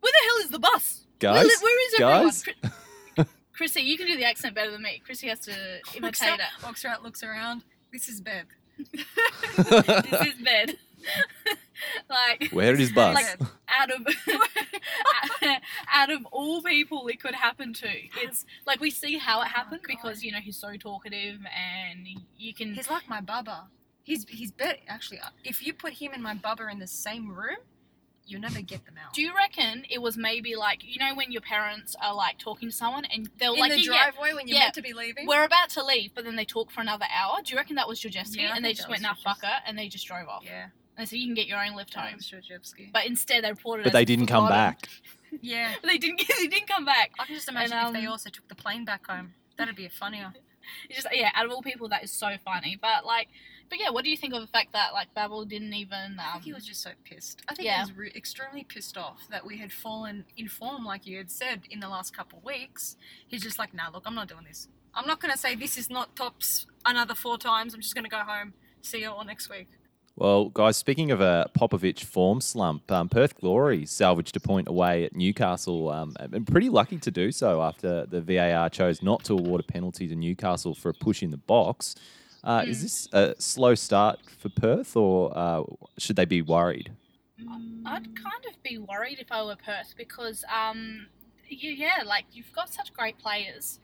"Where 0.00 0.10
the 0.10 0.26
hell 0.26 0.36
is 0.44 0.48
the 0.48 0.58
bus? 0.58 1.04
Where 1.20 1.34
Guys, 1.34 1.44
li- 1.44 1.56
where 1.60 1.86
is 1.88 1.94
everyone?" 2.00 2.24
guys? 2.24 2.44
Chri- 3.58 3.72
Chrissy, 3.72 3.80
you 3.82 3.96
can 3.98 4.06
do 4.06 4.16
the 4.16 4.24
accent 4.24 4.54
better 4.54 4.70
than 4.70 4.82
me. 4.82 5.02
Chrissy 5.04 5.28
has 5.28 5.40
to 5.40 5.50
Walks 5.50 5.96
imitate 6.22 6.28
out, 6.28 6.38
it. 6.40 6.62
walks 6.62 6.84
around, 6.84 7.02
looks 7.02 7.22
around. 7.22 7.64
This 7.92 8.08
is 8.08 8.20
Beb. 8.20 8.44
this 8.92 10.26
is 10.26 10.42
bed. 10.44 10.76
like 12.10 12.50
Where 12.52 12.74
is 12.74 12.92
bus? 12.92 13.14
Like 13.14 13.40
out 13.68 13.90
of 13.90 14.06
out 15.92 16.10
of 16.10 16.26
all 16.32 16.62
people 16.62 17.06
it 17.08 17.20
could 17.20 17.34
happen 17.34 17.72
to, 17.74 17.88
it's 18.16 18.44
like 18.66 18.80
we 18.80 18.90
see 18.90 19.16
how 19.18 19.40
it 19.42 19.48
happened 19.48 19.80
because 19.86 20.22
you 20.22 20.32
know 20.32 20.38
he's 20.38 20.56
so 20.56 20.72
talkative 20.76 21.38
and 21.56 22.06
you 22.36 22.52
can. 22.54 22.74
He's 22.74 22.90
like 22.90 23.08
my 23.08 23.20
bubba. 23.20 23.64
He's 24.04 24.24
he's 24.28 24.50
better 24.52 24.78
actually. 24.88 25.20
uh, 25.20 25.28
If 25.44 25.64
you 25.66 25.72
put 25.72 25.92
him 25.94 26.12
and 26.14 26.22
my 26.22 26.34
bubba 26.34 26.70
in 26.70 26.78
the 26.78 26.86
same 26.86 27.30
room, 27.30 27.58
you'll 28.28 28.40
never 28.40 28.60
get 28.60 28.84
them 28.84 28.94
out. 29.04 29.12
Do 29.14 29.22
you 29.22 29.34
reckon 29.34 29.84
it 29.90 30.00
was 30.00 30.16
maybe 30.16 30.54
like 30.56 30.80
you 30.84 30.98
know 30.98 31.14
when 31.14 31.32
your 31.32 31.40
parents 31.42 31.96
are 32.02 32.14
like 32.14 32.38
talking 32.38 32.70
to 32.70 32.74
someone 32.74 33.04
and 33.06 33.28
they'll 33.38 33.54
in 33.54 33.60
like 33.60 33.72
the 33.72 33.80
yeah, 33.80 34.10
driveway 34.10 34.34
when 34.34 34.46
you're 34.46 34.56
yeah, 34.56 34.64
meant 34.64 34.74
to 34.74 34.82
be 34.82 34.92
leaving? 34.92 35.26
We're 35.26 35.44
about 35.44 35.70
to 35.70 35.84
leave, 35.84 36.14
but 36.14 36.24
then 36.24 36.36
they 36.36 36.44
talk 36.44 36.70
for 36.70 36.80
another 36.80 37.06
hour. 37.12 37.38
Do 37.42 37.52
you 37.52 37.56
reckon 37.56 37.76
that 37.76 37.88
was 37.88 38.00
Georgievski? 38.00 38.36
Yeah, 38.36 38.54
and 38.54 38.64
they 38.64 38.74
just 38.74 38.88
went, 38.88 39.02
nah, 39.02 39.14
fuck 39.14 39.40
it, 39.42 39.62
and 39.66 39.78
they 39.78 39.88
just 39.88 40.06
drove 40.06 40.28
off. 40.28 40.42
Yeah. 40.44 40.66
And 40.98 41.08
so 41.08 41.14
you 41.14 41.26
can 41.26 41.34
get 41.34 41.46
your 41.46 41.64
own 41.64 41.76
lift 41.76 41.94
That 41.94 42.10
home. 42.10 42.16
was 42.16 42.74
But 42.92 43.06
instead 43.06 43.44
they 43.44 43.50
reported 43.50 43.84
but 43.84 43.92
they 43.92 44.04
didn't 44.04 44.26
come 44.26 44.46
forgotten. 44.46 44.72
back. 44.72 44.88
Yeah. 45.42 45.74
They 45.84 45.98
didn't. 45.98 46.22
They 46.38 46.46
didn't 46.46 46.68
come 46.68 46.84
back. 46.86 47.12
I 47.18 47.26
can 47.26 47.34
just 47.34 47.48
imagine 47.48 47.76
And, 47.76 47.88
if 47.88 48.00
they 48.00 48.06
um, 48.06 48.12
also 48.12 48.30
took 48.30 48.48
the 48.48 48.54
plane 48.54 48.84
back 48.84 49.06
home. 49.06 49.34
That'd 49.58 49.76
be 49.76 49.86
funnier. 49.88 50.32
It's 50.88 50.96
just 51.02 51.14
yeah, 51.14 51.30
out 51.34 51.44
of 51.44 51.52
all 51.52 51.62
people, 51.62 51.88
that 51.90 52.02
is 52.02 52.10
so 52.10 52.30
funny. 52.42 52.78
But 52.80 53.04
like, 53.04 53.28
but 53.68 53.78
yeah, 53.78 53.90
what 53.90 54.04
do 54.04 54.10
you 54.10 54.16
think 54.16 54.34
of 54.34 54.40
the 54.40 54.46
fact 54.46 54.72
that 54.72 54.92
like 54.92 55.08
Babbel 55.14 55.48
didn't 55.48 55.74
even? 55.74 56.12
Um, 56.12 56.20
I 56.20 56.32
think 56.32 56.44
he 56.44 56.52
was 56.52 56.66
just 56.66 56.82
so 56.82 56.90
pissed. 57.04 57.42
I 57.48 57.54
think 57.54 57.66
yeah. 57.66 57.76
he 57.76 57.90
was 57.90 57.96
re- 57.96 58.12
extremely 58.14 58.64
pissed 58.64 58.96
off 58.96 59.26
that 59.30 59.44
we 59.46 59.58
had 59.58 59.72
fallen 59.72 60.24
in 60.36 60.48
form, 60.48 60.84
like 60.84 61.06
you 61.06 61.18
had 61.18 61.30
said, 61.30 61.62
in 61.70 61.80
the 61.80 61.88
last 61.88 62.16
couple 62.16 62.38
of 62.38 62.44
weeks. 62.44 62.96
He's 63.26 63.42
just 63.42 63.58
like, 63.58 63.74
nah, 63.74 63.88
look, 63.92 64.04
I'm 64.06 64.14
not 64.14 64.28
doing 64.28 64.44
this. 64.46 64.68
I'm 64.94 65.06
not 65.06 65.20
going 65.20 65.32
to 65.32 65.38
say 65.38 65.54
this 65.54 65.76
is 65.76 65.90
not 65.90 66.16
tops 66.16 66.66
another 66.84 67.14
four 67.14 67.38
times. 67.38 67.74
I'm 67.74 67.80
just 67.80 67.94
going 67.94 68.04
to 68.04 68.10
go 68.10 68.18
home. 68.18 68.54
See 68.80 69.02
you 69.02 69.10
all 69.10 69.24
next 69.24 69.50
week. 69.50 69.68
Well, 70.18 70.46
guys, 70.46 70.76
speaking 70.76 71.12
of 71.12 71.20
a 71.20 71.48
Popovic 71.56 72.02
form 72.02 72.40
slump, 72.40 72.90
um, 72.90 73.08
Perth 73.08 73.38
Glory 73.38 73.86
salvaged 73.86 74.36
a 74.36 74.40
point 74.40 74.66
away 74.66 75.04
at 75.04 75.14
Newcastle, 75.14 75.90
um, 75.90 76.16
and 76.18 76.44
pretty 76.44 76.68
lucky 76.68 76.98
to 76.98 77.12
do 77.12 77.30
so 77.30 77.62
after 77.62 78.04
the 78.04 78.20
VAR 78.20 78.68
chose 78.68 79.00
not 79.00 79.22
to 79.24 79.34
award 79.34 79.60
a 79.60 79.72
penalty 79.72 80.08
to 80.08 80.16
Newcastle 80.16 80.74
for 80.74 80.88
a 80.88 80.94
push 80.94 81.22
in 81.22 81.30
the 81.30 81.36
box. 81.36 81.94
Uh, 82.44 82.64
Is 82.66 82.82
this 82.82 83.08
a 83.12 83.34
slow 83.38 83.74
start 83.74 84.20
for 84.38 84.48
Perth, 84.48 84.96
or 84.96 85.36
uh, 85.36 85.62
should 85.98 86.16
they 86.16 86.24
be 86.24 86.40
worried? 86.42 86.92
I'd 87.86 88.04
kind 88.16 88.44
of 88.48 88.62
be 88.62 88.78
worried 88.78 89.18
if 89.20 89.30
I 89.30 89.42
were 89.44 89.56
Perth 89.56 89.94
because 89.96 90.44
um, 90.52 91.06
you, 91.48 91.70
yeah, 91.70 92.02
like 92.04 92.24
you've 92.32 92.52
got 92.52 92.72
such 92.72 92.92
great 92.92 93.18
players, 93.18 93.80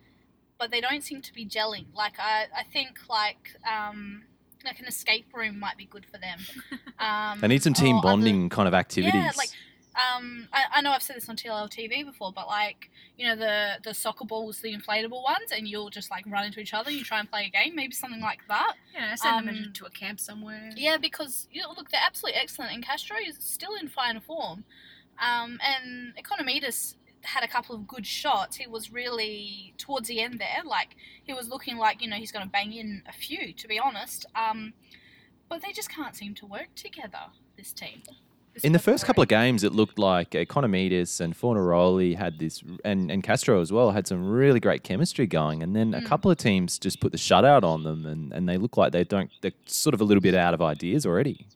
but 0.58 0.70
they 0.70 0.80
don't 0.80 1.02
seem 1.02 1.20
to 1.22 1.32
be 1.32 1.44
gelling. 1.46 1.86
Like 1.94 2.14
I, 2.18 2.46
I 2.56 2.62
think 2.64 2.98
like 3.08 3.50
um, 3.70 4.22
like 4.64 4.78
an 4.80 4.86
escape 4.86 5.26
room 5.34 5.58
might 5.58 5.76
be 5.76 5.86
good 5.86 6.06
for 6.06 6.18
them. 6.18 6.38
Um, 6.96 7.40
They 7.40 7.48
need 7.48 7.62
some 7.62 7.74
team 7.74 7.96
or 7.96 7.98
other- 7.98 8.08
bonding 8.08 8.48
kind 8.50 8.68
of 8.68 8.72
activities. 8.72 9.14
Yeah, 9.14 9.32
like 9.36 9.50
um, 9.96 10.48
I, 10.52 10.64
I 10.74 10.80
know 10.80 10.90
I've 10.90 11.02
said 11.02 11.16
this 11.16 11.28
on 11.28 11.36
TLL 11.36 11.70
TV 11.70 12.04
before, 12.04 12.32
but 12.32 12.46
like 12.46 12.90
you 13.16 13.26
know 13.26 13.36
the 13.36 13.74
the 13.84 13.94
soccer 13.94 14.24
balls, 14.24 14.60
the 14.60 14.74
inflatable 14.74 15.22
ones, 15.22 15.52
and 15.52 15.68
you'll 15.68 15.90
just 15.90 16.10
like 16.10 16.24
run 16.26 16.44
into 16.46 16.60
each 16.60 16.74
other. 16.74 16.90
You 16.90 17.04
try 17.04 17.20
and 17.20 17.30
play 17.30 17.46
a 17.46 17.50
game, 17.50 17.74
maybe 17.76 17.92
something 17.94 18.20
like 18.20 18.40
that. 18.48 18.74
Yeah, 18.94 19.14
send 19.14 19.36
Um, 19.48 19.54
them 19.54 19.72
to 19.74 19.84
a 19.86 19.90
camp 19.90 20.18
somewhere. 20.20 20.70
Yeah, 20.76 20.96
because 20.96 21.48
you 21.52 21.62
know, 21.62 21.72
look, 21.76 21.90
they're 21.90 22.00
absolutely 22.04 22.40
excellent, 22.40 22.72
and 22.72 22.84
Castro 22.84 23.16
is 23.24 23.36
still 23.38 23.74
in 23.80 23.88
fine 23.88 24.20
form. 24.20 24.64
Um, 25.22 25.60
and 25.62 26.12
Ikonomidis 26.16 26.96
had 27.22 27.44
a 27.44 27.48
couple 27.48 27.74
of 27.74 27.86
good 27.86 28.04
shots. 28.04 28.56
He 28.56 28.66
was 28.66 28.92
really 28.92 29.74
towards 29.78 30.08
the 30.08 30.20
end 30.20 30.38
there, 30.40 30.62
like 30.64 30.96
he 31.22 31.32
was 31.32 31.48
looking 31.48 31.76
like 31.76 32.02
you 32.02 32.08
know 32.08 32.16
he's 32.16 32.32
going 32.32 32.44
to 32.44 32.50
bang 32.50 32.72
in 32.72 33.02
a 33.08 33.12
few, 33.12 33.52
to 33.52 33.68
be 33.68 33.78
honest. 33.78 34.26
Um, 34.34 34.72
but 35.48 35.62
they 35.62 35.72
just 35.72 35.88
can't 35.90 36.16
seem 36.16 36.34
to 36.36 36.46
work 36.46 36.74
together. 36.74 37.26
This 37.56 37.72
team. 37.72 38.02
This 38.54 38.62
In 38.64 38.72
the 38.72 38.78
first 38.78 39.04
couple 39.04 39.22
of 39.22 39.28
games, 39.28 39.64
it 39.64 39.72
looked 39.72 39.98
like 39.98 40.30
Ikonomidis 40.30 41.20
and 41.20 41.36
Fornaroli 41.36 42.16
had 42.16 42.38
this, 42.38 42.62
and, 42.84 43.10
and 43.10 43.22
Castro 43.22 43.60
as 43.60 43.72
well, 43.72 43.90
had 43.90 44.06
some 44.06 44.24
really 44.28 44.60
great 44.60 44.84
chemistry 44.84 45.26
going. 45.26 45.62
And 45.62 45.74
then 45.74 45.92
a 45.92 46.00
Mm. 46.00 46.06
couple 46.06 46.30
of 46.30 46.38
teams 46.38 46.78
just 46.78 47.00
put 47.00 47.10
the 47.10 47.18
shutout 47.18 47.64
on 47.64 47.82
them, 47.82 48.06
and, 48.06 48.32
and 48.32 48.48
they 48.48 48.56
look 48.56 48.76
like 48.76 48.92
they 48.92 49.02
don't, 49.04 49.30
they're 49.40 49.52
sort 49.66 49.92
of 49.92 50.00
a 50.00 50.04
little 50.04 50.20
bit 50.20 50.34
out 50.36 50.54
of 50.54 50.62
ideas 50.62 51.04
already. 51.04 51.46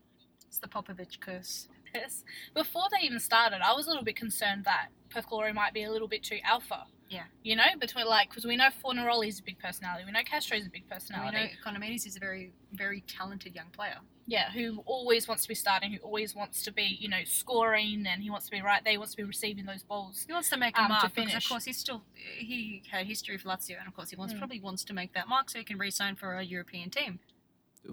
It's 0.49 0.59
the 0.59 0.67
Popovic 0.67 1.21
curse. 1.21 1.69
Yes. 1.95 2.25
Before 2.53 2.85
they 2.91 3.07
even 3.07 3.21
started, 3.21 3.61
I 3.65 3.73
was 3.75 3.87
a 3.87 3.91
little 3.91 4.05
bit 4.05 4.17
concerned 4.17 4.65
that 4.65 4.89
Perth 5.09 5.29
Glory 5.29 5.53
might 5.53 5.73
be 5.73 5.85
a 5.85 5.91
little 5.91 6.09
bit 6.09 6.23
too 6.23 6.39
alpha. 6.45 6.85
Yeah. 7.09 7.25
You 7.43 7.57
know, 7.57 7.65
between 7.81 8.07
like 8.07 8.29
because 8.29 8.45
we 8.45 8.57
know 8.57 8.69
Fornaroli 8.85 9.29
is 9.29 9.39
a 9.39 9.43
big 9.43 9.59
personality, 9.59 10.05
we 10.05 10.13
know 10.13 10.21
Castro 10.25 10.57
is 10.59 10.67
a 10.67 10.71
big 10.71 10.85
And 10.91 11.25
we 11.25 11.31
know 11.31 11.47
Ikonomidis 11.65 12.07
is 12.07 12.17
a 12.17 12.21
very, 12.21 12.53
very 12.73 13.03
talented 13.07 13.55
young 13.55 13.71
player. 13.73 13.99
Yeah, 14.31 14.51
who 14.51 14.83
always 14.85 15.27
wants 15.27 15.45
to 15.45 15.49
be 15.49 15.55
starting, 15.55 15.91
who 15.93 16.01
always 16.01 16.35
wants 16.37 16.63
to 16.65 16.71
be, 16.71 16.99
you 17.01 17.09
know, 17.09 17.23
scoring, 17.25 18.05
and 18.07 18.23
he 18.23 18.29
wants 18.29 18.45
to 18.45 18.51
be 18.53 18.61
right 18.61 18.85
there. 18.85 18.91
He 18.93 18.99
wants 18.99 19.13
to 19.15 19.17
be 19.17 19.25
receiving 19.25 19.65
those 19.65 19.83
balls. 19.83 20.25
He 20.27 20.35
wants 20.35 20.51
to 20.51 20.59
make 20.59 20.77
a 20.77 20.81
Um, 20.83 20.87
to 20.89 20.93
mark 20.93 21.15
because, 21.15 21.35
of 21.35 21.49
course, 21.49 21.65
he's 21.65 21.79
still 21.79 22.03
he 22.37 22.83
had 22.91 23.07
history 23.07 23.39
for 23.39 23.49
Lazio, 23.49 23.79
and 23.79 23.89
of 23.89 23.95
course, 23.97 24.11
he 24.11 24.17
wants 24.17 24.35
Mm. 24.35 24.39
probably 24.39 24.61
wants 24.61 24.85
to 24.85 24.93
make 24.93 25.15
that 25.15 25.29
mark 25.29 25.49
so 25.49 25.59
he 25.59 25.65
can 25.65 25.79
re-sign 25.79 26.15
for 26.15 26.35
a 26.37 26.43
European 26.43 26.91
team. 26.91 27.21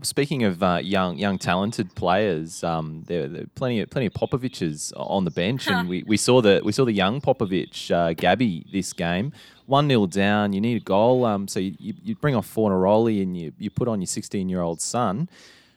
Speaking 0.01 0.43
of 0.43 0.61
uh, 0.61 0.79
young, 0.83 1.17
young 1.17 1.37
talented 1.37 1.95
players, 1.95 2.65
um, 2.65 3.03
there, 3.07 3.29
there 3.29 3.43
are 3.43 3.47
plenty 3.55 3.79
of 3.79 3.89
plenty 3.89 4.07
of 4.07 4.13
Popovics 4.13 4.91
on 4.97 5.23
the 5.23 5.31
bench, 5.31 5.69
and 5.69 5.87
we, 5.93 6.03
we 6.05 6.17
saw 6.17 6.41
the 6.41 6.59
we 6.65 6.73
saw 6.73 6.83
the 6.83 6.91
young 6.91 7.21
Popovic, 7.21 7.89
uh, 7.91 8.11
Gabby, 8.11 8.65
this 8.73 8.91
game. 8.91 9.31
One 9.67 9.87
0 9.87 10.07
down, 10.07 10.51
you 10.51 10.59
need 10.59 10.75
a 10.75 10.85
goal, 10.85 11.23
um, 11.23 11.47
so 11.47 11.59
you, 11.61 11.75
you, 11.79 11.93
you 12.03 12.15
bring 12.15 12.35
off 12.35 12.53
Fornaroli 12.53 13.21
and 13.23 13.37
you, 13.37 13.53
you 13.57 13.69
put 13.69 13.87
on 13.87 14.01
your 14.01 14.07
sixteen 14.07 14.49
year 14.49 14.59
old 14.61 14.81
son. 14.81 15.29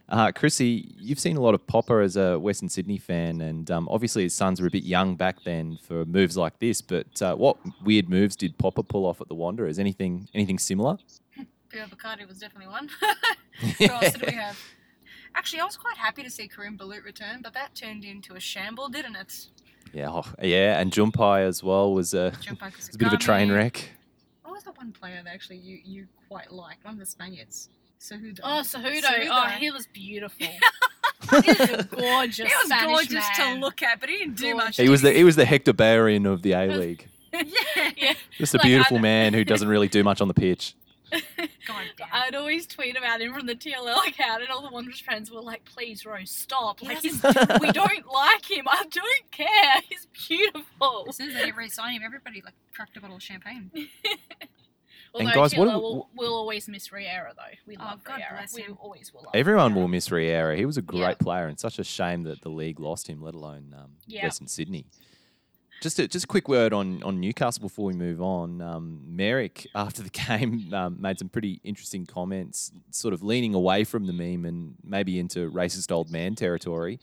Uh, 0.09 0.33
Chrissy, 0.33 0.95
you've 0.99 1.19
seen 1.19 1.37
a 1.37 1.41
lot 1.41 1.55
of 1.55 1.67
Popper 1.67 2.01
as 2.01 2.17
a 2.17 2.39
Western 2.39 2.69
Sydney 2.71 2.97
fan, 2.97 3.43
and 3.43 3.71
um, 3.71 3.87
obviously 3.91 4.23
his 4.23 4.35
sons 4.35 4.61
were 4.61 4.67
a 4.67 4.71
bit 4.71 4.85
young 4.85 5.17
back 5.17 5.45
then 5.45 5.79
for 5.83 6.07
moves 6.07 6.37
like 6.37 6.59
this. 6.61 6.81
But 6.81 7.21
uh, 7.21 7.35
what 7.37 7.59
weird 7.85 8.09
moves 8.09 8.35
did 8.35 8.57
Popper 8.57 8.83
pull 8.83 9.05
off 9.05 9.21
at 9.21 9.29
the 9.29 9.35
Wanderers? 9.35 9.79
Anything 9.79 10.29
anything 10.33 10.59
similar? 10.59 10.97
Pio 11.71 11.85
Bacardi 11.87 12.27
was 12.27 12.39
definitely 12.39 12.69
one. 12.69 12.89
Who 13.79 13.85
else 13.85 14.13
did 14.13 14.25
we 14.25 14.33
have? 14.33 14.59
Actually, 15.35 15.61
I 15.61 15.65
was 15.65 15.77
quite 15.77 15.99
happy 15.99 16.23
to 16.23 16.31
see 16.31 16.49
Kerem 16.49 16.79
Bulut 16.79 17.05
return, 17.05 17.41
but 17.43 17.53
that 17.53 17.75
turned 17.75 18.05
into 18.05 18.35
a 18.35 18.41
shamble, 18.41 18.89
didn't 18.89 19.15
it? 19.17 19.49
Yeah, 19.93 20.11
oh, 20.11 20.25
yeah, 20.43 20.81
and 20.81 20.91
Jumpei 20.91 21.47
as 21.47 21.63
well 21.63 21.93
was 21.93 22.15
a, 22.15 22.33
was 22.51 22.91
a 22.95 22.99
bit 22.99 23.09
of 23.09 23.13
a 23.15 23.19
train 23.19 23.51
wreck. 23.51 23.91
What 24.43 24.55
was 24.55 24.65
that 24.65 24.77
one 24.77 24.93
player 24.93 25.21
that 25.23 25.33
actually 25.33 25.59
you, 25.59 25.79
you 25.85 26.07
quite 26.29 26.51
liked? 26.51 26.85
One 26.85 26.95
of 26.95 27.01
the 27.01 27.07
Spaniards. 27.07 27.69
Cejudo. 28.01 28.41
Oh, 28.43 28.61
Cejudo. 28.65 29.03
Oh, 29.05 29.09
Cejudo. 29.11 29.29
Oh, 29.31 29.47
he 29.59 29.71
was 29.71 29.87
beautiful. 29.89 30.47
he 31.45 31.53
was 31.53 31.61
a 31.71 31.85
gorgeous. 31.91 32.39
He 32.49 32.55
was 32.55 32.67
Spanish 32.67 32.87
gorgeous 33.09 33.39
man. 33.39 33.55
to 33.57 33.61
look 33.61 33.83
at, 33.83 34.01
but 34.01 34.09
he 34.09 34.19
didn't 34.19 34.37
do 34.37 34.55
much. 34.55 34.77
He 34.77 34.89
was 34.89 35.03
the 35.03 35.13
he 35.13 35.25
was 35.25 35.37
the 35.37 35.45
Hector 35.45 35.73
Bellerin 35.73 36.27
of 36.27 36.43
the 36.43 36.53
A 36.53 36.67
League. 36.77 37.09
yeah. 37.33 37.91
yeah. 37.97 38.13
Just 38.39 38.55
a 38.55 38.59
Like, 38.59 38.67
beautiful 38.67 38.97
I'd- 38.99 39.03
man 39.03 39.35
who 39.35 39.45
doesn't 39.45 39.69
really 39.69 39.89
do 39.89 40.03
much 40.05 40.21
on 40.21 40.29
the 40.29 40.35
pitch. 40.35 40.75
God 41.11 41.85
damn. 41.97 42.09
I'd 42.13 42.35
always 42.35 42.67
tweet 42.67 42.95
about 42.95 43.23
him 43.23 43.33
from 43.33 43.47
the 43.47 43.55
TLL 43.55 44.07
account, 44.09 44.43
and 44.43 44.51
all 44.51 44.61
the 44.61 44.69
Wanderers 44.69 45.01
fans 45.01 45.31
were 45.31 45.41
like, 45.41 45.65
"Please, 45.65 46.05
Rose, 46.05 46.31
stop! 46.31 46.81
He 46.81 46.87
Like, 46.87 46.99
he's, 47.01 47.23
we 47.23 47.73
don't 47.73 48.07
like 48.13 48.45
him. 48.51 48.69
I 48.69 48.85
don't 48.91 49.31
care. 49.31 49.81
He's 49.89 50.07
beautiful." 50.29 51.07
As 51.09 51.17
soon 51.17 51.29
as 51.31 51.35
they 51.35 51.41
didn't 51.47 51.57
re-sign 51.57 51.95
him, 51.95 52.03
everybody 52.05 52.43
like 52.45 52.53
cracked 52.75 52.95
a 52.99 53.01
bottle 53.01 53.17
of 53.17 53.23
champagne. 53.23 53.71
Although 55.15 55.27
guys, 55.33 55.57
what 55.57 55.69
TLL 55.69 55.73
do- 55.77 55.81
will, 55.81 56.09
will 56.17 56.35
always 56.35 56.69
miss 56.69 56.93
Riera 56.93 57.33
though. 57.37 57.43
We 57.67 57.77
Oh, 57.77 57.85
love 57.85 58.05
God 58.05 58.17
Riera. 58.19 58.29
bless 58.39 58.55
We 58.55 58.65
always 58.81 59.13
will 59.13 59.23
love. 59.23 59.35
Everyone 59.35 59.73
Riera. 59.73 59.81
will 59.81 59.89
miss 59.89 60.11
Riera. 60.11 60.57
He 60.57 60.65
was 60.67 60.77
a 60.77 60.83
great 60.83 61.01
Yeah. 61.01 61.15
player, 61.15 61.47
and 61.47 61.59
such 61.59 61.79
a 61.79 61.85
shame 61.85 62.23
that 62.25 62.43
the 62.43 62.51
league 62.51 62.79
lost 62.81 63.09
him, 63.09 63.23
let 63.23 63.35
alone 63.35 63.75
um, 63.79 63.93
Yeah. 64.07 64.25
Western 64.25 64.49
Sydney. 64.49 64.87
Just 65.81 66.01
a, 66.01 66.09
just 66.09 66.25
a 66.25 66.29
quick 66.29 66.49
word 66.49 66.73
on, 66.73 67.01
on 67.05 67.21
Newcastle 67.21 67.63
before 67.63 67.85
we 67.87 67.93
move 67.95 68.21
on. 68.21 68.61
Um, 68.61 69.01
Merrick, 69.07 69.65
after 69.77 70.03
the 70.03 70.11
game, 70.29 70.75
um, 70.75 71.01
made 71.01 71.21
some 71.21 71.29
pretty 71.29 71.61
interesting 71.63 72.05
comments, 72.05 72.73
sort 72.91 73.15
of 73.15 73.23
leaning 73.23 73.55
away 73.55 73.85
from 73.85 74.07
the 74.07 74.13
meme 74.13 74.45
and 74.45 74.75
maybe 74.83 75.21
into 75.21 75.49
racist 75.53 75.93
old 75.93 76.11
man 76.11 76.35
territory. 76.35 76.99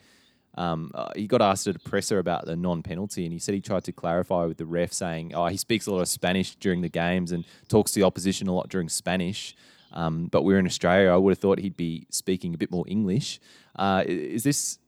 Um, 0.58 0.92
uh, 0.94 1.10
he 1.16 1.28
got 1.28 1.42
asked 1.42 1.68
at 1.68 1.76
a 1.76 1.80
presser 1.80 2.20
about 2.20 2.46
the 2.46 2.56
non-penalty, 2.56 3.26
and 3.26 3.34
he 3.34 3.40
said 3.40 3.56
he 3.56 3.62
tried 3.62 3.84
to 3.86 3.92
clarify 3.92 4.46
with 4.46 4.58
the 4.58 4.66
ref, 4.66 4.94
saying, 4.94 5.34
"Oh, 5.36 5.48
he 5.48 5.58
speaks 5.58 5.86
a 5.88 5.92
lot 5.92 6.02
of 6.02 6.08
Spanish 6.08 6.56
during 6.56 6.82
the 6.82 6.90
games 6.90 7.32
and 7.32 7.46
talks 7.68 7.92
to 7.92 8.00
the 8.00 8.06
opposition 8.06 8.48
a 8.48 8.54
lot 8.54 8.70
during 8.70 8.90
Spanish." 8.90 9.56
Um, 9.92 10.28
but 10.28 10.44
we're 10.44 10.60
in 10.60 10.66
Australia. 10.66 11.10
I 11.10 11.18
would 11.18 11.32
have 11.32 11.40
thought 11.40 11.60
he'd 11.60 11.78
be 11.78 12.08
speaking 12.10 12.54
a 12.54 12.58
bit 12.58 12.72
more 12.72 12.86
English. 12.88 13.40
Uh, 13.76 14.04
is 14.06 14.44
this 14.44 14.80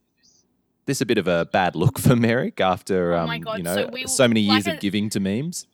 this 0.86 1.02
a 1.02 1.06
bit 1.06 1.18
of 1.18 1.28
a 1.28 1.46
bad 1.46 1.76
look 1.76 2.00
for 2.00 2.16
Merrick 2.16 2.62
after 2.62 3.14
Oh 3.14 3.28
um, 3.28 3.40
God, 3.42 3.60
you 3.60 3.66
so 3.66 3.76
know 3.76 3.90
we- 3.92 4.08
so 4.08 4.28
many 4.28 4.42
years 4.42 4.66
like 4.66 4.76
of 4.76 4.80
giving 4.82 5.10
to 5.10 5.20
memes? 5.20 5.68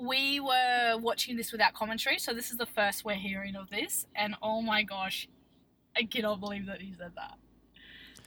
we 0.00 0.40
were 0.40 0.96
watching 1.00 1.36
this 1.36 1.52
without 1.52 1.74
commentary, 1.74 2.18
so 2.18 2.32
this 2.32 2.50
is 2.50 2.56
the 2.56 2.66
first 2.66 3.04
we're 3.04 3.14
hearing 3.14 3.56
of 3.56 3.70
this, 3.70 4.06
and 4.14 4.34
oh 4.42 4.62
my 4.62 4.82
gosh, 4.82 5.28
I 5.96 6.04
cannot 6.04 6.40
believe 6.40 6.66
that 6.66 6.80
he 6.80 6.94
said 6.96 7.12
that. 7.16 7.36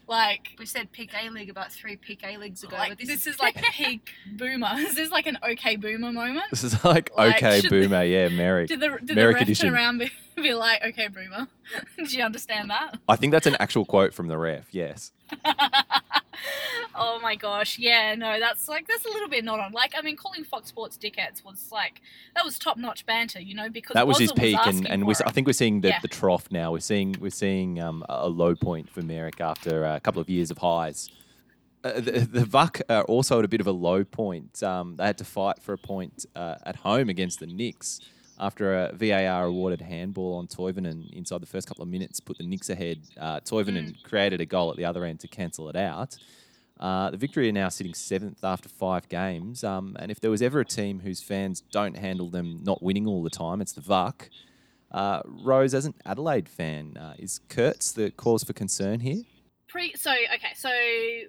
Like, 0.08 0.56
We 0.60 0.66
said 0.66 0.92
pick 0.92 1.12
A 1.14 1.30
League 1.30 1.50
about 1.50 1.72
three 1.72 1.96
pick 1.96 2.24
A 2.26 2.36
Leagues 2.38 2.64
ago. 2.64 2.76
like 2.76 2.90
but 2.98 3.08
this, 3.08 3.28
is 3.28 3.40
like 3.40 3.56
peak 3.74 4.10
boomer. 4.36 4.76
This 4.76 4.98
is 4.98 5.10
like 5.12 5.26
an 5.26 5.38
okay 5.52 5.78
boomer 5.78 6.12
moment. 6.12 6.46
This 6.50 6.64
is 6.66 6.84
like, 6.84 7.10
Like, 7.18 7.38
okay, 7.38 7.62
should- 7.62 7.70
boomer, 7.70 8.04
yeah, 8.04 8.28
Merrick. 8.30 8.68
Did 8.68 8.80
the 8.82 8.98
did 9.04 9.16
Merrick 9.16 9.36
the 9.36 9.40
ref 9.40 9.42
edition. 9.44 9.68
turn 9.70 9.76
around 9.76 9.98
be, 10.00 10.12
be 10.42 10.54
like, 10.54 10.84
okay, 10.84 11.08
boomer? 11.08 11.48
Do 11.98 12.04
you 12.18 12.24
understand 12.24 12.70
that? 12.72 13.00
I 13.08 13.16
think 13.16 13.32
that's 13.32 13.48
an 13.48 13.56
actual 13.60 13.86
quote 13.86 14.14
from 14.14 14.28
the 14.28 14.38
ref. 14.38 14.68
Yes. 14.72 15.12
Oh 16.94 17.20
my 17.22 17.36
gosh, 17.36 17.80
yeah, 17.80 18.16
no, 18.16 18.40
that's 18.40 18.68
like 18.68 18.88
that's 18.88 19.06
a 19.06 19.10
little 19.10 19.30
bit 19.30 19.44
not 19.46 19.60
on. 19.60 19.72
Like, 19.72 19.94
I 19.98 20.02
mean, 20.02 20.16
calling 20.18 20.44
Fox 20.44 20.70
Sports 20.70 20.98
dickheads 20.98 21.44
was 21.44 21.70
like 21.72 22.02
that 22.36 22.44
was 22.44 22.60
top 22.60 22.78
notch 22.78 23.06
banter, 23.06 23.40
you 23.40 23.56
know, 23.56 23.70
because 23.70 23.94
that 23.94 24.08
was 24.08 24.20
his 24.20 24.32
Wazza 24.34 24.40
peak, 24.40 24.58
and, 24.66 24.88
and 24.88 25.08
we, 25.08 25.14
I 25.26 25.32
think 25.32 25.48
we're 25.48 25.54
seeing 25.54 25.82
the, 25.82 25.90
Yeah. 25.90 26.00
the 26.02 26.08
trough 26.08 26.52
now. 26.52 26.72
We're 26.72 26.80
seeing 26.80 27.16
we're 27.20 27.30
seeing 27.32 27.80
um, 27.82 28.04
a 28.10 28.28
low 28.28 28.56
point 28.56 28.90
for 28.90 29.02
Merrick 29.02 29.40
after 29.40 29.86
a 29.86 30.00
couple 30.00 30.22
of 30.22 30.30
years 30.30 30.52
of 30.52 30.58
highs. 30.58 31.10
Uh, 31.84 31.94
the, 31.94 32.12
the 32.32 32.42
Vuck 32.44 32.82
are 32.90 33.04
also 33.06 33.40
at 33.40 33.46
a 33.46 33.48
bit 33.48 33.60
of 33.62 33.66
a 33.68 33.72
low 33.72 34.04
point. 34.04 34.62
Um, 34.62 34.98
they 34.98 35.06
had 35.06 35.18
to 35.18 35.26
fight 35.26 35.64
for 35.64 35.74
a 35.74 35.78
point 35.80 36.26
uh, 36.36 36.56
at 36.64 36.76
home 36.76 37.10
against 37.10 37.40
the 37.40 37.48
Nix 37.48 38.00
after 38.42 38.74
a 38.74 38.92
VAR 38.94 39.46
awarded 39.46 39.82
handball 39.82 40.34
on 40.34 40.48
Toivonen 40.48 41.14
inside 41.14 41.42
the 41.42 41.48
first 41.48 41.68
couple 41.68 41.84
of 41.84 41.90
minutes, 41.90 42.20
put 42.20 42.40
the 42.40 42.44
Nix 42.44 42.70
ahead. 42.70 43.00
Uh, 43.18 43.40
Toivonen 43.40 44.02
created 44.04 44.42
a 44.42 44.46
goal 44.46 44.72
at 44.72 44.78
the 44.78 44.84
other 44.84 45.06
end 45.06 45.20
to 45.20 45.28
cancel 45.28 45.70
it 45.70 45.76
out. 45.76 46.18
Uh, 46.80 47.12
the 47.12 47.18
Victory 47.18 47.48
are 47.48 47.52
now 47.52 47.70
sitting 47.70 47.94
seventh 47.94 48.44
after 48.44 48.68
five 48.68 49.08
games. 49.08 49.64
Um, 49.64 49.96
and 50.00 50.12
if 50.12 50.20
there 50.20 50.32
was 50.32 50.42
ever 50.42 50.60
a 50.60 50.66
team 50.66 51.02
whose 51.02 51.22
fans 51.22 51.62
don't 51.72 51.96
handle 51.96 52.30
them 52.30 52.60
not 52.64 52.82
winning 52.82 53.08
all 53.08 53.22
the 53.22 53.30
time, 53.30 53.62
it's 53.62 53.74
the 53.74 53.82
Vuck. 53.82 54.30
Uh, 54.90 55.22
Rose, 55.26 55.76
as 55.76 55.86
an 55.86 55.94
Adelaide 56.04 56.50
fan, 56.50 56.98
uh, 56.98 57.14
is 57.20 57.40
Kurz 57.48 57.94
the 57.94 58.10
cause 58.10 58.44
for 58.44 58.54
concern 58.54 59.02
here? 59.02 59.22
Pre 59.72 59.94
so 59.96 60.12
okay, 60.12 60.54
so 60.54 60.70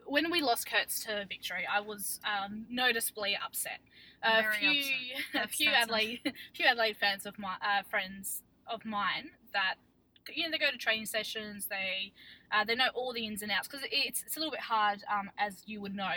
when 0.07 0.28
we 0.32 0.43
lost 0.43 0.68
Kurz 0.68 0.99
to 1.05 1.24
victory, 1.28 1.64
I 1.72 1.80
was 1.80 2.18
um, 2.24 2.66
noticeably 2.68 3.38
upset. 3.43 3.78
A 4.24 4.43
Very 4.43 4.57
few, 4.57 5.14
upset. 5.14 5.45
a 5.45 5.49
few 5.49 5.70
that's 5.70 5.93
a 5.93 6.32
few 6.53 6.66
Adelaide 6.66 6.97
fans 6.97 7.24
of 7.24 7.38
my 7.38 7.55
uh, 7.62 7.82
friends 7.88 8.43
of 8.66 8.84
mine 8.84 9.30
that 9.53 9.74
you 10.34 10.43
know 10.43 10.51
they 10.51 10.59
go 10.59 10.72
to 10.72 10.76
training 10.76 11.07
sessions, 11.07 11.66
they 11.66 12.12
uh, 12.51 12.64
they 12.64 12.74
know 12.74 12.88
all 12.95 13.12
the 13.12 13.24
ins 13.24 13.43
and 13.43 13.53
outs 13.53 13.68
because 13.68 13.86
it's 13.93 14.24
it's 14.26 14.36
a 14.36 14.40
little 14.40 14.51
bit 14.51 14.61
hard 14.61 15.05
um, 15.09 15.30
as 15.38 15.62
you 15.66 15.80
would 15.80 15.95
know 15.95 16.12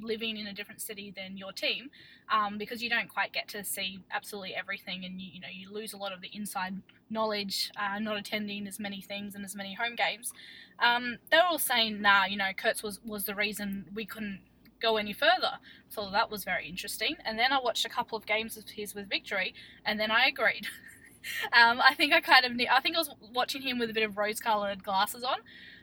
living 0.00 0.36
in 0.36 0.48
a 0.48 0.52
different 0.52 0.80
city 0.80 1.12
than 1.14 1.36
your 1.36 1.52
team 1.52 1.90
um, 2.32 2.58
because 2.58 2.82
you 2.82 2.90
don't 2.90 3.08
quite 3.08 3.32
get 3.32 3.48
to 3.48 3.64
see 3.64 4.00
absolutely 4.12 4.54
everything 4.54 5.04
and 5.04 5.20
you, 5.20 5.28
you 5.34 5.40
know 5.40 5.48
you 5.52 5.72
lose 5.72 5.92
a 5.92 5.96
lot 5.96 6.12
of 6.12 6.20
the 6.20 6.30
inside 6.32 6.74
knowledge 7.10 7.70
uh, 7.76 7.98
not 7.98 8.16
attending 8.16 8.66
as 8.66 8.78
many 8.78 9.00
things 9.00 9.34
and 9.34 9.44
as 9.44 9.56
many 9.56 9.74
home 9.74 9.94
games 9.96 10.32
um, 10.78 11.18
they 11.30 11.36
were 11.38 11.44
all 11.44 11.58
saying, 11.58 12.00
nah, 12.00 12.24
you 12.26 12.36
know, 12.36 12.50
Kurz 12.56 12.82
was, 12.82 13.00
was 13.04 13.24
the 13.24 13.34
reason 13.34 13.86
we 13.94 14.04
couldn't 14.04 14.40
go 14.80 14.96
any 14.96 15.12
further. 15.12 15.58
So 15.88 16.08
that 16.10 16.30
was 16.30 16.44
very 16.44 16.68
interesting. 16.68 17.16
And 17.24 17.38
then 17.38 17.52
I 17.52 17.60
watched 17.60 17.84
a 17.84 17.88
couple 17.88 18.16
of 18.16 18.26
games 18.26 18.56
of 18.56 18.68
his 18.68 18.94
with 18.94 19.08
Victory, 19.08 19.54
and 19.84 19.98
then 19.98 20.10
I 20.10 20.26
agreed. 20.26 20.66
um, 21.52 21.80
I 21.80 21.94
think 21.94 22.12
I 22.12 22.20
kind 22.20 22.44
of, 22.44 22.54
ne- 22.54 22.68
I 22.68 22.80
think 22.80 22.94
I 22.94 23.00
was 23.00 23.10
watching 23.34 23.62
him 23.62 23.78
with 23.78 23.90
a 23.90 23.94
bit 23.94 24.04
of 24.04 24.16
rose-colored 24.16 24.84
glasses 24.84 25.24
on 25.24 25.38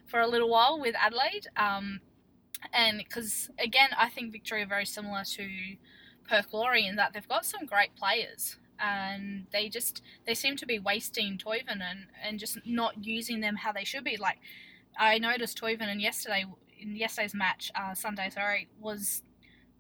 for 0.06 0.20
a 0.22 0.28
little 0.28 0.50
while 0.50 0.80
with 0.80 0.96
Adelaide. 0.96 1.48
Um, 1.58 2.00
and 2.72 3.00
because 3.00 3.50
again, 3.60 3.90
I 3.98 4.10
think 4.10 4.32
Victory 4.32 4.64
are 4.64 4.68
very 4.68 4.86
similar 4.86 5.24
to 5.26 5.48
Perth 6.28 6.52
Glory 6.52 6.88
in 6.88 6.96
that 6.96 7.14
they've 7.14 7.28
got 7.28 7.46
some 7.46 7.66
great 7.66 7.96
players. 7.96 8.58
And 8.80 9.48
they 9.52 9.70
just 9.70 10.02
they 10.26 10.34
seem 10.34 10.56
to 10.58 10.66
be 10.66 10.80
wasting 10.80 11.38
Toivonen 11.38 11.82
and, 11.82 12.06
and 12.24 12.40
just 12.40 12.60
not 12.66 13.06
using 13.06 13.40
them 13.42 13.56
how 13.58 13.72
they 13.72 13.84
should 13.84 14.04
be. 14.04 14.18
Like 14.18 14.40
I 14.98 15.18
noticed 15.18 15.62
Toivonen 15.62 16.02
yesterday 16.02 16.46
in 16.80 16.96
yesterday's 16.96 17.34
match, 17.34 17.72
uh, 17.76 17.94
Sunday, 17.94 18.30
sorry, 18.30 18.68
was 18.80 19.24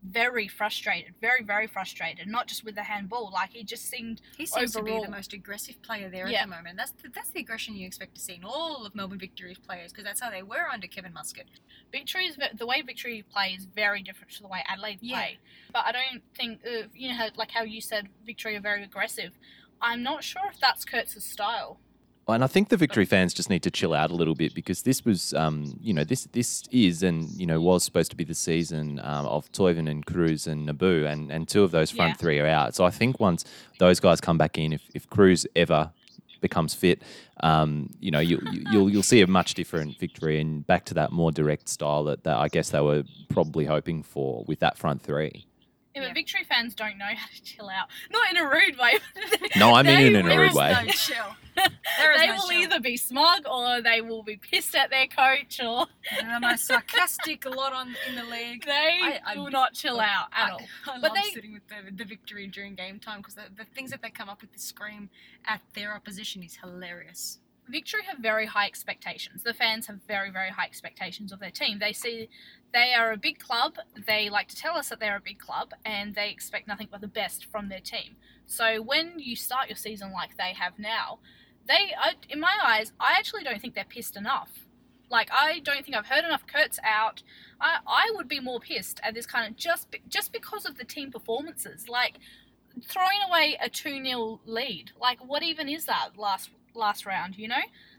very 0.05 0.47
frustrated, 0.47 1.13
very 1.19 1.43
very 1.43 1.67
frustrated. 1.67 2.27
Not 2.27 2.47
just 2.47 2.63
with 2.63 2.75
the 2.75 2.83
handball, 2.83 3.31
like 3.33 3.51
he 3.51 3.63
just 3.63 3.85
seemed 3.89 4.21
He 4.37 4.45
seems 4.45 4.73
to 4.73 4.83
be 4.83 4.91
overall- 4.91 5.05
the 5.05 5.11
most 5.11 5.33
aggressive 5.33 5.81
player 5.81 6.09
there 6.09 6.27
Yeah. 6.27 6.41
at 6.41 6.49
the 6.49 6.55
moment. 6.55 6.77
That's 6.77 6.91
the, 6.91 7.09
that's 7.09 7.29
the 7.29 7.39
aggression 7.39 7.75
you 7.75 7.87
expect 7.87 8.15
to 8.15 8.21
see 8.21 8.35
in 8.35 8.43
all 8.43 8.85
of 8.85 8.93
Melbourne 8.95 9.19
Victory's 9.19 9.57
players 9.57 9.91
because 9.91 10.05
that's 10.05 10.21
how 10.21 10.29
they 10.29 10.43
were 10.43 10.69
under 10.71 10.87
Kevin 10.87 11.13
Muscat. 11.13 11.45
Victory 11.91 12.25
is 12.27 12.37
the 12.57 12.65
way 12.65 12.81
Victory 12.81 13.23
play 13.31 13.49
is 13.57 13.65
very 13.65 14.01
different 14.01 14.31
to 14.33 14.41
the 14.41 14.47
way 14.47 14.63
Adelaide 14.67 14.99
Yeah. 15.01 15.15
play. 15.17 15.39
But 15.73 15.85
I 15.85 15.91
don't 15.91 16.23
think 16.35 16.61
uh, 16.65 16.87
you 16.93 17.09
know 17.17 17.29
like 17.35 17.51
how 17.51 17.63
you 17.63 17.81
said 17.81 18.09
Victory 18.25 18.55
are 18.55 18.61
very 18.61 18.83
aggressive. 18.83 19.31
I'm 19.81 20.03
not 20.03 20.23
sure 20.23 20.43
if 20.51 20.59
that's 20.59 20.85
Kurz's 20.85 21.23
style. 21.25 21.79
And 22.27 22.43
I 22.43 22.47
think 22.47 22.69
the 22.69 22.77
Victory 22.77 23.05
fans 23.05 23.35
just 23.35 23.51
need 23.51 23.61
to 23.63 23.69
chill 23.71 23.93
out 23.93 24.09
a 24.09 24.15
little 24.15 24.33
bit 24.33 24.55
because 24.55 24.81
this 24.81 25.05
was, 25.05 25.33
um, 25.35 25.77
you 25.79 25.93
know, 25.93 26.03
this 26.03 26.23
this 26.31 26.63
is 26.71 27.03
and 27.03 27.29
you 27.39 27.45
know 27.45 27.61
was 27.61 27.83
supposed 27.83 28.09
to 28.11 28.17
be 28.17 28.23
the 28.23 28.33
season 28.33 28.99
um, 29.03 29.27
of 29.27 29.51
Toivonen 29.51 29.89
and 29.89 30.05
Kruse 30.05 30.47
and 30.47 30.65
Nabbout, 30.65 31.05
and, 31.05 31.31
and 31.31 31.47
two 31.47 31.63
of 31.63 31.69
those 31.71 31.91
front 31.91 32.13
Yeah. 32.13 32.17
three 32.17 32.39
are 32.39 32.47
out. 32.47 32.73
So 32.73 32.83
I 32.83 32.89
think 32.89 33.19
once 33.19 33.45
those 33.77 33.99
guys 33.99 34.19
come 34.21 34.39
back 34.39 34.57
in, 34.57 34.73
if, 34.73 34.81
if 34.95 35.07
Kruse 35.09 35.45
ever 35.55 35.91
becomes 36.41 36.73
fit, 36.73 37.01
um, 37.41 37.91
you 37.99 38.09
know, 38.09 38.19
you, 38.19 38.39
you, 38.51 38.63
you'll 38.71 38.89
you'll 38.89 39.03
see 39.03 39.21
a 39.21 39.27
much 39.27 39.53
different 39.53 39.99
Victory 39.99 40.39
and 40.41 40.65
back 40.65 40.85
to 40.85 40.93
that 40.95 41.11
more 41.11 41.31
direct 41.31 41.69
style 41.69 42.03
that, 42.05 42.23
that 42.23 42.37
I 42.37 42.47
guess 42.47 42.71
they 42.71 42.81
were 42.81 43.03
probably 43.29 43.65
hoping 43.65 44.01
for 44.01 44.43
with 44.47 44.59
that 44.61 44.77
front 44.79 45.03
three. 45.03 45.45
Yeah, 45.95 46.01
but 46.01 46.07
Yeah. 46.09 46.13
Victory 46.13 46.43
fans 46.43 46.75
don't 46.75 46.97
know 46.97 47.05
how 47.05 47.27
to 47.33 47.43
chill 47.43 47.69
out. 47.69 47.87
Not 48.11 48.29
in 48.31 48.37
a 48.37 48.43
rude 48.49 48.77
way. 48.77 48.97
No, 49.55 49.73
I 49.73 49.83
mean 49.83 49.95
they 49.95 50.07
it 50.07 50.13
in 50.15 50.25
a 50.25 50.29
will- 50.29 50.37
rude 50.37 50.53
way. 50.53 50.73
no 50.85 50.91
chill. 50.91 51.35
They 52.17 52.27
no 52.27 52.33
will 52.33 52.49
chill. 52.49 52.51
either 52.61 52.79
be 52.81 52.97
smug 52.97 53.43
or 53.49 53.81
they 53.81 54.01
will 54.01 54.21
be 54.23 54.35
pissed 54.35 54.75
at 54.75 54.89
their 54.89 55.07
coach 55.07 55.61
or 55.63 55.87
They're 56.19 56.33
the 56.33 56.39
most 56.41 56.65
sarcastic 56.67 57.45
lot 57.45 57.71
on 57.71 57.95
in 58.09 58.15
the 58.15 58.25
league. 58.25 58.65
they 58.65 58.71
I- 59.01 59.19
I- 59.25 59.37
will 59.37 59.49
not 59.51 59.73
chill 59.73 59.99
out 60.01 60.27
at 60.33 60.49
I, 60.49 60.51
all. 60.51 60.61
I 60.87 60.99
But 60.99 61.13
love 61.13 61.23
they- 61.23 61.29
sitting 61.31 61.53
with 61.53 61.63
the, 61.69 61.91
the 61.91 62.03
victory 62.03 62.47
during 62.47 62.75
game 62.75 62.99
time 62.99 63.19
because 63.19 63.35
the, 63.35 63.43
the 63.55 63.63
things 63.63 63.91
that 63.91 64.01
they 64.01 64.09
come 64.09 64.27
up 64.27 64.41
with 64.41 64.51
to 64.51 64.59
scream 64.59 65.09
at 65.45 65.61
their 65.73 65.93
opposition 65.95 66.43
is 66.43 66.57
hilarious. 66.57 67.39
Victory 67.67 68.03
have 68.07 68.19
very 68.19 68.45
high 68.45 68.67
expectations. 68.67 69.43
The 69.43 69.53
fans 69.53 69.87
have 69.87 69.99
very, 70.07 70.29
very 70.29 70.49
high 70.49 70.65
expectations 70.65 71.31
of 71.31 71.39
their 71.39 71.51
team. 71.51 71.79
They 71.79 71.93
see 71.93 72.29
they 72.73 72.93
are 72.93 73.11
a 73.11 73.17
big 73.17 73.39
club. 73.39 73.77
They 74.05 74.29
like 74.29 74.47
to 74.49 74.55
tell 74.55 74.77
us 74.77 74.89
that 74.89 74.99
they're 74.99 75.15
a 75.15 75.21
big 75.21 75.39
club, 75.39 75.73
and 75.83 76.13
they 76.13 76.29
expect 76.29 76.67
nothing 76.67 76.87
but 76.91 77.01
the 77.01 77.07
best 77.07 77.45
from 77.45 77.69
their 77.69 77.79
team. 77.79 78.17
So 78.45 78.81
when 78.81 79.13
you 79.17 79.35
start 79.35 79.69
your 79.69 79.77
season 79.77 80.11
like 80.11 80.37
they 80.37 80.53
have 80.53 80.77
now, 80.77 81.19
they, 81.67 81.93
I, 81.99 82.13
in 82.29 82.39
my 82.39 82.55
eyes, 82.63 82.93
I 82.99 83.15
actually 83.17 83.43
don't 83.43 83.59
think 83.59 83.73
they're 83.73 83.83
pissed 83.83 84.15
enough. 84.15 84.67
Like 85.09 85.29
I 85.31 85.59
don't 85.59 85.83
think 85.83 85.95
I've 85.95 86.07
heard 86.07 86.25
enough 86.25 86.45
Kurz 86.47 86.79
out. 86.83 87.23
I, 87.59 87.77
I 87.87 88.11
would 88.15 88.27
be 88.27 88.39
more 88.39 88.59
pissed 88.59 88.99
at 89.03 89.13
this 89.13 89.25
kind 89.25 89.49
of 89.49 89.55
just 89.55 89.87
just 90.09 90.33
because 90.33 90.65
of 90.65 90.77
the 90.77 90.83
team 90.83 91.11
performances. 91.11 91.87
Like 91.87 92.17
throwing 92.83 93.19
away 93.27 93.57
a 93.61 93.69
2 93.69 94.03
0 94.03 94.39
lead. 94.45 94.91
Like, 94.99 95.19
what 95.25 95.43
even 95.43 95.69
is 95.69 95.85
that 95.85 96.09
last 96.17 96.49
last 96.75 97.05
round, 97.05 97.37
you 97.37 97.47
know? 97.47 97.55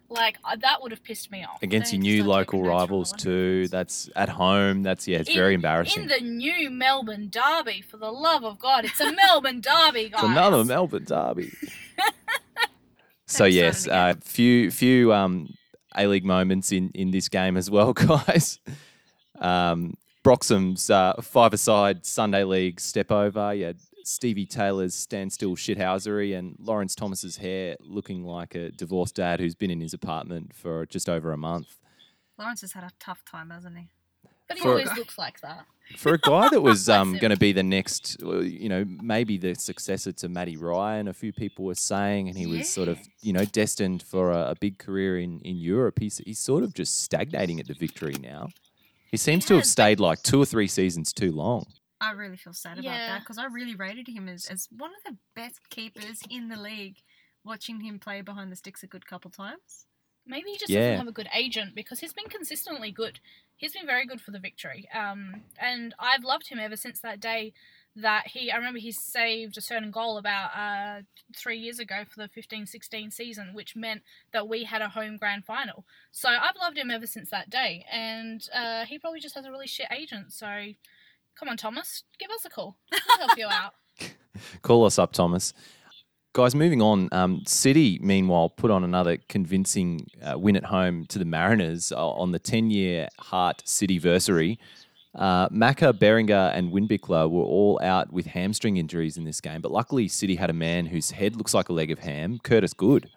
Like, 0.08 0.38
uh, 0.44 0.56
that 0.56 0.82
would 0.82 0.92
have 0.92 1.02
pissed 1.02 1.30
me 1.32 1.44
off. 1.44 1.62
Against 1.62 1.92
your 1.92 2.00
new 2.00 2.22
local 2.22 2.60
taking 2.60 2.62
notes 2.62 2.70
from 2.70 2.78
rivals 2.78 3.12
too. 3.12 3.68
That's 3.68 4.08
at 4.14 4.28
home. 4.28 4.82
That's 4.82 5.08
yeah, 5.08 5.18
it's 5.18 5.28
In- 5.28 5.34
very 5.34 5.54
embarrassing. 5.54 6.04
In 6.04 6.08
the 6.08 6.20
new 6.20 6.70
Melbourne 6.70 7.28
Derby, 7.28 7.82
for 7.82 7.96
the 7.96 8.10
love 8.10 8.44
of 8.44 8.58
God, 8.58 8.84
it's 8.84 9.00
a 9.00 9.12
Melbourne 9.26 9.60
Derby, 9.60 10.08
guys. 10.10 10.22
It's 10.22 10.22
another 10.22 10.64
Melbourne 10.64 11.04
derby. 11.04 11.52
so 13.26 13.44
yes, 13.44 13.86
a 13.86 13.92
uh, 13.92 14.14
few 14.22 14.70
few 14.70 15.12
um, 15.12 15.52
A 15.96 16.06
League 16.06 16.24
moments 16.24 16.70
in, 16.70 16.90
in 16.94 17.10
this 17.10 17.28
game 17.28 17.56
as 17.56 17.68
well, 17.68 17.92
guys. 17.92 18.60
Um, 19.40 19.94
Broxham's 20.22 20.88
uh, 20.90 21.14
five-a-side 21.20 22.06
Sunday 22.06 22.44
League 22.44 22.80
step 22.80 23.10
over. 23.12 23.54
You 23.54 23.66
had 23.66 23.78
Stevie 24.06 24.46
Taylor's 24.46 24.94
standstill 24.94 25.56
shithousery 25.56 26.38
and 26.38 26.54
Lawrence 26.60 26.94
Thomas's 26.94 27.38
hair 27.38 27.76
looking 27.80 28.24
like 28.24 28.54
a 28.54 28.70
divorced 28.70 29.16
dad 29.16 29.40
who's 29.40 29.56
been 29.56 29.70
in 29.70 29.80
his 29.80 29.92
apartment 29.92 30.54
for 30.54 30.86
just 30.86 31.08
over 31.08 31.32
a 31.32 31.36
month. 31.36 31.76
Lawrence 32.38 32.60
has 32.60 32.72
had 32.72 32.84
a 32.84 32.90
tough 33.00 33.24
time, 33.24 33.50
hasn't 33.50 33.76
he? 33.76 33.88
But 34.46 34.58
he 34.58 34.62
For- 34.62 34.70
always 34.70 34.96
looks 34.96 35.18
like 35.18 35.40
that. 35.40 35.66
For 35.96 36.14
a 36.14 36.18
guy 36.18 36.48
that 36.50 36.60
was 36.60 36.88
um, 36.88 37.18
going 37.18 37.32
to 37.32 37.36
be 37.36 37.52
the 37.52 37.64
next, 37.64 38.20
you 38.20 38.68
know, 38.68 38.84
maybe 38.86 39.38
the 39.38 39.54
successor 39.54 40.12
to 40.12 40.28
Matty 40.28 40.56
Ryan, 40.56 41.08
a 41.08 41.12
few 41.12 41.32
people 41.32 41.64
were 41.64 41.74
saying, 41.74 42.28
and 42.28 42.38
he 42.38 42.46
was 42.46 42.68
sort 42.68 42.88
of, 42.88 42.98
you 43.22 43.32
know, 43.32 43.44
destined 43.44 44.02
for 44.04 44.30
a, 44.30 44.50
a 44.50 44.54
big 44.60 44.78
career 44.78 45.18
in, 45.18 45.40
in 45.40 45.56
Europe. 45.56 45.98
He's, 45.98 46.18
he's 46.18 46.38
sort 46.38 46.62
of 46.62 46.74
just 46.74 47.02
stagnating 47.02 47.58
at 47.58 47.66
the 47.66 47.74
victory 47.74 48.14
now. 48.20 48.50
He 49.10 49.16
seems 49.16 49.46
to 49.46 49.54
have 49.54 49.64
stayed 49.64 49.98
like 49.98 50.22
two 50.22 50.40
or 50.40 50.46
three 50.46 50.68
seasons 50.68 51.12
too 51.12 51.32
long. 51.32 51.66
I 52.00 52.10
really 52.12 52.36
feel 52.36 52.52
sad 52.52 52.78
about 52.78 52.84
Yeah. 52.84 53.06
that 53.08 53.20
because 53.20 53.38
I 53.38 53.46
really 53.46 53.74
rated 53.74 54.06
him 54.08 54.28
as, 54.28 54.46
as 54.46 54.68
one 54.70 54.90
of 54.94 55.02
the 55.04 55.16
best 55.34 55.68
keepers 55.70 56.20
in 56.28 56.48
the 56.48 56.56
league. 56.56 56.96
Watching 57.44 57.80
him 57.80 58.00
play 58.00 58.22
behind 58.22 58.50
the 58.50 58.56
sticks 58.56 58.82
a 58.82 58.88
good 58.88 59.06
couple 59.06 59.30
times. 59.30 59.86
Maybe 60.26 60.50
he 60.50 60.58
just 60.58 60.68
Yeah. 60.70 60.80
doesn't 60.80 60.98
have 60.98 61.08
a 61.08 61.12
good 61.12 61.28
agent 61.32 61.76
because 61.76 62.00
he's 62.00 62.12
been 62.12 62.28
consistently 62.28 62.90
good. 62.90 63.20
He's 63.54 63.72
been 63.72 63.86
very 63.86 64.04
good 64.04 64.20
for 64.20 64.32
the 64.32 64.40
victory. 64.40 64.88
Um, 64.92 65.44
and 65.60 65.94
I've 66.00 66.24
loved 66.24 66.48
him 66.48 66.58
ever 66.58 66.76
since 66.76 66.98
that 67.00 67.20
day 67.20 67.52
that 67.94 68.26
he, 68.26 68.50
I 68.50 68.56
remember 68.56 68.80
he 68.80 68.90
saved 68.90 69.56
a 69.56 69.60
certain 69.60 69.92
goal 69.92 70.18
about 70.18 70.50
uh, 70.56 71.02
three 71.36 71.58
years 71.58 71.78
ago 71.78 72.04
for 72.04 72.20
the 72.20 72.28
15 72.28 72.66
16 72.66 73.12
season, 73.12 73.54
which 73.54 73.76
meant 73.76 74.02
that 74.32 74.48
we 74.48 74.64
had 74.64 74.82
a 74.82 74.88
home 74.88 75.16
grand 75.16 75.44
final. 75.46 75.86
So 76.10 76.28
I've 76.28 76.56
loved 76.56 76.76
him 76.76 76.90
ever 76.90 77.06
since 77.06 77.30
that 77.30 77.48
day. 77.48 77.86
And 77.90 78.46
uh, 78.52 78.86
he 78.86 78.98
probably 78.98 79.20
just 79.20 79.36
has 79.36 79.44
a 79.46 79.50
really 79.52 79.68
shit 79.68 79.86
agent. 79.92 80.32
So 80.32 80.72
come 81.38 81.48
on, 81.48 81.56
Thomas, 81.56 82.02
give 82.18 82.30
us 82.30 82.44
a 82.44 82.50
call. 82.50 82.76
We'll 83.18 83.26
help 83.28 83.38
you 83.38 83.46
out. 83.46 83.72
Call 84.62 84.84
us 84.84 84.98
up, 84.98 85.12
Thomas. 85.12 85.54
Guys, 86.34 86.54
moving 86.54 86.82
on. 86.82 87.08
Um, 87.12 87.42
City, 87.46 87.98
meanwhile, 88.02 88.50
put 88.50 88.70
on 88.70 88.84
another 88.84 89.16
convincing 89.28 90.06
uh, 90.22 90.38
win 90.38 90.54
at 90.56 90.64
home 90.64 91.06
to 91.06 91.18
the 91.18 91.24
Mariners 91.24 91.92
uh, 91.92 92.06
on 92.10 92.32
the 92.32 92.38
10 92.38 92.70
year 92.70 93.08
Heart 93.18 93.62
Cityversary. 93.64 94.58
Uh, 95.14 95.48
Maka, 95.50 95.94
Berenguer, 95.94 96.52
and 96.54 96.70
Windbichler 96.72 97.30
were 97.30 97.42
all 97.42 97.80
out 97.82 98.12
with 98.12 98.26
hamstring 98.26 98.76
injuries 98.76 99.16
in 99.16 99.24
this 99.24 99.40
game, 99.40 99.62
but 99.62 99.70
luckily, 99.72 100.08
City 100.08 100.34
had 100.36 100.50
a 100.50 100.52
man 100.52 100.84
whose 100.84 101.12
head 101.12 101.36
looks 101.36 101.54
like 101.54 101.70
a 101.70 101.72
leg 101.72 101.90
of 101.90 102.00
ham, 102.00 102.38
Curtis 102.44 102.74
Good, 102.74 103.08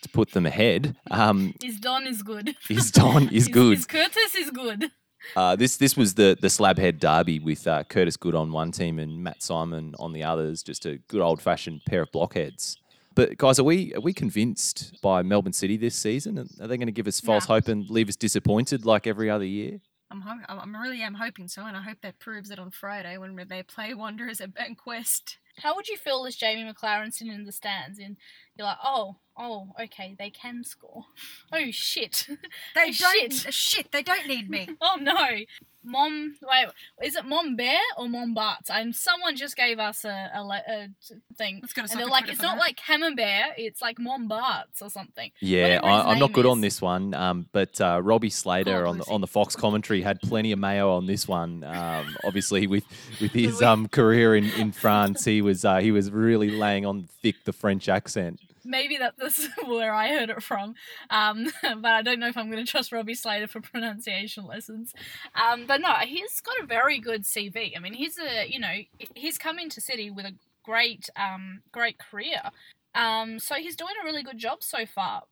to 0.00 0.08
put 0.08 0.30
them 0.30 0.46
ahead. 0.46 0.96
Um, 1.10 1.52
His 1.62 1.78
Don 1.78 2.06
is 2.06 2.22
good. 2.22 2.54
his 2.66 2.90
Don 2.90 3.24
is 3.24 3.30
His- 3.44 3.48
good. 3.48 3.76
His 3.76 3.84
Curtis 3.86 4.34
is 4.34 4.50
good. 4.50 4.90
Uh, 5.36 5.56
this 5.56 5.76
this 5.76 5.96
was 5.96 6.14
the 6.14 6.36
the 6.40 6.48
slabhead 6.48 6.98
derby 6.98 7.38
with 7.38 7.66
uh, 7.66 7.84
Curtis 7.84 8.16
Good 8.16 8.34
on 8.34 8.52
one 8.52 8.72
team 8.72 8.98
and 8.98 9.22
Matt 9.22 9.42
Simon 9.42 9.94
on 9.98 10.12
the 10.12 10.24
others. 10.24 10.62
Just 10.62 10.86
a 10.86 10.98
good 11.08 11.20
old 11.20 11.40
fashioned 11.42 11.82
pair 11.86 12.02
of 12.02 12.12
blockheads. 12.12 12.76
But 13.14 13.36
guys, 13.38 13.58
are 13.58 13.64
we 13.64 13.94
are 13.94 14.00
we 14.00 14.12
convinced 14.12 15.00
by 15.02 15.22
Melbourne 15.22 15.52
City 15.52 15.76
this 15.76 15.94
season? 15.96 16.38
Are 16.38 16.66
they 16.66 16.76
going 16.76 16.86
to 16.86 16.92
give 16.92 17.06
us 17.08 17.20
false 17.20 17.48
Nah. 17.48 17.56
hope 17.56 17.68
and 17.68 17.88
leave 17.90 18.08
us 18.08 18.16
disappointed 18.16 18.84
like 18.86 19.06
every 19.06 19.28
other 19.28 19.44
year? 19.44 19.80
I'm, 20.12 20.22
ho- 20.22 20.40
I'm 20.48 20.74
really 20.74 21.02
am 21.02 21.14
hoping 21.14 21.46
so, 21.46 21.64
and 21.66 21.76
I 21.76 21.82
hope 21.82 21.98
that 22.02 22.18
proves 22.18 22.50
it 22.50 22.58
on 22.58 22.72
Friday 22.72 23.16
when 23.16 23.36
they 23.48 23.62
play 23.62 23.94
Wanderers 23.94 24.40
at 24.40 24.50
Bankwest. 24.52 25.36
How 25.58 25.76
would 25.76 25.86
you 25.88 25.96
feel 25.96 26.26
as 26.26 26.34
Jamie 26.34 26.68
Maclaren 26.68 27.12
sitting 27.12 27.32
in 27.32 27.44
the 27.44 27.52
stands 27.52 27.98
and 28.00 28.16
you're 28.60 28.68
like, 28.68 28.78
oh, 28.84 29.16
oh, 29.38 29.68
okay, 29.82 30.14
they 30.18 30.30
can 30.30 30.62
score. 30.64 31.06
Oh 31.52 31.70
shit. 31.70 32.26
They 32.74 32.90
Oh, 32.90 32.92
don't 32.98 33.32
shit. 33.32 33.54
shit. 33.54 33.92
They 33.92 34.02
don't 34.02 34.26
need 34.28 34.48
me. 34.50 34.68
Oh 34.80 34.98
no. 35.00 35.16
Mom, 35.82 36.34
wait, 36.42 36.66
is 37.02 37.16
it 37.16 37.24
Mom 37.24 37.56
Bear 37.56 37.78
or 37.96 38.06
Mom 38.06 38.34
Barts? 38.34 38.68
And 38.68 38.94
someone 38.94 39.34
just 39.34 39.56
gave 39.56 39.78
us 39.78 40.04
a, 40.04 40.30
a, 40.34 40.44
le- 40.44 40.62
a 40.68 40.88
t- 41.08 41.14
thing. 41.38 41.60
Let's 41.62 41.72
to 41.72 41.80
and 41.80 41.98
they're 41.98 42.06
like, 42.06 42.28
it's 42.28 42.42
not 42.42 42.56
that. 42.56 42.60
like 42.60 42.76
Camembert, 42.76 43.54
it's 43.56 43.80
like 43.80 43.98
Mom 43.98 44.28
Barts 44.28 44.82
or 44.82 44.90
something. 44.90 45.30
Yeah, 45.40 45.80
I, 45.82 46.12
I'm 46.12 46.18
not 46.18 46.26
name 46.26 46.34
good 46.34 46.44
on 46.44 46.60
this 46.60 46.82
one. 46.82 47.14
Um, 47.14 47.46
but 47.52 47.80
uh, 47.80 47.98
Robbie 48.04 48.28
Slater 48.28 48.76
Poor 48.80 48.86
on 48.88 48.98
the, 48.98 49.04
on 49.04 49.22
the 49.22 49.26
Fox 49.26 49.56
commentary 49.56 50.02
had 50.02 50.20
plenty 50.20 50.52
of 50.52 50.58
mayo 50.58 50.92
on 50.92 51.06
this 51.06 51.26
one. 51.26 51.64
Um, 51.64 52.14
obviously, 52.24 52.66
with 52.66 52.84
with 53.18 53.32
his 53.32 53.62
um, 53.62 53.88
career 53.88 54.36
in, 54.36 54.44
in 54.50 54.72
France, 54.72 55.24
he 55.24 55.40
was 55.40 55.64
uh, 55.64 55.78
he 55.78 55.92
was 55.92 56.10
really 56.10 56.50
laying 56.50 56.84
on 56.84 57.08
thick 57.22 57.36
the 57.44 57.54
French 57.54 57.88
accent. 57.88 58.38
Maybe 58.64 58.96
that 58.98 59.18
this 59.18 59.38
is 59.38 59.48
where 59.66 59.94
I 59.94 60.08
heard 60.08 60.30
it 60.30 60.42
from, 60.42 60.74
um, 61.10 61.50
but 61.62 61.90
I 61.92 62.02
don't 62.02 62.20
know 62.20 62.28
if 62.28 62.36
I'm 62.36 62.50
going 62.50 62.64
to 62.64 62.70
trust 62.70 62.92
Robbie 62.92 63.14
Slater 63.14 63.48
for 63.48 63.60
pronunciation 63.72 64.46
lessons. 64.46 64.94
Um, 65.34 65.66
but 65.66 65.80
no, 65.80 65.92
he's 66.04 66.40
got 66.40 66.62
a 66.62 66.66
very 66.66 66.98
good 66.98 67.24
CV. 67.24 67.76
I 67.76 67.80
mean, 67.80 67.94
he's 67.94 68.18
a 68.18 68.48
you 68.48 68.60
know 68.60 68.74
he's 69.14 69.38
come 69.38 69.58
into 69.58 69.80
City 69.80 70.10
with 70.10 70.26
a 70.26 70.34
great 70.64 71.08
um, 71.16 71.62
great 71.72 71.98
career, 71.98 72.42
um, 72.94 73.38
so 73.38 73.56
he's 73.56 73.76
doing 73.76 73.94
a 74.02 74.04
really 74.04 74.22
good 74.22 74.38
job 74.38 74.62
so 74.62 74.86
far. 74.86 75.22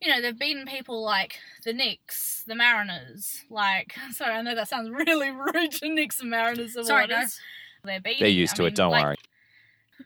You 0.00 0.10
know, 0.10 0.22
they've 0.22 0.38
beaten 0.38 0.64
people 0.64 1.02
like 1.02 1.40
the 1.64 1.72
Nix, 1.72 2.44
the 2.46 2.54
Mariners. 2.54 3.42
Like, 3.50 3.96
sorry, 4.12 4.34
I 4.34 4.42
know 4.42 4.54
that 4.54 4.68
sounds 4.68 4.90
really 4.90 5.30
rude 5.32 5.72
to 5.72 5.88
Nix 5.88 6.20
and 6.20 6.30
Mariners. 6.30 6.76
Sorry, 6.86 7.08
guys. 7.08 7.40
They're 7.84 8.00
beating. 8.00 8.20
They're 8.20 8.28
used 8.28 8.54
I 8.54 8.56
to 8.56 8.62
mean, 8.62 8.72
it. 8.72 8.76
Don't 8.76 8.90
like, 8.92 9.04
worry. 9.04 9.16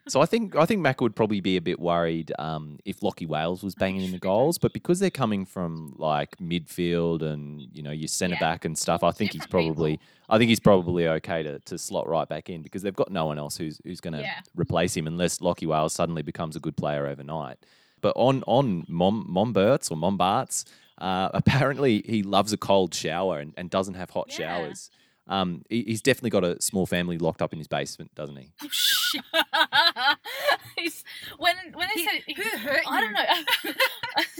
So 0.08 0.20
I 0.20 0.26
think 0.26 0.56
I 0.56 0.66
think 0.66 0.80
Mac 0.80 1.00
would 1.00 1.14
probably 1.14 1.40
be 1.40 1.56
a 1.56 1.60
bit 1.60 1.78
worried 1.78 2.32
um, 2.38 2.78
if 2.84 3.00
Lachie 3.00 3.26
Wales 3.28 3.62
was 3.62 3.74
banging 3.74 4.02
in 4.02 4.10
the 4.12 4.18
goals, 4.18 4.58
but 4.58 4.72
because 4.72 4.98
they're 4.98 5.10
coming 5.10 5.44
from 5.44 5.94
like 5.98 6.36
midfield 6.38 7.22
and 7.22 7.60
you 7.72 7.82
know 7.82 7.90
your 7.90 8.08
centre 8.08 8.34
Yeah. 8.34 8.40
back 8.40 8.64
and 8.64 8.76
stuff, 8.76 9.02
I 9.02 9.10
think 9.12 9.32
he's 9.32 9.46
probably 9.46 9.92
people. 9.98 10.06
I 10.28 10.38
think 10.38 10.48
he's 10.48 10.60
probably 10.60 11.06
okay 11.08 11.42
to, 11.42 11.58
to 11.60 11.78
slot 11.78 12.08
right 12.08 12.28
back 12.28 12.48
in 12.50 12.62
because 12.62 12.82
they've 12.82 12.94
got 12.96 13.10
no 13.12 13.26
one 13.26 13.38
else 13.38 13.56
who's 13.56 13.80
who's 13.84 14.00
going 14.00 14.14
to 14.14 14.20
Yeah. 14.22 14.40
replace 14.56 14.96
him 14.96 15.06
unless 15.06 15.38
Lachie 15.38 15.66
Wales 15.66 15.92
suddenly 15.92 16.22
becomes 16.22 16.56
a 16.56 16.60
good 16.60 16.76
player 16.76 17.06
overnight. 17.06 17.58
But 18.00 18.14
on 18.16 18.42
on 18.46 18.84
Mom 18.88 19.26
Momberts 19.30 19.90
or 19.90 19.96
Mombarts, 19.96 20.64
uh, 20.98 21.28
apparently 21.34 22.02
he 22.06 22.22
loves 22.22 22.52
a 22.52 22.56
cold 22.56 22.94
shower 22.94 23.38
and, 23.40 23.52
and 23.56 23.70
doesn't 23.70 23.94
have 23.94 24.10
hot 24.10 24.26
Yeah. 24.30 24.36
showers. 24.36 24.90
Um, 25.28 25.62
he, 25.68 25.82
he's 25.86 26.02
definitely 26.02 26.30
got 26.30 26.44
a 26.44 26.60
small 26.60 26.84
family 26.86 27.16
locked 27.18 27.42
up 27.42 27.52
in 27.52 27.58
his 27.58 27.68
basement, 27.68 28.14
doesn't 28.14 28.36
he? 28.36 28.52
Oh, 28.62 28.68
shit. 28.70 29.22
He's- 30.76 31.04
when 31.38 31.54
when 31.74 31.88
they 31.94 32.02
He- 32.02 32.06
said 32.06 32.22
who 32.36 32.58
hurt 32.58 32.80
I 32.86 33.00
don't 33.00 33.12
know. 33.12 33.72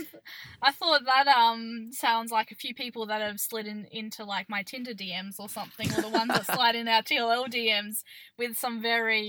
I 0.61 0.71
thought 0.71 1.05
that 1.05 1.27
um 1.27 1.89
sounds 1.91 2.31
like 2.31 2.51
a 2.51 2.55
few 2.55 2.73
people 2.73 3.05
that 3.07 3.21
have 3.21 3.39
slid 3.39 3.67
in 3.67 3.85
into 3.91 4.23
like 4.23 4.49
my 4.49 4.63
Tinder 4.63 4.93
DMs 4.93 5.39
or 5.39 5.49
something, 5.49 5.91
or 5.93 6.01
the 6.01 6.09
ones 6.09 6.29
that 6.29 6.45
slide 6.53 6.75
in 6.75 6.87
our 6.87 7.01
TLL 7.01 7.47
DMs 7.47 8.03
with 8.37 8.57
some 8.57 8.81
very 8.81 9.27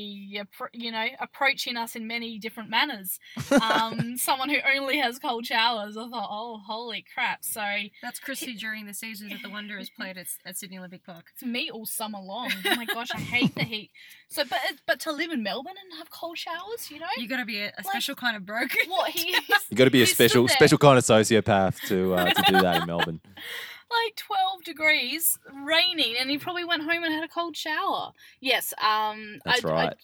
you 0.73 0.93
know 0.93 1.07
approaching 1.21 1.77
us 1.77 1.97
in 1.97 2.07
many 2.07 2.39
different 2.39 2.71
manners. 2.71 3.19
Um, 3.61 4.17
someone 4.17 4.49
who 4.49 4.59
only 4.77 4.99
has 4.99 5.19
cold 5.19 5.47
showers. 5.47 5.97
I 5.97 6.09
thought, 6.09 6.29
oh 6.31 6.61
holy 6.67 7.05
crap! 7.15 7.45
So 7.45 7.63
That's 8.03 8.19
Chrissy 8.19 8.55
during 8.55 8.87
the 8.87 8.95
seasons 8.95 9.33
that 9.33 9.43
the 9.43 9.51
Wanderers 9.51 9.91
played 9.91 10.17
at, 10.19 10.27
at 10.45 10.57
Sydney 10.57 10.79
Olympic 10.79 11.05
Park. 11.05 11.27
it's 11.33 11.43
me 11.43 11.71
all 11.71 11.87
summer 11.87 12.21
long. 12.21 12.51
Oh 12.67 12.77
my 12.77 12.85
gosh, 12.85 13.09
I 13.15 13.19
hate 13.19 13.55
the 13.55 13.65
heat. 13.65 13.91
So, 14.35 14.43
but 14.51 14.59
but 14.87 15.01
to 15.01 15.13
live 15.13 15.31
in 15.31 15.43
Melbourne 15.43 15.75
and 15.83 15.99
have 15.99 16.11
cold 16.11 16.37
showers, 16.39 16.91
you 16.91 16.99
know, 16.99 17.07
You 17.17 17.29
got 17.29 17.37
to 17.39 17.45
be 17.45 17.61
a, 17.61 17.73
a 17.79 17.85
special 17.85 18.15
kind 18.15 18.37
of 18.37 18.45
broke. 18.45 18.73
what 18.89 19.11
he 19.11 19.29
is 19.37 19.43
You 19.71 19.77
got 19.77 19.85
to 19.85 19.91
be 19.91 20.03
a 20.03 20.07
special 20.07 20.49
special 20.49 20.79
kind 20.79 20.99
of 20.99 21.05
sociopath 21.05 21.81
to 21.89 22.15
uh, 22.15 22.31
to 22.33 22.43
do 22.53 22.61
that 22.61 22.83
in 22.83 22.87
Melbourne. 22.93 23.21
like 23.25 24.17
12 24.17 24.65
degrees, 24.65 25.39
raining, 25.65 26.17
and 26.19 26.29
he 26.31 26.39
probably 26.39 26.65
went 26.65 26.83
home 26.83 27.05
and 27.05 27.13
had 27.15 27.23
a 27.25 27.29
cold 27.29 27.57
shower. 27.57 28.13
Yes, 28.41 28.75
um, 28.83 29.39
That's 29.45 29.65
I, 29.65 29.69
I- 29.69 29.73
right. 29.73 29.97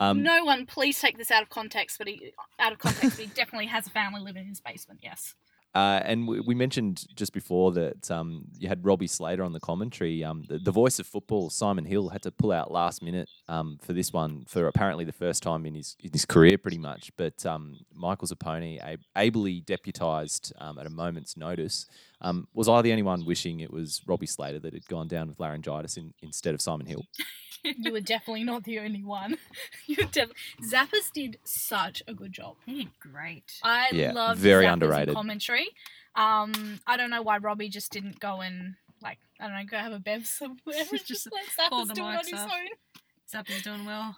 Um, 0.00 0.22
no 0.22 0.44
one, 0.44 0.64
please 0.64 1.00
take 1.00 1.18
this 1.18 1.28
out 1.32 1.42
of 1.42 1.48
context, 1.48 1.98
but 1.98 2.06
he 2.06 2.32
out 2.60 2.70
of 2.72 2.78
context, 2.78 3.16
but 3.16 3.24
he 3.24 3.26
definitely 3.26 3.66
has 3.66 3.88
a 3.88 3.90
family 3.90 4.20
living 4.20 4.42
in 4.44 4.48
his 4.48 4.60
basement. 4.60 5.00
Yes. 5.02 5.34
Uh, 5.78 6.00
and 6.04 6.26
we, 6.26 6.40
we 6.40 6.56
mentioned 6.56 7.06
just 7.14 7.32
before 7.32 7.70
that 7.70 8.10
um, 8.10 8.44
you 8.58 8.68
had 8.68 8.84
Robbie 8.84 9.06
Slater 9.06 9.44
on 9.44 9.52
the 9.52 9.60
commentary. 9.60 10.24
Um, 10.24 10.42
the, 10.48 10.58
the 10.58 10.72
voice 10.72 10.98
of 10.98 11.06
football, 11.06 11.50
Simon 11.50 11.84
Hill, 11.84 12.08
had 12.08 12.22
to 12.22 12.32
pull 12.32 12.50
out 12.50 12.72
last 12.72 13.00
minute 13.00 13.28
um, 13.46 13.78
for 13.80 13.92
this 13.92 14.12
one 14.12 14.44
for 14.48 14.66
apparently 14.66 15.04
the 15.04 15.12
first 15.12 15.40
time 15.40 15.64
in 15.66 15.76
his 15.76 15.96
in 16.02 16.10
his 16.12 16.24
career, 16.24 16.58
pretty 16.58 16.78
much. 16.78 17.12
But 17.16 17.46
um, 17.46 17.78
Michael 17.94 18.26
Zappone, 18.26 18.82
ab- 18.82 19.04
ably 19.14 19.60
deputised 19.60 20.50
um, 20.60 20.80
at 20.80 20.86
a 20.86 20.90
moment's 20.90 21.36
notice, 21.36 21.86
um, 22.22 22.48
was 22.54 22.68
I 22.68 22.82
the 22.82 22.90
only 22.90 23.04
one 23.04 23.24
wishing 23.24 23.60
it 23.60 23.72
was 23.72 24.02
Robbie 24.04 24.26
Slater 24.26 24.58
that 24.58 24.74
had 24.74 24.86
gone 24.86 25.06
down 25.06 25.28
with 25.28 25.38
laryngitis 25.38 25.96
in, 25.96 26.12
instead 26.22 26.54
of 26.54 26.60
Simon 26.60 26.88
Hill? 26.88 27.04
You 27.64 27.92
were 27.92 28.00
definitely 28.00 28.44
not 28.44 28.64
the 28.64 28.78
only 28.78 29.02
one. 29.04 29.36
you 29.86 29.96
def- 30.12 30.30
Zappers 30.62 31.10
did 31.12 31.38
such 31.44 32.02
a 32.06 32.14
good 32.14 32.32
job. 32.32 32.56
He 32.66 32.84
did 32.84 32.98
great. 33.00 33.58
I 33.62 33.88
Yeah, 33.92 34.12
love 34.12 34.38
very 34.38 34.64
Zappers 34.64 34.72
underrated. 34.74 35.14
commentary. 35.14 35.68
Um, 36.14 36.80
I 36.86 36.96
don't 36.96 37.10
know 37.10 37.22
why 37.22 37.38
Robbie 37.38 37.68
just 37.68 37.92
didn't 37.92 38.18
go 38.20 38.40
and 38.40 38.74
like 39.02 39.18
I 39.40 39.46
don't 39.46 39.54
know, 39.56 39.64
go 39.70 39.76
have 39.78 39.92
a 39.92 39.98
bev 40.00 40.26
somewhere. 40.26 40.56
and 40.76 40.88
Just 40.90 41.06
just 41.06 41.28
let 41.32 41.70
pull 41.70 41.84
Zappers 41.86 41.94
the 41.94 42.00
on 42.02 42.18
his 42.24 42.32
off. 42.34 42.50
own. 42.52 42.68
Zappy's 43.32 43.62
doing 43.62 43.84
well. 43.84 44.16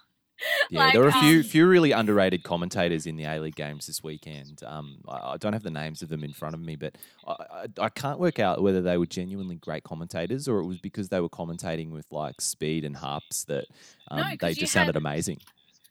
Yeah, 0.69 0.79
Like, 0.79 0.93
there 0.93 1.01
were 1.01 1.09
a 1.09 1.11
few 1.13 1.37
um, 1.37 1.43
few 1.43 1.67
really 1.67 1.91
underrated 1.91 2.43
commentators 2.43 3.05
in 3.05 3.15
the 3.15 3.25
A 3.25 3.39
League 3.39 3.55
games 3.55 3.87
this 3.87 4.01
weekend. 4.03 4.61
Um, 4.65 4.97
I, 5.07 5.33
I 5.33 5.37
don't 5.37 5.53
have 5.53 5.63
the 5.63 5.71
names 5.71 6.01
of 6.01 6.09
them 6.09 6.23
in 6.23 6.33
front 6.33 6.55
of 6.55 6.61
me, 6.61 6.75
but 6.75 6.95
I, 7.27 7.31
I, 7.31 7.65
I 7.85 7.89
can't 7.89 8.19
work 8.19 8.39
out 8.39 8.61
whether 8.63 8.81
they 8.81 8.97
were 8.97 9.05
genuinely 9.05 9.55
great 9.57 9.83
commentators 9.83 10.47
or 10.47 10.59
it 10.59 10.65
was 10.65 10.77
because 10.79 11.09
they 11.09 11.19
were 11.19 11.29
commentating 11.29 11.91
with 11.91 12.05
like 12.11 12.41
speed 12.41 12.85
and 12.85 12.95
harps 12.97 13.43
that 13.45 13.65
um, 14.09 14.19
No, 14.19 14.25
they 14.39 14.53
just 14.53 14.73
sounded 14.73 14.95
amazing. 14.95 15.39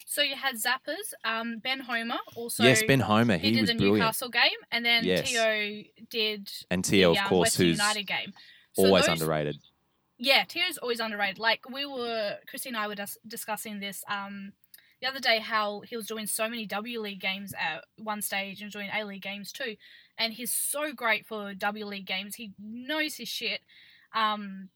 So 0.07 0.23
you 0.23 0.35
had 0.35 0.57
Zappers, 0.57 1.15
um, 1.25 1.59
Ben 1.59 1.79
Homer 1.79 2.17
also. 2.35 2.65
yes, 2.65 2.83
Ben 2.83 2.99
Homer, 2.99 3.37
he, 3.37 3.53
did 3.53 3.61
was 3.61 3.71
the 3.71 3.77
brilliant, 3.77 3.99
Newcastle 3.99 4.29
game, 4.29 4.51
and 4.73 4.85
then 4.85 5.05
Yes. 5.05 5.31
Tio 5.31 5.83
did 6.11 6.51
and 6.69 6.85
Tio, 6.85 7.13
the 7.15 7.21
of 7.21 7.25
um, 7.27 7.29
course, 7.29 7.47
Western 7.47 7.67
who's 7.67 7.79
United 7.79 8.07
game. 8.09 8.33
So 8.73 8.87
always 8.87 9.07
those- 9.07 9.21
underrated. 9.21 9.57
Yeah, 10.23 10.45
Tio's 10.45 10.77
always 10.77 11.01
underrated. 11.01 11.39
Like 11.39 11.69
we 11.71 11.87
were, 11.87 12.37
Christy 12.47 12.69
and 12.69 12.77
I 12.77 12.87
were 12.87 12.95
dis- 12.95 13.17
discussing 13.27 13.81
this 13.81 14.05
um, 14.07 14.53
the 15.01 15.09
other 15.09 15.19
day. 15.19 15.39
How 15.39 15.81
he 15.81 15.97
was 15.97 16.07
doing 16.07 16.27
so 16.27 16.47
many 16.47 16.67
W 16.67 17.01
League 17.01 17.21
games 17.21 17.55
at 17.59 17.85
one 17.97 18.21
stage 18.21 18.61
and 18.61 18.71
doing 18.71 18.91
A 18.95 19.03
League 19.05 19.23
games 19.23 19.51
too, 19.51 19.77
and 20.19 20.35
he's 20.35 20.51
so 20.51 20.93
great 20.93 21.27
for 21.27 21.55
W 21.55 21.87
League 21.87 22.07
games. 22.07 22.35
He 22.35 22.53
knows 22.59 23.17
his 23.17 23.29
shit. 23.29 23.61
Um, 24.15 24.69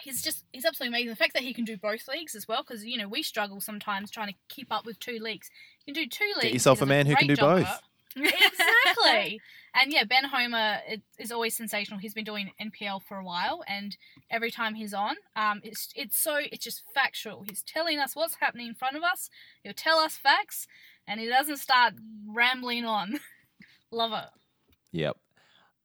he's 0.00 0.20
just 0.20 0.44
he's 0.52 0.64
absolutely 0.64 0.96
amazing. 0.96 1.10
The 1.10 1.16
fact 1.16 1.34
that 1.34 1.44
he 1.44 1.54
can 1.54 1.64
do 1.64 1.76
both 1.76 2.08
leagues 2.08 2.34
as 2.34 2.48
well, 2.48 2.64
because 2.66 2.84
you 2.84 2.98
know 2.98 3.08
we 3.08 3.22
struggle 3.22 3.60
sometimes 3.60 4.10
trying 4.10 4.28
to 4.28 4.34
keep 4.48 4.72
up 4.72 4.84
with 4.84 4.98
two 4.98 5.18
leagues. 5.20 5.48
You 5.86 5.94
can 5.94 6.02
do 6.02 6.08
two 6.08 6.24
leagues. 6.24 6.42
Get 6.42 6.52
yourself 6.54 6.78
a 6.78 6.80
does 6.80 6.88
man 6.88 7.06
who 7.06 7.14
can 7.14 7.28
do 7.28 7.36
both. 7.36 7.80
exactly. 8.16 9.40
And 9.74 9.90
yeah, 9.90 10.04
Ben 10.04 10.24
Homer 10.24 10.80
is 11.18 11.32
always 11.32 11.56
sensational. 11.56 11.98
He's 11.98 12.12
been 12.12 12.24
doing 12.24 12.50
NPL 12.60 13.02
for 13.02 13.16
a 13.16 13.24
while, 13.24 13.62
and 13.66 13.96
every 14.30 14.50
time 14.50 14.74
he's 14.74 14.92
on, 14.92 15.16
um, 15.34 15.60
it's 15.64 15.88
it's 15.96 16.18
so 16.18 16.36
it's 16.36 16.62
just 16.62 16.82
factual. 16.94 17.44
He's 17.48 17.62
telling 17.62 17.98
us 17.98 18.14
what's 18.14 18.34
happening 18.34 18.68
in 18.68 18.74
front 18.74 18.96
of 18.96 19.02
us. 19.02 19.30
He'll 19.62 19.72
tell 19.72 19.98
us 19.98 20.16
facts, 20.16 20.66
and 21.08 21.20
he 21.20 21.26
doesn't 21.26 21.56
start 21.56 21.94
rambling 22.26 22.84
on. 22.84 23.20
Love 23.90 24.12
it. 24.12 24.28
Yep. 24.92 25.16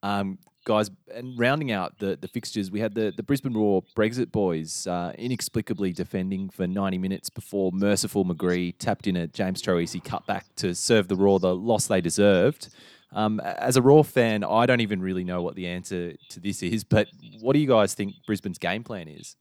Um, 0.04 0.38
guys, 0.66 0.92
and 1.14 1.40
rounding 1.40 1.72
out 1.72 1.98
the, 2.00 2.18
the 2.20 2.28
fixtures, 2.28 2.70
we 2.70 2.82
had 2.82 2.94
the, 2.94 3.14
the 3.16 3.24
Brisbane 3.24 3.54
Roar 3.54 3.84
Brexit 3.96 4.32
boys 4.32 4.86
uh, 4.86 5.14
inexplicably 5.18 5.94
defending 5.94 6.50
for 6.50 6.68
90 6.68 6.98
minutes 6.98 7.30
before 7.30 7.72
merciful 7.72 8.26
McGree 8.26 8.76
tapped 8.78 9.08
in 9.08 9.16
a 9.16 9.28
James 9.28 9.62
Troisi 9.62 10.04
cutback 10.04 10.44
to 10.58 10.76
serve 10.76 11.08
the 11.08 11.16
Roar 11.16 11.40
the 11.40 11.56
loss 11.56 11.88
they 11.88 12.02
deserved. 12.02 12.70
Um, 13.14 13.40
as 13.40 13.78
a 13.78 13.82
Roar 13.82 14.04
fan, 14.04 14.44
I 14.44 14.66
don't 14.66 14.82
even 14.82 15.02
really 15.02 15.24
know 15.24 15.42
what 15.42 15.56
the 15.56 15.68
answer 15.68 16.14
to 16.30 16.40
this 16.40 16.62
is, 16.62 16.84
but 16.84 17.08
what 17.40 17.54
do 17.54 17.60
you 17.60 17.68
guys 17.68 17.94
think 17.94 18.16
Brisbane's 18.26 18.58
game 18.58 18.84
plan 18.84 19.08
is? 19.08 19.36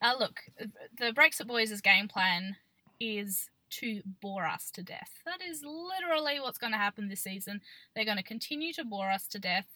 Uh, 0.00 0.14
look, 0.18 0.40
the 0.98 1.12
Brexit 1.12 1.46
Boys' 1.46 1.80
game 1.80 2.08
plan 2.08 2.56
is 2.98 3.48
to 3.70 4.02
bore 4.20 4.44
us 4.44 4.70
to 4.72 4.82
death. 4.82 5.10
That 5.24 5.40
is 5.40 5.62
literally 5.64 6.40
what's 6.40 6.58
going 6.58 6.72
to 6.72 6.78
happen 6.78 7.08
this 7.08 7.22
season. 7.22 7.60
They're 7.94 8.04
going 8.04 8.16
to 8.16 8.22
continue 8.22 8.72
to 8.74 8.84
bore 8.84 9.10
us 9.10 9.26
to 9.28 9.38
death 9.38 9.68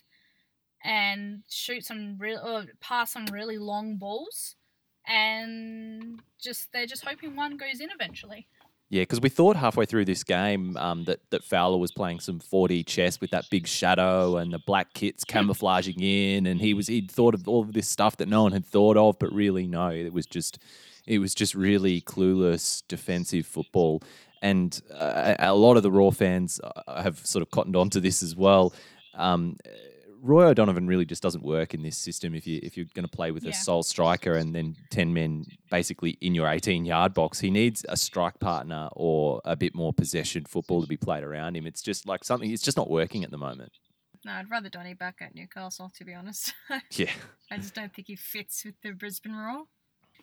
and 0.84 1.42
shoot 1.48 1.84
some 1.84 2.16
real, 2.18 2.40
or 2.44 2.66
pass 2.80 3.12
some 3.12 3.26
really 3.26 3.58
long 3.58 3.96
balls, 3.96 4.56
and 5.06 6.20
just 6.38 6.72
they're 6.72 6.86
just 6.86 7.04
hoping 7.04 7.36
one 7.36 7.56
goes 7.56 7.80
in 7.80 7.88
eventually. 7.90 8.46
Yeah, 8.88 9.02
because 9.02 9.20
we 9.20 9.30
thought 9.30 9.56
halfway 9.56 9.84
through 9.84 10.04
this 10.04 10.22
game 10.22 10.76
um, 10.76 11.04
that 11.04 11.18
that 11.30 11.42
Fowler 11.42 11.76
was 11.76 11.90
playing 11.90 12.20
some 12.20 12.38
4D 12.38 12.86
chess 12.86 13.20
with 13.20 13.30
that 13.30 13.46
big 13.50 13.66
shadow 13.66 14.36
and 14.36 14.52
the 14.52 14.60
black 14.60 14.94
kits 14.94 15.24
camouflaging 15.24 16.00
in, 16.00 16.46
and 16.46 16.60
he 16.60 16.72
was 16.72 16.86
he'd 16.86 17.10
thought 17.10 17.34
of 17.34 17.48
all 17.48 17.62
of 17.62 17.72
this 17.72 17.88
stuff 17.88 18.16
that 18.18 18.28
no 18.28 18.44
one 18.44 18.52
had 18.52 18.64
thought 18.64 18.96
of, 18.96 19.18
but 19.18 19.32
really 19.32 19.66
no, 19.66 19.88
it 19.88 20.12
was 20.12 20.26
just 20.26 20.58
it 21.04 21.18
was 21.18 21.34
just 21.34 21.54
really 21.54 22.00
clueless 22.00 22.84
defensive 22.86 23.44
football, 23.44 24.02
and 24.40 24.80
uh, 24.94 25.34
a 25.40 25.54
lot 25.54 25.76
of 25.76 25.82
the 25.82 25.90
Roar 25.90 26.12
fans 26.12 26.60
uh, 26.62 27.02
have 27.02 27.18
sort 27.26 27.42
of 27.42 27.50
cottoned 27.50 27.74
onto 27.74 27.98
this 27.98 28.22
as 28.22 28.36
well. 28.36 28.72
Um, 29.14 29.56
Roy 30.22 30.46
O'Donovan 30.46 30.86
really 30.86 31.04
just 31.04 31.22
doesn't 31.22 31.44
work 31.44 31.74
in 31.74 31.82
this 31.82 31.96
system 31.98 32.34
if 32.34 32.46
you 32.46 32.60
if 32.62 32.76
you're 32.76 32.86
going 32.94 33.04
to 33.06 33.10
play 33.10 33.30
with 33.30 33.44
Yeah. 33.44 33.50
a 33.50 33.54
sole 33.54 33.82
striker 33.82 34.34
and 34.36 34.54
then 34.54 34.76
ten 34.90 35.12
men 35.12 35.44
basically 35.70 36.10
in 36.20 36.34
your 36.34 36.48
18 36.48 36.84
yard 36.84 37.14
box. 37.14 37.38
He 37.40 37.50
needs 37.50 37.84
a 37.88 37.96
strike 37.96 38.38
partner 38.40 38.88
or 38.92 39.40
a 39.44 39.56
bit 39.56 39.74
more 39.74 39.92
possession 39.92 40.44
football 40.46 40.80
to 40.82 40.86
be 40.88 40.96
played 40.96 41.22
around 41.24 41.56
him. 41.56 41.66
It's 41.66 41.82
just 41.82 42.06
like 42.06 42.24
something. 42.24 42.50
It's 42.50 42.62
just 42.62 42.76
not 42.76 42.90
working 42.90 43.24
at 43.24 43.30
the 43.30 43.38
moment. 43.38 43.72
No, 44.24 44.32
I'd 44.32 44.50
rather 44.50 44.68
Donny 44.68 44.94
back 44.94 45.16
at 45.20 45.34
Newcastle, 45.36 45.92
to 45.96 46.04
be 46.04 46.12
honest. 46.14 46.52
Yeah. 46.92 47.12
I 47.50 47.58
just 47.58 47.74
don't 47.74 47.94
think 47.94 48.08
he 48.08 48.16
fits 48.16 48.64
with 48.64 48.74
the 48.82 48.90
Brisbane 48.92 49.34
Roar. 49.36 49.64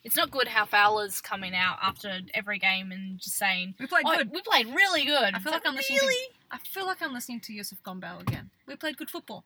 It's 0.04 0.18
not 0.18 0.30
good 0.32 0.50
how 0.50 0.66
Fowler's 0.66 1.22
coming 1.22 1.56
out 1.56 1.78
after 1.82 2.20
every 2.34 2.60
game 2.60 2.92
and 2.92 3.18
just 3.20 3.38
saying, 3.38 3.76
We 3.80 3.88
played 3.88 4.04
"Oh, 4.06 4.18
good. 4.18 4.32
we 4.32 4.42
played 4.42 4.68
really 4.68 5.06
good." 5.06 5.34
I 5.34 5.40
feel 5.40 5.54
like 5.54 5.66
I'm 5.66 5.76
listening 5.76 6.00
to. 6.00 6.16
I 6.52 6.58
feel 6.58 6.86
like 6.86 7.02
I'm 7.02 7.14
listening 7.14 7.40
to 7.40 7.54
Josep 7.54 7.82
Gombau 7.86 8.20
again. 8.22 8.50
We 8.68 8.76
played 8.76 8.98
good 8.98 9.10
football. 9.10 9.46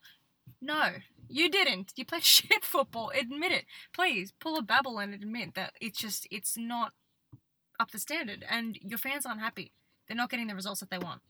No, 0.61 0.91
you 1.29 1.49
didn't. 1.49 1.93
You 1.95 2.05
played 2.05 2.23
shit 2.35 2.63
football. 2.63 3.11
Admit 3.19 3.51
it, 3.51 3.65
please. 3.93 4.33
Pull 4.39 4.57
a 4.57 4.63
Babbel 4.63 5.01
and 5.01 5.13
admit 5.13 5.55
that 5.55 5.73
it's 5.81 5.99
just 5.99 6.27
it's 6.31 6.57
not 6.57 6.93
up 7.79 7.91
to 7.91 7.99
standard, 7.99 8.43
and 8.49 8.77
your 8.81 8.97
fans 8.97 9.25
aren't 9.25 9.41
happy. 9.41 9.73
They're 10.07 10.17
not 10.17 10.29
getting 10.29 10.47
the 10.47 10.55
results 10.55 10.79
that 10.79 10.89
they 10.89 10.97
want. 10.97 11.21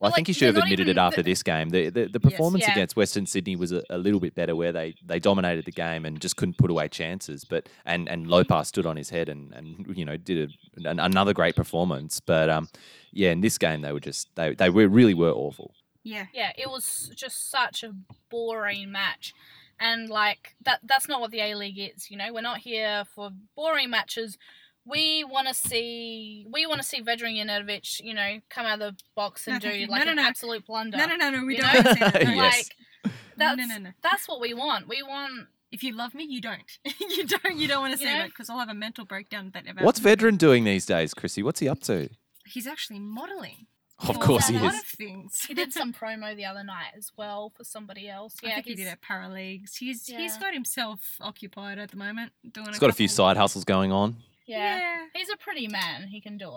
Well, 0.00 0.06
I 0.06 0.10
Well, 0.10 0.14
think 0.16 0.28
he 0.28 0.32
like, 0.32 0.38
should 0.38 0.54
have 0.54 0.62
admitted 0.62 0.86
it 0.88 0.96
after 0.96 1.22
the- 1.24 1.30
this 1.32 1.42
game. 1.42 1.70
The 1.70 1.88
the, 1.90 2.06
the 2.06 2.20
performance 2.20 2.64
yeah. 2.64 2.72
against 2.72 2.94
Western 2.94 3.26
Sydney 3.26 3.56
was 3.56 3.72
a, 3.72 3.82
a 3.90 3.98
little 3.98 4.20
bit 4.20 4.32
better, 4.34 4.54
where 4.54 4.70
they, 4.70 4.94
they 5.04 5.18
dominated 5.18 5.64
the 5.64 5.72
game 5.72 6.04
and 6.04 6.20
just 6.20 6.36
couldn't 6.36 6.56
put 6.56 6.70
away 6.70 6.86
chances. 6.88 7.44
But 7.44 7.68
and 7.84 8.08
and 8.08 8.26
Lopar 8.26 8.64
stood 8.64 8.86
on 8.86 8.96
his 8.96 9.10
head 9.10 9.28
and, 9.28 9.52
and 9.54 9.92
you 9.96 10.04
know 10.04 10.16
did 10.16 10.52
a, 10.76 10.88
an, 10.88 11.00
another 11.00 11.32
great 11.34 11.56
performance. 11.56 12.20
But 12.20 12.48
um, 12.48 12.68
yeah, 13.10 13.32
in 13.32 13.40
this 13.40 13.58
game 13.58 13.80
they 13.80 13.92
were 13.92 13.98
just 13.98 14.28
they 14.36 14.54
they 14.54 14.70
were 14.70 14.86
really 14.86 15.14
were 15.14 15.32
awful. 15.32 15.74
Yeah. 16.04 16.26
yeah, 16.32 16.52
it 16.56 16.68
was 16.68 17.10
just 17.14 17.50
such 17.50 17.82
a 17.82 17.92
boring 18.30 18.90
match. 18.90 19.34
And 19.80 20.08
like 20.08 20.54
that 20.62 20.80
that's 20.82 21.08
not 21.08 21.20
what 21.20 21.30
the 21.30 21.40
A 21.40 21.54
League 21.54 21.78
is, 21.78 22.10
you 22.10 22.16
know. 22.16 22.32
We're 22.32 22.40
not 22.40 22.58
here 22.58 23.04
for 23.14 23.30
boring 23.54 23.90
matches. 23.90 24.36
We 24.84 25.22
want 25.22 25.46
to 25.48 25.54
see 25.54 26.46
we 26.50 26.66
want 26.66 26.80
to 26.80 26.86
see 26.86 27.02
Vedran 27.02 27.36
Janjetovic, 27.36 28.00
you 28.02 28.14
know, 28.14 28.40
come 28.50 28.66
out 28.66 28.80
of 28.80 28.96
the 28.96 29.02
box 29.14 29.46
and 29.46 29.62
No, 29.62 29.70
do 29.70 29.86
like 29.86 30.04
No, 30.04 30.10
an 30.10 30.16
no, 30.16 30.22
no. 30.22 30.28
absolute 30.28 30.66
blunder. 30.66 30.96
No, 30.96 31.06
no, 31.06 31.16
no, 31.16 31.30
no. 31.30 31.44
We 31.44 31.56
don't 31.58 31.72
know? 31.84 31.92
say 31.92 31.98
that. 32.00 32.22
No. 32.24 32.32
Yes. 32.32 32.70
Like 33.04 33.12
that's 33.36 33.56
no, 33.58 33.64
no, 33.66 33.78
no. 33.78 33.90
that's 34.02 34.26
what 34.26 34.40
we 34.40 34.52
want. 34.54 34.88
We 34.88 35.02
want 35.02 35.46
If 35.70 35.84
you 35.84 35.94
love 35.94 36.12
me, 36.14 36.24
you 36.24 36.40
don't. 36.40 36.62
you 36.98 37.24
don't. 37.26 37.56
You 37.56 37.68
don't 37.68 37.82
want 37.82 37.94
to 37.94 38.00
You 38.00 38.06
say 38.10 38.18
that 38.18 38.28
because 38.30 38.50
I'll 38.50 38.58
have 38.58 38.68
a 38.70 38.74
mental 38.74 39.04
breakdown 39.04 39.50
that 39.54 39.64
ever. 39.68 39.84
What's 39.84 40.00
happens. 40.00 40.22
Vedran 40.22 40.38
doing 40.38 40.64
these 40.64 40.86
days, 40.86 41.14
Chrissy? 41.14 41.42
What's 41.44 41.60
he 41.60 41.68
up 41.68 41.80
to? 41.82 42.08
He's 42.46 42.66
actually 42.66 42.98
modeling. 42.98 43.66
Of 44.00 44.14
for 44.14 44.14
course 44.22 44.48
a 44.48 44.52
he 44.52 44.58
lot 44.60 44.74
is. 44.74 44.80
of 44.80 44.86
things. 44.86 45.44
he 45.46 45.54
did 45.54 45.72
some 45.72 45.92
promo 45.92 46.34
the 46.36 46.44
other 46.44 46.62
night 46.62 46.92
as 46.96 47.10
well 47.16 47.50
for 47.56 47.64
somebody 47.64 48.08
else. 48.08 48.36
I 48.44 48.48
Yeah, 48.48 48.54
think 48.54 48.66
he 48.66 48.74
did 48.76 48.86
at 48.86 49.02
Paraleagues. 49.02 49.76
He's 49.76 50.06
he's 50.06 50.36
got 50.36 50.54
himself 50.54 51.00
occupied 51.20 51.78
at 51.78 51.90
the 51.90 51.96
moment, 51.96 52.32
doing. 52.52 52.68
He's 52.68 52.78
got 52.78 52.90
a 52.90 52.94
few 52.94 53.08
side 53.08 53.36
hustles 53.36 53.64
going 53.64 53.90
on. 53.90 54.16
yeah. 54.46 54.78
Yeah. 54.78 55.04
He's 55.14 55.28
a 55.30 55.36
pretty 55.36 55.66
man. 55.68 56.06
He 56.08 56.20
can 56.20 56.38
do 56.38 56.52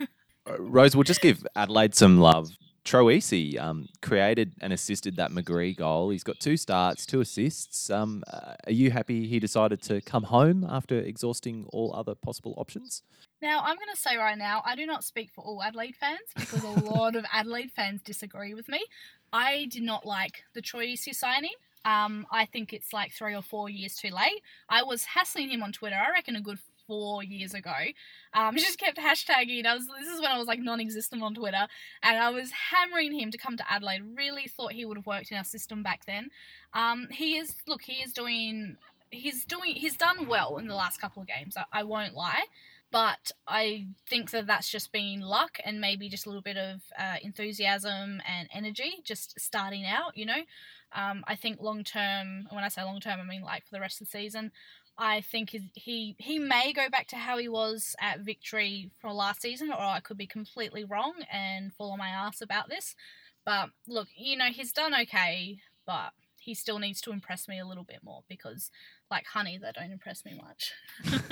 it. 0.00 0.08
Uh, 0.48 0.56
Rose, 0.58 0.96
we'll 0.96 1.04
just 1.04 1.20
give 1.20 1.46
Adelaide 1.54 1.94
some 1.94 2.18
love. 2.18 2.50
Troisi 2.90 3.56
um, 3.56 3.86
created 4.02 4.52
and 4.60 4.72
assisted 4.72 5.14
that 5.14 5.30
McGree 5.30 5.76
goal. 5.76 6.10
He's 6.10 6.24
got 6.24 6.40
two 6.40 6.56
starts, 6.56 7.06
two 7.06 7.20
assists. 7.20 7.88
Um, 7.88 8.24
uh, 8.26 8.54
are 8.66 8.72
you 8.72 8.90
happy 8.90 9.28
he 9.28 9.38
decided 9.38 9.80
to 9.82 10.00
come 10.00 10.24
home 10.24 10.66
after 10.68 10.98
exhausting 10.98 11.66
all 11.72 11.94
other 11.94 12.16
possible 12.16 12.52
options? 12.56 13.04
Now, 13.40 13.60
I'm 13.60 13.76
going 13.76 13.94
to 13.94 14.00
say 14.00 14.16
right 14.16 14.36
now, 14.36 14.62
I 14.66 14.74
do 14.74 14.86
not 14.86 15.04
speak 15.04 15.30
for 15.32 15.44
all 15.44 15.62
Adelaide 15.62 15.94
fans 15.94 16.18
because 16.34 16.64
a 16.64 16.68
lot 16.90 17.14
of 17.14 17.24
Adelaide 17.32 17.70
fans 17.70 18.02
disagree 18.02 18.54
with 18.54 18.68
me. 18.68 18.84
I 19.32 19.68
did 19.70 19.84
not 19.84 20.04
like 20.04 20.42
the 20.54 20.60
Troisi 20.60 21.14
signing. 21.14 21.54
Um, 21.84 22.26
I 22.32 22.44
think 22.44 22.72
it's 22.72 22.92
like 22.92 23.12
three 23.12 23.36
or 23.36 23.42
four 23.42 23.70
years 23.70 23.94
too 23.94 24.10
late. 24.10 24.42
I 24.68 24.82
was 24.82 25.04
hassling 25.04 25.50
him 25.50 25.62
on 25.62 25.70
Twitter, 25.70 25.96
I 25.96 26.10
reckon 26.10 26.34
a 26.34 26.40
good 26.40 26.58
four 26.90 27.22
years 27.22 27.54
ago. 27.54 27.72
Um, 28.34 28.56
just 28.56 28.80
kept 28.80 28.98
hashtagging. 28.98 29.64
I 29.64 29.74
was 29.74 29.86
this 29.86 30.08
is 30.08 30.20
when 30.20 30.32
I 30.32 30.38
was 30.38 30.48
like 30.48 30.58
non-existent 30.58 31.22
on 31.22 31.36
Twitter, 31.36 31.68
and 32.02 32.18
I 32.18 32.30
was 32.30 32.50
hammering 32.50 33.16
him 33.16 33.30
to 33.30 33.38
come 33.38 33.56
to 33.56 33.72
Adelaide. 33.72 34.02
Really 34.16 34.48
thought 34.48 34.72
he 34.72 34.84
would 34.84 34.96
have 34.96 35.06
worked 35.06 35.30
in 35.30 35.36
our 35.36 35.44
system 35.44 35.84
back 35.84 36.04
then. 36.04 36.30
Um, 36.74 37.06
he 37.12 37.36
is 37.36 37.54
look, 37.68 37.82
he 37.82 38.02
is 38.02 38.12
doing. 38.12 38.76
He's 39.12 39.44
doing. 39.44 39.74
He's 39.76 39.96
done 39.96 40.26
well 40.26 40.58
in 40.58 40.66
the 40.66 40.74
last 40.74 41.00
couple 41.00 41.22
of 41.22 41.28
games. 41.28 41.56
I, 41.56 41.80
I 41.80 41.82
won't 41.84 42.14
lie 42.14 42.44
but 42.92 43.30
I 43.46 43.86
think 44.08 44.32
that 44.32 44.48
that's 44.48 44.68
just 44.68 44.90
been 44.90 45.20
luck 45.20 45.58
and 45.64 45.80
maybe 45.80 46.08
just 46.08 46.26
a 46.26 46.28
little 46.28 46.42
bit 46.42 46.56
of 46.56 46.80
uh, 46.98 47.18
enthusiasm 47.22 48.20
and 48.26 48.48
energy 48.52 48.94
just 49.04 49.38
starting 49.38 49.86
out, 49.86 50.16
you 50.16 50.26
know. 50.26 50.42
Um, 50.92 51.22
I 51.28 51.36
think 51.36 51.60
long 51.60 51.84
term, 51.84 52.48
when 52.50 52.64
I 52.64 52.68
say 52.68 52.82
long 52.82 53.00
term, 53.00 53.20
I 53.20 53.24
mean 53.24 53.42
like 53.42 53.64
for 53.64 53.70
the 53.72 53.80
rest 53.80 54.00
of 54.00 54.08
the 54.08 54.18
season, 54.18 54.50
I 54.98 55.22
think 55.22 55.50
he, 55.50 55.70
he 55.74 56.16
he 56.18 56.38
may 56.38 56.72
go 56.72 56.88
back 56.90 57.06
to 57.08 57.16
how 57.16 57.38
he 57.38 57.48
was 57.48 57.96
at 58.00 58.20
Victory 58.20 58.90
for 59.00 59.12
last 59.12 59.40
season, 59.42 59.70
or 59.70 59.80
I 59.80 60.00
could 60.00 60.18
be 60.18 60.26
completely 60.26 60.84
wrong 60.84 61.14
and 61.32 61.72
fall 61.72 61.92
on 61.92 61.98
my 61.98 62.08
ass 62.10 62.40
about 62.42 62.68
this. 62.68 62.94
But 63.46 63.70
look, 63.88 64.08
you 64.14 64.36
know, 64.36 64.46
he's 64.46 64.72
done 64.72 64.94
okay, 64.94 65.60
but 65.86 66.12
he 66.38 66.54
still 66.54 66.78
needs 66.78 67.00
to 67.02 67.12
impress 67.12 67.48
me 67.48 67.58
a 67.58 67.66
little 67.66 67.84
bit 67.84 68.00
more 68.02 68.22
because, 68.28 68.70
like 69.10 69.26
honey, 69.26 69.58
they 69.58 69.70
don't 69.72 69.92
impress 69.92 70.24
me 70.24 70.40
much. 70.42 70.72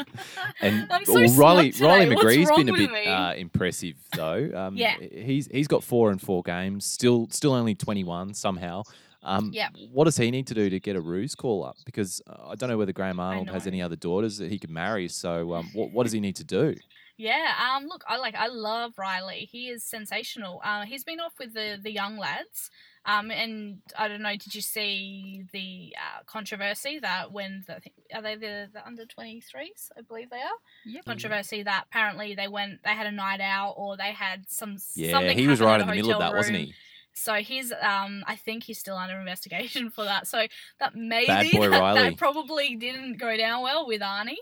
And 0.60 0.90
I'm 0.90 1.04
so 1.04 1.14
well, 1.14 1.36
Riley 1.36 1.72
Riley 1.80 2.06
McGree's 2.06 2.50
been 2.56 2.68
a 2.68 2.72
bit 2.72 3.06
uh, 3.06 3.34
impressive 3.36 3.96
though. 4.14 4.50
Um, 4.54 4.76
Yeah. 4.76 4.96
he's 4.98 5.46
he's 5.46 5.68
got 5.68 5.84
four 5.84 6.10
and 6.10 6.20
four 6.20 6.42
games. 6.42 6.84
Still 6.84 7.28
still 7.30 7.52
only 7.52 7.74
twenty 7.74 8.04
one 8.04 8.34
somehow. 8.34 8.82
Um, 9.22 9.50
Yep. 9.52 9.76
What 9.92 10.04
does 10.04 10.16
he 10.16 10.30
need 10.30 10.46
to 10.46 10.54
do 10.54 10.70
to 10.70 10.80
get 10.80 10.96
a 10.96 11.00
Roos 11.00 11.34
call 11.34 11.64
up? 11.64 11.76
Because 11.84 12.22
uh, 12.28 12.48
I 12.48 12.54
don't 12.54 12.68
know 12.68 12.78
whether 12.78 12.92
Graham 12.92 13.20
Arnold 13.20 13.50
has 13.50 13.66
any 13.66 13.82
other 13.82 13.96
daughters 13.96 14.38
that 14.38 14.50
he 14.50 14.58
could 14.58 14.70
marry. 14.70 15.08
So 15.08 15.54
um, 15.54 15.70
what 15.74 15.90
what 15.90 16.04
does 16.04 16.12
he 16.12 16.20
need 16.20 16.36
to 16.36 16.44
do? 16.44 16.74
Yeah, 17.18 17.52
um, 17.60 17.86
look, 17.86 18.04
I 18.06 18.16
like, 18.16 18.36
I 18.36 18.46
love 18.46 18.92
Riley. 18.96 19.48
He 19.50 19.70
is 19.70 19.82
sensational. 19.82 20.60
Uh, 20.64 20.84
he's 20.84 21.02
been 21.02 21.18
off 21.18 21.32
with 21.36 21.52
the 21.52 21.76
the 21.82 21.90
young 21.90 22.16
lads, 22.16 22.70
um, 23.06 23.32
and 23.32 23.78
I 23.98 24.06
don't 24.06 24.22
know. 24.22 24.36
Did 24.36 24.54
you 24.54 24.60
see 24.60 25.42
the 25.52 25.96
uh, 25.96 26.22
controversy 26.26 27.00
that 27.00 27.32
when 27.32 27.64
the 27.66 27.80
are 28.14 28.22
they 28.22 28.36
the, 28.36 28.68
the 28.72 28.86
under 28.86 29.04
twenty 29.04 29.40
threes? 29.40 29.90
I 29.98 30.02
believe 30.02 30.30
they 30.30 30.36
are. 30.36 30.60
Yep. 30.86 31.06
Controversy 31.06 31.64
that 31.64 31.86
apparently 31.90 32.36
they 32.36 32.46
went, 32.46 32.84
they 32.84 32.90
had 32.90 33.08
a 33.08 33.12
night 33.12 33.40
out, 33.40 33.74
or 33.76 33.96
they 33.96 34.12
had 34.12 34.48
some 34.48 34.76
Yeah, 34.94 35.10
something 35.10 35.36
he 35.36 35.48
was 35.48 35.60
right 35.60 35.80
in 35.80 35.88
the 35.88 35.94
middle 35.94 36.12
of 36.12 36.20
that, 36.20 36.34
wasn't 36.34 36.58
he? 36.58 36.74
So 37.18 37.34
he's, 37.34 37.72
um, 37.72 38.22
I 38.26 38.36
think 38.36 38.64
he's 38.64 38.78
still 38.78 38.96
under 38.96 39.18
investigation 39.18 39.90
for 39.90 40.04
that. 40.04 40.26
So 40.26 40.46
that 40.80 40.94
maybe 40.94 41.26
Bad 41.26 41.50
boy 41.52 41.68
that, 41.68 41.80
Riley. 41.80 42.00
that 42.10 42.16
probably 42.16 42.76
didn't 42.76 43.18
go 43.18 43.36
down 43.36 43.62
well 43.62 43.86
with 43.86 44.00
Arnie. 44.00 44.36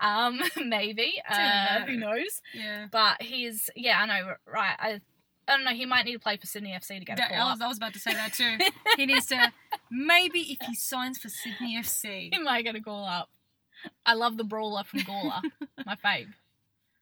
Um, 0.00 0.40
maybe 0.66 1.20
uh, 1.28 1.36
matter. 1.36 1.92
who 1.92 1.96
knows? 1.98 2.40
Yeah. 2.54 2.86
But 2.90 3.22
he's, 3.22 3.68
yeah, 3.76 4.00
I 4.00 4.06
know, 4.06 4.34
right? 4.46 4.76
I, 4.78 5.00
I 5.48 5.56
don't 5.56 5.64
know. 5.64 5.72
He 5.72 5.86
might 5.86 6.04
need 6.04 6.14
to 6.14 6.18
play 6.20 6.36
for 6.36 6.46
Sydney 6.46 6.70
FC 6.70 6.98
to 6.98 7.04
get 7.04 7.18
a 7.18 7.20
That- 7.22 7.30
call 7.32 7.48
I, 7.48 7.50
was, 7.52 7.60
up. 7.60 7.64
I 7.64 7.68
was 7.68 7.76
about 7.76 7.92
to 7.94 8.00
say 8.00 8.14
that 8.14 8.32
too. 8.32 8.56
he 8.96 9.06
needs 9.06 9.26
to 9.26 9.52
maybe 9.90 10.40
if 10.40 10.58
he 10.66 10.74
signs 10.74 11.18
for 11.18 11.28
Sydney 11.28 11.76
FC. 11.80 12.32
He 12.32 12.38
might 12.40 12.62
get 12.64 12.74
a 12.76 12.80
call 12.80 13.04
up. 13.04 13.28
I 14.06 14.14
love 14.14 14.36
the 14.36 14.44
brawler 14.44 14.84
from 14.84 15.00
Gawler, 15.00 15.40
my 15.86 15.96
fave. 15.96 16.28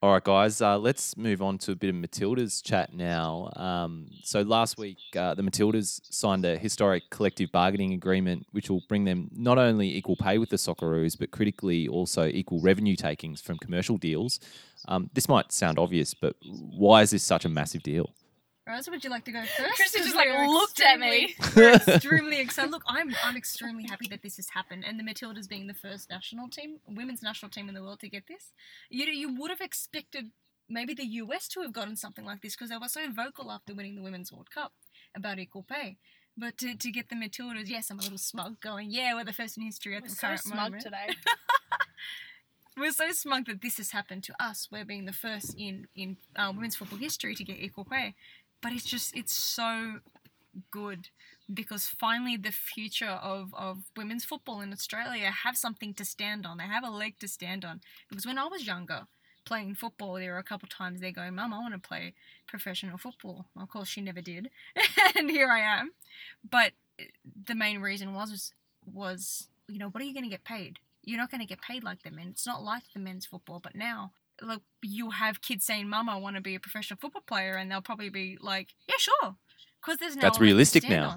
All 0.02 0.12
right, 0.14 0.24
guys, 0.24 0.62
uh, 0.62 0.78
let's 0.78 1.14
move 1.18 1.42
on 1.42 1.58
to 1.58 1.72
a 1.72 1.76
bit 1.76 1.90
of 1.90 1.94
Matildas 1.94 2.64
chat 2.64 2.94
now. 2.94 3.50
Um, 3.54 4.06
so 4.22 4.40
last 4.40 4.78
week, 4.78 4.96
uh, 5.14 5.34
the 5.34 5.42
Matildas 5.42 6.00
signed 6.10 6.46
a 6.46 6.56
historic 6.56 7.10
collective 7.10 7.52
bargaining 7.52 7.92
agreement, 7.92 8.46
which 8.52 8.70
will 8.70 8.82
bring 8.88 9.04
them 9.04 9.28
not 9.36 9.58
only 9.58 9.94
equal 9.94 10.16
pay 10.16 10.38
with 10.38 10.48
the 10.48 10.56
Socceroos, 10.56 11.18
but 11.18 11.32
critically 11.32 11.86
also 11.86 12.24
equal 12.24 12.62
revenue 12.62 12.96
takings 12.96 13.42
from 13.42 13.58
commercial 13.58 13.98
deals. 13.98 14.40
Um, 14.88 15.10
this 15.12 15.28
might 15.28 15.52
sound 15.52 15.78
obvious, 15.78 16.14
but 16.14 16.34
why 16.46 17.02
is 17.02 17.10
this 17.10 17.22
such 17.22 17.44
a 17.44 17.50
massive 17.50 17.82
deal? 17.82 18.08
Rose, 18.66 18.88
would 18.88 19.02
you 19.02 19.10
like 19.10 19.24
to 19.24 19.32
go 19.32 19.42
first? 19.42 19.78
'Cause 19.78 19.92
just, 19.92 20.14
like, 20.14 20.28
looked 20.28 20.80
at 20.80 20.98
me. 21.00 21.34
extremely 21.56 22.38
excited. 22.40 22.70
Look, 22.70 22.82
I'm 22.86 23.14
I'm 23.24 23.36
extremely 23.36 23.84
happy 23.84 24.06
that 24.08 24.22
this 24.22 24.36
has 24.36 24.50
happened, 24.50 24.84
and 24.84 24.98
the 24.98 25.02
Matildas 25.02 25.48
being 25.48 25.66
the 25.66 25.74
first 25.74 26.10
national 26.10 26.48
team, 26.48 26.78
women's 26.86 27.22
national 27.22 27.50
team 27.50 27.68
in 27.68 27.74
the 27.74 27.82
world 27.82 28.00
to 28.00 28.08
get 28.08 28.26
this. 28.28 28.52
You 28.90 29.06
know, 29.06 29.12
you 29.12 29.34
would 29.34 29.50
have 29.50 29.60
expected 29.60 30.30
maybe 30.68 30.94
the 30.94 31.06
US 31.06 31.48
to 31.48 31.62
have 31.62 31.72
gotten 31.72 31.96
something 31.96 32.24
like 32.24 32.42
this 32.42 32.54
because 32.54 32.70
they 32.70 32.76
were 32.76 32.88
so 32.88 33.10
vocal 33.10 33.50
after 33.50 33.74
winning 33.74 33.96
the 33.96 34.02
Women's 34.02 34.30
World 34.30 34.50
Cup 34.50 34.72
about 35.16 35.38
equal 35.40 35.64
pay. 35.64 35.96
But 36.36 36.56
to, 36.58 36.76
to 36.76 36.90
get 36.92 37.08
the 37.08 37.16
Matildas, 37.16 37.68
yes, 37.68 37.90
I'm 37.90 37.98
a 37.98 38.02
little 38.02 38.16
smug, 38.18 38.60
going, 38.60 38.90
yeah, 38.90 39.14
we're 39.14 39.24
the 39.24 39.32
first 39.32 39.56
in 39.58 39.64
history 39.64 39.96
at 39.96 40.02
We're 40.02 40.08
the 40.08 40.14
so 40.14 40.26
current 40.28 40.40
smug 40.40 40.56
moment. 40.58 40.82
today. 40.84 41.08
We're 42.76 42.92
so 42.92 43.10
smug 43.12 43.46
that 43.46 43.60
this 43.60 43.76
has 43.78 43.90
happened 43.90 44.22
to 44.24 44.42
us. 44.42 44.68
We're 44.70 44.84
being 44.86 45.04
the 45.04 45.12
first 45.12 45.54
in 45.58 45.88
in 45.94 46.16
uh, 46.36 46.52
women's 46.54 46.76
football 46.76 46.98
history 46.98 47.34
to 47.34 47.44
get 47.44 47.58
equal 47.58 47.84
pay, 47.84 48.14
but 48.62 48.72
it's 48.72 48.84
just 48.84 49.16
it's 49.16 49.32
so 49.32 50.00
good 50.70 51.08
because 51.52 51.86
finally 51.86 52.36
the 52.36 52.52
future 52.52 53.06
of, 53.08 53.52
of 53.54 53.78
women's 53.96 54.24
football 54.24 54.60
in 54.60 54.72
Australia 54.72 55.30
have 55.30 55.56
something 55.56 55.94
to 55.94 56.04
stand 56.04 56.46
on. 56.46 56.58
They 56.58 56.64
have 56.64 56.84
a 56.84 56.90
leg 56.90 57.18
to 57.20 57.28
stand 57.28 57.64
on. 57.64 57.80
Because 58.08 58.26
when 58.26 58.38
I 58.38 58.46
was 58.46 58.66
younger, 58.66 59.06
playing 59.44 59.74
football, 59.74 60.14
there 60.14 60.32
were 60.32 60.38
a 60.38 60.44
couple 60.44 60.68
times 60.68 61.00
they're 61.00 61.12
going, 61.12 61.34
"Mum, 61.34 61.52
I 61.52 61.58
want 61.58 61.74
to 61.74 61.88
play 61.88 62.14
professional 62.46 62.98
football." 62.98 63.46
Of 63.56 63.68
course, 63.68 63.88
she 63.88 64.00
never 64.00 64.20
did, 64.20 64.50
and 65.16 65.30
here 65.30 65.48
I 65.48 65.60
am. 65.60 65.92
But 66.48 66.72
eh, 66.98 67.04
the 67.46 67.54
main 67.54 67.80
reason 67.80 68.14
was 68.14 68.30
was, 68.30 68.52
was 68.86 69.48
you 69.68 69.78
know 69.78 69.88
what 69.88 70.02
are 70.02 70.06
you 70.06 70.14
going 70.14 70.24
to 70.24 70.30
get 70.30 70.44
paid? 70.44 70.78
You're 71.02 71.18
not 71.18 71.30
going 71.30 71.40
to 71.40 71.46
get 71.46 71.62
paid 71.62 71.82
like 71.82 72.02
the 72.02 72.10
men. 72.10 72.28
It's 72.28 72.46
not 72.46 72.62
like 72.62 72.84
the 72.92 73.00
men's 73.00 73.26
football. 73.26 73.60
But 73.60 73.74
now, 73.74 74.12
look, 74.42 74.62
you 74.82 75.10
have 75.10 75.42
kids 75.42 75.64
saying, 75.64 75.88
"Mum, 75.88 76.08
I 76.08 76.16
want 76.16 76.36
to 76.36 76.42
be 76.42 76.54
a 76.54 76.60
professional 76.60 76.98
football 77.00 77.22
player," 77.26 77.54
and 77.56 77.70
they'll 77.70 77.80
probably 77.80 78.10
be 78.10 78.38
like, 78.40 78.74
"Yeah, 78.88 78.94
sure," 78.98 79.36
because 79.80 79.98
there's 79.98 80.16
no. 80.16 80.22
That's 80.22 80.40
realistic 80.40 80.88
now. 80.88 81.16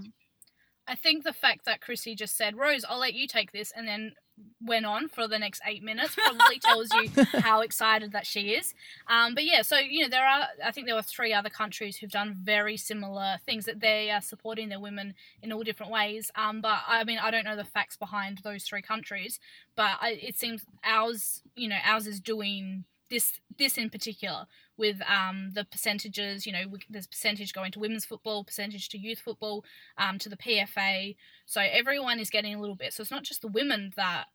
I 0.86 0.96
think 0.96 1.24
the 1.24 1.34
fact 1.34 1.64
that 1.66 1.80
Chrissy 1.80 2.14
just 2.14 2.36
said, 2.36 2.58
Rose, 2.58 2.84
I'll 2.88 3.00
let 3.00 3.14
you 3.14 3.26
take 3.26 3.54
this, 3.54 3.72
and 3.74 3.88
then 3.88 4.14
went 4.62 4.86
on 4.86 5.08
for 5.08 5.28
the 5.28 5.38
next 5.38 5.62
eight 5.66 5.84
minutes 5.84 6.16
probably 6.16 6.58
tells 6.60 6.90
you 6.94 7.10
how 7.42 7.62
excited 7.62 8.12
that 8.12 8.26
she 8.26 8.54
is. 8.54 8.74
Um, 9.08 9.36
but 9.36 9.46
yeah, 9.46 9.62
so, 9.62 9.78
you 9.78 10.02
know, 10.02 10.10
there 10.10 10.26
are, 10.26 10.48
I 10.64 10.72
think 10.72 10.88
there 10.88 10.96
were 10.96 11.02
three 11.02 11.34
other 11.34 11.50
countries 11.50 11.98
who've 11.98 12.10
done 12.10 12.36
very 12.42 12.78
similar 12.78 13.38
things 13.46 13.66
that 13.66 13.80
they 13.80 14.10
are 14.10 14.22
supporting 14.22 14.70
their 14.70 14.80
women 14.80 15.14
in 15.42 15.52
all 15.52 15.64
different 15.64 15.92
ways. 15.92 16.32
Um, 16.36 16.62
but 16.62 16.80
I 16.88 17.04
mean, 17.04 17.20
I 17.20 17.32
don't 17.32 17.46
know 17.46 17.56
the 17.56 17.64
facts 17.64 17.96
behind 17.96 18.40
those 18.44 18.64
three 18.64 18.82
countries, 18.82 19.40
but 19.76 19.92
I, 20.02 20.20
it 20.22 20.38
seems 20.38 20.66
ours, 20.84 21.42
you 21.56 21.68
know, 21.68 21.78
ours 21.84 22.08
is 22.08 22.20
doing 22.20 22.86
this 23.14 23.40
this 23.58 23.78
in 23.78 23.90
particular 23.90 24.48
with 24.76 24.98
um, 25.08 25.52
the 25.54 25.64
percentages. 25.64 26.46
You 26.46 26.52
know, 26.52 26.78
there's 26.90 27.08
percentage 27.08 27.54
going 27.54 27.72
to 27.74 27.80
women's 27.80 28.06
football, 28.06 28.44
percentage 28.44 28.90
to 28.90 28.98
youth 28.98 29.20
football, 29.20 29.64
um, 29.98 30.18
to 30.20 30.30
the 30.30 30.38
PFA. 30.38 31.16
So 31.46 31.62
everyone 31.62 32.20
is 32.20 32.30
getting 32.30 32.56
a 32.56 32.60
little 32.60 32.76
bit. 32.76 32.94
So 32.94 33.02
it's 33.02 33.12
not 33.12 33.24
just 33.24 33.42
the 33.42 33.48
women 33.48 33.94
that 33.96 34.26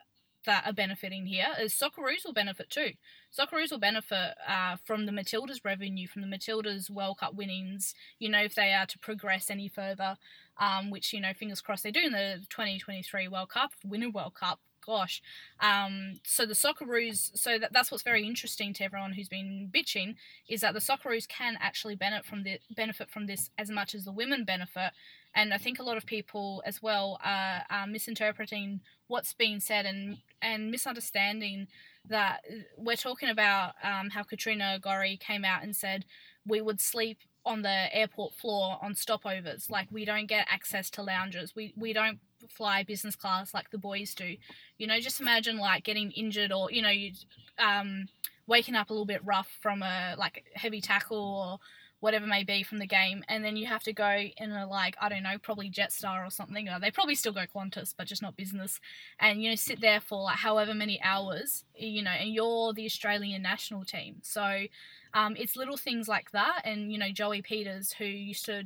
that 0.46 0.64
are 0.64 0.72
benefiting 0.72 1.26
here. 1.26 1.48
As 1.58 1.74
Socceroos 1.74 2.24
will 2.24 2.32
benefit 2.32 2.70
too. 2.70 2.92
Socceroos 3.36 3.72
will 3.72 3.80
benefit 3.80 4.34
uh, 4.46 4.76
from 4.84 5.04
the 5.04 5.12
Matildas' 5.12 5.64
revenue, 5.64 6.06
from 6.06 6.22
the 6.22 6.28
Matildas' 6.28 6.88
World 6.88 7.18
Cup 7.18 7.34
winnings. 7.34 7.92
You 8.18 8.30
know, 8.30 8.40
if 8.40 8.54
they 8.54 8.72
are 8.72 8.86
to 8.86 8.98
progress 8.98 9.50
any 9.50 9.68
further, 9.68 10.16
um, 10.58 10.90
which 10.90 11.12
you 11.12 11.20
know, 11.20 11.34
fingers 11.34 11.60
crossed 11.60 11.82
they 11.82 11.90
do 11.90 12.00
in 12.00 12.12
the 12.12 12.46
2023 12.48 13.28
World 13.28 13.50
Cup, 13.50 13.72
win 13.84 14.04
a 14.04 14.10
World 14.10 14.34
Cup. 14.34 14.60
Gosh, 14.88 15.20
um, 15.60 16.14
so 16.24 16.46
the 16.46 16.54
Socceroos, 16.54 17.36
so 17.36 17.58
that, 17.58 17.74
that's 17.74 17.90
what's 17.90 18.02
very 18.02 18.26
interesting 18.26 18.72
to 18.72 18.84
everyone 18.84 19.12
who's 19.12 19.28
been 19.28 19.68
bitching 19.70 20.14
is 20.48 20.62
that 20.62 20.72
the 20.72 20.80
Socceroos 20.80 21.28
can 21.28 21.58
actually 21.60 21.94
benefit 21.94 22.24
from 22.24 22.42
the 22.42 22.58
benefit 22.74 23.10
from 23.10 23.26
this 23.26 23.50
as 23.58 23.68
much 23.68 23.94
as 23.94 24.06
the 24.06 24.12
women 24.12 24.44
benefit, 24.44 24.92
and 25.34 25.52
I 25.52 25.58
think 25.58 25.78
a 25.78 25.82
lot 25.82 25.98
of 25.98 26.06
people 26.06 26.62
as 26.64 26.82
well 26.82 27.20
are, 27.22 27.64
are 27.68 27.86
misinterpreting 27.86 28.80
what's 29.08 29.34
being 29.34 29.60
said 29.60 29.84
and 29.84 30.18
and 30.40 30.70
misunderstanding 30.70 31.66
that 32.08 32.40
we're 32.78 32.96
talking 32.96 33.28
about 33.28 33.74
um, 33.82 34.08
how 34.08 34.22
Katrina 34.22 34.78
Gorry 34.82 35.18
came 35.18 35.44
out 35.44 35.62
and 35.62 35.76
said 35.76 36.06
we 36.46 36.62
would 36.62 36.80
sleep 36.80 37.18
on 37.44 37.60
the 37.60 37.94
airport 37.94 38.32
floor 38.32 38.78
on 38.80 38.94
stopovers. 38.94 39.68
Like 39.68 39.88
we 39.90 40.06
don't 40.06 40.28
get 40.28 40.46
access 40.50 40.88
to 40.92 41.02
lounges. 41.02 41.54
We 41.54 41.74
we 41.76 41.92
don't 41.92 42.20
fly 42.48 42.82
business 42.82 43.16
class 43.16 43.52
like 43.54 43.70
the 43.70 43.78
boys 43.78 44.14
do. 44.14 44.36
You 44.78 44.86
know, 44.86 45.00
just 45.00 45.20
imagine 45.20 45.58
like 45.58 45.84
getting 45.84 46.10
injured 46.12 46.52
or 46.52 46.70
you 46.70 46.82
know 46.82 46.90
you 46.90 47.12
um, 47.58 48.08
waking 48.46 48.74
up 48.74 48.90
a 48.90 48.92
little 48.92 49.06
bit 49.06 49.24
rough 49.24 49.50
from 49.60 49.82
a 49.82 50.14
like 50.18 50.44
heavy 50.54 50.80
tackle 50.80 51.18
or 51.18 51.58
whatever 52.00 52.26
may 52.26 52.44
be 52.44 52.62
from 52.62 52.78
the 52.78 52.86
game, 52.86 53.24
and 53.28 53.44
then 53.44 53.56
you 53.56 53.66
have 53.66 53.82
to 53.82 53.92
go 53.92 54.22
in 54.36 54.52
a 54.52 54.66
like 54.66 54.96
I 55.00 55.08
don't 55.08 55.22
know, 55.22 55.38
probably 55.42 55.70
Jetstar 55.70 56.26
or 56.26 56.30
something. 56.30 56.68
Or 56.68 56.78
they 56.78 56.90
probably 56.90 57.14
still 57.14 57.32
go 57.32 57.44
Qantas, 57.52 57.94
but 57.96 58.06
just 58.06 58.22
not 58.22 58.36
business. 58.36 58.80
And 59.18 59.42
you 59.42 59.50
know, 59.50 59.56
sit 59.56 59.80
there 59.80 60.00
for 60.00 60.22
like 60.22 60.38
however 60.38 60.74
many 60.74 61.00
hours, 61.02 61.64
you 61.74 62.02
know, 62.02 62.10
and 62.10 62.32
you're 62.32 62.72
the 62.72 62.86
Australian 62.86 63.42
national 63.42 63.84
team. 63.84 64.16
So 64.22 64.66
um, 65.14 65.36
it's 65.36 65.56
little 65.56 65.76
things 65.76 66.08
like 66.08 66.30
that. 66.32 66.62
And 66.64 66.92
you 66.92 66.98
know, 66.98 67.10
Joey 67.10 67.42
Peters, 67.42 67.92
who 67.92 68.04
used 68.04 68.44
to 68.46 68.64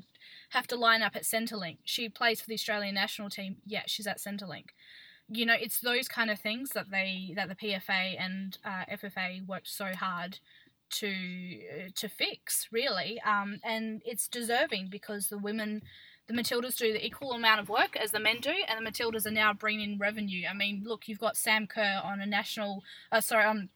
have 0.53 0.67
to 0.69 0.77
line 0.77 1.03
up 1.03 1.17
at 1.17 1.23
Centrelink, 1.23 1.79
she 1.85 2.09
plays 2.09 2.41
for 2.41 2.49
the 2.49 2.55
Australian 2.55 2.95
national 2.95 3.31
team. 3.31 3.57
Yeah, 3.67 3.83
she's 3.87 4.07
at 4.07 4.19
Centrelink. 4.19 4.67
You 5.29 5.47
know, 5.47 5.57
it's 5.59 5.81
those 5.81 6.09
kind 6.09 6.31
of 6.31 6.39
things 6.39 6.71
that 6.71 6.91
they 6.91 7.33
that 7.37 7.49
the 7.49 7.55
PFA 7.55 8.17
and 8.19 8.59
uh, 8.65 8.85
FFA 8.93 9.47
worked 9.47 9.69
so 9.69 9.93
hard 9.95 10.39
to 10.91 11.91
to 11.95 12.07
fix 12.07 12.69
really 12.71 13.19
um, 13.23 13.61
and 13.65 14.03
it's 14.05 14.29
deserving 14.29 14.89
because 14.91 15.29
the 15.29 15.39
women 15.39 15.81
the 16.29 16.35
Matildas 16.35 16.77
do 16.77 16.93
the 16.93 17.05
equal 17.05 17.33
amount 17.33 17.61
of 17.61 17.69
work 17.69 17.97
as 17.97 18.13
the 18.13 18.21
men 18.21 18.39
do, 18.41 18.55
and 18.69 18.85
the 18.85 18.91
Matildas 18.91 19.27
are 19.27 19.33
now 19.33 19.53
bringing 19.53 19.93
in 19.93 19.99
revenue. 19.99 20.47
I 20.49 20.55
mean, 20.55 20.83
look, 20.85 21.09
you've 21.09 21.19
got 21.19 21.37
Sam 21.37 21.67
Kerr 21.67 22.01
on 22.03 22.21
a 22.21 22.27
national, 22.27 22.85
uh, 23.11 23.21
sorry, 23.21 23.45
um, 23.45 23.69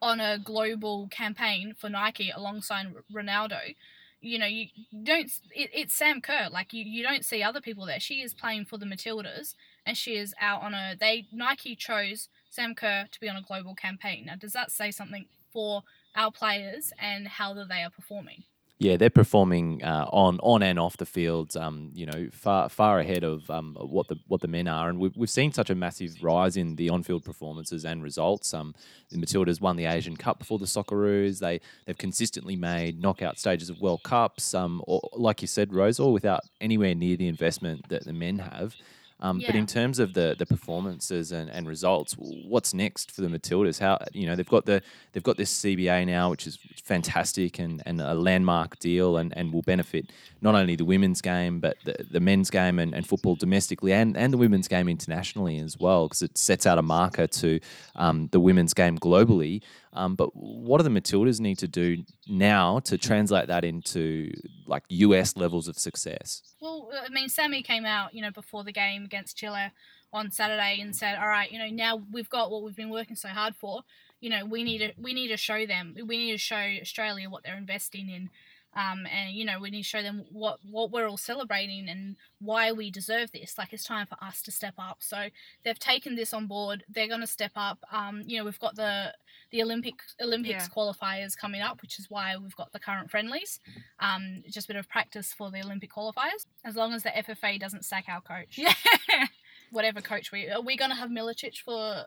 on 0.00 0.20
a 0.20 0.38
global 0.38 1.08
campaign 1.08 1.74
for 1.76 1.90
Nike 1.90 2.30
alongside 2.30 2.94
Ronaldo. 3.12 3.74
You 4.22 4.38
know, 4.38 4.46
you 4.46 4.68
don't. 5.02 5.30
It, 5.50 5.70
it's 5.74 5.94
Sam 5.94 6.20
Kerr. 6.20 6.48
Like 6.50 6.72
you, 6.72 6.84
you 6.84 7.02
don't 7.02 7.24
see 7.24 7.42
other 7.42 7.60
people 7.60 7.84
there. 7.84 8.00
She 8.00 8.22
is 8.22 8.32
playing 8.32 8.66
for 8.66 8.78
the 8.78 8.86
Matildas, 8.86 9.54
and 9.84 9.96
she 9.96 10.16
is 10.16 10.32
out 10.40 10.62
on 10.62 10.74
a. 10.74 10.94
They 10.98 11.26
Nike 11.32 11.74
chose 11.74 12.28
Sam 12.48 12.74
Kerr 12.74 13.06
to 13.10 13.20
be 13.20 13.28
on 13.28 13.36
a 13.36 13.42
global 13.42 13.74
campaign. 13.74 14.26
Now, 14.26 14.36
does 14.36 14.52
that 14.52 14.70
say 14.70 14.92
something 14.92 15.26
for 15.52 15.82
our 16.14 16.30
players 16.30 16.92
and 16.98 17.26
how 17.26 17.52
they 17.52 17.82
are 17.82 17.90
performing? 17.90 18.44
Yeah, 18.78 18.96
they're 18.96 19.10
performing 19.10 19.84
uh, 19.84 20.06
on 20.10 20.40
on 20.42 20.62
and 20.62 20.76
off 20.76 20.96
the 20.96 21.06
field. 21.06 21.56
Um, 21.56 21.90
you 21.94 22.04
know, 22.04 22.28
far 22.32 22.68
far 22.68 22.98
ahead 22.98 23.22
of 23.22 23.48
um, 23.48 23.76
what 23.78 24.08
the 24.08 24.16
what 24.26 24.40
the 24.40 24.48
men 24.48 24.66
are, 24.66 24.88
and 24.88 24.98
we've, 24.98 25.16
we've 25.16 25.30
seen 25.30 25.52
such 25.52 25.70
a 25.70 25.74
massive 25.76 26.20
rise 26.20 26.56
in 26.56 26.74
the 26.74 26.90
on 26.90 27.04
field 27.04 27.24
performances 27.24 27.84
and 27.84 28.02
results. 28.02 28.52
Um, 28.52 28.74
the 29.10 29.18
Matildas 29.18 29.60
won 29.60 29.76
the 29.76 29.86
Asian 29.86 30.16
Cup 30.16 30.40
before 30.40 30.58
the 30.58 30.64
Socceroos. 30.66 31.38
They 31.38 31.60
they've 31.86 31.96
consistently 31.96 32.56
made 32.56 33.00
knockout 33.00 33.38
stages 33.38 33.70
of 33.70 33.80
World 33.80 34.02
Cups. 34.02 34.52
Um, 34.52 34.82
or, 34.88 35.00
like 35.12 35.42
you 35.42 35.48
said, 35.48 35.72
Rose, 35.72 36.00
all 36.00 36.12
without 36.12 36.40
anywhere 36.60 36.94
near 36.94 37.16
the 37.16 37.28
investment 37.28 37.88
that 37.88 38.04
the 38.04 38.12
men 38.12 38.40
have. 38.40 38.74
Um, 39.22 39.38
But 39.46 39.54
in 39.54 39.66
terms 39.66 39.98
of 40.00 40.12
the 40.14 40.34
the 40.36 40.44
performances 40.46 41.32
and, 41.32 41.48
and 41.48 41.66
results, 41.68 42.14
what's 42.18 42.74
next 42.74 43.12
for 43.12 43.22
the 43.22 43.28
Matildas? 43.28 43.78
How 43.78 43.98
you 44.12 44.26
know 44.26 44.34
they've 44.36 44.54
got 44.56 44.66
the 44.66 44.82
they've 45.12 45.22
got 45.22 45.36
this 45.36 45.62
CBA 45.62 46.04
now, 46.06 46.28
which 46.30 46.46
is 46.46 46.58
fantastic 46.84 47.58
and, 47.60 47.82
and 47.86 48.00
a 48.00 48.14
landmark 48.14 48.78
deal, 48.80 49.16
and, 49.16 49.32
and 49.36 49.52
will 49.52 49.62
benefit 49.62 50.10
not 50.42 50.54
only 50.54 50.76
the 50.76 50.84
women's 50.84 51.20
game 51.20 51.60
but 51.60 51.76
the, 51.84 51.94
the 52.10 52.20
men's 52.20 52.50
game 52.50 52.78
and, 52.78 52.94
and 52.94 53.06
football 53.06 53.36
domestically, 53.36 53.92
and, 53.92 54.16
and 54.16 54.32
the 54.32 54.36
women's 54.36 54.68
game 54.68 54.88
internationally 54.88 55.58
as 55.58 55.78
well, 55.78 56.08
because 56.08 56.22
it 56.22 56.36
sets 56.36 56.66
out 56.66 56.78
a 56.78 56.82
marker 56.82 57.26
to 57.26 57.60
um, 57.94 58.28
the 58.32 58.40
women's 58.40 58.74
game 58.74 58.98
globally. 58.98 59.62
Um, 59.94 60.14
but 60.14 60.34
what 60.34 60.78
do 60.78 60.84
the 60.84 61.00
Matildas 61.00 61.38
need 61.38 61.58
to 61.58 61.68
do 61.68 62.02
now 62.26 62.80
to 62.80 62.98
translate 62.98 63.48
that 63.48 63.64
into 63.64 64.32
like 64.66 64.84
US 64.88 65.36
levels 65.36 65.68
of 65.68 65.78
success? 65.78 66.42
Well, 66.60 66.90
I 66.92 67.10
mean, 67.10 67.28
Sammy 67.28 67.62
came 67.62 67.84
out, 67.84 68.14
you 68.14 68.22
know, 68.22 68.30
before 68.30 68.64
the 68.64 68.72
game 68.72 69.04
against 69.04 69.36
Chile 69.36 69.70
on 70.12 70.30
Saturday 70.30 70.80
and 70.80 70.94
said, 70.96 71.18
"All 71.18 71.28
right, 71.28 71.50
you 71.50 71.58
know, 71.58 71.68
now 71.68 72.02
we've 72.10 72.28
got 72.28 72.50
what 72.50 72.62
we've 72.62 72.76
been 72.76 72.90
working 72.90 73.16
so 73.16 73.28
hard 73.28 73.54
for. 73.54 73.82
You 74.20 74.30
know, 74.30 74.44
we 74.44 74.62
need 74.64 74.78
to 74.78 74.92
we 74.98 75.14
need 75.14 75.28
to 75.28 75.36
show 75.36 75.66
them. 75.66 75.94
We 76.06 76.16
need 76.16 76.32
to 76.32 76.38
show 76.38 76.56
Australia 76.80 77.28
what 77.30 77.44
they're 77.44 77.56
investing 77.56 78.08
in." 78.08 78.30
Um, 78.74 79.06
and 79.06 79.32
you 79.34 79.44
know 79.44 79.58
we 79.60 79.70
need 79.70 79.82
to 79.82 79.88
show 79.88 80.02
them 80.02 80.24
what 80.30 80.58
what 80.68 80.90
we're 80.90 81.06
all 81.08 81.16
celebrating 81.18 81.88
and 81.88 82.16
why 82.40 82.72
we 82.72 82.90
deserve 82.90 83.30
this. 83.32 83.58
Like 83.58 83.72
it's 83.72 83.84
time 83.84 84.06
for 84.06 84.16
us 84.24 84.40
to 84.42 84.50
step 84.50 84.74
up. 84.78 84.98
So 85.00 85.28
they've 85.64 85.78
taken 85.78 86.14
this 86.16 86.32
on 86.32 86.46
board. 86.46 86.84
They're 86.88 87.08
going 87.08 87.20
to 87.20 87.26
step 87.26 87.52
up. 87.56 87.78
Um, 87.92 88.22
you 88.26 88.38
know 88.38 88.44
we've 88.44 88.58
got 88.58 88.76
the 88.76 89.12
the 89.50 89.62
Olympic 89.62 89.94
Olympics 90.20 90.64
Yeah. 90.64 90.74
qualifiers 90.74 91.36
coming 91.36 91.60
up, 91.60 91.82
which 91.82 91.98
is 91.98 92.06
why 92.08 92.36
we've 92.38 92.56
got 92.56 92.72
the 92.72 92.80
current 92.80 93.10
friendlies. 93.10 93.60
Um, 94.00 94.42
just 94.50 94.66
a 94.66 94.68
bit 94.68 94.76
of 94.76 94.88
practice 94.88 95.32
for 95.34 95.50
the 95.50 95.60
Olympic 95.62 95.92
qualifiers. 95.92 96.46
As 96.64 96.74
long 96.74 96.94
as 96.94 97.02
the 97.02 97.10
FFA 97.10 97.60
doesn't 97.60 97.84
sack 97.84 98.06
our 98.08 98.22
coach, 98.22 98.56
Yeah, 98.56 98.72
whatever 99.70 100.00
coach 100.00 100.32
we 100.32 100.48
are 100.48 100.60
we 100.62 100.76
going 100.76 100.90
to 100.90 100.96
have 100.96 101.10
Milicic 101.10 101.58
for. 101.58 102.04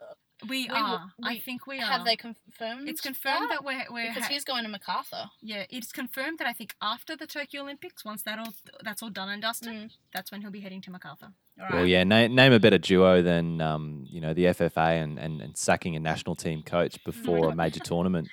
We, 0.48 0.64
We- 0.64 0.68
are. 0.68 1.12
I 1.22 1.38
think 1.38 1.66
we 1.66 1.78
are. 1.80 1.86
Have 1.86 2.04
they 2.04 2.16
confirmed? 2.16 2.88
It's 2.88 3.00
confirmed 3.00 3.50
that 3.50 3.64
we're 3.64 3.84
we're 3.90 4.08
because 4.08 4.24
ha- 4.24 4.28
he's 4.32 4.44
going 4.44 4.64
to 4.64 4.68
Macarthur. 4.70 5.30
yeah. 5.42 5.64
It's 5.70 5.92
confirmed 5.92 6.38
that 6.38 6.46
I 6.46 6.52
think 6.52 6.74
after 6.82 7.16
the 7.16 7.26
Tokyo 7.26 7.62
Olympics, 7.62 8.04
once 8.04 8.22
that 8.24 8.38
all 8.38 8.52
that's 8.82 9.02
all 9.02 9.10
done 9.10 9.28
and 9.30 9.40
dusted, 9.42 9.72
Mm. 9.72 9.90
that's 10.12 10.30
when 10.30 10.42
he'll 10.42 10.50
be 10.50 10.60
heading 10.60 10.82
to 10.82 10.90
Macarthur. 10.90 11.30
All 11.58 11.64
right. 11.64 11.74
Well, 11.74 11.86
yeah, 11.86 12.04
na- 12.04 12.26
name 12.26 12.52
a 12.52 12.60
better 12.60 12.78
duo 12.78 13.22
than 13.22 13.60
um, 13.62 14.06
you 14.10 14.20
know 14.20 14.34
the 14.34 14.44
FFA 14.46 15.02
and, 15.02 15.18
and, 15.18 15.40
and 15.40 15.56
sacking 15.56 15.96
a 15.96 16.00
national 16.00 16.34
team 16.36 16.62
coach 16.62 17.02
before 17.04 17.50
a 17.50 17.54
major 17.56 17.80
tournament. 17.92 18.28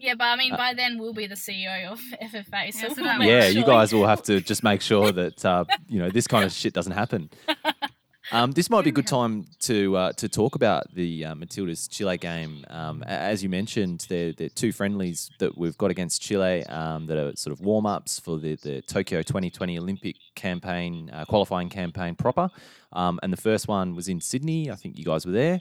Yeah, 0.00 0.14
but 0.14 0.24
I 0.26 0.36
mean, 0.36 0.52
Uh, 0.52 0.56
by 0.58 0.74
then 0.74 0.98
we'll 0.98 1.14
be 1.14 1.26
the 1.26 1.34
CEO 1.34 1.90
of 1.90 1.98
FFA. 2.22 2.72
So 2.72 2.78
Yeah, 2.80 2.88
so 2.88 2.94
we'll 2.96 3.04
that 3.06 3.18
make 3.18 3.54
you 3.54 3.64
guys 3.64 3.92
will 3.92 4.06
have 4.06 4.22
to 4.24 4.40
just 4.40 4.62
make 4.62 4.80
sure 4.82 5.10
that 5.12 5.44
uh, 5.44 5.64
you 5.88 5.98
know 5.98 6.10
this 6.10 6.26
kind 6.28 6.44
of 6.44 6.52
shit 6.52 6.72
doesn't 6.74 6.92
happen. 6.92 7.30
Um, 8.30 8.52
this 8.52 8.68
might 8.68 8.82
be 8.82 8.90
a 8.90 8.92
good 8.92 9.06
time 9.06 9.46
to 9.60 9.96
uh, 9.96 10.12
to 10.12 10.28
talk 10.28 10.54
about 10.54 10.92
the 10.94 11.24
uh, 11.24 11.34
Matildas 11.34 11.88
Chile 11.90 12.18
game. 12.18 12.64
Um, 12.68 13.02
as 13.04 13.42
you 13.42 13.48
mentioned, 13.48 14.06
they're, 14.08 14.32
they're 14.32 14.50
two 14.50 14.70
friendlies 14.70 15.30
that 15.38 15.56
we've 15.56 15.78
got 15.78 15.90
against 15.90 16.20
Chile 16.20 16.64
um, 16.64 17.06
that 17.06 17.16
are 17.16 17.34
sort 17.36 17.52
of 17.58 17.64
warm 17.64 17.86
ups 17.86 18.18
for 18.20 18.38
the, 18.38 18.56
the 18.56 18.82
Tokyo 18.82 19.22
2020 19.22 19.78
Olympic 19.78 20.16
campaign, 20.34 21.10
uh, 21.10 21.24
qualifying 21.24 21.70
campaign 21.70 22.14
proper. 22.14 22.50
Um, 22.92 23.18
and 23.22 23.32
the 23.32 23.38
first 23.38 23.66
one 23.66 23.94
was 23.94 24.08
in 24.08 24.20
Sydney. 24.20 24.70
I 24.70 24.74
think 24.74 24.98
you 24.98 25.04
guys 25.04 25.24
were 25.24 25.32
there. 25.32 25.60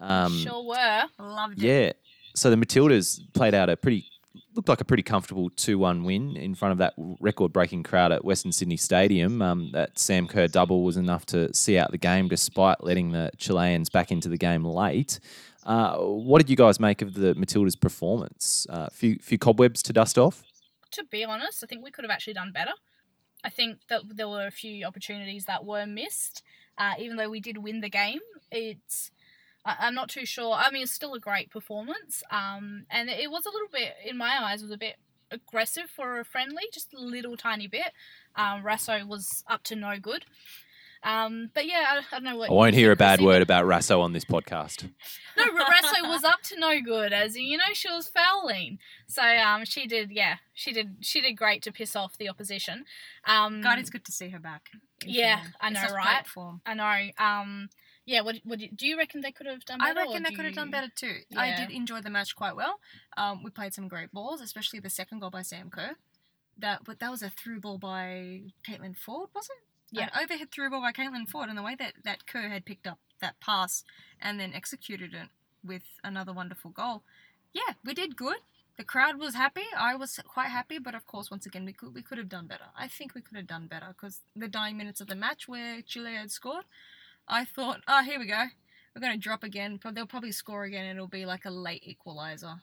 Um, 0.00 0.36
sure 0.36 0.64
were. 0.64 1.04
Loved 1.20 1.62
it. 1.62 1.64
yeah. 1.64 1.92
So 2.34 2.50
the 2.50 2.56
Matildas 2.56 3.20
played 3.34 3.54
out 3.54 3.70
a 3.70 3.76
pretty 3.76 4.04
looked 4.54 4.68
like 4.68 4.80
a 4.80 4.84
pretty 4.84 5.02
comfortable 5.02 5.50
two-one 5.50 6.04
win 6.04 6.36
in 6.36 6.54
front 6.54 6.72
of 6.72 6.78
that 6.78 6.94
record-breaking 7.20 7.82
crowd 7.82 8.12
at 8.12 8.24
Western 8.24 8.52
Sydney 8.52 8.76
Stadium. 8.76 9.42
Um, 9.42 9.70
that 9.72 9.98
Sam 9.98 10.26
Kerr 10.26 10.46
double 10.48 10.84
was 10.84 10.96
enough 10.96 11.26
to 11.26 11.52
see 11.54 11.78
out 11.78 11.90
the 11.90 11.98
game, 11.98 12.28
despite 12.28 12.82
letting 12.82 13.12
the 13.12 13.30
Chileans 13.36 13.90
back 13.90 14.10
into 14.10 14.28
the 14.28 14.38
game 14.38 14.64
late. 14.64 15.20
Uh, 15.64 15.96
what 15.96 16.38
did 16.38 16.50
you 16.50 16.56
guys 16.56 16.78
make 16.78 17.02
of 17.02 17.14
the 17.14 17.34
Matildas' 17.34 17.80
performance? 17.80 18.66
A 18.68 18.72
uh, 18.72 18.88
few 18.90 19.18
few 19.20 19.38
cobwebs 19.38 19.82
to 19.84 19.92
dust 19.92 20.18
off. 20.18 20.42
To 20.92 21.04
be 21.04 21.24
honest, 21.24 21.64
I 21.64 21.66
think 21.66 21.82
we 21.82 21.90
could 21.90 22.04
have 22.04 22.10
actually 22.10 22.34
done 22.34 22.52
better. 22.52 22.72
I 23.42 23.50
think 23.50 23.78
that 23.88 24.02
there 24.14 24.28
were 24.28 24.46
a 24.46 24.50
few 24.50 24.86
opportunities 24.86 25.46
that 25.46 25.64
were 25.64 25.86
missed. 25.86 26.42
Uh, 26.76 26.94
even 26.98 27.16
though 27.16 27.30
we 27.30 27.40
did 27.40 27.58
win 27.58 27.80
the 27.80 27.88
game, 27.88 28.20
it's 28.50 29.10
I- 29.64 29.76
I'm 29.80 29.94
not 29.94 30.08
too 30.08 30.26
sure. 30.26 30.54
I 30.54 30.70
mean, 30.70 30.82
it's 30.82 30.92
still 30.92 31.14
a 31.14 31.20
great 31.20 31.50
performance. 31.50 32.22
Um, 32.30 32.86
and 32.90 33.08
it 33.08 33.30
was 33.30 33.46
a 33.46 33.50
little 33.50 33.68
bit, 33.72 33.94
in 34.04 34.16
my 34.16 34.38
eyes, 34.42 34.62
was 34.62 34.70
a 34.70 34.76
bit 34.78 34.96
aggressive 35.30 35.90
for 35.90 36.18
a 36.20 36.24
friendly, 36.24 36.64
just 36.72 36.92
a 36.94 37.00
little 37.00 37.36
tiny 37.36 37.66
bit. 37.66 37.92
Um, 38.36 38.62
Raso 38.62 39.06
was 39.06 39.42
up 39.48 39.62
to 39.64 39.76
no 39.76 39.98
good. 39.98 40.24
Um, 41.02 41.50
but 41.52 41.66
yeah, 41.66 41.84
I, 41.90 41.98
I 41.98 42.02
don't 42.12 42.24
know 42.24 42.36
what. 42.36 42.48
I 42.50 42.52
won't 42.54 42.74
hear 42.74 42.90
a 42.90 42.96
bad 42.96 43.20
word 43.20 43.42
about 43.42 43.66
Raso 43.66 44.00
on 44.00 44.14
this 44.14 44.24
podcast. 44.24 44.84
no, 45.36 45.44
Raso 45.44 46.08
was 46.08 46.24
up 46.24 46.40
to 46.44 46.58
no 46.58 46.80
good, 46.80 47.12
as 47.12 47.36
you 47.36 47.58
know 47.58 47.64
she 47.74 47.90
was 47.90 48.08
fouling. 48.08 48.78
So 49.06 49.22
um, 49.22 49.66
she 49.66 49.86
did, 49.86 50.10
yeah, 50.10 50.36
she 50.54 50.72
did, 50.72 50.96
she 51.00 51.20
did 51.20 51.34
great 51.34 51.62
to 51.64 51.72
piss 51.72 51.94
off 51.94 52.16
the 52.16 52.28
opposition. 52.30 52.86
Um, 53.26 53.60
God, 53.60 53.78
it's 53.78 53.90
good 53.90 54.04
to 54.06 54.12
see 54.12 54.30
her 54.30 54.38
back. 54.38 54.70
Yeah, 55.04 55.40
form. 55.42 55.52
I 55.60 55.70
know, 55.70 55.80
right? 55.94 56.26
I 56.64 56.74
know. 56.74 57.10
Um, 57.22 57.68
yeah. 58.06 58.20
What, 58.20 58.36
what 58.44 58.58
do 58.58 58.64
you- 58.66 58.70
do 58.72 58.86
you 58.86 58.96
reckon 58.98 59.20
they 59.20 59.32
could 59.32 59.46
have 59.46 59.64
done 59.64 59.80
I 59.80 59.92
better? 59.92 60.00
or 60.00 60.08
reckon 60.12 60.22
they 60.24 60.34
could 60.34 60.44
have 60.44 60.54
done 60.54 60.70
better 60.70 60.88
too. 60.94 61.20
I 61.36 61.48
Yeah. 61.48 61.66
did 61.66 61.70
enjoy 61.74 62.00
the 62.00 62.10
match 62.10 62.34
quite 62.36 62.54
well. 62.56 62.80
Um, 63.16 63.42
we 63.42 63.50
played 63.50 63.74
some 63.74 63.88
great 63.88 64.12
balls, 64.12 64.40
especially 64.40 64.80
the 64.80 64.90
second 64.90 65.20
goal 65.20 65.30
by 65.30 65.42
Sam 65.42 65.70
Kerr. 65.70 65.96
That, 66.58 66.84
but 66.84 67.00
that 67.00 67.10
was 67.10 67.22
a 67.22 67.30
through 67.30 67.60
ball 67.60 67.78
by 67.78 68.42
Caitlin 68.66 68.96
Foord, 68.96 69.28
was 69.34 69.48
it? 69.50 69.64
Yeah. 69.90 70.04
An 70.14 70.22
overhead 70.22 70.50
through 70.52 70.70
ball 70.70 70.80
by 70.80 70.92
Caitlin 70.92 71.28
Foord, 71.28 71.48
and 71.48 71.58
the 71.58 71.62
way 71.62 71.74
that 71.76 71.94
that 72.04 72.26
Kerr 72.26 72.48
had 72.48 72.64
picked 72.64 72.86
up 72.86 72.98
that 73.20 73.38
pass 73.40 73.84
and 74.20 74.38
then 74.38 74.52
executed 74.52 75.14
it 75.14 75.28
with 75.64 75.82
another 76.04 76.32
wonderful 76.32 76.70
goal. 76.70 77.02
Yeah, 77.52 77.74
we 77.84 77.94
did 77.94 78.16
good. 78.16 78.38
The 78.76 78.84
crowd 78.84 79.16
was 79.18 79.34
happy. 79.34 79.66
I 79.76 79.94
was 79.94 80.18
quite 80.26 80.48
happy, 80.48 80.78
but 80.78 80.94
of 80.96 81.06
course, 81.06 81.30
once 81.30 81.46
again, 81.46 81.64
we 81.64 81.72
could 81.72 81.94
we 81.94 82.02
could 82.02 82.18
have 82.18 82.28
done 82.28 82.46
better. 82.48 82.66
I 82.76 82.88
think 82.88 83.14
we 83.14 83.20
could 83.20 83.36
have 83.36 83.46
done 83.46 83.66
better 83.68 83.88
because 83.88 84.20
the 84.34 84.48
dying 84.48 84.76
minutes 84.76 85.00
of 85.00 85.06
the 85.06 85.14
match 85.14 85.46
where 85.48 85.80
Chile 85.82 86.14
had 86.14 86.30
scored, 86.32 86.64
I 87.28 87.44
thought, 87.44 87.80
oh, 87.88 88.02
here 88.02 88.18
we 88.18 88.26
go. 88.26 88.44
We're 88.94 89.00
going 89.00 89.12
to 89.12 89.18
drop 89.18 89.42
again. 89.42 89.80
But 89.82 89.94
they'll 89.94 90.06
probably 90.06 90.32
score 90.32 90.64
again. 90.64 90.86
It'll 90.86 91.08
be 91.08 91.26
like 91.26 91.44
a 91.44 91.50
late 91.50 91.82
equalizer, 91.84 92.54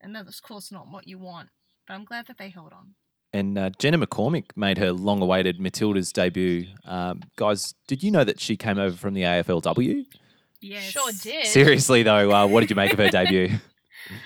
and 0.00 0.14
that's 0.14 0.38
of 0.38 0.42
course 0.42 0.72
not 0.72 0.90
what 0.90 1.06
you 1.06 1.18
want. 1.18 1.48
But 1.86 1.94
I'm 1.94 2.04
glad 2.04 2.26
that 2.26 2.38
they 2.38 2.50
held 2.50 2.72
on. 2.72 2.94
And 3.32 3.56
uh, 3.56 3.70
Jenna 3.78 4.04
McCormick 4.04 4.56
made 4.56 4.78
her 4.78 4.92
long-awaited 4.92 5.60
Matilda's 5.60 6.12
debut. 6.12 6.66
Um, 6.84 7.22
guys, 7.36 7.74
did 7.86 8.02
you 8.02 8.10
know 8.10 8.24
that 8.24 8.40
she 8.40 8.56
came 8.56 8.78
over 8.78 8.96
from 8.96 9.14
the 9.14 9.22
AFLW? 9.22 10.04
Yes, 10.60 10.90
Sure 10.90 11.12
did. 11.22 11.46
Seriously 11.46 12.02
though, 12.02 12.32
uh, 12.32 12.46
what 12.46 12.60
did 12.60 12.70
you 12.70 12.76
make 12.76 12.92
of 12.92 12.98
her 12.98 13.08
debut? 13.10 13.50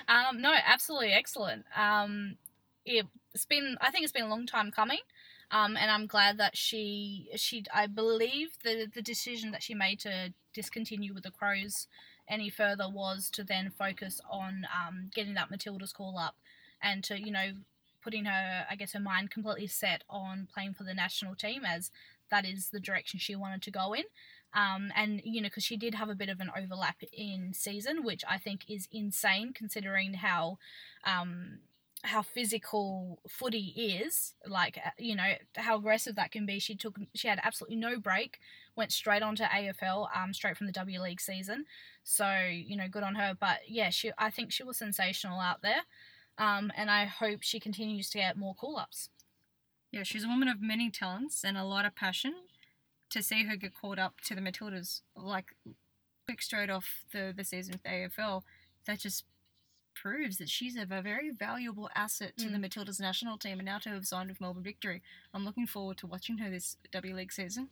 Um, 0.07 0.41
no, 0.41 0.53
absolutely 0.65 1.11
excellent. 1.11 1.65
Um, 1.77 2.37
it's 2.83 3.45
been, 3.47 3.77
I 3.79 3.91
think 3.91 4.03
it's 4.03 4.11
been 4.11 4.25
a 4.25 4.29
long 4.29 4.47
time 4.47 4.71
coming. 4.71 4.99
Um, 5.55 5.77
and 5.77 5.89
I'm 5.89 6.05
glad 6.05 6.37
that 6.39 6.57
she, 6.57 7.29
she, 7.37 7.63
I 7.73 7.87
believe 7.87 8.57
the 8.61 8.87
the 8.93 9.01
decision 9.01 9.51
that 9.51 9.63
she 9.63 9.73
made 9.73 10.01
to 10.01 10.33
discontinue 10.53 11.13
with 11.13 11.23
the 11.23 11.31
Crows 11.31 11.87
any 12.27 12.49
further 12.49 12.89
was 12.89 13.29
to 13.29 13.43
then 13.43 13.69
focus 13.69 14.19
on 14.29 14.67
um, 14.75 15.09
getting 15.15 15.33
that 15.35 15.49
Matilda's 15.49 15.93
call 15.93 16.17
up 16.17 16.35
and 16.81 17.05
to 17.05 17.17
you 17.17 17.31
know 17.31 17.53
putting 18.03 18.25
her, 18.25 18.65
I 18.69 18.75
guess, 18.75 18.93
her 18.93 18.99
mind 18.99 19.31
completely 19.31 19.67
set 19.67 20.03
on 20.09 20.47
playing 20.53 20.73
for 20.73 20.83
the 20.83 20.93
national 20.93 21.35
team 21.35 21.63
as 21.65 21.89
that 22.29 22.45
is 22.45 22.69
the 22.69 22.79
direction 22.81 23.19
she 23.19 23.35
wanted 23.35 23.61
to 23.63 23.71
go 23.71 23.93
in. 23.93 24.03
Um, 24.53 24.91
and 24.93 25.21
you 25.23 25.41
know, 25.41 25.47
because 25.47 25.63
she 25.63 25.77
did 25.77 25.95
have 25.95 26.09
a 26.09 26.15
bit 26.15 26.29
of 26.29 26.41
an 26.41 26.51
overlap 26.55 26.97
in 27.13 27.53
season, 27.53 28.03
which 28.03 28.23
I 28.29 28.37
think 28.37 28.65
is 28.67 28.89
insane 28.91 29.53
considering 29.53 30.15
how 30.15 30.57
um, 31.05 31.59
how 32.05 32.21
physical 32.21 33.19
footy 33.27 33.73
is. 33.75 34.35
Like 34.47 34.77
uh, 34.77 34.91
you 34.97 35.15
know 35.15 35.33
how 35.55 35.77
aggressive 35.77 36.15
that 36.15 36.31
can 36.31 36.45
be. 36.45 36.59
She 36.59 36.75
took 36.75 36.97
she 37.13 37.27
had 37.27 37.39
absolutely 37.43 37.77
no 37.77 37.99
break, 37.99 38.39
went 38.75 38.91
straight 38.91 39.21
onto 39.21 39.43
AFL, 39.43 40.07
um, 40.15 40.33
straight 40.33 40.57
from 40.57 40.67
the 40.67 40.73
W 40.73 41.01
League 41.01 41.21
season. 41.21 41.65
So 42.03 42.29
you 42.49 42.77
know, 42.77 42.87
good 42.87 43.03
on 43.03 43.15
her. 43.15 43.35
But 43.39 43.59
yeah, 43.67 43.89
she 43.89 44.11
I 44.17 44.29
think 44.29 44.51
she 44.51 44.63
was 44.63 44.77
sensational 44.77 45.39
out 45.39 45.61
there. 45.61 45.81
Um, 46.37 46.71
and 46.75 46.91
I 46.91 47.05
hope 47.05 47.39
she 47.41 47.59
continues 47.59 48.09
to 48.11 48.17
get 48.17 48.37
more 48.37 48.53
call 48.53 48.77
ups. 48.77 49.09
Yeah, 49.91 50.03
she's 50.03 50.25
a 50.25 50.27
woman 50.27 50.49
of 50.49 50.61
many 50.61 50.91
talents 50.91 51.43
and 51.43 51.57
a 51.57 51.63
lot 51.63 51.85
of 51.85 51.95
passion. 51.95 52.33
To 53.11 53.21
see 53.21 53.45
her 53.45 53.55
get 53.55 53.73
called 53.79 53.99
up 53.99 54.19
to 54.21 54.35
the 54.35 54.41
Matildas, 54.41 55.01
like 55.15 55.55
quick 56.25 56.41
straight 56.41 56.69
off 56.69 57.05
the, 57.13 57.33
the 57.37 57.43
season 57.43 57.73
with 57.73 57.83
AFL, 57.83 58.41
that 58.87 58.99
just 58.99 59.25
proves 59.95 60.37
that 60.37 60.49
she's 60.49 60.75
a 60.75 60.85
very 60.85 61.31
valuable 61.31 61.89
asset 61.95 62.37
to 62.37 62.49
the 62.49 62.57
mm. 62.57 62.65
Matildas 62.65 62.99
national 62.99 63.37
team. 63.37 63.59
And 63.59 63.65
now 63.65 63.79
to 63.79 63.89
have 63.89 64.05
signed 64.05 64.29
with 64.29 64.41
Melbourne 64.41 64.63
Victory, 64.63 65.01
I'm 65.33 65.45
looking 65.45 65.65
forward 65.65 65.97
to 65.97 66.07
watching 66.07 66.37
her 66.37 66.49
this 66.49 66.77
W 66.91 67.15
League 67.15 67.33
season. 67.33 67.69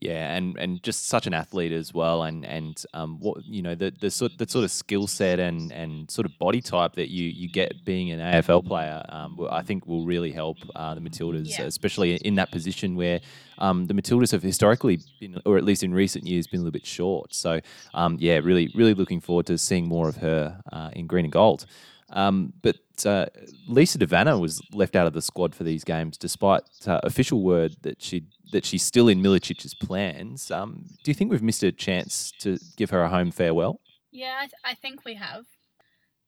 Yeah, 0.00 0.34
and, 0.34 0.56
and 0.58 0.82
just 0.82 1.06
such 1.06 1.26
an 1.26 1.34
athlete 1.34 1.70
as 1.70 1.92
well, 1.92 2.22
and 2.24 2.44
and 2.46 2.82
um, 2.94 3.18
what 3.20 3.44
you 3.44 3.60
know 3.62 3.74
the 3.74 3.92
the 4.00 4.10
sort 4.10 4.32
the 4.38 4.48
sort 4.48 4.64
of 4.64 4.70
skill 4.70 5.06
set 5.06 5.38
and, 5.38 5.70
and 5.70 6.10
sort 6.10 6.24
of 6.24 6.36
body 6.38 6.60
type 6.62 6.94
that 6.94 7.10
you, 7.10 7.28
you 7.28 7.48
get 7.48 7.84
being 7.84 8.10
an 8.10 8.18
AFL 8.18 8.66
player, 8.66 9.04
um, 9.10 9.38
I 9.50 9.62
think 9.62 9.86
will 9.86 10.06
really 10.06 10.32
help 10.32 10.56
uh, 10.74 10.94
the 10.94 11.00
Matildas, 11.02 11.46
Yeah. 11.50 11.66
especially 11.66 12.16
in 12.16 12.36
that 12.36 12.50
position 12.50 12.96
where 12.96 13.20
um, 13.58 13.86
the 13.86 13.94
Matildas 13.94 14.32
have 14.32 14.42
historically 14.42 14.98
been, 15.20 15.40
or 15.44 15.58
at 15.58 15.62
least 15.64 15.82
in 15.84 15.92
recent 15.92 16.26
years, 16.26 16.46
been 16.46 16.60
a 16.60 16.62
little 16.62 16.72
bit 16.72 16.86
short. 16.86 17.34
So 17.34 17.60
um, 17.92 18.16
yeah, 18.18 18.38
really 18.42 18.72
really 18.74 18.94
looking 18.94 19.20
forward 19.20 19.46
to 19.46 19.58
seeing 19.58 19.86
more 19.86 20.08
of 20.08 20.16
her 20.16 20.58
uh, 20.72 20.90
in 20.94 21.06
green 21.06 21.26
and 21.26 21.32
gold. 21.32 21.66
Um, 22.14 22.52
but 22.62 22.76
uh, 23.06 23.26
Lisa 23.68 23.96
De 23.98 24.06
Vanna 24.06 24.38
was 24.38 24.60
left 24.72 24.96
out 24.96 25.06
of 25.06 25.12
the 25.14 25.22
squad 25.22 25.54
for 25.54 25.64
these 25.64 25.82
games, 25.84 26.18
despite 26.18 26.62
uh, 26.86 27.00
official 27.04 27.42
word 27.42 27.76
that 27.82 28.02
she 28.02 28.24
that 28.52 28.64
she's 28.64 28.82
still 28.82 29.08
in 29.08 29.20
Milicic's 29.20 29.74
plans. 29.74 30.50
Um, 30.50 30.84
do 31.02 31.10
you 31.10 31.14
think 31.14 31.30
we've 31.30 31.42
missed 31.42 31.62
a 31.62 31.72
chance 31.72 32.32
to 32.40 32.58
give 32.76 32.90
her 32.90 33.02
a 33.02 33.08
home 33.08 33.30
farewell? 33.30 33.80
Yeah, 34.10 34.36
I, 34.38 34.42
th- 34.42 34.52
I 34.64 34.74
think 34.74 35.04
we 35.04 35.14
have. 35.14 35.46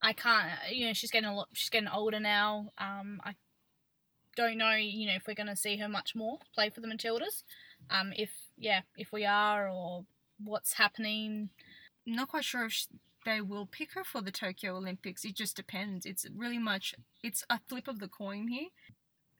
I 0.01 0.13
can't. 0.13 0.51
You 0.71 0.87
know, 0.87 0.93
she's 0.93 1.11
getting 1.11 1.29
a 1.29 1.35
lot. 1.35 1.47
She's 1.53 1.69
getting 1.69 1.89
older 1.89 2.19
now. 2.19 2.71
Um, 2.77 3.21
I 3.23 3.35
don't 4.35 4.57
know. 4.57 4.73
You 4.75 5.07
know, 5.07 5.15
if 5.15 5.23
we're 5.27 5.35
going 5.35 5.47
to 5.47 5.55
see 5.55 5.77
her 5.77 5.87
much 5.87 6.13
more 6.15 6.39
play 6.53 6.69
for 6.69 6.81
the 6.81 6.87
Matildas. 6.87 7.43
Um, 7.89 8.11
if 8.17 8.31
yeah, 8.57 8.81
if 8.97 9.11
we 9.11 9.25
are, 9.25 9.69
or 9.69 10.05
what's 10.43 10.73
happening. 10.73 11.49
I'm 12.07 12.15
not 12.15 12.29
quite 12.29 12.43
sure 12.43 12.65
if 12.65 12.73
sh 12.73 12.85
they 13.25 13.41
will 13.41 13.65
pick 13.65 13.93
her 13.93 14.03
for 14.03 14.21
the 14.21 14.31
Tokyo 14.31 14.75
Olympics. 14.77 15.25
It 15.25 15.35
just 15.35 15.55
depends. 15.55 16.05
It's 16.05 16.27
really 16.35 16.59
much. 16.59 16.93
It's 17.23 17.43
a 17.49 17.59
flip 17.67 17.87
of 17.87 17.99
the 17.99 18.07
coin 18.07 18.47
here. 18.49 18.67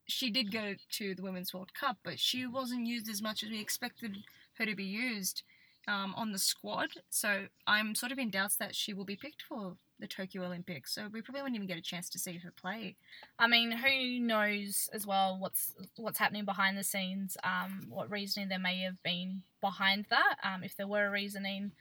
She 0.07 0.29
did 0.29 0.51
go 0.51 0.75
to 0.91 1.15
the 1.15 1.23
Women's 1.23 1.53
World 1.53 1.73
Cup, 1.73 1.97
but 2.03 2.19
she 2.19 2.45
wasn't 2.45 2.85
used 2.85 3.09
as 3.09 3.21
much 3.21 3.43
as 3.43 3.49
we 3.49 3.59
expected 3.59 4.17
her 4.57 4.65
to 4.65 4.75
be 4.75 4.83
used 4.83 5.43
um, 5.87 6.13
on 6.15 6.31
the 6.31 6.39
squad. 6.39 6.89
So 7.09 7.47
I'm 7.67 7.95
sort 7.95 8.11
of 8.11 8.19
in 8.19 8.29
doubts 8.29 8.55
that 8.57 8.75
she 8.75 8.93
will 8.93 9.05
be 9.05 9.15
picked 9.15 9.43
for 9.43 9.77
the 9.99 10.07
Tokyo 10.07 10.43
Olympics. 10.43 10.93
So 10.93 11.07
we 11.11 11.21
probably 11.21 11.41
won't 11.41 11.55
even 11.55 11.67
get 11.67 11.77
a 11.77 11.81
chance 11.81 12.09
to 12.09 12.19
see 12.19 12.37
her 12.37 12.51
play. 12.51 12.95
I 13.39 13.47
mean, 13.47 13.71
who 13.71 14.19
knows 14.19 14.89
as 14.93 15.07
well 15.07 15.37
what's 15.39 15.73
what's 15.95 16.19
happening 16.19 16.45
behind 16.45 16.77
the 16.77 16.83
scenes? 16.83 17.37
Um, 17.43 17.85
what 17.89 18.11
reasoning 18.11 18.49
there 18.49 18.59
may 18.59 18.79
have 18.81 19.01
been 19.03 19.43
behind 19.61 20.05
that? 20.09 20.35
Um, 20.43 20.63
if 20.63 20.75
there 20.75 20.87
were 20.87 21.07
a 21.07 21.11
reasoning, 21.11 21.71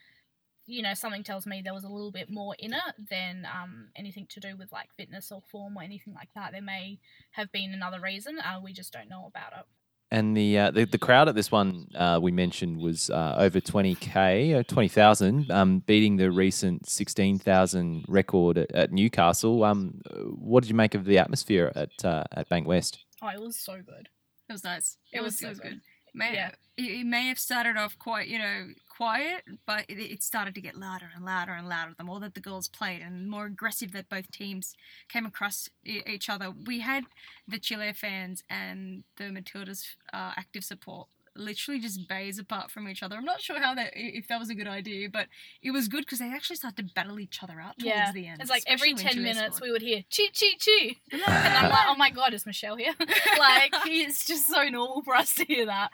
you 0.66 0.82
know, 0.82 0.94
something 0.94 1.22
tells 1.22 1.46
me 1.46 1.60
there 1.62 1.74
was 1.74 1.84
a 1.84 1.88
little 1.88 2.10
bit 2.12 2.30
more 2.30 2.54
in 2.58 2.72
it 2.72 3.08
than 3.10 3.46
um, 3.52 3.88
anything 3.96 4.26
to 4.30 4.40
do 4.40 4.56
with 4.56 4.72
like 4.72 4.88
fitness 4.96 5.30
or 5.30 5.42
form 5.50 5.76
or 5.76 5.82
anything 5.82 6.14
like 6.14 6.28
that. 6.34 6.52
There 6.52 6.62
may 6.62 6.98
have 7.32 7.52
been 7.52 7.72
another 7.72 8.00
reason. 8.00 8.38
Uh, 8.40 8.60
we 8.62 8.72
just 8.72 8.92
don't 8.92 9.08
know 9.08 9.26
about 9.26 9.52
it. 9.58 9.64
And 10.10 10.36
the, 10.36 10.58
uh, 10.58 10.70
the 10.70 10.84
the 10.84 10.98
crowd 10.98 11.28
at 11.28 11.34
this 11.34 11.50
one 11.50 11.88
uh, 11.96 12.20
we 12.22 12.30
mentioned 12.30 12.76
was 12.78 13.10
uh, 13.10 13.34
over 13.36 13.58
20k, 13.60 14.60
uh, 14.60 14.62
20,000, 14.62 15.50
um, 15.50 15.80
beating 15.80 16.16
the 16.16 16.30
recent 16.30 16.88
16,000 16.88 18.04
record 18.08 18.58
at, 18.58 18.70
at 18.72 18.92
Newcastle. 18.92 19.64
Um, 19.64 20.00
what 20.36 20.62
did 20.62 20.68
you 20.70 20.76
make 20.76 20.94
of 20.94 21.04
the 21.04 21.18
atmosphere 21.18 21.72
at 21.74 22.04
uh, 22.04 22.24
at 22.32 22.48
Bank 22.48 22.66
West? 22.66 23.04
Oh, 23.22 23.28
it 23.28 23.40
was 23.40 23.56
so 23.56 23.74
good. 23.84 24.08
It 24.48 24.52
was 24.52 24.62
nice. 24.62 24.98
It 25.12 25.18
It, 25.18 25.22
was 25.22 25.32
was, 25.32 25.40
so 25.40 25.48
good. 25.48 25.62
good. 25.62 25.80
May, 26.14 26.34
Yeah. 26.34 26.50
it, 26.76 26.82
it 27.00 27.06
may 27.06 27.26
have 27.28 27.38
started 27.38 27.76
off 27.76 27.98
quite, 27.98 28.28
you 28.28 28.38
know, 28.38 28.68
quiet, 28.96 29.42
but 29.66 29.84
it, 29.88 29.98
it 29.98 30.22
started 30.22 30.54
to 30.54 30.60
get 30.60 30.76
louder 30.76 31.10
and 31.14 31.24
louder 31.24 31.52
and 31.52 31.68
louder 31.68 31.94
the 31.96 32.04
more 32.04 32.20
that 32.20 32.34
the 32.34 32.40
girls 32.40 32.68
played 32.68 33.00
and 33.02 33.26
the 33.26 33.30
more 33.30 33.46
aggressive 33.46 33.92
that 33.92 34.08
both 34.08 34.30
teams 34.30 34.74
came 35.08 35.26
across 35.26 35.68
e- 35.84 36.02
each 36.06 36.28
other. 36.28 36.50
We 36.66 36.80
had 36.80 37.04
the 37.48 37.58
Chile 37.58 37.92
fans 37.92 38.42
and 38.48 39.04
the 39.16 39.24
Matildas 39.24 39.84
uh, 40.12 40.32
active 40.36 40.64
support 40.64 41.08
literally 41.36 41.80
just 41.80 42.08
bays 42.08 42.38
apart 42.38 42.70
from 42.70 42.88
each 42.88 43.02
other. 43.02 43.16
I'm 43.16 43.24
not 43.24 43.40
sure 43.40 43.60
how 43.60 43.74
that 43.74 43.90
if 43.94 44.28
that 44.28 44.38
was 44.38 44.50
a 44.50 44.54
good 44.54 44.68
idea, 44.68 45.08
but 45.10 45.26
it 45.62 45.72
was 45.72 45.88
good 45.88 46.04
because 46.04 46.20
they 46.20 46.32
actually 46.32 46.54
started 46.54 46.86
to 46.88 46.94
battle 46.94 47.18
each 47.18 47.42
other 47.42 47.60
out 47.60 47.76
towards 47.78 47.86
Yeah, 47.96 48.12
the 48.12 48.28
end. 48.28 48.40
it's 48.40 48.50
like 48.50 48.62
every 48.68 48.94
ten 48.94 49.20
minutes 49.20 49.56
scored. 49.56 49.62
we 49.62 49.72
would 49.72 49.82
hear 49.82 50.04
chee 50.10 50.30
chee 50.32 50.54
chee, 50.60 50.98
and 51.12 51.22
I'm 51.26 51.70
like, 51.70 51.86
oh 51.88 51.96
my 51.96 52.10
god, 52.10 52.34
is 52.34 52.46
Michelle 52.46 52.76
here? 52.76 52.94
like 53.38 53.74
it's 53.86 54.24
just 54.26 54.46
so 54.46 54.62
normal 54.68 55.02
for 55.02 55.16
us 55.16 55.34
to 55.34 55.44
hear 55.44 55.66
that. 55.66 55.90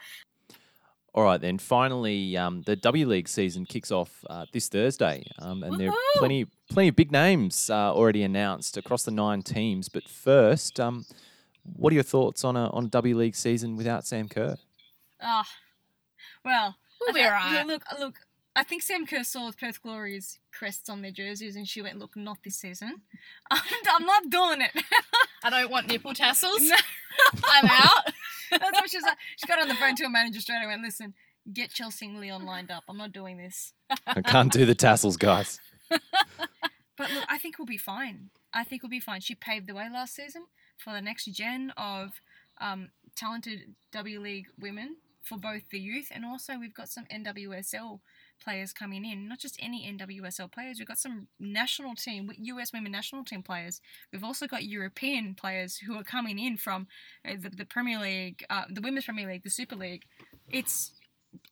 All 1.13 1.23
right, 1.23 1.41
then. 1.41 1.57
Finally, 1.57 2.37
um, 2.37 2.61
the 2.61 2.75
W 2.77 3.05
League 3.05 3.27
season 3.27 3.65
kicks 3.65 3.91
off 3.91 4.23
uh, 4.29 4.45
this 4.53 4.69
Thursday, 4.69 5.23
um, 5.39 5.61
and 5.63 5.77
there 5.79 5.89
are 5.89 5.95
plenty, 6.15 6.45
plenty 6.69 6.87
of 6.89 6.95
big 6.95 7.11
names 7.11 7.69
uh, 7.69 7.93
already 7.93 8.23
announced 8.23 8.77
across 8.77 9.03
the 9.03 9.11
nine 9.11 9.41
teams. 9.41 9.89
But 9.89 10.07
first, 10.07 10.79
um, 10.79 11.05
what 11.63 11.91
are 11.91 11.95
your 11.95 12.03
thoughts 12.03 12.45
on 12.45 12.55
a 12.55 12.69
on 12.69 12.85
a 12.85 12.87
W 12.87 13.17
League 13.17 13.35
season 13.35 13.75
without 13.75 14.05
Sam 14.07 14.29
Kerr? 14.29 14.55
Ah, 15.21 15.45
well, 16.45 16.75
We'll 17.01 17.09
I 17.09 17.13
be 17.13 17.19
thi- 17.19 17.25
alright. 17.25 17.67
Look, 17.67 17.83
look. 17.99 18.15
I 18.55 18.63
think 18.63 18.83
Sam 18.83 19.05
Kerr 19.05 19.23
saw 19.23 19.49
the 19.49 19.55
Perth 19.55 19.81
Glory's 19.81 20.39
crests 20.51 20.89
on 20.89 21.01
their 21.01 21.11
jerseys, 21.11 21.55
and 21.55 21.67
she 21.67 21.81
went, 21.81 21.99
"Look, 21.99 22.15
not 22.17 22.39
this 22.43 22.57
season. 22.57 23.01
I'm, 23.51 23.61
I'm 23.89 24.05
not 24.05 24.29
doing 24.29 24.61
it." 24.61 24.71
I 25.43 25.49
don't 25.49 25.71
want 25.71 25.87
nipple 25.87 26.13
tassels. 26.13 26.61
No. 26.61 26.75
I'm 27.45 27.65
out. 27.65 28.13
That's 28.51 28.81
what 28.81 28.89
she 28.89 28.97
was 28.97 29.05
like. 29.05 29.17
She 29.37 29.47
got 29.47 29.61
on 29.61 29.67
the 29.67 29.75
phone 29.75 29.95
to 29.95 30.03
her 30.03 30.09
manager 30.09 30.41
straight 30.41 30.57
away 30.57 30.73
and 30.73 30.81
went, 30.81 30.83
"Listen, 30.83 31.13
get 31.53 31.71
Chelsea 31.71 32.07
and 32.07 32.19
Lyon 32.19 32.45
lined 32.45 32.71
up. 32.71 32.83
I'm 32.89 32.97
not 32.97 33.13
doing 33.13 33.37
this." 33.37 33.73
I 34.05 34.21
can't 34.21 34.51
do 34.51 34.65
the 34.65 34.75
tassels, 34.75 35.17
guys. 35.17 35.59
But 35.89 37.09
look, 37.13 37.25
I 37.29 37.37
think 37.37 37.57
we'll 37.57 37.65
be 37.65 37.77
fine. 37.77 38.29
I 38.53 38.63
think 38.63 38.83
we'll 38.83 38.89
be 38.89 38.99
fine. 38.99 39.21
She 39.21 39.33
paved 39.33 39.67
the 39.67 39.73
way 39.73 39.87
last 39.91 40.13
season 40.15 40.43
for 40.77 40.93
the 40.93 41.01
next 41.01 41.25
gen 41.25 41.73
of 41.77 42.21
um, 42.59 42.89
talented 43.15 43.73
W 43.91 44.19
League 44.19 44.47
women 44.59 44.97
for 45.23 45.37
both 45.37 45.63
the 45.69 45.79
youth 45.79 46.07
and 46.11 46.25
also 46.25 46.57
we've 46.57 46.73
got 46.73 46.89
some 46.89 47.05
NWSL 47.05 47.99
players 48.43 48.73
coming 48.73 49.05
in. 49.05 49.27
Not 49.27 49.39
just 49.39 49.57
any 49.59 49.85
NWSL 49.85 50.51
players, 50.51 50.79
we've 50.79 50.87
got 50.87 50.97
some 50.97 51.27
national 51.39 51.95
team, 51.95 52.31
US 52.37 52.73
women 52.73 52.91
national 52.91 53.23
team 53.23 53.43
players. 53.43 53.81
We've 54.11 54.23
also 54.23 54.47
got 54.47 54.63
European 54.63 55.35
players 55.35 55.77
who 55.77 55.97
are 55.97 56.03
coming 56.03 56.39
in 56.39 56.57
from 56.57 56.87
uh, 57.27 57.33
the, 57.39 57.49
the 57.49 57.65
Premier 57.65 57.99
League, 57.99 58.45
uh, 58.49 58.63
the 58.69 58.81
Women's 58.81 59.05
Premier 59.05 59.27
League, 59.27 59.43
the 59.43 59.49
Super 59.49 59.75
League. 59.75 60.03
It's 60.49 60.91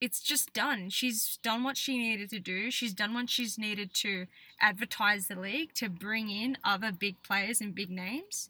it's 0.02 0.20
just 0.20 0.54
done. 0.54 0.90
She's 0.90 1.40
done 1.42 1.64
what 1.64 1.78
she 1.78 1.98
needed 1.98 2.30
to 2.32 2.40
do. 2.40 2.70
She's 2.70 2.94
done 2.94 3.14
what 3.14 3.30
she's 3.30 3.58
needed 3.58 3.94
to 3.96 4.28
advertise 4.60 5.28
the 5.28 5.40
league, 5.40 5.74
to 5.76 5.90
bring 5.90 6.30
in 6.30 6.58
other 6.64 6.92
big 6.92 7.22
players 7.24 7.62
and 7.62 7.74
big 7.74 7.90
names. 7.90 8.48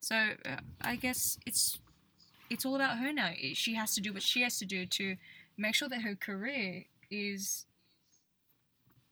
So 0.00 0.14
uh, 0.44 0.58
I 0.80 0.96
guess 0.96 1.38
it's 1.46 1.78
it's 2.50 2.64
all 2.64 2.76
about 2.76 2.98
her 2.98 3.12
now. 3.12 3.30
She 3.54 3.74
has 3.74 3.94
to 3.94 4.00
do 4.00 4.12
what 4.12 4.22
she 4.22 4.42
has 4.42 4.58
to 4.58 4.64
do 4.64 4.86
to 4.86 5.16
make 5.56 5.74
sure 5.74 5.88
that 5.88 6.02
her 6.02 6.14
career 6.14 6.84
is 7.10 7.64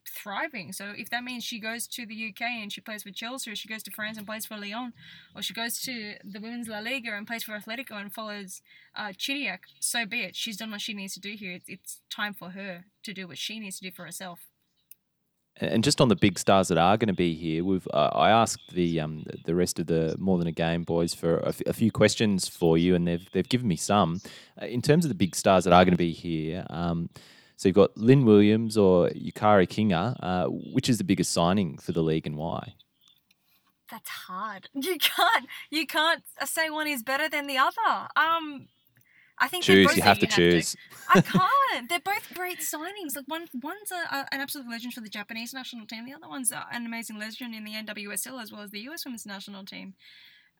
thriving. 0.07 0.71
So 0.71 0.93
if 0.95 1.09
that 1.09 1.23
means 1.23 1.43
she 1.43 1.59
goes 1.59 1.87
to 1.87 2.05
the 2.05 2.29
UK 2.29 2.41
and 2.41 2.71
she 2.71 2.81
plays 2.81 3.03
for 3.03 3.11
Chelsea, 3.11 3.51
or 3.51 3.55
she 3.55 3.67
goes 3.67 3.83
to 3.83 3.91
France 3.91 4.17
and 4.17 4.25
plays 4.25 4.45
for 4.45 4.57
Lyon, 4.57 4.93
or 5.35 5.41
she 5.41 5.53
goes 5.53 5.79
to 5.81 6.15
the 6.23 6.39
Women's 6.39 6.67
La 6.67 6.79
Liga 6.79 7.13
and 7.15 7.27
plays 7.27 7.43
for 7.43 7.57
Atletico 7.57 7.99
and 7.99 8.13
follows 8.13 8.61
uh, 8.95 9.09
Chidiac, 9.09 9.59
so 9.79 10.05
be 10.05 10.21
it. 10.21 10.35
She's 10.35 10.57
done 10.57 10.71
what 10.71 10.81
she 10.81 10.93
needs 10.93 11.13
to 11.13 11.19
do 11.19 11.35
here. 11.35 11.53
It's, 11.53 11.69
it's 11.69 12.01
time 12.09 12.33
for 12.33 12.51
her 12.51 12.85
to 13.03 13.13
do 13.13 13.27
what 13.27 13.37
she 13.37 13.59
needs 13.59 13.79
to 13.79 13.85
do 13.85 13.91
for 13.91 14.05
herself. 14.05 14.47
And 15.57 15.71
and 15.71 15.83
just 15.83 16.01
on 16.01 16.09
the 16.09 16.15
big 16.15 16.37
stars 16.37 16.67
that 16.67 16.77
are 16.77 16.97
going 16.97 17.07
to 17.07 17.13
be 17.13 17.33
here, 17.33 17.63
we've 17.63 17.87
uh, 17.93 18.09
I 18.13 18.29
asked 18.29 18.73
the 18.73 18.99
um, 18.99 19.25
the 19.45 19.55
rest 19.55 19.79
of 19.79 19.87
the 19.87 20.15
more 20.19 20.37
than 20.37 20.47
a 20.47 20.51
game 20.51 20.83
boys 20.83 21.13
for 21.13 21.37
a, 21.37 21.49
f- 21.49 21.61
a 21.65 21.73
few 21.73 21.91
questions 21.91 22.47
for 22.47 22.77
you, 22.77 22.95
and 22.95 23.07
they've 23.07 23.29
they've 23.31 23.47
given 23.47 23.67
me 23.67 23.75
some. 23.77 24.21
Uh, 24.61 24.65
in 24.65 24.81
terms 24.81 25.05
of 25.05 25.09
the 25.09 25.15
big 25.15 25.35
stars 25.35 25.63
that 25.63 25.73
are 25.73 25.85
going 25.85 25.93
to 25.93 25.97
be 25.97 26.11
here, 26.11 26.65
um, 26.69 27.09
so 27.57 27.67
you've 27.67 27.75
got 27.75 27.95
Lynn 27.97 28.25
Williams 28.25 28.77
or 28.77 29.09
Yukari 29.09 29.67
Kinga. 29.67 30.17
Uh, 30.21 30.47
which 30.47 30.89
is 30.89 30.97
the 30.97 31.03
biggest 31.03 31.31
signing 31.31 31.77
for 31.77 31.91
the 31.91 32.03
league 32.03 32.27
and 32.27 32.35
why? 32.35 32.75
That's 33.89 34.09
hard. 34.09 34.69
You 34.75 34.97
can't. 34.97 35.47
You 35.69 35.85
can't 35.85 36.23
say 36.45 36.69
one 36.69 36.87
is 36.87 37.03
better 37.03 37.29
than 37.29 37.47
the 37.47 37.57
other. 37.57 38.07
Um, 38.15 38.67
I 39.37 39.47
think 39.47 39.65
they're 39.65 39.85
Choose. 39.85 39.97
You 39.97 40.03
have 40.03 40.19
to 40.19 40.27
choose. 40.27 40.75
I 41.13 41.21
can't. 41.21 41.89
They're 41.89 41.99
both 41.99 42.33
great 42.33 42.59
signings. 42.59 43.15
Like 43.15 43.27
one, 43.27 43.47
one's 43.61 43.91
a, 43.91 44.15
a, 44.15 44.27
an 44.31 44.39
absolute 44.41 44.69
legend 44.69 44.93
for 44.93 45.01
the 45.01 45.09
Japanese 45.09 45.53
national 45.53 45.85
team. 45.87 46.05
The 46.05 46.13
other 46.13 46.27
one's 46.27 46.51
a, 46.51 46.65
an 46.71 46.85
amazing 46.85 47.19
legend 47.19 47.53
in 47.53 47.63
the 47.63 47.73
NWSL 47.73 48.41
as 48.41 48.51
well 48.51 48.61
as 48.61 48.71
the 48.71 48.79
US 48.89 49.05
Women's 49.05 49.25
national 49.25 49.65
team. 49.65 49.95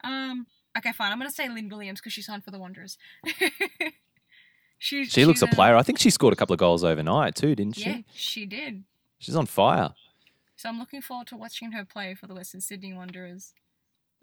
Um, 0.03 0.47
okay, 0.77 0.91
fine. 0.91 1.11
I'm 1.11 1.19
gonna 1.19 1.31
say 1.31 1.47
Lynn 1.47 1.69
Williams 1.69 2.01
because 2.01 2.13
she 2.13 2.21
signed 2.21 2.43
for 2.43 2.51
the 2.51 2.59
Wanderers. 2.59 2.97
she 4.77 5.05
She 5.05 5.25
looks 5.25 5.41
a 5.41 5.47
player. 5.47 5.75
I 5.75 5.83
think 5.83 5.99
she 5.99 6.09
scored 6.09 6.33
a 6.33 6.35
couple 6.35 6.53
of 6.53 6.59
goals 6.59 6.83
overnight 6.83 7.35
too, 7.35 7.55
didn't 7.55 7.75
she? 7.75 7.89
Yeah, 7.89 7.97
she 8.13 8.45
did. 8.45 8.83
She's 9.19 9.35
on 9.35 9.45
fire. 9.45 9.93
So 10.55 10.69
I'm 10.69 10.79
looking 10.79 11.01
forward 11.01 11.27
to 11.27 11.37
watching 11.37 11.71
her 11.73 11.85
play 11.85 12.15
for 12.15 12.27
the 12.27 12.33
Western 12.33 12.61
Sydney 12.61 12.93
Wanderers. 12.93 13.53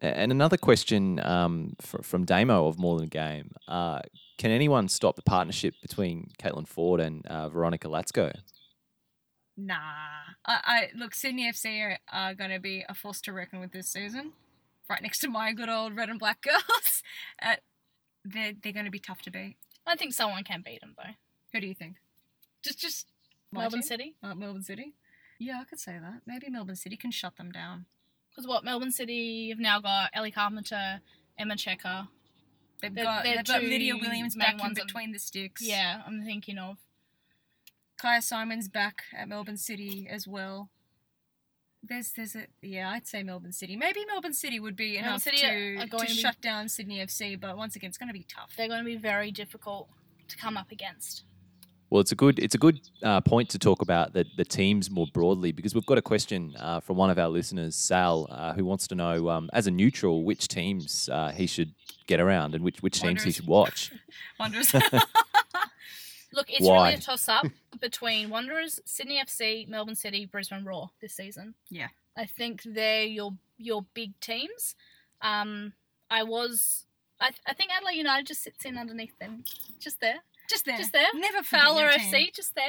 And 0.01 0.33
another 0.33 0.57
question 0.57 1.21
um, 1.25 1.75
fr- 1.81 2.03
from 2.03 2.25
Damo 2.25 2.67
of 2.67 2.79
More 2.79 2.97
Than 2.97 3.07
a 3.07 3.11
Game. 3.11 3.53
Uh, 3.69 4.01
can 4.37 4.51
anyone 4.51 4.89
stop 4.89 5.15
the 5.15 5.23
partnership 5.23 5.75
between 5.81 6.31
Caitlin 6.41 6.67
Foord 6.67 7.01
and 7.01 7.25
uh, 7.27 7.49
Veronica 7.49 7.87
Latsko? 7.87 8.33
Nah. 9.57 9.77
I, 10.45 10.61
I 10.65 10.89
look, 10.97 11.15
Sydney 11.15 11.49
FC 11.51 11.81
are, 11.83 11.99
are 12.13 12.35
going 12.35 12.51
to 12.51 12.59
be 12.59 12.85
a 12.89 12.95
force 12.95 13.21
to 13.23 13.33
reckon 13.33 13.61
with 13.61 13.71
this 13.73 13.89
season. 13.89 14.33
Right 14.91 15.03
next 15.03 15.21
to 15.21 15.29
my 15.29 15.53
good 15.53 15.69
old 15.69 15.95
red 15.95 16.09
and 16.09 16.19
black 16.19 16.43
girls. 16.43 17.03
Uh, 17.41 17.57
they're 18.25 18.53
they're 18.61 18.73
going 18.73 18.85
to 18.85 18.91
be 18.91 18.99
tough 18.99 19.23
to 19.23 19.31
beat. 19.31 19.57
I 19.87 19.97
think 19.97 20.13
someone 20.15 20.45
can 20.45 20.63
beat 20.65 20.81
them 20.81 20.95
though. 20.97 21.13
Who 21.53 21.61
do 21.61 21.67
you 21.67 21.75
think? 21.75 21.97
Just 22.63 22.79
just 22.79 23.07
Melbourne 23.51 23.81
team? 23.81 23.83
City. 23.83 24.15
Uh, 24.23 24.35
Melbourne 24.35 24.63
City. 24.63 24.95
Yeah, 25.39 25.59
I 25.61 25.65
could 25.65 25.81
say 25.81 25.99
that. 26.01 26.23
Maybe 26.27 26.49
Melbourne 26.49 26.77
City 26.77 26.97
can 26.97 27.11
shut 27.11 27.37
them 27.37 27.51
down. 27.51 27.87
Because 28.31 28.47
what 28.47 28.65
Melbourne 28.65 28.93
City 28.93 29.51
have 29.51 29.59
now 29.59 29.81
got 29.81 30.11
Ellie 30.15 30.31
Carpenter, 30.31 31.01
Emma 31.39 31.57
Checker. 31.57 32.09
They've 32.81 32.95
They're- 32.95 33.05
got 33.05 33.25
they're 33.25 33.37
they've 33.37 33.45
got 33.45 33.63
Lydia 33.63 33.97
Williams 33.97 34.37
back 34.37 34.63
in 34.63 34.75
between 34.75 35.13
the 35.13 35.19
sticks. 35.19 35.63
Yeah, 35.63 36.03
I'm 36.07 36.25
thinking 36.25 36.59
of. 36.59 36.79
Kyah 38.01 38.23
Simon's 38.23 38.69
back 38.69 39.03
at 39.17 39.29
Melbourne 39.29 39.57
City 39.57 40.09
as 40.11 40.27
well. 40.27 40.71
There's 41.83 42.13
there's 42.13 42.37
a 42.37 42.47
yeah, 42.63 42.91
I'd 42.91 43.07
say 43.07 43.23
Melbourne 43.23 43.53
City. 43.53 43.77
Maybe 43.77 44.05
Melbourne 44.07 44.33
City 44.35 44.61
would 44.61 44.77
be 44.77 44.93
Melbourne 44.95 45.09
enough 45.11 45.23
City 45.23 45.39
to, 45.39 45.47
are- 45.47 45.79
are 45.83 45.87
going 45.87 46.07
to 46.07 46.11
to 46.11 46.15
be- 46.15 46.21
shut 46.21 46.41
down 46.41 46.69
Sydney 46.69 46.99
FC, 47.01 47.39
but 47.41 47.57
once 47.57 47.75
again, 47.77 47.89
it's 47.89 47.99
going 47.99 48.09
to 48.09 48.13
be 48.15 48.25
tough. 48.29 48.53
They're 48.57 48.69
going 48.69 48.81
to 48.81 48.85
be 48.85 48.97
very 48.97 49.31
difficult 49.33 49.89
to 50.29 50.37
come 50.37 50.57
up 50.57 50.71
against. 50.71 51.25
Well, 51.91 52.01
it's 52.01 52.13
a 52.13 52.15
good 52.17 52.39
it's 52.39 52.55
a 52.55 52.59
good 52.59 52.81
uh, 53.03 53.21
point 53.21 53.51
to 53.51 53.59
talk 53.59 53.83
about 53.83 54.13
the 54.15 54.25
the 54.37 54.45
teams 54.45 54.91
more 54.91 55.07
broadly 55.13 55.53
because 55.53 55.75
we've 55.75 55.85
got 55.85 55.99
a 55.99 56.03
question 56.03 56.55
uh, 56.59 56.81
from 56.81 56.97
one 56.97 57.11
of 57.11 57.19
our 57.19 57.29
listeners, 57.29 57.75
Sal, 57.77 58.27
uh, 58.31 58.53
who 58.55 58.65
wants 58.65 58.87
to 58.89 58.95
know 58.95 59.29
um, 59.29 59.51
as 59.53 59.67
a 59.67 59.71
neutral 59.71 60.25
which 60.25 60.49
teams 60.49 61.09
uh, 61.13 61.33
he 61.33 61.47
should 61.47 61.75
get 62.07 62.19
around 62.21 62.55
and 62.55 62.65
which 62.65 62.81
which 62.83 63.01
teams 63.03 63.25
he 63.25 63.31
should 63.33 63.47
watch. 63.47 63.93
Wonders. 64.41 64.73
Look, 66.33 66.51
it's 66.51 66.67
Why? 66.67 66.89
really 66.89 66.95
a 66.95 67.01
toss 67.01 67.29
up 67.29 67.47
between 67.81 68.31
Wanderers, 68.31 68.81
Sydney 68.85 69.21
FC, 69.25 69.69
Melbourne 69.69 69.95
City, 69.95 70.27
Brisbane 70.27 70.65
Roar 70.65 70.91
this 71.01 71.15
season. 71.15 71.55
Yeah. 71.71 71.89
I 72.17 72.27
think 72.27 72.63
they're 72.65 73.05
your 73.05 73.33
your 73.59 73.85
big 73.95 74.19
teams. 74.21 74.75
Um, 75.21 75.73
I 76.11 76.25
was, 76.25 76.85
I, 77.21 77.31
I 77.47 77.55
think 77.55 77.71
Adelaide 77.71 77.97
United 77.97 78.27
just 78.27 78.43
sits 78.43 78.65
in 78.65 78.77
underneath 78.77 79.19
them, 79.19 79.45
just 79.79 80.01
there, 80.01 80.21
just 80.51 80.67
there. 80.67 80.77
just 80.77 80.93
there. 80.93 81.07
Never 81.15 81.43
Fowler 81.43 81.83
your 81.83 81.93
FC, 81.93 82.35
just 82.35 82.55
there. 82.55 82.65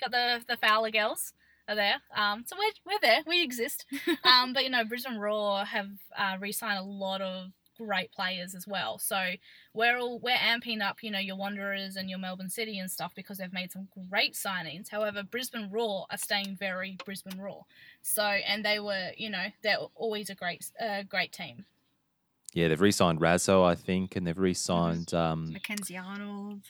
Got 0.00 0.10
the 0.10 0.44
the 0.48 0.56
Fowler 0.56 0.90
girls 0.90 1.32
are 1.68 1.76
there. 1.76 1.96
Um, 2.16 2.44
so 2.46 2.56
we're 2.58 2.92
we're 2.92 3.00
there. 3.00 3.20
We 3.26 3.42
exist. 3.42 3.84
um, 4.24 4.52
but 4.52 4.64
you 4.64 4.70
know, 4.70 4.84
Brisbane 4.84 5.18
Roar 5.18 5.64
have 5.64 5.90
uh, 6.16 6.36
re-signed 6.40 6.78
a 6.78 6.82
lot 6.82 7.20
of 7.20 7.52
great 7.78 8.12
players 8.12 8.54
as 8.54 8.66
well. 8.66 8.98
So 8.98 9.32
we're 9.72 9.98
all 9.98 10.18
we're 10.18 10.36
amping 10.36 10.82
up, 10.82 11.02
you 11.02 11.10
know, 11.10 11.18
your 11.18 11.36
Wanderers 11.36 11.96
and 11.96 12.10
your 12.10 12.18
Melbourne 12.18 12.50
City 12.50 12.78
and 12.78 12.90
stuff 12.90 13.14
because 13.14 13.38
they've 13.38 13.52
made 13.52 13.72
some 13.72 13.88
great 14.10 14.34
signings. 14.34 14.88
However, 14.88 15.22
Brisbane 15.22 15.70
Roar 15.70 16.06
are 16.10 16.18
staying 16.18 16.56
very 16.58 16.98
Brisbane 17.04 17.40
Roar. 17.40 17.64
So 18.02 18.22
and 18.22 18.64
they 18.64 18.80
were, 18.80 19.10
you 19.16 19.30
know, 19.30 19.46
they're 19.62 19.78
always 19.94 20.28
a 20.30 20.34
great 20.34 20.66
uh, 20.80 21.02
great 21.02 21.32
team. 21.32 21.64
Yeah, 22.54 22.68
they've 22.68 22.80
re-signed 22.80 23.20
Razzo, 23.20 23.64
I 23.64 23.74
think, 23.74 24.16
and 24.16 24.26
they've 24.26 24.36
re-signed. 24.36 25.12
Um, 25.12 25.52
Mackenzie 25.52 25.98
Arnold. 25.98 26.62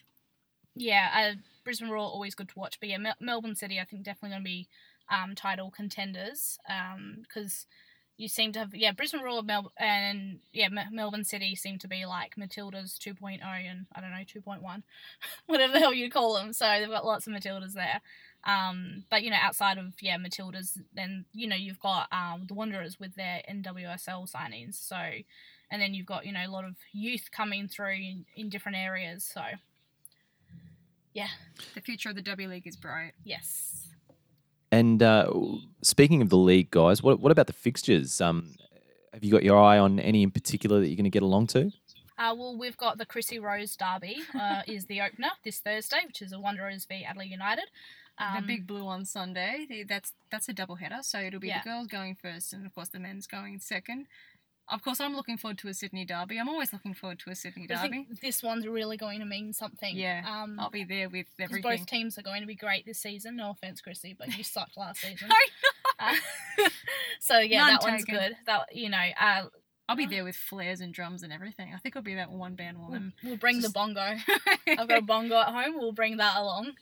Yeah, 0.74 1.09
uh, 1.14 1.36
Brisbane 1.64 1.89
Roar 1.89 2.02
always 2.02 2.35
good 2.35 2.48
to 2.48 2.59
watch. 2.59 2.80
But 2.80 2.89
yeah, 2.89 2.98
Mel- 2.98 3.14
Melbourne 3.20 3.55
City 3.55 3.78
I 3.80 3.85
think 3.85 4.02
definitely 4.02 4.30
going 4.30 4.43
to 4.43 4.44
be 4.44 4.68
um, 5.10 5.35
title 5.35 5.70
contenders 5.70 6.59
because 7.22 7.66
you 8.19 8.28
seem 8.28 8.53
to 8.53 8.59
have 8.59 8.74
yeah 8.74 8.93
Brisbane 8.93 9.23
Roar 9.23 9.43
Mel- 9.43 9.73
and 9.78 10.40
yeah 10.53 10.66
M- 10.66 10.95
Melbourne 10.95 11.24
City 11.24 11.55
seem 11.55 11.78
to 11.78 11.89
be 11.89 12.05
like 12.05 12.35
Matildas 12.36 12.99
2.0 12.99 13.40
and 13.43 13.86
I 13.95 14.01
don't 14.01 14.11
know 14.11 14.16
2.1 14.19 14.82
whatever 15.47 15.73
the 15.73 15.78
hell 15.78 15.95
you 15.95 16.11
call 16.11 16.35
them. 16.35 16.53
So 16.53 16.66
they've 16.66 16.89
got 16.89 17.07
lots 17.07 17.27
of 17.27 17.32
Matildas 17.32 17.73
there. 17.73 18.01
Um, 18.45 19.05
but 19.11 19.23
you 19.23 19.31
know 19.31 19.39
outside 19.40 19.78
of 19.78 19.95
yeah 20.01 20.19
Matildas, 20.19 20.78
then 20.95 21.24
you 21.32 21.49
know 21.49 21.57
you've 21.57 21.81
got 21.81 22.09
um, 22.12 22.45
the 22.47 22.55
Wanderers 22.55 23.01
with 23.01 23.15
their 23.15 23.43
NWSL 23.51 24.31
signings. 24.31 24.74
So 24.74 24.97
and 25.70 25.81
then 25.82 25.95
you've 25.95 26.07
got 26.07 26.27
you 26.27 26.32
know 26.32 26.45
a 26.47 26.51
lot 26.51 26.65
of 26.65 26.77
youth 26.93 27.31
coming 27.31 27.69
through 27.69 27.95
in, 27.95 28.27
in 28.36 28.49
different 28.49 28.77
areas. 28.78 29.24
So 29.24 29.43
yeah. 31.12 31.28
The 31.74 31.81
future 31.81 32.11
of 32.11 32.15
the 32.15 32.23
W 32.23 32.49
League 32.49 32.66
is 32.66 32.77
bright. 32.77 33.12
Yes. 33.24 33.89
And 34.73 35.03
uh, 35.03 35.31
speaking 35.82 36.23
of 36.23 36.28
the 36.31 36.36
league, 36.36 36.70
guys, 36.70 37.03
what 37.03 37.20
what 37.20 37.32
about 37.32 37.47
the 37.47 37.53
fixtures? 37.53 38.20
Um, 38.20 38.55
have 39.12 39.24
you 39.24 39.32
got 39.32 39.43
your 39.43 39.59
eye 39.59 39.78
on 39.78 39.99
any 40.01 40.23
in 40.23 40.31
particular 40.31 40.81
that 40.81 40.86
you're 40.89 40.97
going 40.97 41.05
to 41.05 41.11
get 41.11 41.23
along 41.23 41.47
to? 41.49 41.70
Uh, 42.19 42.35
well, 42.36 42.57
we've 42.59 42.77
got 42.77 42.99
the 42.99 43.07
Chrissy 43.07 43.39
Rose 43.39 43.77
Derby 43.77 44.19
uh, 44.35 44.62
is 44.66 44.86
the 44.86 45.01
opener 45.01 45.28
this 45.45 45.61
Thursday, 45.61 46.01
which 46.07 46.20
is 46.20 46.32
a 46.32 46.40
Wanderers 46.40 46.85
v 46.85 47.05
Adelaide 47.05 47.31
United. 47.31 47.66
the 48.19 48.39
Um, 48.39 48.47
Big 48.47 48.66
Blue 48.66 48.86
on 48.86 49.05
Sunday. 49.05 49.85
That's 49.89 50.12
that's 50.31 50.49
a 50.49 50.53
double 50.53 50.74
header. 50.77 50.99
So 51.03 51.20
it'll 51.20 51.39
be 51.40 51.49
Yeah. 51.49 51.62
the 51.62 51.69
girls 51.70 51.86
going 51.86 52.16
first, 52.16 52.53
and 52.53 52.66
of 52.66 52.74
course 52.74 52.89
the 52.89 52.99
men's 52.99 53.27
going 53.28 53.61
second. 53.61 54.07
Of 54.70 54.82
course, 54.82 55.01
I'm 55.01 55.16
looking 55.16 55.36
forward 55.39 55.59
to 55.59 55.69
a 55.69 55.74
Sydney 55.74 56.05
derby. 56.05 56.39
I'm 56.39 56.49
always 56.49 56.73
looking 56.73 56.93
forward 56.95 57.19
to 57.20 57.31
a 57.31 57.35
Sydney 57.35 57.66
I 57.70 57.74
derby. 57.74 57.89
think 57.89 58.20
this 58.20 58.43
one's 58.43 58.66
really 58.66 58.97
going 58.97 59.20
to 59.20 59.24
mean 59.24 59.53
something. 59.53 59.97
Yeah, 59.97 60.23
Um, 60.27 60.59
I'll 60.61 60.70
be 60.70 60.85
there 60.85 61.09
with 61.09 61.27
everything. 61.40 61.62
both 61.62 61.86
teams 61.86 62.19
are 62.19 62.23
going 62.23 62.43
to 62.43 62.47
be 62.47 62.55
great 62.55 62.85
this 62.85 62.99
season. 62.99 63.36
No 63.36 63.51
offense, 63.51 63.81
Chrissy, 63.81 64.15
but 64.19 64.36
you 64.36 64.45
sucked 64.45 64.77
last 64.77 65.01
season. 65.03 65.28
I 65.31 65.47
Uh, 66.59 66.69
so 67.20 67.39
yeah, 67.39 67.61
None 67.61 67.70
that 67.73 67.82
one's 67.82 68.05
good. 68.05 68.36
That 68.47 68.74
you 68.74 68.89
know, 68.90 69.05
uh, 69.20 69.45
I'll 69.89 69.97
be 69.97 70.07
there 70.07 70.23
with 70.24 70.36
flares 70.36 70.81
and 70.81 70.93
drums 70.93 71.23
and 71.23 71.32
everything. 71.32 71.73
I 71.74 71.78
think 71.78 71.97
I'll 71.97 72.03
be 72.03 72.15
that 72.16 72.31
one 72.31 72.55
band 72.55 72.77
we'll, 72.78 72.89
woman. 72.89 73.12
we'll 73.24 73.36
bring 73.39 73.62
the 73.62 73.70
bongo. 73.70 74.01
I've 74.69 74.86
got 74.89 74.99
a 74.99 75.03
bongo 75.03 75.36
at 75.40 75.49
home. 75.49 75.78
We'll 75.78 75.93
bring 75.93 76.19
that 76.19 76.36
along. 76.36 76.73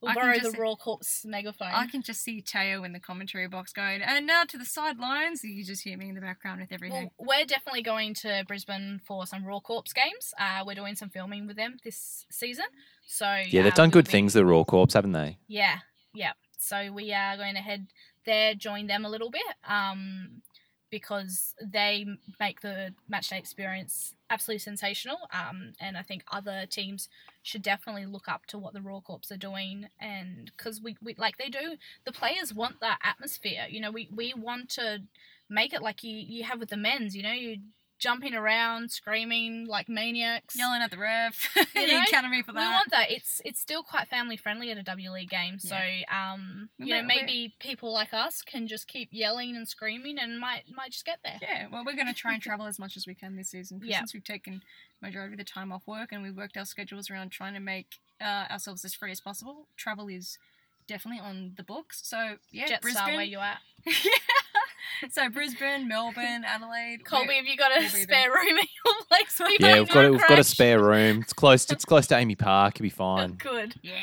We'll 0.00 0.10
I 0.12 0.14
can 0.14 0.22
borrow 0.22 0.34
just- 0.38 0.52
the 0.52 0.60
Roar 0.60 0.76
Corps 0.76 0.98
megaphone. 1.24 1.68
I 1.72 1.86
can 1.86 2.02
just 2.02 2.22
see 2.22 2.40
Teo 2.40 2.84
in 2.84 2.92
the 2.92 3.00
commentary 3.00 3.46
box 3.48 3.72
going, 3.72 4.00
and 4.02 4.26
now 4.26 4.44
to 4.44 4.56
the 4.56 4.64
sidelines. 4.64 5.44
You 5.44 5.62
just 5.64 5.82
hear 5.84 5.96
me 5.98 6.08
in 6.08 6.14
the 6.14 6.20
background 6.20 6.60
with 6.60 6.72
everything. 6.72 7.10
Well, 7.18 7.28
we're 7.38 7.44
definitely 7.44 7.82
going 7.82 8.14
to 8.22 8.44
Brisbane 8.48 9.00
for 9.06 9.26
some 9.26 9.44
Roar 9.44 9.60
Corps 9.60 9.82
games. 9.94 10.32
Uh, 10.38 10.64
we're 10.66 10.74
doing 10.74 10.94
some 10.96 11.10
filming 11.10 11.46
with 11.46 11.56
them 11.56 11.76
this 11.84 12.24
season. 12.30 12.64
So 13.06 13.26
Yeah, 13.48 13.62
they've 13.62 13.72
uh, 13.72 13.76
done 13.76 13.90
good 13.90 14.06
be- 14.06 14.10
things, 14.12 14.32
the 14.32 14.44
Roar 14.44 14.64
Corps, 14.64 14.86
haven't 14.94 15.12
they? 15.12 15.38
Yeah, 15.48 15.78
yeah. 16.14 16.32
So 16.58 16.92
we 16.92 17.12
are 17.12 17.36
going 17.36 17.54
to 17.54 17.60
head 17.60 17.88
there, 18.24 18.54
join 18.54 18.86
them 18.86 19.04
a 19.04 19.08
little 19.08 19.30
bit, 19.30 19.42
um, 19.68 20.42
because 20.90 21.54
they 21.62 22.06
make 22.38 22.60
the 22.60 22.92
matchday 23.12 23.38
experience 23.38 24.14
absolutely 24.30 24.58
sensational. 24.58 25.18
Um, 25.32 25.72
and 25.80 25.96
I 25.96 26.02
think 26.02 26.24
other 26.30 26.66
teams 26.66 27.08
should 27.42 27.62
definitely 27.62 28.06
look 28.06 28.28
up 28.28 28.46
to 28.46 28.58
what 28.58 28.74
the 28.74 28.82
Roar 28.82 29.02
Corps 29.02 29.30
are 29.30 29.36
doing, 29.36 29.88
and 30.00 30.50
because 30.56 30.80
we, 30.80 30.96
we 31.02 31.14
like 31.18 31.36
they 31.38 31.48
do, 31.48 31.76
the 32.04 32.12
players 32.12 32.54
want 32.54 32.80
that 32.80 32.98
atmosphere. 33.02 33.66
You 33.68 33.80
know, 33.80 33.90
we 33.90 34.08
we 34.14 34.34
want 34.36 34.68
to 34.70 35.00
make 35.48 35.72
it 35.72 35.82
like 35.82 36.04
you 36.04 36.16
you 36.16 36.44
have 36.44 36.60
with 36.60 36.70
the 36.70 36.76
men's. 36.76 37.16
You 37.16 37.22
know, 37.22 37.32
you 37.32 37.58
jumping 38.00 38.34
around, 38.34 38.90
screaming 38.90 39.66
like 39.68 39.88
maniacs, 39.88 40.56
Yelling 40.58 40.82
at 40.82 40.90
the 40.90 40.98
ref. 40.98 41.48
You 41.74 41.86
know, 41.86 42.28
me 42.28 42.42
for 42.42 42.52
we 42.52 42.58
want 42.58 42.90
that. 42.90 43.10
It's 43.10 43.40
it's 43.44 43.60
still 43.60 43.82
quite 43.82 44.08
family 44.08 44.36
friendly 44.36 44.70
at 44.70 44.78
a 44.78 44.82
W 44.82 45.12
League 45.12 45.30
game. 45.30 45.58
So 45.58 45.76
um, 46.12 46.70
you 46.78 46.94
know, 46.94 47.02
maybe 47.02 47.54
people 47.60 47.92
like 47.92 48.12
us 48.12 48.42
can 48.42 48.66
just 48.66 48.88
keep 48.88 49.08
yelling 49.12 49.56
and 49.56 49.68
screaming 49.68 50.18
and 50.18 50.38
might 50.38 50.64
might 50.74 50.90
just 50.90 51.04
get 51.04 51.18
there. 51.22 51.38
Yeah, 51.40 51.66
well, 51.70 51.84
we're 51.84 51.94
going 51.94 52.06
to 52.06 52.14
try 52.14 52.32
and 52.32 52.42
travel 52.42 52.66
as 52.66 52.78
much 52.78 52.96
as 52.96 53.06
we 53.06 53.14
can 53.14 53.36
this 53.36 53.50
season. 53.50 53.80
Yeah. 53.84 53.98
Since 53.98 54.14
we've 54.14 54.24
taken 54.24 54.62
majority 55.00 55.34
of 55.34 55.38
the 55.38 55.44
time 55.44 55.72
off 55.72 55.86
work 55.86 56.12
and 56.12 56.22
we've 56.22 56.36
worked 56.36 56.56
our 56.56 56.64
schedules 56.64 57.10
around 57.10 57.30
trying 57.30 57.54
to 57.54 57.60
make 57.60 57.98
uh, 58.20 58.46
ourselves 58.50 58.84
as 58.84 58.94
free 58.94 59.10
as 59.12 59.20
possible, 59.20 59.66
travel 59.76 60.08
is 60.08 60.38
definitely 60.86 61.20
on 61.20 61.52
the 61.56 61.62
books. 61.62 62.00
So 62.04 62.36
yeah, 62.50 62.78
Brisbane. 62.80 63.14
where 63.14 63.24
you 63.24 63.38
at? 63.38 63.58
so 65.10 65.28
Brisbane, 65.28 65.88
Melbourne, 65.88 66.44
Adelaide. 66.44 67.04
Colby, 67.04 67.28
we're- 67.28 67.36
have 67.38 67.46
you 67.46 67.56
got 67.56 67.72
a 67.72 67.80
we'll 67.80 67.88
spare 67.88 68.30
room 68.30 68.58
in 68.58 68.66
your 68.84 68.94
place? 69.08 69.40
We 69.40 69.56
Yeah, 69.60 69.78
we've 69.80 69.88
got 69.88 70.02
not 70.02 70.10
we've 70.12 70.28
got 70.28 70.38
a 70.38 70.44
spare 70.44 70.82
room. 70.82 71.20
It's 71.20 71.32
close. 71.32 71.64
To, 71.66 71.74
it's 71.74 71.84
close 71.86 72.06
to 72.08 72.14
AAMI 72.14 72.38
Park. 72.38 72.76
It'll 72.76 72.82
be 72.82 72.88
fine. 72.90 73.32
Good. 73.32 73.74
Yeah. 73.82 73.96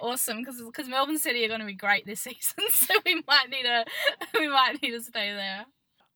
Awesome, 0.00 0.38
because 0.38 0.60
because 0.62 0.88
Melbourne 0.88 1.18
City 1.18 1.44
are 1.44 1.48
going 1.48 1.60
to 1.60 1.66
be 1.66 1.74
great 1.74 2.06
this 2.06 2.20
season, 2.22 2.64
so 2.70 2.94
we 3.04 3.22
might 3.26 3.50
need 3.50 3.66
a 3.66 3.84
we 4.38 4.48
might 4.48 4.80
need 4.82 4.90
to 4.92 5.00
stay 5.02 5.32
there. 5.32 5.66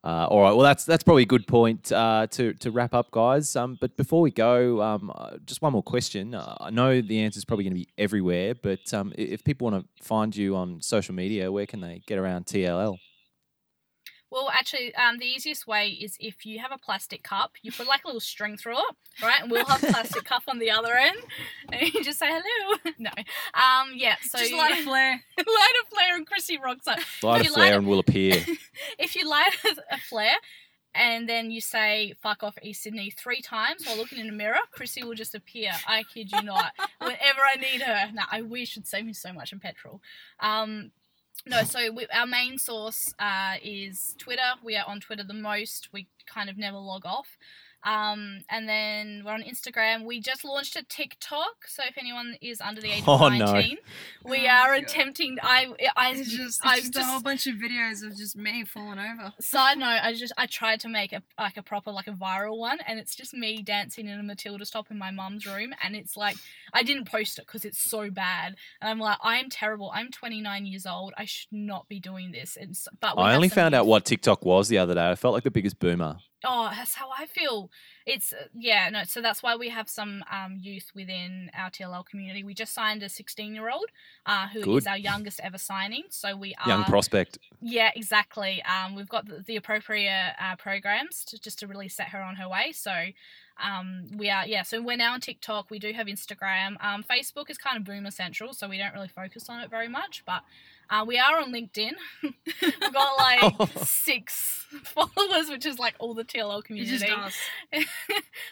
Uh, 0.05 0.25
all 0.27 0.41
right. 0.41 0.53
Well, 0.53 0.61
that's 0.65 0.85
that's 0.85 1.03
probably 1.03 1.25
a 1.25 1.27
good 1.27 1.49
point 1.49 1.91
uh, 1.91 2.29
to 2.31 2.55
to 2.55 2.71
wrap 2.71 2.95
up, 2.95 3.11
guys. 3.11 3.57
Um, 3.57 3.77
but 3.81 3.97
before 3.97 4.21
we 4.21 4.31
go, 4.31 4.81
um, 4.81 5.11
uh, 5.13 5.39
just 5.45 5.63
one 5.63 5.73
more 5.73 5.83
question. 5.83 6.33
Uh, 6.33 6.57
I 6.61 6.71
know 6.71 7.01
the 7.01 7.21
answer 7.23 7.39
is 7.39 7.45
probably 7.45 7.65
going 7.65 7.75
to 7.75 7.81
be 7.81 7.89
everywhere, 7.99 8.55
but 8.55 8.95
um, 8.95 9.13
if 9.19 9.43
people 9.43 9.69
want 9.69 9.85
to 9.85 10.05
find 10.05 10.37
you 10.37 10.55
on 10.55 10.81
social 10.81 11.13
media, 11.13 11.51
where 11.51 11.67
can 11.67 11.81
they 11.81 12.03
get 12.07 12.19
around 12.19 12.47
TLL? 12.47 12.99
Well, 14.31 14.51
actually, 14.53 14.95
um, 14.97 15.19
the 15.19 15.27
easiest 15.27 15.67
way 15.67 15.91
is 15.91 16.17
if 16.19 16.45
you 16.45 16.59
have 16.59 16.73
a 16.73 16.79
plastic 16.79 17.23
cup, 17.23 17.53
you 17.63 17.71
put 17.71 17.87
like 17.87 18.05
a 18.05 18.09
little 18.09 18.21
string 18.21 18.57
through 18.57 18.79
it, 18.79 18.97
right? 19.23 19.41
And 19.41 19.51
we'll 19.51 19.65
have 19.65 19.83
a 19.83 19.87
plastic 19.87 20.25
cup 20.25 20.43
on 20.49 20.59
the 20.59 20.71
other 20.71 20.95
end, 20.95 21.19
and 21.73 21.95
you 21.95 22.03
just 22.03 22.19
say 22.19 22.27
hello. 22.29 22.93
No, 22.99 23.11
um, 23.55 23.93
yeah. 23.95 24.17
So 24.23 24.39
Just 24.39 24.53
light 24.53 24.81
a 24.81 24.83
flare. 24.83 25.13
light 25.39 25.73
a 25.85 25.95
flare, 25.95 26.17
and 26.17 26.27
Chrissy 26.27 26.59
rocks 26.59 26.87
up. 26.87 26.99
Light 27.23 27.47
a 27.47 27.51
flare 27.51 27.71
light 27.71 27.75
and 27.75 27.87
we'll 27.87 27.99
appear. 27.99 28.45
if 28.99 29.15
you 29.15 29.29
light 29.29 29.53
a 29.91 29.99
flare 29.99 30.37
and 30.95 31.29
then 31.29 31.51
you 31.51 31.61
say 31.61 32.15
"fuck 32.23 32.43
off 32.43 32.57
East 32.63 32.83
Sydney" 32.83 33.11
three 33.11 33.43
times 33.43 33.87
while 33.87 33.97
looking 33.97 34.19
in 34.19 34.29
a 34.29 34.33
mirror, 34.33 34.59
Chrissy 34.73 35.05
will 35.05 35.15
just 35.15 35.35
appear. 35.35 35.73
I 35.87 36.03
kid 36.03 36.33
you 36.33 36.43
not. 36.43 36.73
Whenever 36.99 37.41
I 37.43 37.57
need 37.57 37.83
her, 37.83 38.11
now 38.13 38.25
I 38.31 38.43
wish 38.43 38.77
would 38.77 38.87
save 38.87 39.05
me 39.05 39.13
so 39.13 39.33
much 39.33 39.53
in 39.53 39.61
petrol. 39.61 40.01
Um, 40.41 40.91
no, 41.45 41.63
so 41.65 41.93
we, 41.93 42.07
our 42.15 42.27
main 42.27 42.59
source 42.59 43.13
uh, 43.19 43.55
is 43.63 44.15
Twitter. 44.19 44.55
We 44.65 44.77
are 44.77 44.85
on 44.87 45.01
Twitter 45.01 45.25
the 45.25 45.35
most. 45.35 45.91
We 45.93 46.09
kind 46.27 46.49
of 46.49 46.57
never 46.57 46.79
log 46.79 47.05
off. 47.05 47.37
Um, 47.87 48.41
and 48.51 48.69
then 48.69 49.23
we're 49.25 49.33
on 49.33 49.43
Instagram. 49.45 50.05
We 50.05 50.21
just 50.21 50.45
launched 50.45 50.75
a 50.75 50.83
TikTok, 50.83 51.69
so 51.69 51.85
if 51.89 51.97
anyone 51.97 52.37
is 52.43 52.61
under 52.61 52.81
the 52.81 52.91
age 52.91 53.03
of 53.07 53.09
Oh, 53.23 53.29
no. 53.29 53.53
19, 53.53 53.79
we 54.25 54.47
Oh, 54.47 54.51
are 54.51 54.75
God. 54.75 54.83
attempting. 54.83 55.39
I, 55.41 55.69
I, 55.97 56.11
It's 56.17 56.31
just, 56.31 56.67
I 56.67 56.79
it's 56.79 56.89
just 56.91 56.99
a 57.09 57.11
whole 57.11 57.21
bunch 57.23 57.47
of 57.47 57.55
videos 57.55 58.05
of 58.05 58.17
just 58.17 58.37
me 58.37 58.65
falling 58.65 58.99
over. 58.99 59.33
Side 59.41 59.79
note, 59.79 60.01
I 60.03 60.13
just 60.15 60.33
I 60.37 60.47
tried 60.47 60.81
to 60.81 60.89
make 60.89 61.13
a 61.13 61.23
like 61.39 61.57
a 61.57 61.63
proper 61.63 61.93
like 61.93 62.09
a 62.09 62.13
viral 62.13 62.59
one, 62.59 62.79
and 62.89 62.99
it's 62.99 63.15
just 63.15 63.33
me 63.33 63.63
dancing 63.63 64.09
in 64.09 64.19
a 64.19 64.23
Matilda 64.25 64.67
stop 64.67 64.91
in 64.91 64.99
my 64.99 65.13
mum's 65.13 65.47
room, 65.47 65.73
and 65.83 65.95
it's 65.95 66.17
like 66.17 66.37
I 66.75 66.83
didn't 66.83 67.07
post 67.07 67.39
it 67.39 67.47
because 67.47 67.65
it's 67.65 67.79
so 67.79 68.11
bad, 68.11 68.57
and 68.81 68.91
I'm 68.91 68.99
like 68.99 69.19
I 69.23 69.37
am 69.37 69.49
terrible. 69.49 69.93
I'm 69.95 70.11
29 70.11 70.67
years 70.67 70.87
old. 70.87 71.15
I 71.17 71.25
should 71.25 71.53
not 71.53 71.87
be 71.89 72.01
doing 72.01 72.33
this. 72.33 72.57
And 72.57 72.71
s- 72.71 72.89
but 73.01 73.15
I 73.17 73.35
only 73.37 73.49
found 73.49 73.77
out 73.77 73.87
what 73.87 74.05
TikTok 74.05 74.45
was 74.45 74.69
the 74.69 74.79
other 74.79 74.95
day. 74.95 75.09
I 75.09 75.15
felt 75.15 75.35
like 75.35 75.45
the 75.45 75.53
biggest 75.53 75.79
boomer. 75.79 76.17
Oh, 76.45 76.71
that's 76.71 76.95
how 76.95 77.09
I 77.17 77.27
feel. 77.27 77.71
It's 78.05 78.33
uh, 78.33 78.49
yeah, 78.55 78.89
no. 78.91 79.05
So 79.05 79.21
that's 79.21 79.43
why 79.43 79.57
we 79.57 79.71
have 79.71 79.89
some 79.89 80.23
um, 80.31 80.59
youth 80.61 80.91
within 80.95 81.51
our 81.57 81.71
TLL 81.71 82.05
community. 82.05 82.45
We 82.45 82.55
just 82.55 82.75
signed 82.75 83.03
a 83.03 83.09
16 83.09 83.55
year 83.55 83.71
old 83.71 83.87
uh, 84.27 84.49
who 84.49 84.59
is 84.59 84.85
Good. 84.85 84.87
our 84.87 84.99
youngest 84.99 85.41
ever 85.43 85.59
signing. 85.59 86.05
So 86.11 86.37
we 86.37 86.55
are 86.63 86.69
Young 86.69 86.85
prospect. 86.85 87.39
Yeah, 87.61 87.91
exactly. 87.97 88.63
Um, 88.63 88.95
we've 88.95 89.09
got 89.09 89.27
the, 89.27 89.43
the 89.47 89.57
appropriate 89.57 90.35
uh, 90.41 90.57
programs 90.57 91.25
to 91.27 91.41
just 91.41 91.59
to 91.61 91.67
really 91.67 91.89
set 91.89 92.09
her 92.09 92.23
on 92.23 92.37
her 92.37 92.49
way. 92.49 92.73
So 92.73 92.93
um, 93.63 94.07
we 94.15 94.29
are 94.29 94.47
yeah. 94.47 94.63
So 94.63 94.83
we're 94.83 94.97
now 94.97 95.15
on 95.15 95.21
TikTok. 95.21 95.71
We 95.71 95.79
do 95.79 95.93
have 95.93 96.07
Instagram. 96.07 96.77
Um, 96.85 97.03
Facebook 97.03 97.49
is 97.49 97.57
kind 97.57 97.77
of 97.77 97.85
boomer 97.85 98.11
central, 98.11 98.53
so 98.53 98.69
we 98.69 98.79
don't 98.79 98.93
really 98.93 99.09
focus 99.09 99.49
on 99.49 99.61
it 99.61 99.71
very 99.71 99.89
much. 99.89 100.23
But 100.27 100.43
uh, 100.91 101.05
we 101.07 101.19
are 101.19 101.41
on 101.41 101.53
LinkedIn. 101.53 101.93
We've 102.23 102.93
got 102.93 103.19
like 103.19 103.79
six 103.85 104.67
followers, 104.83 105.49
which 105.49 105.65
is 105.67 105.79
like 105.79 105.95
all 105.99 106.15
the 106.15 106.25
TLL 106.25 106.59
It 106.61 106.65
community. 106.65 106.99
just 106.99 107.07
does. 107.07 107.35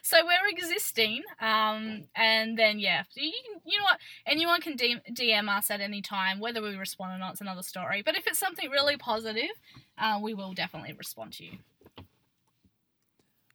so 0.02 0.18
we're 0.24 0.48
existing. 0.48 1.22
Um, 1.40 2.04
and 2.14 2.58
then 2.58 2.78
yeah, 2.78 3.02
you, 3.14 3.32
can- 3.44 3.60
you 3.64 3.78
know 3.78 3.84
what? 3.84 3.98
Anyone 4.26 4.60
can 4.60 4.76
DM, 4.76 5.00
DM 5.12 5.48
us 5.48 5.70
at 5.70 5.80
any 5.80 6.02
time. 6.02 6.40
Whether 6.40 6.62
we 6.62 6.76
respond 6.76 7.12
or 7.14 7.18
not, 7.18 7.32
it's 7.32 7.40
another 7.40 7.62
story. 7.62 8.02
But 8.04 8.16
if 8.16 8.26
it's 8.26 8.38
something 8.38 8.70
really 8.70 8.96
positive, 8.96 9.50
uh, 9.98 10.18
we 10.22 10.34
will 10.34 10.52
definitely 10.52 10.92
respond 10.92 11.32
to 11.34 11.44
you. 11.44 11.52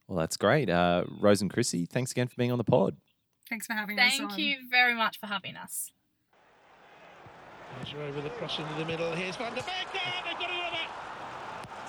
Well, 0.08 0.18
that's 0.18 0.36
great. 0.36 0.68
Uh, 0.68 1.04
Rose 1.20 1.40
and 1.40 1.50
Chrissy, 1.52 1.86
thanks 1.86 2.10
again 2.10 2.26
for 2.28 2.34
being 2.36 2.50
on 2.50 2.58
the 2.58 2.64
pod. 2.64 2.96
Thanks 3.48 3.66
for 3.66 3.74
having 3.74 3.98
us 3.98 4.16
Thank 4.16 4.38
you 4.38 4.56
very 4.70 4.94
much 4.94 5.18
for 5.18 5.26
having 5.26 5.56
us. 5.56 5.92
Measure 7.78 8.02
over 8.02 8.20
the 8.20 8.30
cross 8.30 8.58
into 8.58 8.74
the 8.74 8.84
middle. 8.84 9.12
Here's 9.12 9.36
Van 9.36 9.54
der 9.54 9.62
Beek. 9.62 9.88
There, 9.92 10.18
they've 10.26 10.38
got 10.38 10.50
another. 10.50 10.84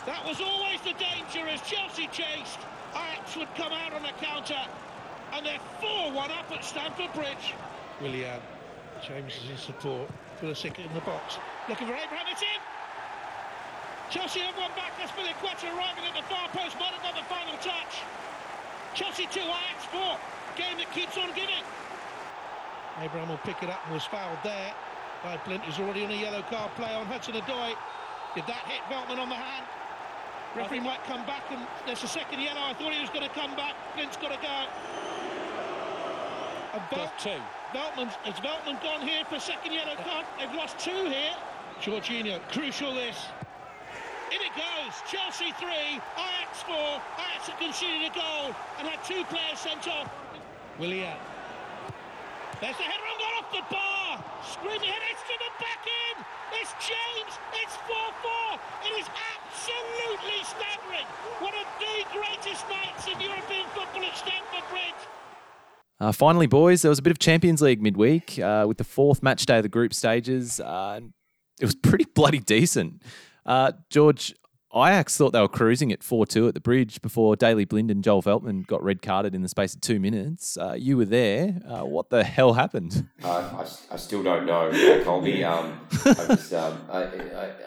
That 0.05 0.25
was 0.25 0.41
always 0.41 0.81
the 0.81 0.93
danger 0.93 1.47
as 1.47 1.61
Chelsea 1.61 2.07
chased. 2.07 2.59
Ajax 2.93 3.37
would 3.37 3.53
come 3.55 3.71
out 3.71 3.93
on 3.93 4.03
the 4.03 4.13
counter. 4.21 4.59
And 5.33 5.45
they're 5.45 5.61
4 5.79 6.11
1 6.11 6.31
up 6.31 6.51
at 6.51 6.63
Stamford 6.63 7.13
Bridge. 7.13 7.55
Willian. 8.01 8.41
James 9.01 9.33
is 9.43 9.49
in 9.49 9.57
support. 9.57 10.09
Pulisic 10.41 10.77
in 10.77 10.91
the 10.93 11.01
box. 11.01 11.37
Looking 11.69 11.87
for 11.87 11.93
Abraham. 11.93 12.27
It's 12.31 12.41
in. 12.41 12.61
Chelsea 14.09 14.41
have 14.41 14.57
one 14.57 14.71
back. 14.75 14.91
That's 14.99 15.11
Azpilicueta 15.11 15.71
arriving 15.71 16.03
at 16.03 16.15
the 16.15 16.25
far 16.27 16.49
post. 16.49 16.77
Might 16.77 16.93
have 16.93 17.01
got 17.01 17.15
the 17.15 17.27
final 17.31 17.55
touch. 17.63 18.03
Chelsea 18.93 19.25
2, 19.31 19.39
Ajax 19.39 19.85
4. 19.91 20.17
Game 20.57 20.77
that 20.77 20.91
keeps 20.93 21.17
on 21.17 21.29
giving. 21.29 21.63
Abraham 22.99 23.29
will 23.29 23.43
pick 23.47 23.63
it 23.63 23.69
up 23.69 23.79
and 23.85 23.93
was 23.93 24.03
fouled 24.03 24.37
there 24.43 24.73
by 25.23 25.37
Blind, 25.45 25.61
who's 25.63 25.79
already 25.79 26.03
on 26.03 26.11
a 26.11 26.15
yellow 26.15 26.41
card 26.49 26.71
play 26.75 26.93
on 26.93 27.05
Hudson 27.05 27.35
Odoi. 27.35 27.75
Did 28.35 28.45
that 28.47 28.65
hit 28.65 28.81
Veltman 28.89 29.19
on 29.19 29.29
the 29.29 29.35
hand? 29.35 29.65
Referee 30.55 30.79
might 30.79 31.03
come 31.05 31.25
back 31.25 31.43
and 31.51 31.61
there's 31.85 32.03
a 32.03 32.07
second 32.07 32.41
yellow. 32.41 32.59
I 32.59 32.73
thought 32.73 32.91
he 32.91 32.99
was 32.99 33.09
going 33.09 33.23
to 33.23 33.33
come 33.35 33.55
back. 33.55 33.75
Blind's 33.95 34.17
got 34.17 34.33
to 34.33 34.41
go. 34.41 34.57
And 36.73 36.81
Vel- 36.89 37.13
two. 37.19 37.39
Veltman, 37.71 38.09
has 38.27 38.35
Veltman 38.43 38.81
gone 38.83 39.07
here 39.07 39.23
for 39.25 39.35
a 39.35 39.39
second 39.39 39.71
yellow 39.71 39.95
card? 39.95 40.25
They've 40.39 40.53
lost 40.55 40.77
two 40.79 41.05
here. 41.07 41.35
Jorginho, 41.79 42.41
crucial 42.51 42.93
this. 42.93 43.27
In 44.31 44.39
it 44.41 44.51
goes. 44.55 44.93
Chelsea 45.07 45.51
3, 45.59 45.69
Ajax 45.69 46.63
4. 46.67 46.75
Ajax 46.75 47.47
have 47.47 47.59
conceded 47.59 48.11
a 48.11 48.13
goal 48.15 48.55
and 48.79 48.87
had 48.87 49.03
two 49.03 49.23
players 49.25 49.59
sent 49.59 49.87
off. 49.87 50.09
Willian. 50.79 51.15
There's 52.59 52.77
the 52.77 52.83
header 52.83 53.07
and 53.07 53.19
got 53.19 53.33
off 53.39 53.51
the 53.51 53.75
bar. 53.75 54.00
It's 54.19 55.23
to 55.23 55.35
the 55.39 55.51
back 55.59 55.83
in. 55.87 56.25
It's 56.59 56.73
James. 56.83 57.33
It's 57.63 57.75
4-4. 57.87 58.59
It 58.85 58.99
is 58.99 59.07
absolutely 59.07 60.43
staggering. 60.43 61.07
One 61.39 61.53
of 61.53 61.67
the 61.79 61.95
greatest 62.11 62.67
nights 62.69 63.07
European 63.21 63.65
football 63.73 64.03
at 64.03 64.17
Stamford 64.17 64.69
Bridge. 64.69 65.01
Uh, 65.99 66.11
finally, 66.11 66.47
boys, 66.47 66.81
there 66.81 66.89
was 66.89 66.99
a 66.99 67.01
bit 67.01 67.11
of 67.11 67.19
Champions 67.19 67.61
League 67.61 67.81
midweek 67.81 68.39
uh, 68.39 68.65
with 68.67 68.77
the 68.77 68.83
fourth 68.83 69.21
match 69.21 69.45
day 69.45 69.57
of 69.57 69.63
the 69.63 69.69
group 69.69 69.93
stages. 69.93 70.59
Uh, 70.59 70.99
it 71.59 71.65
was 71.65 71.75
pretty 71.75 72.05
bloody 72.15 72.39
decent. 72.39 73.01
Uh, 73.45 73.71
George, 73.89 74.33
Ajax 74.73 75.17
thought 75.17 75.33
they 75.33 75.41
were 75.41 75.47
cruising 75.47 75.91
at 75.91 76.03
4 76.03 76.25
2 76.25 76.47
at 76.47 76.53
the 76.53 76.59
bridge 76.59 77.01
before 77.01 77.35
Daley 77.35 77.65
Blind 77.65 77.91
and 77.91 78.03
Joel 78.03 78.21
Veltman 78.23 78.65
got 78.65 78.81
red 78.83 79.01
carded 79.01 79.35
in 79.35 79.41
the 79.41 79.49
space 79.49 79.75
of 79.75 79.81
two 79.81 79.99
minutes. 79.99 80.57
Uh, 80.57 80.73
you 80.77 80.97
were 80.97 81.05
there. 81.05 81.61
Uh, 81.67 81.85
what 81.85 82.09
the 82.09 82.23
hell 82.23 82.53
happened? 82.53 83.07
Uh, 83.23 83.63
I, 83.63 83.93
I 83.93 83.97
still 83.97 84.23
don't 84.23 84.45
know, 84.45 84.71
Colby. 85.03 85.43
Um, 85.51 85.81
I, 86.05 86.13
just, 86.13 86.53
um, 86.53 86.79
I, 86.89 87.03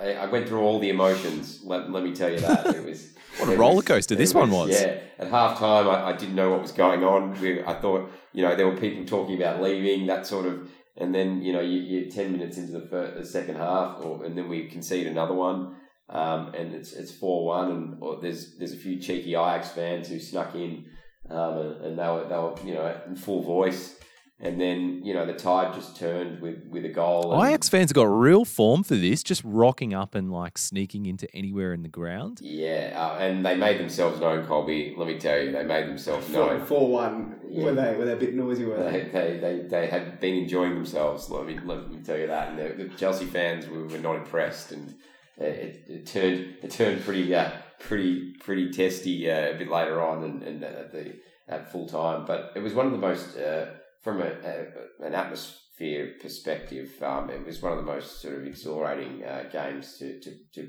I, 0.01 0.13
I 0.21 0.27
went 0.27 0.49
through 0.49 0.61
all 0.61 0.79
the 0.79 0.89
emotions. 0.89 1.61
Let, 1.65 1.91
let 1.91 2.03
me 2.03 2.15
tell 2.15 2.31
you 2.31 2.39
that 2.41 2.67
it 2.75 2.85
was 2.85 3.15
What 3.39 3.49
a 3.49 3.57
roller 3.57 3.83
coaster 3.83 4.15
it 4.15 4.19
this 4.19 4.33
one 4.33 4.51
was. 4.51 4.71
Yeah, 4.71 5.01
at 5.19 5.29
half 5.29 5.59
time, 5.59 5.89
I, 5.89 6.11
I 6.11 6.13
didn't 6.13 6.37
know 6.37 6.51
what 6.51 6.63
was 6.63 6.73
going 6.73 7.03
on. 7.03 7.39
We, 7.41 7.63
I 7.65 7.75
thought, 7.75 8.11
you 8.33 8.43
know, 8.43 8.55
there 8.55 8.69
were 8.69 8.77
people 8.77 9.05
talking 9.05 9.37
about 9.37 9.61
leaving, 9.61 10.07
that 10.07 10.27
sort 10.27 10.47
of, 10.47 10.71
and 10.97 11.15
then 11.15 11.43
you 11.43 11.53
know, 11.53 11.61
you, 11.61 11.81
you're 11.81 12.11
ten 12.11 12.33
minutes 12.33 12.57
into 12.59 12.73
the, 12.73 12.87
first, 12.87 13.17
the 13.17 13.27
second 13.27 13.57
half, 13.57 13.99
or, 14.01 14.25
and 14.25 14.39
then 14.39 14.49
we 14.49 14.69
concede 14.69 15.07
another 15.07 15.35
one. 15.35 15.75
Um, 16.09 16.53
and 16.55 16.75
it's 16.75 16.93
it's 16.93 17.13
four 17.13 17.47
one, 17.47 17.71
and 17.71 17.97
or 18.03 18.21
there's 18.21 18.57
there's 18.59 18.73
a 18.73 18.77
few 18.77 18.99
cheeky 19.01 19.31
Ajax 19.31 19.71
fans 19.71 20.09
who 20.09 20.19
snuck 20.21 20.55
in, 20.55 20.85
um, 21.31 21.59
and, 21.59 21.81
and 21.87 21.99
they 21.99 22.07
were 22.07 22.27
they 22.29 22.37
were 22.37 22.55
you 22.65 22.75
know 22.75 23.01
in 23.07 23.17
full 23.17 23.43
voice, 23.43 23.97
and 24.39 24.61
then 24.61 25.01
you 25.03 25.15
know 25.15 25.25
the 25.25 25.33
tide 25.33 25.73
just 25.73 25.97
turned 25.97 26.43
with 26.43 26.59
with 26.69 26.85
a 26.85 26.91
goal. 26.91 27.33
and- 27.33 27.49
Ajax 27.49 27.71
fans 27.71 27.91
got 27.91 28.05
real 28.05 28.45
form 28.45 28.83
for 28.83 28.97
this, 28.97 29.23
just 29.23 29.41
rocking 29.47 29.95
up 29.95 30.15
and 30.15 30.31
like 30.31 30.59
sneaking 30.59 31.07
into 31.07 31.27
anywhere 31.35 31.73
in 31.73 31.83
the 31.83 31.89
ground. 31.89 32.39
Yeah, 32.43 32.93
uh, 32.95 33.17
and 33.19 33.45
they 33.45 33.57
made 33.57 33.81
themselves 33.81 34.21
known, 34.21 34.45
Colby. 34.47 34.95
Let 34.99 35.09
me 35.09 35.19
tell 35.19 35.41
you, 35.43 35.53
they 35.53 35.65
made 35.65 35.89
themselves 35.89 36.29
known. 36.29 36.67
Four 36.67 36.87
one. 36.91 37.37
Yeah. 37.49 37.65
Were 37.65 37.75
they? 37.75 37.97
Were 37.97 38.05
they 38.05 38.13
a 38.13 38.17
bit 38.17 38.35
noisy? 38.35 38.67
Were 38.67 38.77
They, 38.77 39.05
they? 39.05 39.09
they, 39.11 39.39
they, 39.39 39.69
they 39.69 39.87
had 39.87 40.21
been 40.21 40.35
enjoying 40.35 40.75
themselves. 40.75 41.31
Let 41.31 41.47
me 41.47 41.59
let 41.65 41.89
me 41.91 42.03
tell 42.05 42.19
you 42.19 42.27
that. 42.27 42.51
And 42.51 42.59
the, 42.59 42.85
the 42.85 42.95
Chelsea 42.95 43.25
fans 43.25 43.67
were, 43.69 43.87
were 43.87 43.99
not 43.99 44.17
impressed, 44.17 44.73
and 44.73 44.93
it, 45.37 45.85
it 45.89 46.07
turned 46.07 46.57
it 46.63 46.71
turned 46.71 47.05
pretty 47.05 47.35
uh, 47.35 47.51
pretty 47.81 48.35
pretty 48.41 48.71
testy 48.71 49.31
uh, 49.31 49.55
a 49.55 49.59
bit 49.59 49.69
later 49.69 50.01
on, 50.03 50.25
and, 50.25 50.43
and 50.43 50.65
at 50.65 50.93
the 50.93 51.15
at 51.49 51.71
full 51.71 51.87
time. 51.87 52.25
But 52.25 52.53
it 52.55 52.61
was 52.61 52.75
one 52.75 52.87
of 52.87 52.93
the 52.93 52.99
most 52.99 53.37
uh, 53.37 53.67
from 54.03 54.21
a, 54.21 54.27
a, 54.27 55.05
an 55.07 55.15
atmosphere 55.15 56.15
perspective. 56.21 56.91
Um, 57.03 57.31
it 57.31 57.45
was 57.45 57.63
one 57.63 57.73
of 57.73 57.79
the 57.79 57.85
most 57.85 58.21
sort 58.21 58.35
of 58.35 58.47
exhilarating 58.47 59.25
uh, 59.25 59.45
games 59.51 59.99
to, 59.99 60.21
to, 60.21 60.35
to 60.55 60.69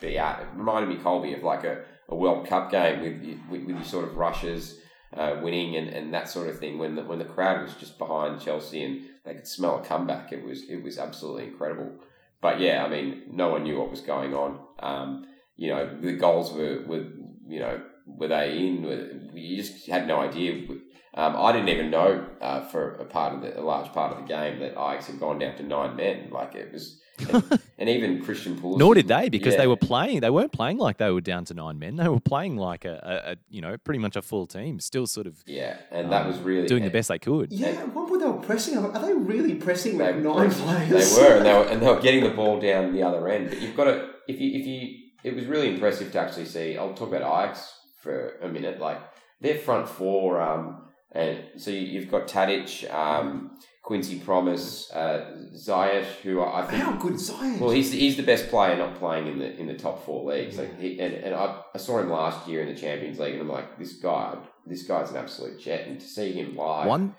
be 0.00 0.18
at. 0.18 0.40
It 0.40 0.46
reminded 0.54 0.96
me, 0.96 1.02
Colby, 1.02 1.34
of 1.34 1.42
like 1.42 1.64
a, 1.64 1.84
a 2.08 2.14
World 2.14 2.46
Cup 2.46 2.70
game 2.70 3.02
with 3.02 3.22
with, 3.50 3.66
with 3.66 3.76
your 3.76 3.84
sort 3.84 4.06
of 4.06 4.16
rushes 4.16 4.80
uh, 5.14 5.36
winning 5.42 5.76
and, 5.76 5.88
and 5.88 6.14
that 6.14 6.28
sort 6.28 6.48
of 6.48 6.58
thing. 6.58 6.78
When 6.78 6.94
the 6.94 7.02
when 7.02 7.18
the 7.18 7.24
crowd 7.24 7.62
was 7.62 7.74
just 7.74 7.98
behind 7.98 8.40
Chelsea 8.40 8.82
and 8.82 9.02
they 9.24 9.34
could 9.34 9.46
smell 9.46 9.78
a 9.78 9.84
comeback, 9.84 10.32
it 10.32 10.44
was 10.44 10.62
it 10.68 10.82
was 10.82 10.98
absolutely 10.98 11.44
incredible. 11.44 11.92
But 12.40 12.60
yeah, 12.60 12.84
I 12.84 12.88
mean, 12.88 13.22
no 13.32 13.50
one 13.50 13.64
knew 13.64 13.78
what 13.78 13.90
was 13.90 14.00
going 14.00 14.34
on. 14.34 14.60
Um, 14.80 15.26
you 15.56 15.70
know, 15.70 15.98
the 16.00 16.12
goals 16.12 16.52
were, 16.52 16.84
were 16.86 17.06
you 17.48 17.60
know 17.60 17.80
were 18.06 18.28
they 18.28 18.58
in? 18.58 18.82
Were, 18.82 19.10
you 19.34 19.56
just 19.62 19.86
had 19.88 20.06
no 20.06 20.20
idea. 20.20 20.66
Um, 21.14 21.34
I 21.36 21.52
didn't 21.52 21.70
even 21.70 21.90
know 21.90 22.26
uh, 22.40 22.66
for 22.68 22.96
a 22.96 23.04
part 23.04 23.34
of 23.34 23.40
the 23.40 23.58
a 23.58 23.62
large 23.62 23.92
part 23.92 24.12
of 24.12 24.18
the 24.18 24.28
game 24.28 24.60
that 24.60 24.72
Ajax 24.72 25.06
had 25.06 25.18
gone 25.18 25.38
down 25.38 25.56
to 25.56 25.62
nine 25.62 25.96
men. 25.96 26.28
Like 26.30 26.54
it 26.54 26.72
was, 26.72 27.00
and, 27.18 27.60
and 27.78 27.88
even 27.88 28.22
Christian 28.22 28.56
Pulisic. 28.56 28.78
Nor 28.78 28.94
did 28.94 29.08
they, 29.08 29.28
because 29.28 29.54
yeah. 29.54 29.60
they 29.60 29.66
were 29.66 29.76
playing. 29.76 30.20
They 30.20 30.30
weren't 30.30 30.52
playing 30.52 30.78
like 30.78 30.98
they 30.98 31.10
were 31.10 31.20
down 31.20 31.44
to 31.46 31.54
nine 31.54 31.78
men. 31.78 31.96
They 31.96 32.08
were 32.08 32.20
playing 32.20 32.56
like 32.56 32.84
a, 32.84 33.00
a, 33.02 33.32
a 33.32 33.36
you 33.50 33.60
know, 33.60 33.76
pretty 33.78 33.98
much 33.98 34.16
a 34.16 34.22
full 34.22 34.46
team. 34.46 34.80
Still, 34.80 35.06
sort 35.06 35.26
of 35.26 35.42
Yeah, 35.46 35.76
and 35.90 36.12
that 36.12 36.22
um, 36.22 36.28
was 36.28 36.38
really 36.38 36.66
doing 36.66 36.84
the 36.84 36.90
best 36.90 37.08
they 37.08 37.18
could. 37.18 37.52
Yeah, 37.52 37.84
what 37.86 38.10
were 38.10 38.18
they 38.18 38.26
were 38.26 38.34
pressing? 38.34 38.78
Are 38.78 38.98
they 38.98 39.14
really 39.14 39.54
pressing 39.54 39.98
They 39.98 40.12
with 40.12 40.24
nine 40.24 40.50
players? 40.50 41.16
they 41.16 41.22
were, 41.22 41.36
and 41.36 41.46
they 41.46 41.52
were, 41.52 41.64
and 41.64 41.82
they 41.82 41.86
were 41.86 42.00
getting 42.00 42.24
the 42.24 42.30
ball 42.40 42.60
down 42.60 42.92
the 42.92 43.02
other 43.02 43.28
end. 43.28 43.50
But 43.50 43.60
you've 43.60 43.76
got 43.76 43.84
to, 43.84 44.10
if 44.28 44.40
you, 44.40 44.58
if 44.58 44.66
you, 44.66 44.98
it 45.24 45.34
was 45.34 45.46
really 45.46 45.72
impressive 45.72 46.12
to 46.12 46.20
actually 46.20 46.46
see. 46.46 46.76
I'll 46.76 46.94
talk 46.94 47.08
about 47.08 47.22
Ajax 47.22 47.72
for 48.00 48.36
a 48.42 48.48
minute. 48.48 48.78
Like 48.80 49.00
their 49.40 49.58
front 49.58 49.88
four, 49.88 50.40
um, 50.40 50.82
and 51.12 51.44
so 51.56 51.70
you- 51.70 51.80
you've 51.80 52.10
got 52.10 52.28
Tadic, 52.28 52.92
um, 52.92 53.58
Quincy 53.86 54.18
Promes, 54.18 54.90
uh, 54.92 55.30
Ziyech, 55.54 56.20
who 56.24 56.40
I 56.40 56.62
I 56.62 56.66
think 56.66 56.82
How 56.82 56.92
good 56.94 57.14
is 57.14 57.26
Zion? 57.26 57.60
well, 57.60 57.70
he's 57.70 57.92
he's 57.92 58.16
the 58.16 58.24
best 58.24 58.48
player 58.48 58.76
not 58.76 58.96
playing 58.96 59.28
in 59.28 59.38
the 59.38 59.56
in 59.60 59.68
the 59.68 59.74
top 59.74 60.04
four 60.04 60.28
leagues. 60.28 60.58
Like 60.58 60.76
he, 60.80 60.98
and 60.98 61.14
and 61.14 61.32
I, 61.32 61.62
I 61.72 61.78
saw 61.78 62.00
him 62.00 62.10
last 62.10 62.48
year 62.48 62.62
in 62.62 62.68
the 62.74 62.74
Champions 62.74 63.20
League, 63.20 63.34
and 63.34 63.42
I'm 63.42 63.48
like, 63.48 63.78
this 63.78 63.92
guy, 63.92 64.36
this 64.66 64.82
guy's 64.82 65.12
an 65.12 65.18
absolute 65.18 65.60
jet. 65.60 65.86
And 65.86 66.00
to 66.00 66.06
see 66.06 66.32
him 66.32 66.56
live, 66.56 66.88
One 66.88 67.14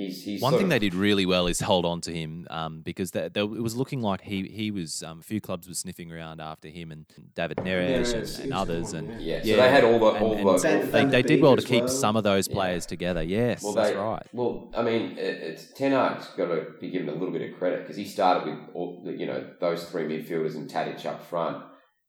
he's 0.00 0.24
he's 0.24 0.42
one 0.42 0.52
thing 0.54 0.64
of- 0.64 0.68
they 0.70 0.78
did 0.78 0.94
really 0.94 1.26
well 1.26 1.46
is 1.46 1.60
hold 1.60 1.84
on 1.84 2.00
to 2.02 2.12
him 2.12 2.46
um, 2.50 2.80
because 2.82 3.10
they, 3.12 3.28
they, 3.28 3.40
it 3.42 3.62
was 3.62 3.76
looking 3.76 4.00
like 4.00 4.20
he 4.22 4.44
he 4.48 4.70
was 4.70 5.02
um, 5.02 5.20
a 5.20 5.22
few 5.22 5.40
clubs 5.40 5.68
were 5.68 5.74
sniffing 5.74 6.10
around 6.12 6.40
after 6.40 6.68
him 6.68 6.90
and 6.92 7.06
David 7.34 7.58
Neres 7.58 8.14
Neres, 8.14 8.34
and, 8.36 8.44
and 8.44 8.52
others 8.54 8.92
and 8.92 9.20
Yeah, 9.20 9.40
so 9.42 9.46
they 9.56 9.68
had 9.70 9.84
all 9.84 9.98
the- 9.98 10.18
all 10.20 10.34
and 10.34 10.48
the- 10.48 10.68
they, 10.68 10.86
Van 10.90 11.10
they 11.10 11.22
did 11.22 11.40
well 11.42 11.56
to 11.56 11.62
keep 11.62 11.80
well. 11.84 11.88
some 11.88 12.16
of 12.16 12.24
those 12.24 12.48
Yeah. 12.48 12.54
players 12.54 12.86
together. 12.86 13.22
Yes, 13.22 13.62
Well, 13.62 13.72
that's 13.74 13.90
they, 13.90 13.96
right. 13.96 14.26
Well, 14.32 14.70
I 14.76 14.82
mean, 14.82 15.12
it, 15.18 15.18
it's 15.42 15.72
Ten 15.74 15.92
Hag's 15.92 16.26
got 16.36 16.46
to 16.46 16.66
be 16.80 16.90
given 16.90 17.08
a 17.08 17.12
little 17.12 17.32
bit 17.32 17.50
of 17.50 17.58
credit 17.58 17.80
because 17.82 17.96
he 17.96 18.04
started 18.04 18.48
with 18.48 18.58
all 18.74 19.02
the, 19.04 19.12
you 19.12 19.26
know 19.26 19.50
those 19.60 19.84
three 19.90 20.04
midfielders 20.04 20.54
and 20.54 20.68
Tadic 20.70 21.04
up 21.06 21.24
front, 21.24 21.64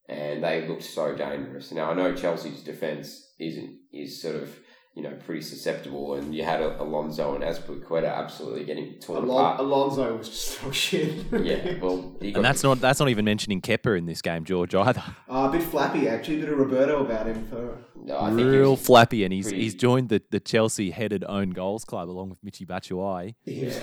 and 0.09 0.43
they 0.43 0.67
looked 0.67 0.83
so 0.83 1.15
dangerous. 1.15 1.71
Now 1.71 1.91
I 1.91 1.93
know 1.93 2.15
Chelsea's 2.15 2.63
defense 2.63 3.33
isn't 3.39 3.77
is 3.93 4.21
sort 4.21 4.35
of 4.35 4.49
you 4.93 5.03
know 5.03 5.11
pretty 5.25 5.41
susceptible, 5.41 6.15
and 6.15 6.35
you 6.35 6.43
had 6.43 6.61
Alonso 6.61 7.33
and 7.35 7.43
Azpilicueta 7.43 8.13
absolutely 8.13 8.65
getting 8.65 8.99
torn 8.99 9.23
Alon- 9.23 9.45
apart. 9.45 9.59
Alonso 9.61 10.17
was 10.17 10.29
just 10.29 10.59
oh 10.65 10.71
shit. 10.71 11.25
yeah, 11.31 11.79
well, 11.81 12.15
And 12.21 12.43
that's 12.43 12.63
not 12.63 12.81
that's 12.81 12.99
not 12.99 13.09
even 13.09 13.23
mentioning 13.25 13.61
Kepa 13.61 13.97
in 13.97 14.05
this 14.05 14.21
game, 14.21 14.43
George 14.43 14.75
either. 14.75 15.03
Uh, 15.29 15.47
a 15.47 15.51
bit 15.51 15.63
flappy 15.63 16.07
actually. 16.07 16.37
A 16.37 16.39
bit 16.41 16.49
of 16.53 16.57
Roberto 16.59 17.05
about 17.05 17.27
him 17.27 17.45
for. 17.47 17.77
No, 18.03 18.19
I 18.19 18.29
think 18.33 18.49
Real 18.49 18.75
flappy, 18.75 19.23
and 19.23 19.31
he's 19.31 19.45
pretty- 19.47 19.61
he's 19.61 19.75
joined 19.75 20.09
the, 20.09 20.21
the 20.31 20.39
Chelsea 20.39 20.89
headed 20.89 21.23
own 21.29 21.51
goals 21.51 21.85
club 21.85 22.09
along 22.09 22.29
with 22.31 22.43
Michi 22.43 22.65
Batshuayi. 22.65 23.35
Yeah, 23.45 23.79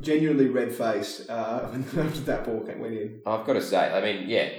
genuinely 0.00 0.46
red 0.46 0.72
faced 0.72 1.28
uh, 1.28 1.68
after 1.74 2.20
that 2.20 2.44
ball 2.44 2.60
came- 2.64 2.78
went 2.78 2.94
in. 2.94 3.20
I've 3.26 3.44
got 3.44 3.54
to 3.54 3.62
say, 3.62 3.92
I 3.92 4.00
mean, 4.00 4.28
yeah, 4.28 4.50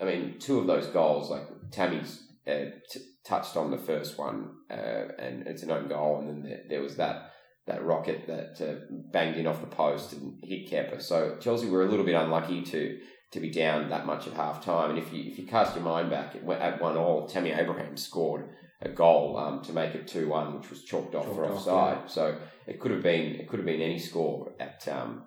I 0.00 0.04
mean, 0.04 0.36
two 0.38 0.60
of 0.60 0.66
those 0.68 0.86
goals, 0.86 1.28
like 1.28 1.42
Tammy's 1.72 2.22
uh, 2.46 2.52
t- 2.88 3.00
touched 3.24 3.56
on 3.56 3.70
the 3.70 3.78
first 3.78 4.18
one, 4.18 4.50
uh, 4.70 5.08
and 5.18 5.46
it's 5.46 5.62
an 5.62 5.70
own 5.70 5.88
goal, 5.88 6.18
and 6.18 6.28
then 6.28 6.42
there, 6.42 6.60
there 6.68 6.82
was 6.82 6.96
that 6.96 7.30
that 7.66 7.84
rocket 7.84 8.26
that 8.26 8.60
uh, 8.60 8.74
banged 9.12 9.36
in 9.36 9.46
off 9.46 9.60
the 9.60 9.66
post 9.68 10.12
and 10.12 10.34
hit 10.42 10.68
Kepa. 10.68 11.00
So 11.00 11.36
Chelsea 11.38 11.68
were 11.68 11.84
a 11.84 11.88
little 11.88 12.04
bit 12.04 12.16
unlucky 12.16 12.62
to 12.62 12.98
to 13.32 13.40
be 13.40 13.50
down 13.50 13.88
that 13.90 14.04
much 14.04 14.26
at 14.26 14.34
half 14.34 14.64
time. 14.64 14.90
And 14.90 14.98
if 14.98 15.12
you 15.12 15.24
if 15.30 15.38
you 15.38 15.46
cast 15.46 15.74
your 15.74 15.84
mind 15.84 16.10
back 16.10 16.34
at, 16.34 16.48
at 16.48 16.80
one 16.80 16.96
all, 16.96 17.26
Tammy 17.26 17.52
Abraham 17.52 17.96
scored 17.96 18.48
a 18.80 18.88
goal 18.88 19.36
um, 19.36 19.62
to 19.62 19.72
make 19.72 19.94
it 19.94 20.08
two 20.08 20.28
one, 20.28 20.58
which 20.58 20.70
was 20.70 20.82
chalked 20.82 21.14
off 21.14 21.26
for 21.26 21.46
Chalked 21.46 21.68
off, 21.68 21.68
offside. 21.68 22.10
So 22.10 22.36
it 22.66 22.80
could 22.80 22.90
have 22.90 23.02
been 23.02 23.36
it 23.36 23.48
could 23.48 23.60
have 23.60 23.66
been 23.66 23.80
any 23.80 23.98
score 23.98 24.52
at 24.58 24.86
um, 24.88 25.24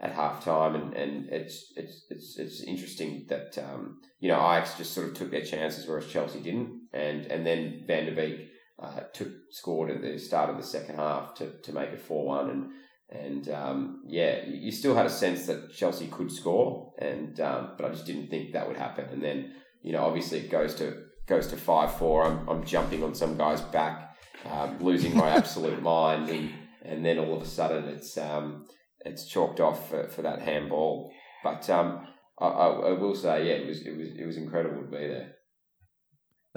at 0.00 0.12
half 0.12 0.44
time 0.44 0.74
and, 0.74 0.94
and 0.94 1.28
it's 1.28 1.72
it's 1.76 2.06
it's 2.08 2.38
it's 2.38 2.62
interesting 2.62 3.26
that 3.28 3.58
um, 3.58 4.00
you 4.20 4.28
know 4.28 4.38
Ajax 4.38 4.76
just 4.76 4.94
sort 4.94 5.08
of 5.08 5.14
took 5.14 5.30
their 5.30 5.44
chances 5.44 5.86
whereas 5.86 6.06
Chelsea 6.06 6.40
didn't 6.40 6.77
and 6.92 7.26
and 7.26 7.46
then 7.46 7.84
Van 7.86 8.06
der 8.06 8.14
Beek 8.14 8.48
uh, 8.82 9.00
took 9.12 9.28
scored 9.50 9.90
at 9.90 10.02
the 10.02 10.18
start 10.18 10.50
of 10.50 10.56
the 10.56 10.62
second 10.62 10.96
half 10.96 11.34
to, 11.34 11.60
to 11.62 11.72
make 11.72 11.90
it 11.90 12.00
four 12.00 12.26
one 12.26 12.50
and 12.50 12.70
and 13.10 13.48
um, 13.48 14.02
yeah 14.06 14.44
you 14.46 14.70
still 14.70 14.94
had 14.94 15.06
a 15.06 15.10
sense 15.10 15.46
that 15.46 15.72
Chelsea 15.72 16.06
could 16.08 16.30
score 16.30 16.92
and 16.98 17.40
um, 17.40 17.72
but 17.76 17.86
I 17.86 17.90
just 17.90 18.06
didn't 18.06 18.28
think 18.28 18.52
that 18.52 18.68
would 18.68 18.76
happen 18.76 19.06
and 19.12 19.22
then 19.22 19.54
you 19.82 19.92
know 19.92 20.04
obviously 20.04 20.38
it 20.40 20.50
goes 20.50 20.74
to 20.76 21.04
goes 21.26 21.46
to 21.48 21.56
five 21.56 21.94
four 21.96 22.24
I'm 22.24 22.48
I'm 22.48 22.64
jumping 22.64 23.02
on 23.02 23.14
some 23.14 23.36
guy's 23.36 23.60
back 23.60 24.16
um, 24.50 24.78
losing 24.80 25.16
my 25.16 25.30
absolute 25.30 25.82
mind 25.82 26.28
and 26.28 26.50
and 26.82 27.04
then 27.04 27.18
all 27.18 27.36
of 27.36 27.42
a 27.42 27.46
sudden 27.46 27.84
it's 27.84 28.16
um, 28.16 28.66
it's 29.04 29.26
chalked 29.26 29.60
off 29.60 29.88
for, 29.88 30.08
for 30.08 30.22
that 30.22 30.42
handball. 30.42 31.12
But 31.42 31.68
um, 31.70 32.06
I, 32.38 32.46
I, 32.46 32.66
I 32.66 32.92
will 32.92 33.14
say, 33.14 33.48
yeah, 33.48 33.54
it 33.54 33.66
was 33.66 33.86
it 33.86 33.96
was 33.96 34.08
it 34.18 34.26
was 34.26 34.36
incredible 34.36 34.82
to 34.82 34.88
be 34.88 35.08
there. 35.08 35.32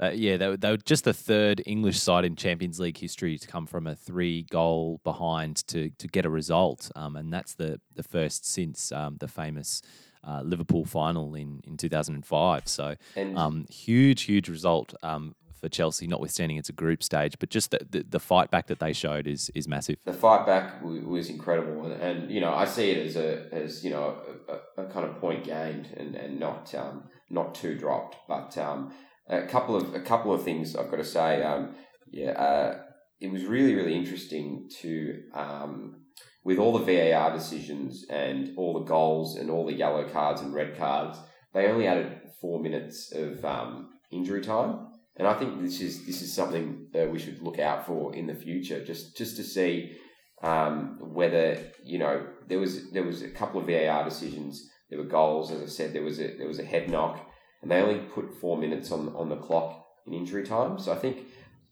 Uh, 0.00 0.10
yeah, 0.14 0.36
they 0.36 0.48
were, 0.48 0.56
they 0.56 0.70
were 0.70 0.76
just 0.78 1.04
the 1.04 1.12
third 1.12 1.62
English 1.66 1.98
side 2.00 2.24
in 2.24 2.34
Champions 2.34 2.80
League 2.80 2.98
history 2.98 3.38
to 3.38 3.46
come 3.46 3.66
from 3.66 3.86
a 3.86 3.94
three 3.94 4.42
goal 4.44 5.00
behind 5.04 5.66
to, 5.68 5.90
to 5.98 6.08
get 6.08 6.24
a 6.24 6.30
result. 6.30 6.90
Um, 6.96 7.16
and 7.16 7.32
that's 7.32 7.54
the, 7.54 7.80
the 7.94 8.02
first 8.02 8.46
since 8.46 8.90
um, 8.90 9.16
the 9.20 9.28
famous 9.28 9.82
uh, 10.26 10.40
Liverpool 10.42 10.84
final 10.84 11.34
in, 11.34 11.60
in 11.64 11.76
2005. 11.76 12.68
So, 12.68 12.94
um, 13.36 13.66
huge, 13.68 14.22
huge 14.22 14.48
result 14.48 14.94
um, 15.02 15.34
for 15.62 15.68
Chelsea, 15.68 16.06
notwithstanding 16.06 16.56
it's 16.56 16.68
a 16.68 16.72
group 16.74 17.02
stage. 17.02 17.38
But 17.38 17.48
just 17.48 17.70
the, 17.70 17.80
the, 17.88 18.04
the 18.08 18.20
fight 18.20 18.50
back 18.50 18.66
that 18.66 18.80
they 18.80 18.92
showed 18.92 19.26
is, 19.26 19.50
is 19.54 19.68
massive. 19.68 19.98
the 20.04 20.12
fight 20.12 20.44
back 20.44 20.82
was 20.82 21.30
incredible, 21.30 21.84
and, 21.86 22.02
and 22.02 22.30
you 22.30 22.40
know 22.40 22.52
I 22.52 22.64
see 22.64 22.90
it 22.90 23.06
as 23.06 23.16
a 23.16 23.46
as 23.52 23.84
you 23.84 23.90
know 23.90 24.16
a, 24.48 24.82
a, 24.82 24.86
a 24.86 24.90
kind 24.90 25.06
of 25.06 25.18
point 25.20 25.44
gained 25.44 25.88
and 25.96 26.16
and 26.16 26.40
not 26.40 26.74
um, 26.74 27.04
not 27.30 27.54
too 27.54 27.78
dropped. 27.78 28.16
But 28.28 28.58
um, 28.58 28.92
a 29.32 29.46
couple 29.46 29.76
of 29.76 29.94
a 29.94 30.00
couple 30.00 30.32
of 30.32 30.42
things 30.42 30.76
I've 30.76 30.90
got 30.90 30.98
to 30.98 31.04
say. 31.04 31.42
Um, 31.42 31.74
yeah, 32.10 32.32
uh, 32.32 32.82
it 33.20 33.32
was 33.32 33.44
really 33.44 33.74
really 33.74 33.94
interesting 33.94 34.68
to 34.80 35.22
um, 35.34 36.02
with 36.44 36.58
all 36.58 36.76
the 36.78 36.84
VAR 36.84 37.32
decisions 37.32 38.04
and 38.10 38.52
all 38.56 38.74
the 38.74 38.84
goals 38.84 39.36
and 39.36 39.50
all 39.50 39.66
the 39.66 39.72
yellow 39.72 40.08
cards 40.08 40.40
and 40.40 40.54
red 40.54 40.76
cards. 40.76 41.18
They 41.54 41.66
only 41.66 41.86
added 41.86 42.20
four 42.40 42.60
minutes 42.60 43.12
of 43.12 43.44
um, 43.44 43.90
injury 44.10 44.42
time. 44.42 44.88
And 45.16 45.28
I 45.28 45.34
think 45.34 45.60
this 45.62 45.80
is 45.80 46.06
this 46.06 46.22
is 46.22 46.34
something 46.34 46.88
that 46.92 47.10
we 47.10 47.18
should 47.18 47.42
look 47.42 47.58
out 47.58 47.86
for 47.86 48.14
in 48.14 48.26
the 48.26 48.34
future, 48.34 48.84
just 48.84 49.16
just 49.16 49.36
to 49.36 49.44
see 49.44 49.96
um, 50.42 50.98
whether 51.00 51.58
you 51.84 51.98
know 51.98 52.26
there 52.48 52.58
was 52.58 52.90
there 52.92 53.04
was 53.04 53.22
a 53.22 53.28
couple 53.28 53.60
of 53.60 53.66
VAR 53.66 54.04
decisions. 54.04 54.68
There 54.88 54.98
were 54.98 55.08
goals, 55.08 55.50
as 55.50 55.62
I 55.62 55.66
said. 55.66 55.92
There 55.92 56.02
was 56.02 56.18
a 56.18 56.36
there 56.38 56.48
was 56.48 56.58
a 56.58 56.64
head 56.64 56.90
knock, 56.90 57.30
and 57.62 57.70
they 57.70 57.80
only 57.80 58.00
put 58.00 58.34
four 58.40 58.56
minutes 58.58 58.90
on 58.90 59.08
on 59.14 59.28
the 59.28 59.36
clock 59.36 59.84
in 60.06 60.12
injury 60.12 60.44
time. 60.44 60.78
So 60.78 60.92
I 60.92 60.96
think 60.96 61.18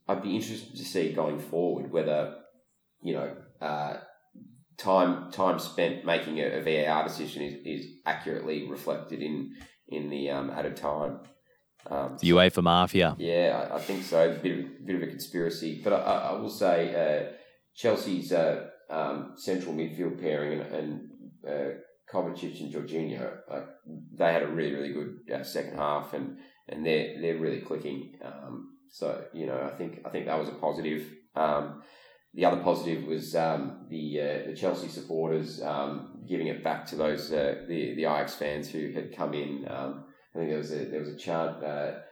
I'd 0.08 0.22
be 0.22 0.34
interested 0.36 0.76
to 0.76 0.84
see 0.84 1.12
going 1.12 1.38
forward 1.38 1.90
whether 1.92 2.36
you 3.02 3.14
know 3.14 3.36
uh, 3.60 3.96
time 4.76 5.30
time 5.30 5.58
spent 5.58 6.04
making 6.04 6.38
a, 6.40 6.46
a 6.58 6.62
VAR 6.62 7.04
decision 7.04 7.42
is, 7.42 7.54
is 7.64 7.86
accurately 8.06 8.68
reflected 8.68 9.20
in 9.22 9.54
in 9.88 10.10
the 10.10 10.30
um, 10.30 10.50
added 10.50 10.76
time. 10.76 11.20
Um, 11.90 12.16
The 12.20 12.30
UEFA 12.30 12.62
Mafia. 12.62 13.16
yeah, 13.18 13.68
I, 13.70 13.76
I 13.76 13.80
think 13.80 14.04
so. 14.04 14.36
Bit 14.42 14.58
of, 14.58 14.86
bit 14.86 14.96
of 14.96 15.02
a 15.02 15.06
conspiracy, 15.06 15.80
but 15.82 15.92
I, 15.94 15.96
I 15.96 16.14
I 16.30 16.32
will 16.32 16.50
say 16.50 16.76
uh, 16.94 17.32
Chelsea's 17.74 18.32
uh, 18.32 18.66
um, 18.90 19.32
central 19.36 19.74
midfield 19.74 20.20
pairing 20.20 20.60
and, 20.60 20.74
and 20.74 21.10
uh, 21.48 21.70
Kovacic 22.12 22.60
and 22.60 22.72
Jorginho, 22.72 23.38
like 23.48 23.66
they 24.16 24.32
had 24.32 24.42
a 24.42 24.48
really 24.48 24.74
really 24.74 24.92
good 24.92 25.18
uh, 25.32 25.42
second 25.42 25.76
half, 25.76 26.12
and 26.14 26.38
and 26.68 26.84
they're 26.84 27.20
they're 27.20 27.38
really 27.38 27.60
clicking. 27.60 28.14
Um, 28.24 28.76
so 28.90 29.24
you 29.32 29.46
know, 29.46 29.70
I 29.72 29.76
think 29.76 30.00
I 30.04 30.10
think 30.10 30.26
that 30.26 30.38
was 30.38 30.48
a 30.48 30.52
positive. 30.52 31.06
Um, 31.34 31.82
the 32.32 32.44
other 32.44 32.62
positive 32.62 33.04
was 33.04 33.34
um, 33.34 33.86
the 33.88 34.20
uh, 34.20 34.46
the 34.48 34.56
Chelsea 34.56 34.88
supporters 34.88 35.62
um, 35.62 36.22
giving 36.28 36.46
it 36.48 36.62
back 36.62 36.86
to 36.86 36.96
those 36.96 37.32
uh, 37.32 37.62
the 37.68 37.94
the 37.94 38.02
Ajax 38.02 38.34
fans 38.34 38.68
who 38.68 38.92
had 38.92 39.14
come 39.14 39.34
in. 39.34 39.66
Um, 39.68 40.04
I 40.34 40.38
think 40.38 40.50
there 40.50 40.58
was 40.58 40.72
a 40.72 40.84
there 40.84 41.00
was 41.00 41.08
a 41.08 41.16
chant 41.16 41.56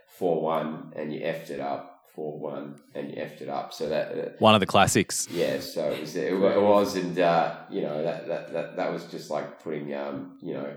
four 0.08 0.42
one 0.42 0.92
and 0.96 1.12
you 1.12 1.20
effed 1.20 1.50
it 1.50 1.60
up 1.60 1.97
four 2.18 2.36
one 2.40 2.74
and 2.96 3.10
you 3.10 3.16
effed 3.16 3.40
it 3.40 3.48
up. 3.48 3.72
So 3.72 3.88
that 3.88 4.06
uh, 4.18 4.30
One 4.40 4.54
of 4.56 4.60
the 4.60 4.66
classics. 4.66 5.28
yeah, 5.30 5.60
so 5.60 5.82
it 5.92 6.00
was, 6.00 6.16
it, 6.16 6.32
it 6.32 6.62
was, 6.72 6.96
and 6.96 7.16
uh, 7.16 7.54
you 7.70 7.82
know 7.82 8.02
that, 8.02 8.26
that 8.26 8.52
that 8.52 8.76
that 8.76 8.92
was 8.92 9.04
just 9.06 9.30
like 9.30 9.62
putting 9.62 9.94
um, 9.94 10.36
you 10.42 10.54
know 10.54 10.76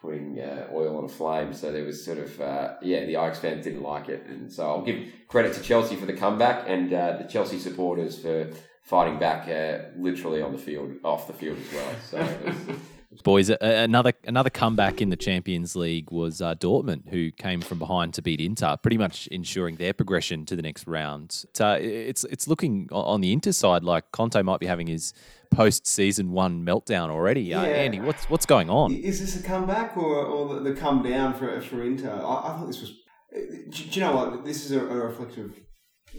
putting 0.00 0.38
uh, 0.38 0.68
oil 0.72 0.96
on 0.98 1.04
a 1.04 1.08
flame. 1.08 1.52
So 1.52 1.72
there 1.72 1.84
was 1.84 2.04
sort 2.04 2.18
of 2.18 2.40
uh, 2.40 2.74
yeah, 2.80 3.00
the 3.06 3.16
Ajax 3.16 3.40
fans 3.40 3.64
didn't 3.64 3.82
like 3.82 4.08
it, 4.08 4.22
and 4.28 4.52
so 4.52 4.62
I'll 4.68 4.82
give 4.90 5.00
credit 5.26 5.52
to 5.54 5.62
Chelsea 5.62 5.96
for 5.96 6.06
the 6.06 6.18
comeback 6.24 6.64
and 6.68 6.92
uh, 6.92 7.16
the 7.20 7.24
Chelsea 7.24 7.58
supporters 7.58 8.16
for 8.22 8.48
fighting 8.84 9.18
back 9.18 9.48
uh, 9.48 9.88
literally 9.98 10.40
on 10.40 10.52
the 10.52 10.58
field, 10.58 10.92
off 11.04 11.26
the 11.26 11.32
field 11.32 11.58
as 11.58 11.72
well. 11.74 11.94
So 12.10 12.18
it 12.18 12.44
was, 12.68 12.78
Boys, 13.22 13.50
another 13.50 14.12
another 14.24 14.50
comeback 14.50 15.00
in 15.00 15.10
the 15.10 15.16
Champions 15.16 15.74
League 15.76 16.10
was 16.10 16.40
uh, 16.40 16.54
Dortmund, 16.54 17.08
who 17.08 17.30
came 17.32 17.60
from 17.60 17.78
behind 17.78 18.14
to 18.14 18.22
beat 18.22 18.40
Inter, 18.40 18.76
pretty 18.76 18.98
much 18.98 19.26
ensuring 19.28 19.76
their 19.76 19.92
progression 19.92 20.46
to 20.46 20.56
the 20.56 20.62
next 20.62 20.86
round. 20.86 21.44
It's, 21.48 21.60
uh, 21.60 21.78
it's 21.80 22.24
it's 22.24 22.48
looking 22.48 22.88
on 22.92 23.20
the 23.20 23.32
Inter 23.32 23.52
side 23.52 23.84
like 23.84 24.10
Conte 24.12 24.40
might 24.42 24.60
be 24.60 24.66
having 24.66 24.86
his 24.86 25.12
post 25.50 25.86
season 25.86 26.32
one 26.32 26.64
meltdown 26.64 27.10
already. 27.10 27.54
Uh, 27.54 27.62
Andy, 27.62 28.00
what's 28.00 28.28
what's 28.30 28.46
going 28.46 28.70
on? 28.70 28.92
Is 28.92 29.20
this 29.20 29.38
a 29.38 29.42
comeback 29.42 29.96
or, 29.96 30.24
or 30.24 30.54
the, 30.54 30.70
the 30.70 30.76
come 30.76 31.02
down 31.02 31.34
for, 31.34 31.60
for 31.60 31.82
Inter? 31.82 32.12
I, 32.12 32.52
I 32.52 32.56
thought 32.56 32.66
this 32.66 32.80
was. 32.80 32.92
Do, 33.32 33.68
do 33.70 33.90
you 33.90 34.00
know 34.00 34.16
what? 34.16 34.44
This 34.44 34.64
is 34.64 34.72
a, 34.72 34.80
a 34.80 34.96
reflection 34.96 35.44
of 35.44 35.54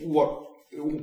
what 0.03 0.45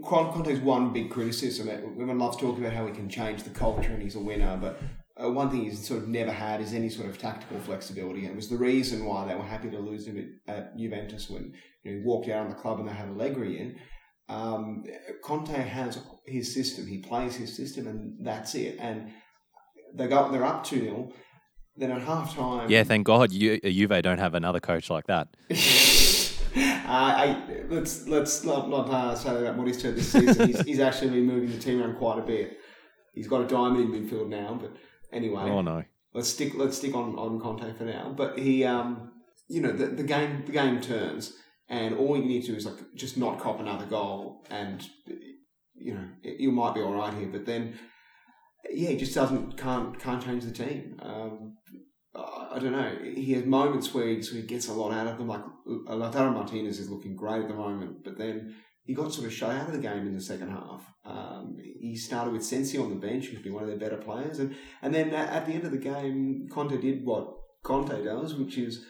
Conte's 0.05 0.61
one 0.61 0.93
big 0.93 1.11
criticism. 1.11 1.69
Everyone 1.69 2.19
loves 2.19 2.37
talking 2.37 2.65
about 2.65 2.77
how 2.77 2.87
he 2.87 2.93
can 2.93 3.09
change 3.09 3.43
the 3.43 3.51
culture 3.51 3.93
and 3.93 4.03
he's 4.03 4.15
a 4.15 4.21
winner, 4.21 4.57
but 4.61 4.81
uh, 5.23 5.31
one 5.31 5.51
thing 5.51 5.63
he's 5.63 5.87
sort 5.87 6.03
of 6.03 6.09
never 6.09 6.31
had 6.31 6.61
is 6.61 6.75
any 6.75 6.91
sort 6.91 7.09
of 7.09 7.19
tactical 7.19 7.59
flexibility, 7.61 8.21
and 8.21 8.31
it 8.31 8.37
was 8.37 8.49
the 8.49 8.57
reason 8.57 9.05
why 9.05 9.27
they 9.27 9.35
were 9.35 9.43
happy 9.43 9.71
to 9.71 9.79
lose 9.79 10.07
him 10.07 10.39
at, 10.47 10.55
at 10.55 10.79
Juventus 10.79 11.31
when 11.31 11.55
you 11.83 11.93
know, 11.93 11.99
he 11.99 12.05
walked 12.05 12.29
out 12.29 12.43
on 12.43 12.49
the 12.49 12.55
club 12.55 12.79
and 12.81 12.89
they 12.89 12.93
had 12.93 13.09
Allegri 13.09 13.59
in. 13.59 13.77
Um, 14.29 14.85
Conte 15.23 15.53
has 15.53 16.01
his 16.27 16.53
system; 16.53 16.87
he 16.87 16.99
plays 16.99 17.37
his 17.37 17.57
system, 17.57 17.87
and 17.87 18.17
that's 18.21 18.55
it. 18.55 18.77
And 18.79 19.11
they 19.95 20.09
go, 20.09 20.31
they're 20.31 20.45
up 20.45 20.65
two 20.65 20.81
0 20.81 21.13
Then 21.77 21.93
at 21.93 22.03
half 22.03 22.35
time, 22.35 22.71
Yeah, 22.71 22.85
thank 22.85 23.07
God 23.07 23.33
you, 23.33 23.59
Juve 23.61 24.03
don't 24.03 24.19
have 24.19 24.35
another 24.35 24.61
coach 24.61 24.91
like 24.91 25.07
that. 25.07 25.29
uh, 25.51 25.55
I, 26.57 27.63
let's 27.69 28.07
let's 28.07 28.45
not 28.45 28.69
not 28.69 28.91
uh, 28.91 29.15
say 29.15 29.31
about 29.31 29.57
what 29.57 29.67
he's 29.67 29.81
turned 29.81 29.97
this 29.97 30.13
season. 30.13 30.49
he's, 30.49 30.61
he's 30.61 30.81
actually 30.81 31.11
been 31.11 31.27
moving 31.27 31.51
the 31.51 31.59
team 31.59 31.81
around 31.81 31.97
quite 31.97 32.19
a 32.19 32.23
bit. 32.23 32.59
He's 33.15 33.29
got 33.29 33.41
a 33.41 33.47
diamond 33.47 33.95
in 33.95 34.09
midfield 34.09 34.29
now, 34.29 34.59
but 34.61 34.77
anyway, 35.17 35.43
Oh 35.55 35.63
no. 35.63 35.79
let's 36.15 36.29
stick 36.37 36.53
let's 36.55 36.77
stick 36.79 36.95
on 36.95 37.09
on 37.25 37.41
Conte 37.41 37.69
for 37.79 37.85
now. 37.85 38.13
But 38.17 38.39
he, 38.39 38.65
um, 38.65 39.13
you 39.49 39.61
know, 39.63 39.73
the, 39.81 39.87
the 39.87 40.03
game 40.15 40.43
the 40.47 40.53
game 40.53 40.81
turns, 40.81 41.33
and 41.69 41.97
all 42.01 42.17
you 42.17 42.25
need 42.25 42.43
to 42.43 42.53
do 42.53 42.57
is 42.57 42.67
like 42.67 42.81
just 42.95 43.17
not 43.17 43.41
cop 43.41 43.59
another 43.61 43.87
goal, 43.87 44.45
and 44.51 44.79
you 45.75 45.95
know 45.95 46.07
you 46.23 46.51
might 46.53 46.75
be 46.75 46.81
all 46.83 46.95
right 46.95 47.15
here. 47.15 47.29
But 47.37 47.47
then, 47.47 47.63
yeah, 48.71 48.91
he 48.91 48.97
just 48.97 49.15
doesn't 49.15 49.57
can't 49.57 49.99
can't 50.05 50.23
change 50.25 50.45
the 50.45 50.53
team. 50.65 50.99
Um, 51.03 51.57
I 52.55 52.59
don't 52.59 52.73
know. 52.73 52.93
He 53.05 53.33
has 53.35 53.45
moments 53.45 53.93
where 53.93 54.09
he 54.09 54.23
sort 54.23 54.41
of 54.41 54.47
gets 54.47 54.69
a 54.69 54.73
lot 54.73 54.93
out 54.93 55.07
of 55.07 55.19
them. 55.19 55.29
Like 55.29 55.45
Lautaro 55.67 56.33
Martinez 56.33 56.79
is 56.79 56.89
looking 56.91 57.15
great 57.15 57.43
at 57.43 57.49
the 57.49 57.55
moment, 57.55 58.05
but 58.05 58.17
then 58.17 58.55
he 58.87 58.95
got 58.95 59.13
sort 59.13 59.27
of 59.27 59.33
shut 59.33 59.51
out 59.51 59.67
of 59.67 59.73
the 59.73 59.81
game 59.81 60.07
in 60.07 60.15
the 60.15 60.21
second 60.21 60.51
half. 60.51 60.87
Um, 61.05 61.57
he 61.59 61.97
started 61.97 62.33
with 62.33 62.45
Sensi 62.45 62.79
on 62.79 62.91
the 62.91 62.97
bench, 62.97 63.27
who's 63.27 63.43
been 63.43 63.53
one 63.53 63.65
of 63.65 63.69
their 63.69 63.79
better 63.79 63.97
players, 63.97 64.39
and 64.39 64.55
and 64.81 64.95
then 64.95 65.13
at, 65.13 65.45
the 65.47 65.53
end 65.53 65.65
of 65.65 65.73
the 65.73 65.79
game, 65.79 66.49
Conte 66.51 66.81
did 66.81 67.05
what 67.05 67.35
Conte 67.63 68.05
does, 68.05 68.35
which 68.35 68.59
is 68.59 68.87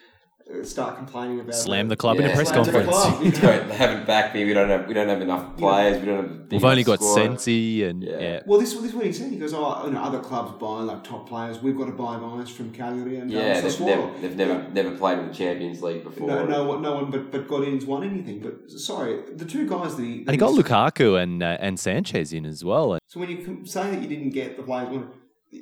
start 0.63 0.97
complaining 0.97 1.41
about 1.41 1.55
Slam 1.55 1.87
it. 1.87 1.89
the 1.91 1.97
club 1.97 2.19
in 2.19 2.27
a 2.27 2.35
press 2.35 2.53
conference. 2.53 2.89
club, 2.89 3.15
you 3.23 3.31
We 3.31 3.37
know. 3.37 3.41
don't- 3.41 3.69
they 3.69 3.75
haven't 3.75 4.07
backed 4.07 4.35
me. 4.35 4.45
We 4.45 4.55
don't 4.55 4.69
have 4.69 4.87
we 4.87 4.95
don't 4.95 5.09
have 5.09 5.21
enough 5.21 5.57
players. 5.57 5.99
We 6.01 6.07
don't 6.07 6.17
have. 6.29 6.51
We've 6.53 6.65
only 6.65 6.85
got 6.85 7.01
squad. 7.01 7.15
Sensi 7.15 7.83
and 7.85 8.03
Yeah. 8.03 8.19
yeah. 8.21 8.41
Well, 8.47 8.61
this, 8.61 8.73
this 8.75 8.85
is 8.85 8.95
what 8.95 9.07
he 9.07 9.13
said. 9.13 9.31
He 9.33 9.39
goes, 9.39 9.53
"Oh, 9.53 9.83
you 9.87 9.93
know, 9.93 10.01
other 10.01 10.21
clubs 10.21 10.53
buy 10.61 10.81
like 10.83 11.03
top 11.03 11.29
players. 11.29 11.61
We've 11.61 11.77
got 11.77 11.87
to 11.87 11.93
buy 11.93 12.19
guys 12.21 12.49
from 12.51 12.71
Cagliari 12.71 13.17
and 13.17 13.31
Yeah, 13.31 13.59
uh, 13.59 13.61
they've 13.63 13.81
never, 13.81 14.11
they've 14.21 14.37
never 14.37 14.69
never 14.73 14.91
played 14.97 15.19
in 15.19 15.29
the 15.29 15.35
Champions 15.35 15.83
League 15.83 16.05
before. 16.05 16.29
No, 16.29 16.47
no, 16.47 16.65
one- 16.65 16.83
no 16.83 16.95
one 16.95 17.11
but 17.11 17.33
but 17.33 17.49
Godin's 17.49 17.85
won 17.85 18.05
anything. 18.05 18.39
But 18.41 18.71
sorry, 18.71 19.23
the 19.35 19.45
two 19.45 19.69
guys 19.69 19.97
that 19.97 20.03
he 20.03 20.19
And 20.21 20.31
he 20.31 20.37
got 20.37 20.53
Lukaku 20.53 21.21
and 21.21 21.43
uh, 21.43 21.57
and 21.61 21.79
Sanchez 21.81 22.33
in 22.33 22.47
as 22.47 22.65
well. 22.65 22.99
So 23.07 23.21
when 23.21 23.31
you 23.31 23.39
com- 23.45 23.67
say 23.67 23.91
that 23.91 24.01
you 24.03 24.09
didn't 24.09 24.31
get 24.31 24.57
the 24.57 24.63
players, 24.63 24.89
wanted, 24.91 25.09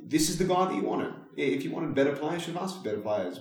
this 0.07 0.29
is 0.29 0.39
the 0.39 0.45
guy 0.45 0.67
that 0.67 0.75
you 0.75 0.83
wanted. 0.83 1.13
If 1.37 1.65
you 1.65 1.71
wanted 1.73 1.95
better 1.95 2.13
players, 2.15 2.35
you 2.35 2.41
should 2.47 2.55
have 2.55 2.63
asked 2.65 2.79
for 2.79 2.85
better 2.85 2.99
players. 3.01 3.41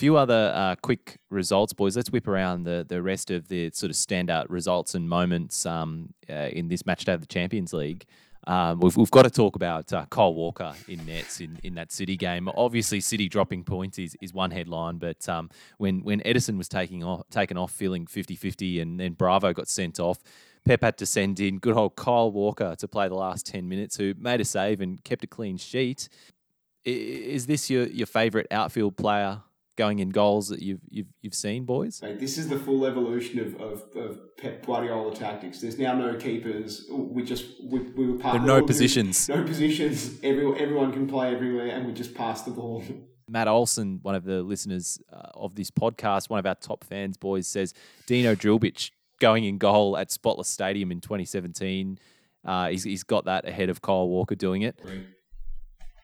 Few 0.00 0.16
other 0.16 0.50
uh, 0.54 0.76
quick 0.76 1.18
results, 1.28 1.74
boys. 1.74 1.94
Let's 1.94 2.10
whip 2.10 2.26
around 2.26 2.62
the, 2.62 2.86
the 2.88 3.02
rest 3.02 3.30
of 3.30 3.48
the 3.48 3.70
sort 3.74 3.90
of 3.90 3.96
standout 3.96 4.46
results 4.48 4.94
and 4.94 5.06
moments 5.06 5.66
um, 5.66 6.14
uh, 6.26 6.48
in 6.50 6.68
this 6.68 6.86
match 6.86 7.04
day 7.04 7.12
of 7.12 7.20
the 7.20 7.26
Champions 7.26 7.74
League. 7.74 8.06
Um, 8.46 8.80
we've, 8.80 8.96
we've 8.96 9.10
got 9.10 9.24
to 9.24 9.30
talk 9.30 9.56
about 9.56 9.92
uh, 9.92 10.06
Kyle 10.08 10.32
Walker 10.32 10.72
in 10.88 11.04
nets 11.04 11.42
in, 11.42 11.60
in 11.62 11.74
that 11.74 11.92
City 11.92 12.16
game. 12.16 12.48
Obviously, 12.56 13.02
City 13.02 13.28
dropping 13.28 13.62
points 13.62 13.98
is, 13.98 14.16
is 14.22 14.32
one 14.32 14.50
headline, 14.50 14.96
but 14.96 15.28
um, 15.28 15.50
when, 15.76 16.02
when 16.02 16.20
Ederson 16.20 16.56
was 16.56 16.66
taking 16.66 17.04
off, 17.04 17.28
taken 17.28 17.58
off 17.58 17.70
feeling 17.70 18.06
50 18.06 18.36
50 18.36 18.80
and 18.80 18.98
then 18.98 19.12
Bravo 19.12 19.52
got 19.52 19.68
sent 19.68 20.00
off, 20.00 20.20
Pep 20.64 20.80
had 20.80 20.96
to 20.96 21.04
send 21.04 21.40
in 21.40 21.58
good 21.58 21.76
old 21.76 21.96
Kyle 21.96 22.32
Walker 22.32 22.74
to 22.74 22.88
play 22.88 23.08
the 23.08 23.16
last 23.16 23.44
10 23.44 23.68
minutes, 23.68 23.98
who 23.98 24.14
made 24.16 24.40
a 24.40 24.46
save 24.46 24.80
and 24.80 25.04
kept 25.04 25.24
a 25.24 25.26
clean 25.26 25.58
sheet. 25.58 26.08
Is 26.86 27.46
this 27.46 27.68
your, 27.68 27.86
your 27.86 28.06
favourite 28.06 28.46
outfield 28.50 28.96
player 28.96 29.42
going 29.76 29.98
in 29.98 30.10
goals 30.10 30.48
that 30.48 30.60
you've 30.60 30.80
you've 30.88 31.08
you've 31.22 31.34
seen, 31.34 31.64
boys? 31.64 32.00
Mate, 32.02 32.20
this 32.20 32.38
is 32.38 32.48
the 32.48 32.58
full 32.58 32.86
evolution 32.86 33.40
of, 33.40 33.60
of, 33.60 33.84
of 33.96 34.36
Pep 34.36 34.64
Guardiola 34.64 35.14
tactics. 35.14 35.60
There's 35.60 35.78
now 35.78 35.94
no 35.94 36.16
keepers. 36.16 36.86
We 36.90 37.22
just 37.22 37.46
we, 37.62 37.80
we 37.80 38.06
were 38.12 38.18
There 38.18 38.32
are 38.32 38.38
no 38.38 38.62
positions. 38.62 39.28
No 39.28 39.42
positions. 39.42 40.18
Everyone 40.22 40.58
everyone 40.58 40.92
can 40.92 41.06
play 41.06 41.34
everywhere, 41.34 41.68
and 41.68 41.86
we 41.86 41.92
just 41.92 42.14
pass 42.14 42.42
the 42.42 42.50
ball. 42.50 42.82
Matt 43.28 43.46
Olson, 43.46 44.00
one 44.02 44.16
of 44.16 44.24
the 44.24 44.42
listeners 44.42 44.98
uh, 45.12 45.30
of 45.34 45.54
this 45.54 45.70
podcast, 45.70 46.28
one 46.28 46.40
of 46.40 46.46
our 46.46 46.56
top 46.56 46.82
fans, 46.82 47.16
boys, 47.16 47.46
says 47.46 47.72
Dino 48.06 48.34
Djulbic 48.34 48.90
going 49.20 49.44
in 49.44 49.56
goal 49.56 49.96
at 49.96 50.10
Spotless 50.10 50.48
Stadium 50.48 50.90
in 50.90 51.00
2017. 51.00 51.98
Uh, 52.44 52.68
he's, 52.70 52.82
he's 52.82 53.04
got 53.04 53.26
that 53.26 53.46
ahead 53.46 53.68
of 53.68 53.80
Kyle 53.82 54.08
Walker 54.08 54.34
doing 54.34 54.62
it. 54.62 54.80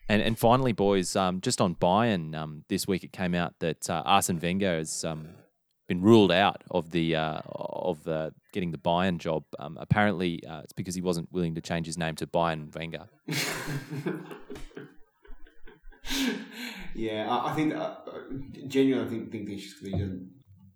And 0.09 0.23
and 0.23 0.39
finally, 0.39 0.73
boys, 0.73 1.16
um, 1.16 1.41
just 1.41 1.61
on 1.61 1.74
Bayern, 1.74 2.35
um, 2.37 2.65
this 2.69 2.87
week 2.87 3.03
it 3.03 3.12
came 3.12 3.35
out 3.35 3.55
that 3.59 3.91
uh, 3.91 4.03
Arsene 4.05 4.39
Wenger 4.41 4.77
has 4.77 5.05
um, 5.05 5.31
been 5.89 6.01
ruled 6.01 6.31
out 6.31 6.62
of 6.70 6.91
the 6.91 7.16
uh, 7.16 7.41
of 7.47 8.07
uh, 8.07 8.31
getting 8.53 8.70
the 8.70 8.78
Bayern 8.78 9.19
job. 9.19 9.45
Um, 9.59 9.77
apparently, 9.81 10.43
uh, 10.47 10.61
it's 10.61 10.73
because 10.73 10.95
he 10.95 11.01
wasn't 11.01 11.33
willing 11.33 11.57
to 11.57 11.61
change 11.61 11.87
his 11.87 11.99
name 11.99 12.15
to 12.16 12.27
Bayern 12.27 12.74
Wenger. 12.74 13.09
yeah, 16.95 17.28
I, 17.28 17.51
I 17.51 17.55
think 17.55 17.74
uh, 17.74 17.78
uh, 17.78 18.20
genuinely, 18.69 19.07
I 19.07 19.11
think 19.11 19.33
think 19.33 19.47
because 19.47 19.74
he 19.83 19.91
doesn't. 19.91 20.31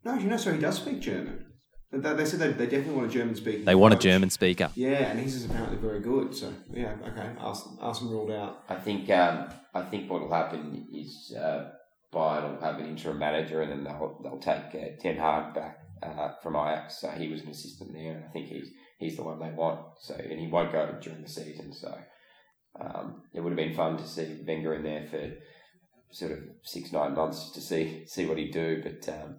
No, 0.05 0.15
you 0.15 0.27
know, 0.27 0.37
so 0.37 0.53
he 0.53 0.59
does 0.59 0.77
speak 0.77 1.01
German. 1.01 1.45
They, 1.93 2.15
they 2.15 2.25
said 2.25 2.41
they, 2.41 2.53
they 2.53 2.67
definitely 2.67 2.95
want 2.95 3.09
a 3.09 3.13
German 3.13 3.35
speaker. 3.35 3.65
They 3.65 3.75
want 3.75 3.95
a. 3.95 3.99
German 3.99 4.31
speaker. 4.31 4.71
Yeah, 4.75 5.11
and 5.11 5.19
his 5.19 5.35
is 5.35 5.45
apparently 5.47 5.79
very 5.79 6.01
good. 6.01 6.35
So 6.35 6.53
yeah, 6.73 6.95
okay, 7.09 7.33
Arsenal, 7.39 7.79
Arsenal 7.81 8.13
ruled 8.13 8.31
out. 8.31 8.63
I 8.69 8.77
think 8.77 9.11
um, 9.11 9.49
I 9.75 9.83
think 9.83 10.11
what 10.11 10.23
will 10.23 10.33
happen 10.33 10.87
is 10.93 11.35
uh, 11.37 11.71
Bayern 12.13 12.55
will 12.55 12.61
have 12.61 12.79
an 12.79 12.87
interim 12.87 13.19
manager, 13.19 13.63
and 13.63 13.73
then 13.73 13.85
they'll 13.85 14.21
they'll 14.23 14.39
take 14.39 14.75
uh, 14.75 15.01
Ten 15.01 15.17
Hag 15.17 15.55
back 15.55 15.79
uh, 16.03 16.33
from 16.43 16.55
Ajax. 16.55 17.01
So 17.01 17.09
he 17.11 17.29
was 17.29 17.43
an 17.43 17.49
assistant 17.49 17.93
there, 17.93 18.15
and 18.15 18.25
I 18.25 18.29
think 18.29 18.47
he's 18.47 18.69
he's 18.99 19.17
the 19.17 19.25
one 19.25 19.41
they 19.41 19.51
want. 19.51 19.81
So 20.01 20.15
and 20.15 20.39
he 20.39 20.47
won't 20.47 20.73
go 20.73 20.97
during 21.01 21.23
the 21.23 21.29
season. 21.29 21.73
So 21.73 21.93
um, 22.81 23.23
it 23.35 23.41
would 23.41 23.51
have 23.51 23.57
been 23.57 23.75
fun 23.75 23.97
to 23.97 24.07
see 24.07 24.43
Wenger 24.47 24.75
in 24.75 24.85
there 24.85 25.07
for 25.09 25.33
sort 26.13 26.33
of 26.33 26.39
six 26.63 26.93
nine 26.93 27.15
months 27.15 27.51
to 27.53 27.61
see 27.61 28.05
see 28.07 28.27
what 28.27 28.39
he'd 28.39 28.53
do. 28.53 28.81
But 28.83 29.09
um, 29.13 29.39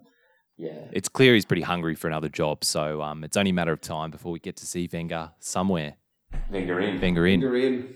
yeah, 0.56 0.86
It's 0.92 1.08
clear 1.08 1.34
he's 1.34 1.44
pretty 1.44 1.62
hungry 1.62 1.94
for 1.94 2.08
another 2.08 2.28
job, 2.28 2.64
so 2.64 3.02
um, 3.02 3.24
it's 3.24 3.36
only 3.36 3.50
a 3.50 3.54
matter 3.54 3.72
of 3.72 3.80
time 3.80 4.10
before 4.10 4.32
we 4.32 4.38
get 4.38 4.56
to 4.56 4.66
see 4.66 4.88
Wenger 4.92 5.30
somewhere. 5.40 5.94
Wenger 6.50 6.80
in. 6.80 7.00
Wenger 7.00 7.26
in. 7.26 7.40
Wenger 7.40 7.56
in. 7.56 7.94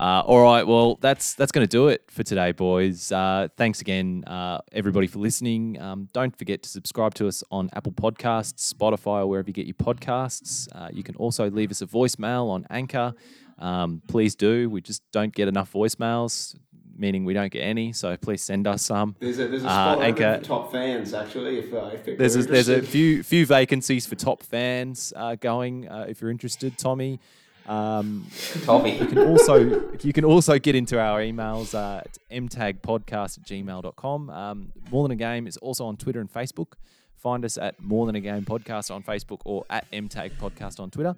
Uh, 0.00 0.22
all 0.26 0.42
right, 0.42 0.66
well, 0.66 0.96
that's 1.00 1.34
that's 1.34 1.52
going 1.52 1.64
to 1.66 1.70
do 1.70 1.88
it 1.88 2.02
for 2.10 2.22
today, 2.22 2.50
boys. 2.50 3.12
Uh, 3.12 3.46
thanks 3.56 3.80
again, 3.82 4.24
uh, 4.26 4.58
everybody, 4.72 5.06
for 5.06 5.18
listening. 5.18 5.80
Um, 5.80 6.08
don't 6.12 6.36
forget 6.36 6.62
to 6.62 6.68
subscribe 6.68 7.14
to 7.14 7.28
us 7.28 7.44
on 7.50 7.68
Apple 7.74 7.92
Podcasts, 7.92 8.72
Spotify, 8.72 9.20
or 9.20 9.26
wherever 9.26 9.48
you 9.48 9.52
get 9.52 9.66
your 9.66 9.74
podcasts. 9.74 10.66
Uh, 10.74 10.88
you 10.92 11.02
can 11.02 11.14
also 11.16 11.50
leave 11.50 11.70
us 11.70 11.82
a 11.82 11.86
voicemail 11.86 12.50
on 12.50 12.66
Anchor. 12.70 13.12
Um, 13.58 14.02
please 14.08 14.34
do. 14.34 14.68
We 14.70 14.80
just 14.80 15.02
don't 15.12 15.32
get 15.32 15.46
enough 15.46 15.72
voicemails, 15.72 16.56
meaning 16.96 17.24
we 17.24 17.34
don't 17.34 17.52
get 17.52 17.60
any. 17.60 17.92
So 17.92 18.16
please 18.16 18.42
send 18.42 18.66
us 18.66 18.82
some. 18.82 19.16
There's 19.20 19.38
a 19.38 19.48
there's 19.48 19.64
a 19.64 19.68
Uh, 19.68 19.70
spot 19.70 19.98
open 19.98 20.06
Anchor- 20.08 20.38
for 20.38 20.44
top 20.44 20.72
fans 20.72 21.14
actually. 21.14 21.58
If 21.58 21.72
uh, 21.72 21.90
if 21.92 22.18
There's 22.18 22.36
a, 22.36 22.42
there's 22.42 22.68
a 22.68 22.82
few 22.82 23.22
few 23.22 23.46
vacancies 23.46 24.06
for 24.06 24.14
top 24.14 24.42
fans 24.42 25.12
uh, 25.16 25.34
going. 25.36 25.88
Uh, 25.88 26.06
if 26.08 26.20
you're 26.20 26.30
interested, 26.30 26.76
Tommy. 26.78 27.20
Um, 27.66 28.26
Tommy. 28.64 28.98
You 28.98 29.06
can 29.06 29.18
also 29.18 29.56
you 30.02 30.12
can 30.12 30.24
also 30.24 30.58
get 30.58 30.74
into 30.74 30.98
our 30.98 31.20
emails 31.20 31.74
uh, 31.74 31.98
at 32.04 32.18
mtagpodcast 32.30 33.38
at 33.38 33.44
gmail.com. 33.44 34.30
Um, 34.30 34.72
More 34.90 35.04
Than 35.04 35.12
a 35.12 35.16
Game 35.16 35.46
is 35.46 35.56
also 35.58 35.86
on 35.86 35.96
Twitter 35.96 36.20
and 36.20 36.32
Facebook. 36.32 36.72
Find 37.16 37.44
us 37.44 37.56
at 37.56 37.80
More 37.80 38.06
Than 38.06 38.16
a 38.16 38.20
Game 38.20 38.44
Podcast 38.44 38.92
on 38.92 39.04
Facebook 39.04 39.40
or 39.44 39.64
at 39.70 39.88
mtag 39.92 40.32
podcast 40.40 40.80
on 40.80 40.90
Twitter. 40.90 41.14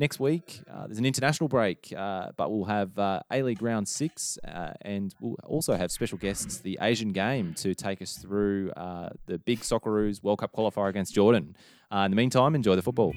Next 0.00 0.18
week, 0.18 0.62
uh, 0.72 0.86
there's 0.86 0.96
an 0.96 1.04
international 1.04 1.46
break, 1.46 1.92
uh, 1.94 2.30
but 2.34 2.50
we'll 2.50 2.64
have 2.64 2.98
uh, 2.98 3.20
A 3.30 3.42
League 3.42 3.60
Round 3.60 3.86
6 3.86 4.38
uh, 4.48 4.72
and 4.80 5.14
we'll 5.20 5.36
also 5.44 5.74
have 5.74 5.92
special 5.92 6.16
guests, 6.16 6.56
the 6.56 6.78
Asian 6.80 7.10
game, 7.10 7.52
to 7.56 7.74
take 7.74 8.00
us 8.00 8.16
through 8.16 8.70
uh, 8.78 9.10
the 9.26 9.36
big 9.36 9.60
Socceroos 9.60 10.22
World 10.22 10.38
Cup 10.38 10.54
qualifier 10.54 10.88
against 10.88 11.14
Jordan. 11.14 11.54
Uh, 11.92 11.98
in 11.98 12.12
the 12.12 12.16
meantime, 12.16 12.54
enjoy 12.54 12.76
the 12.76 12.82
football. 12.82 13.12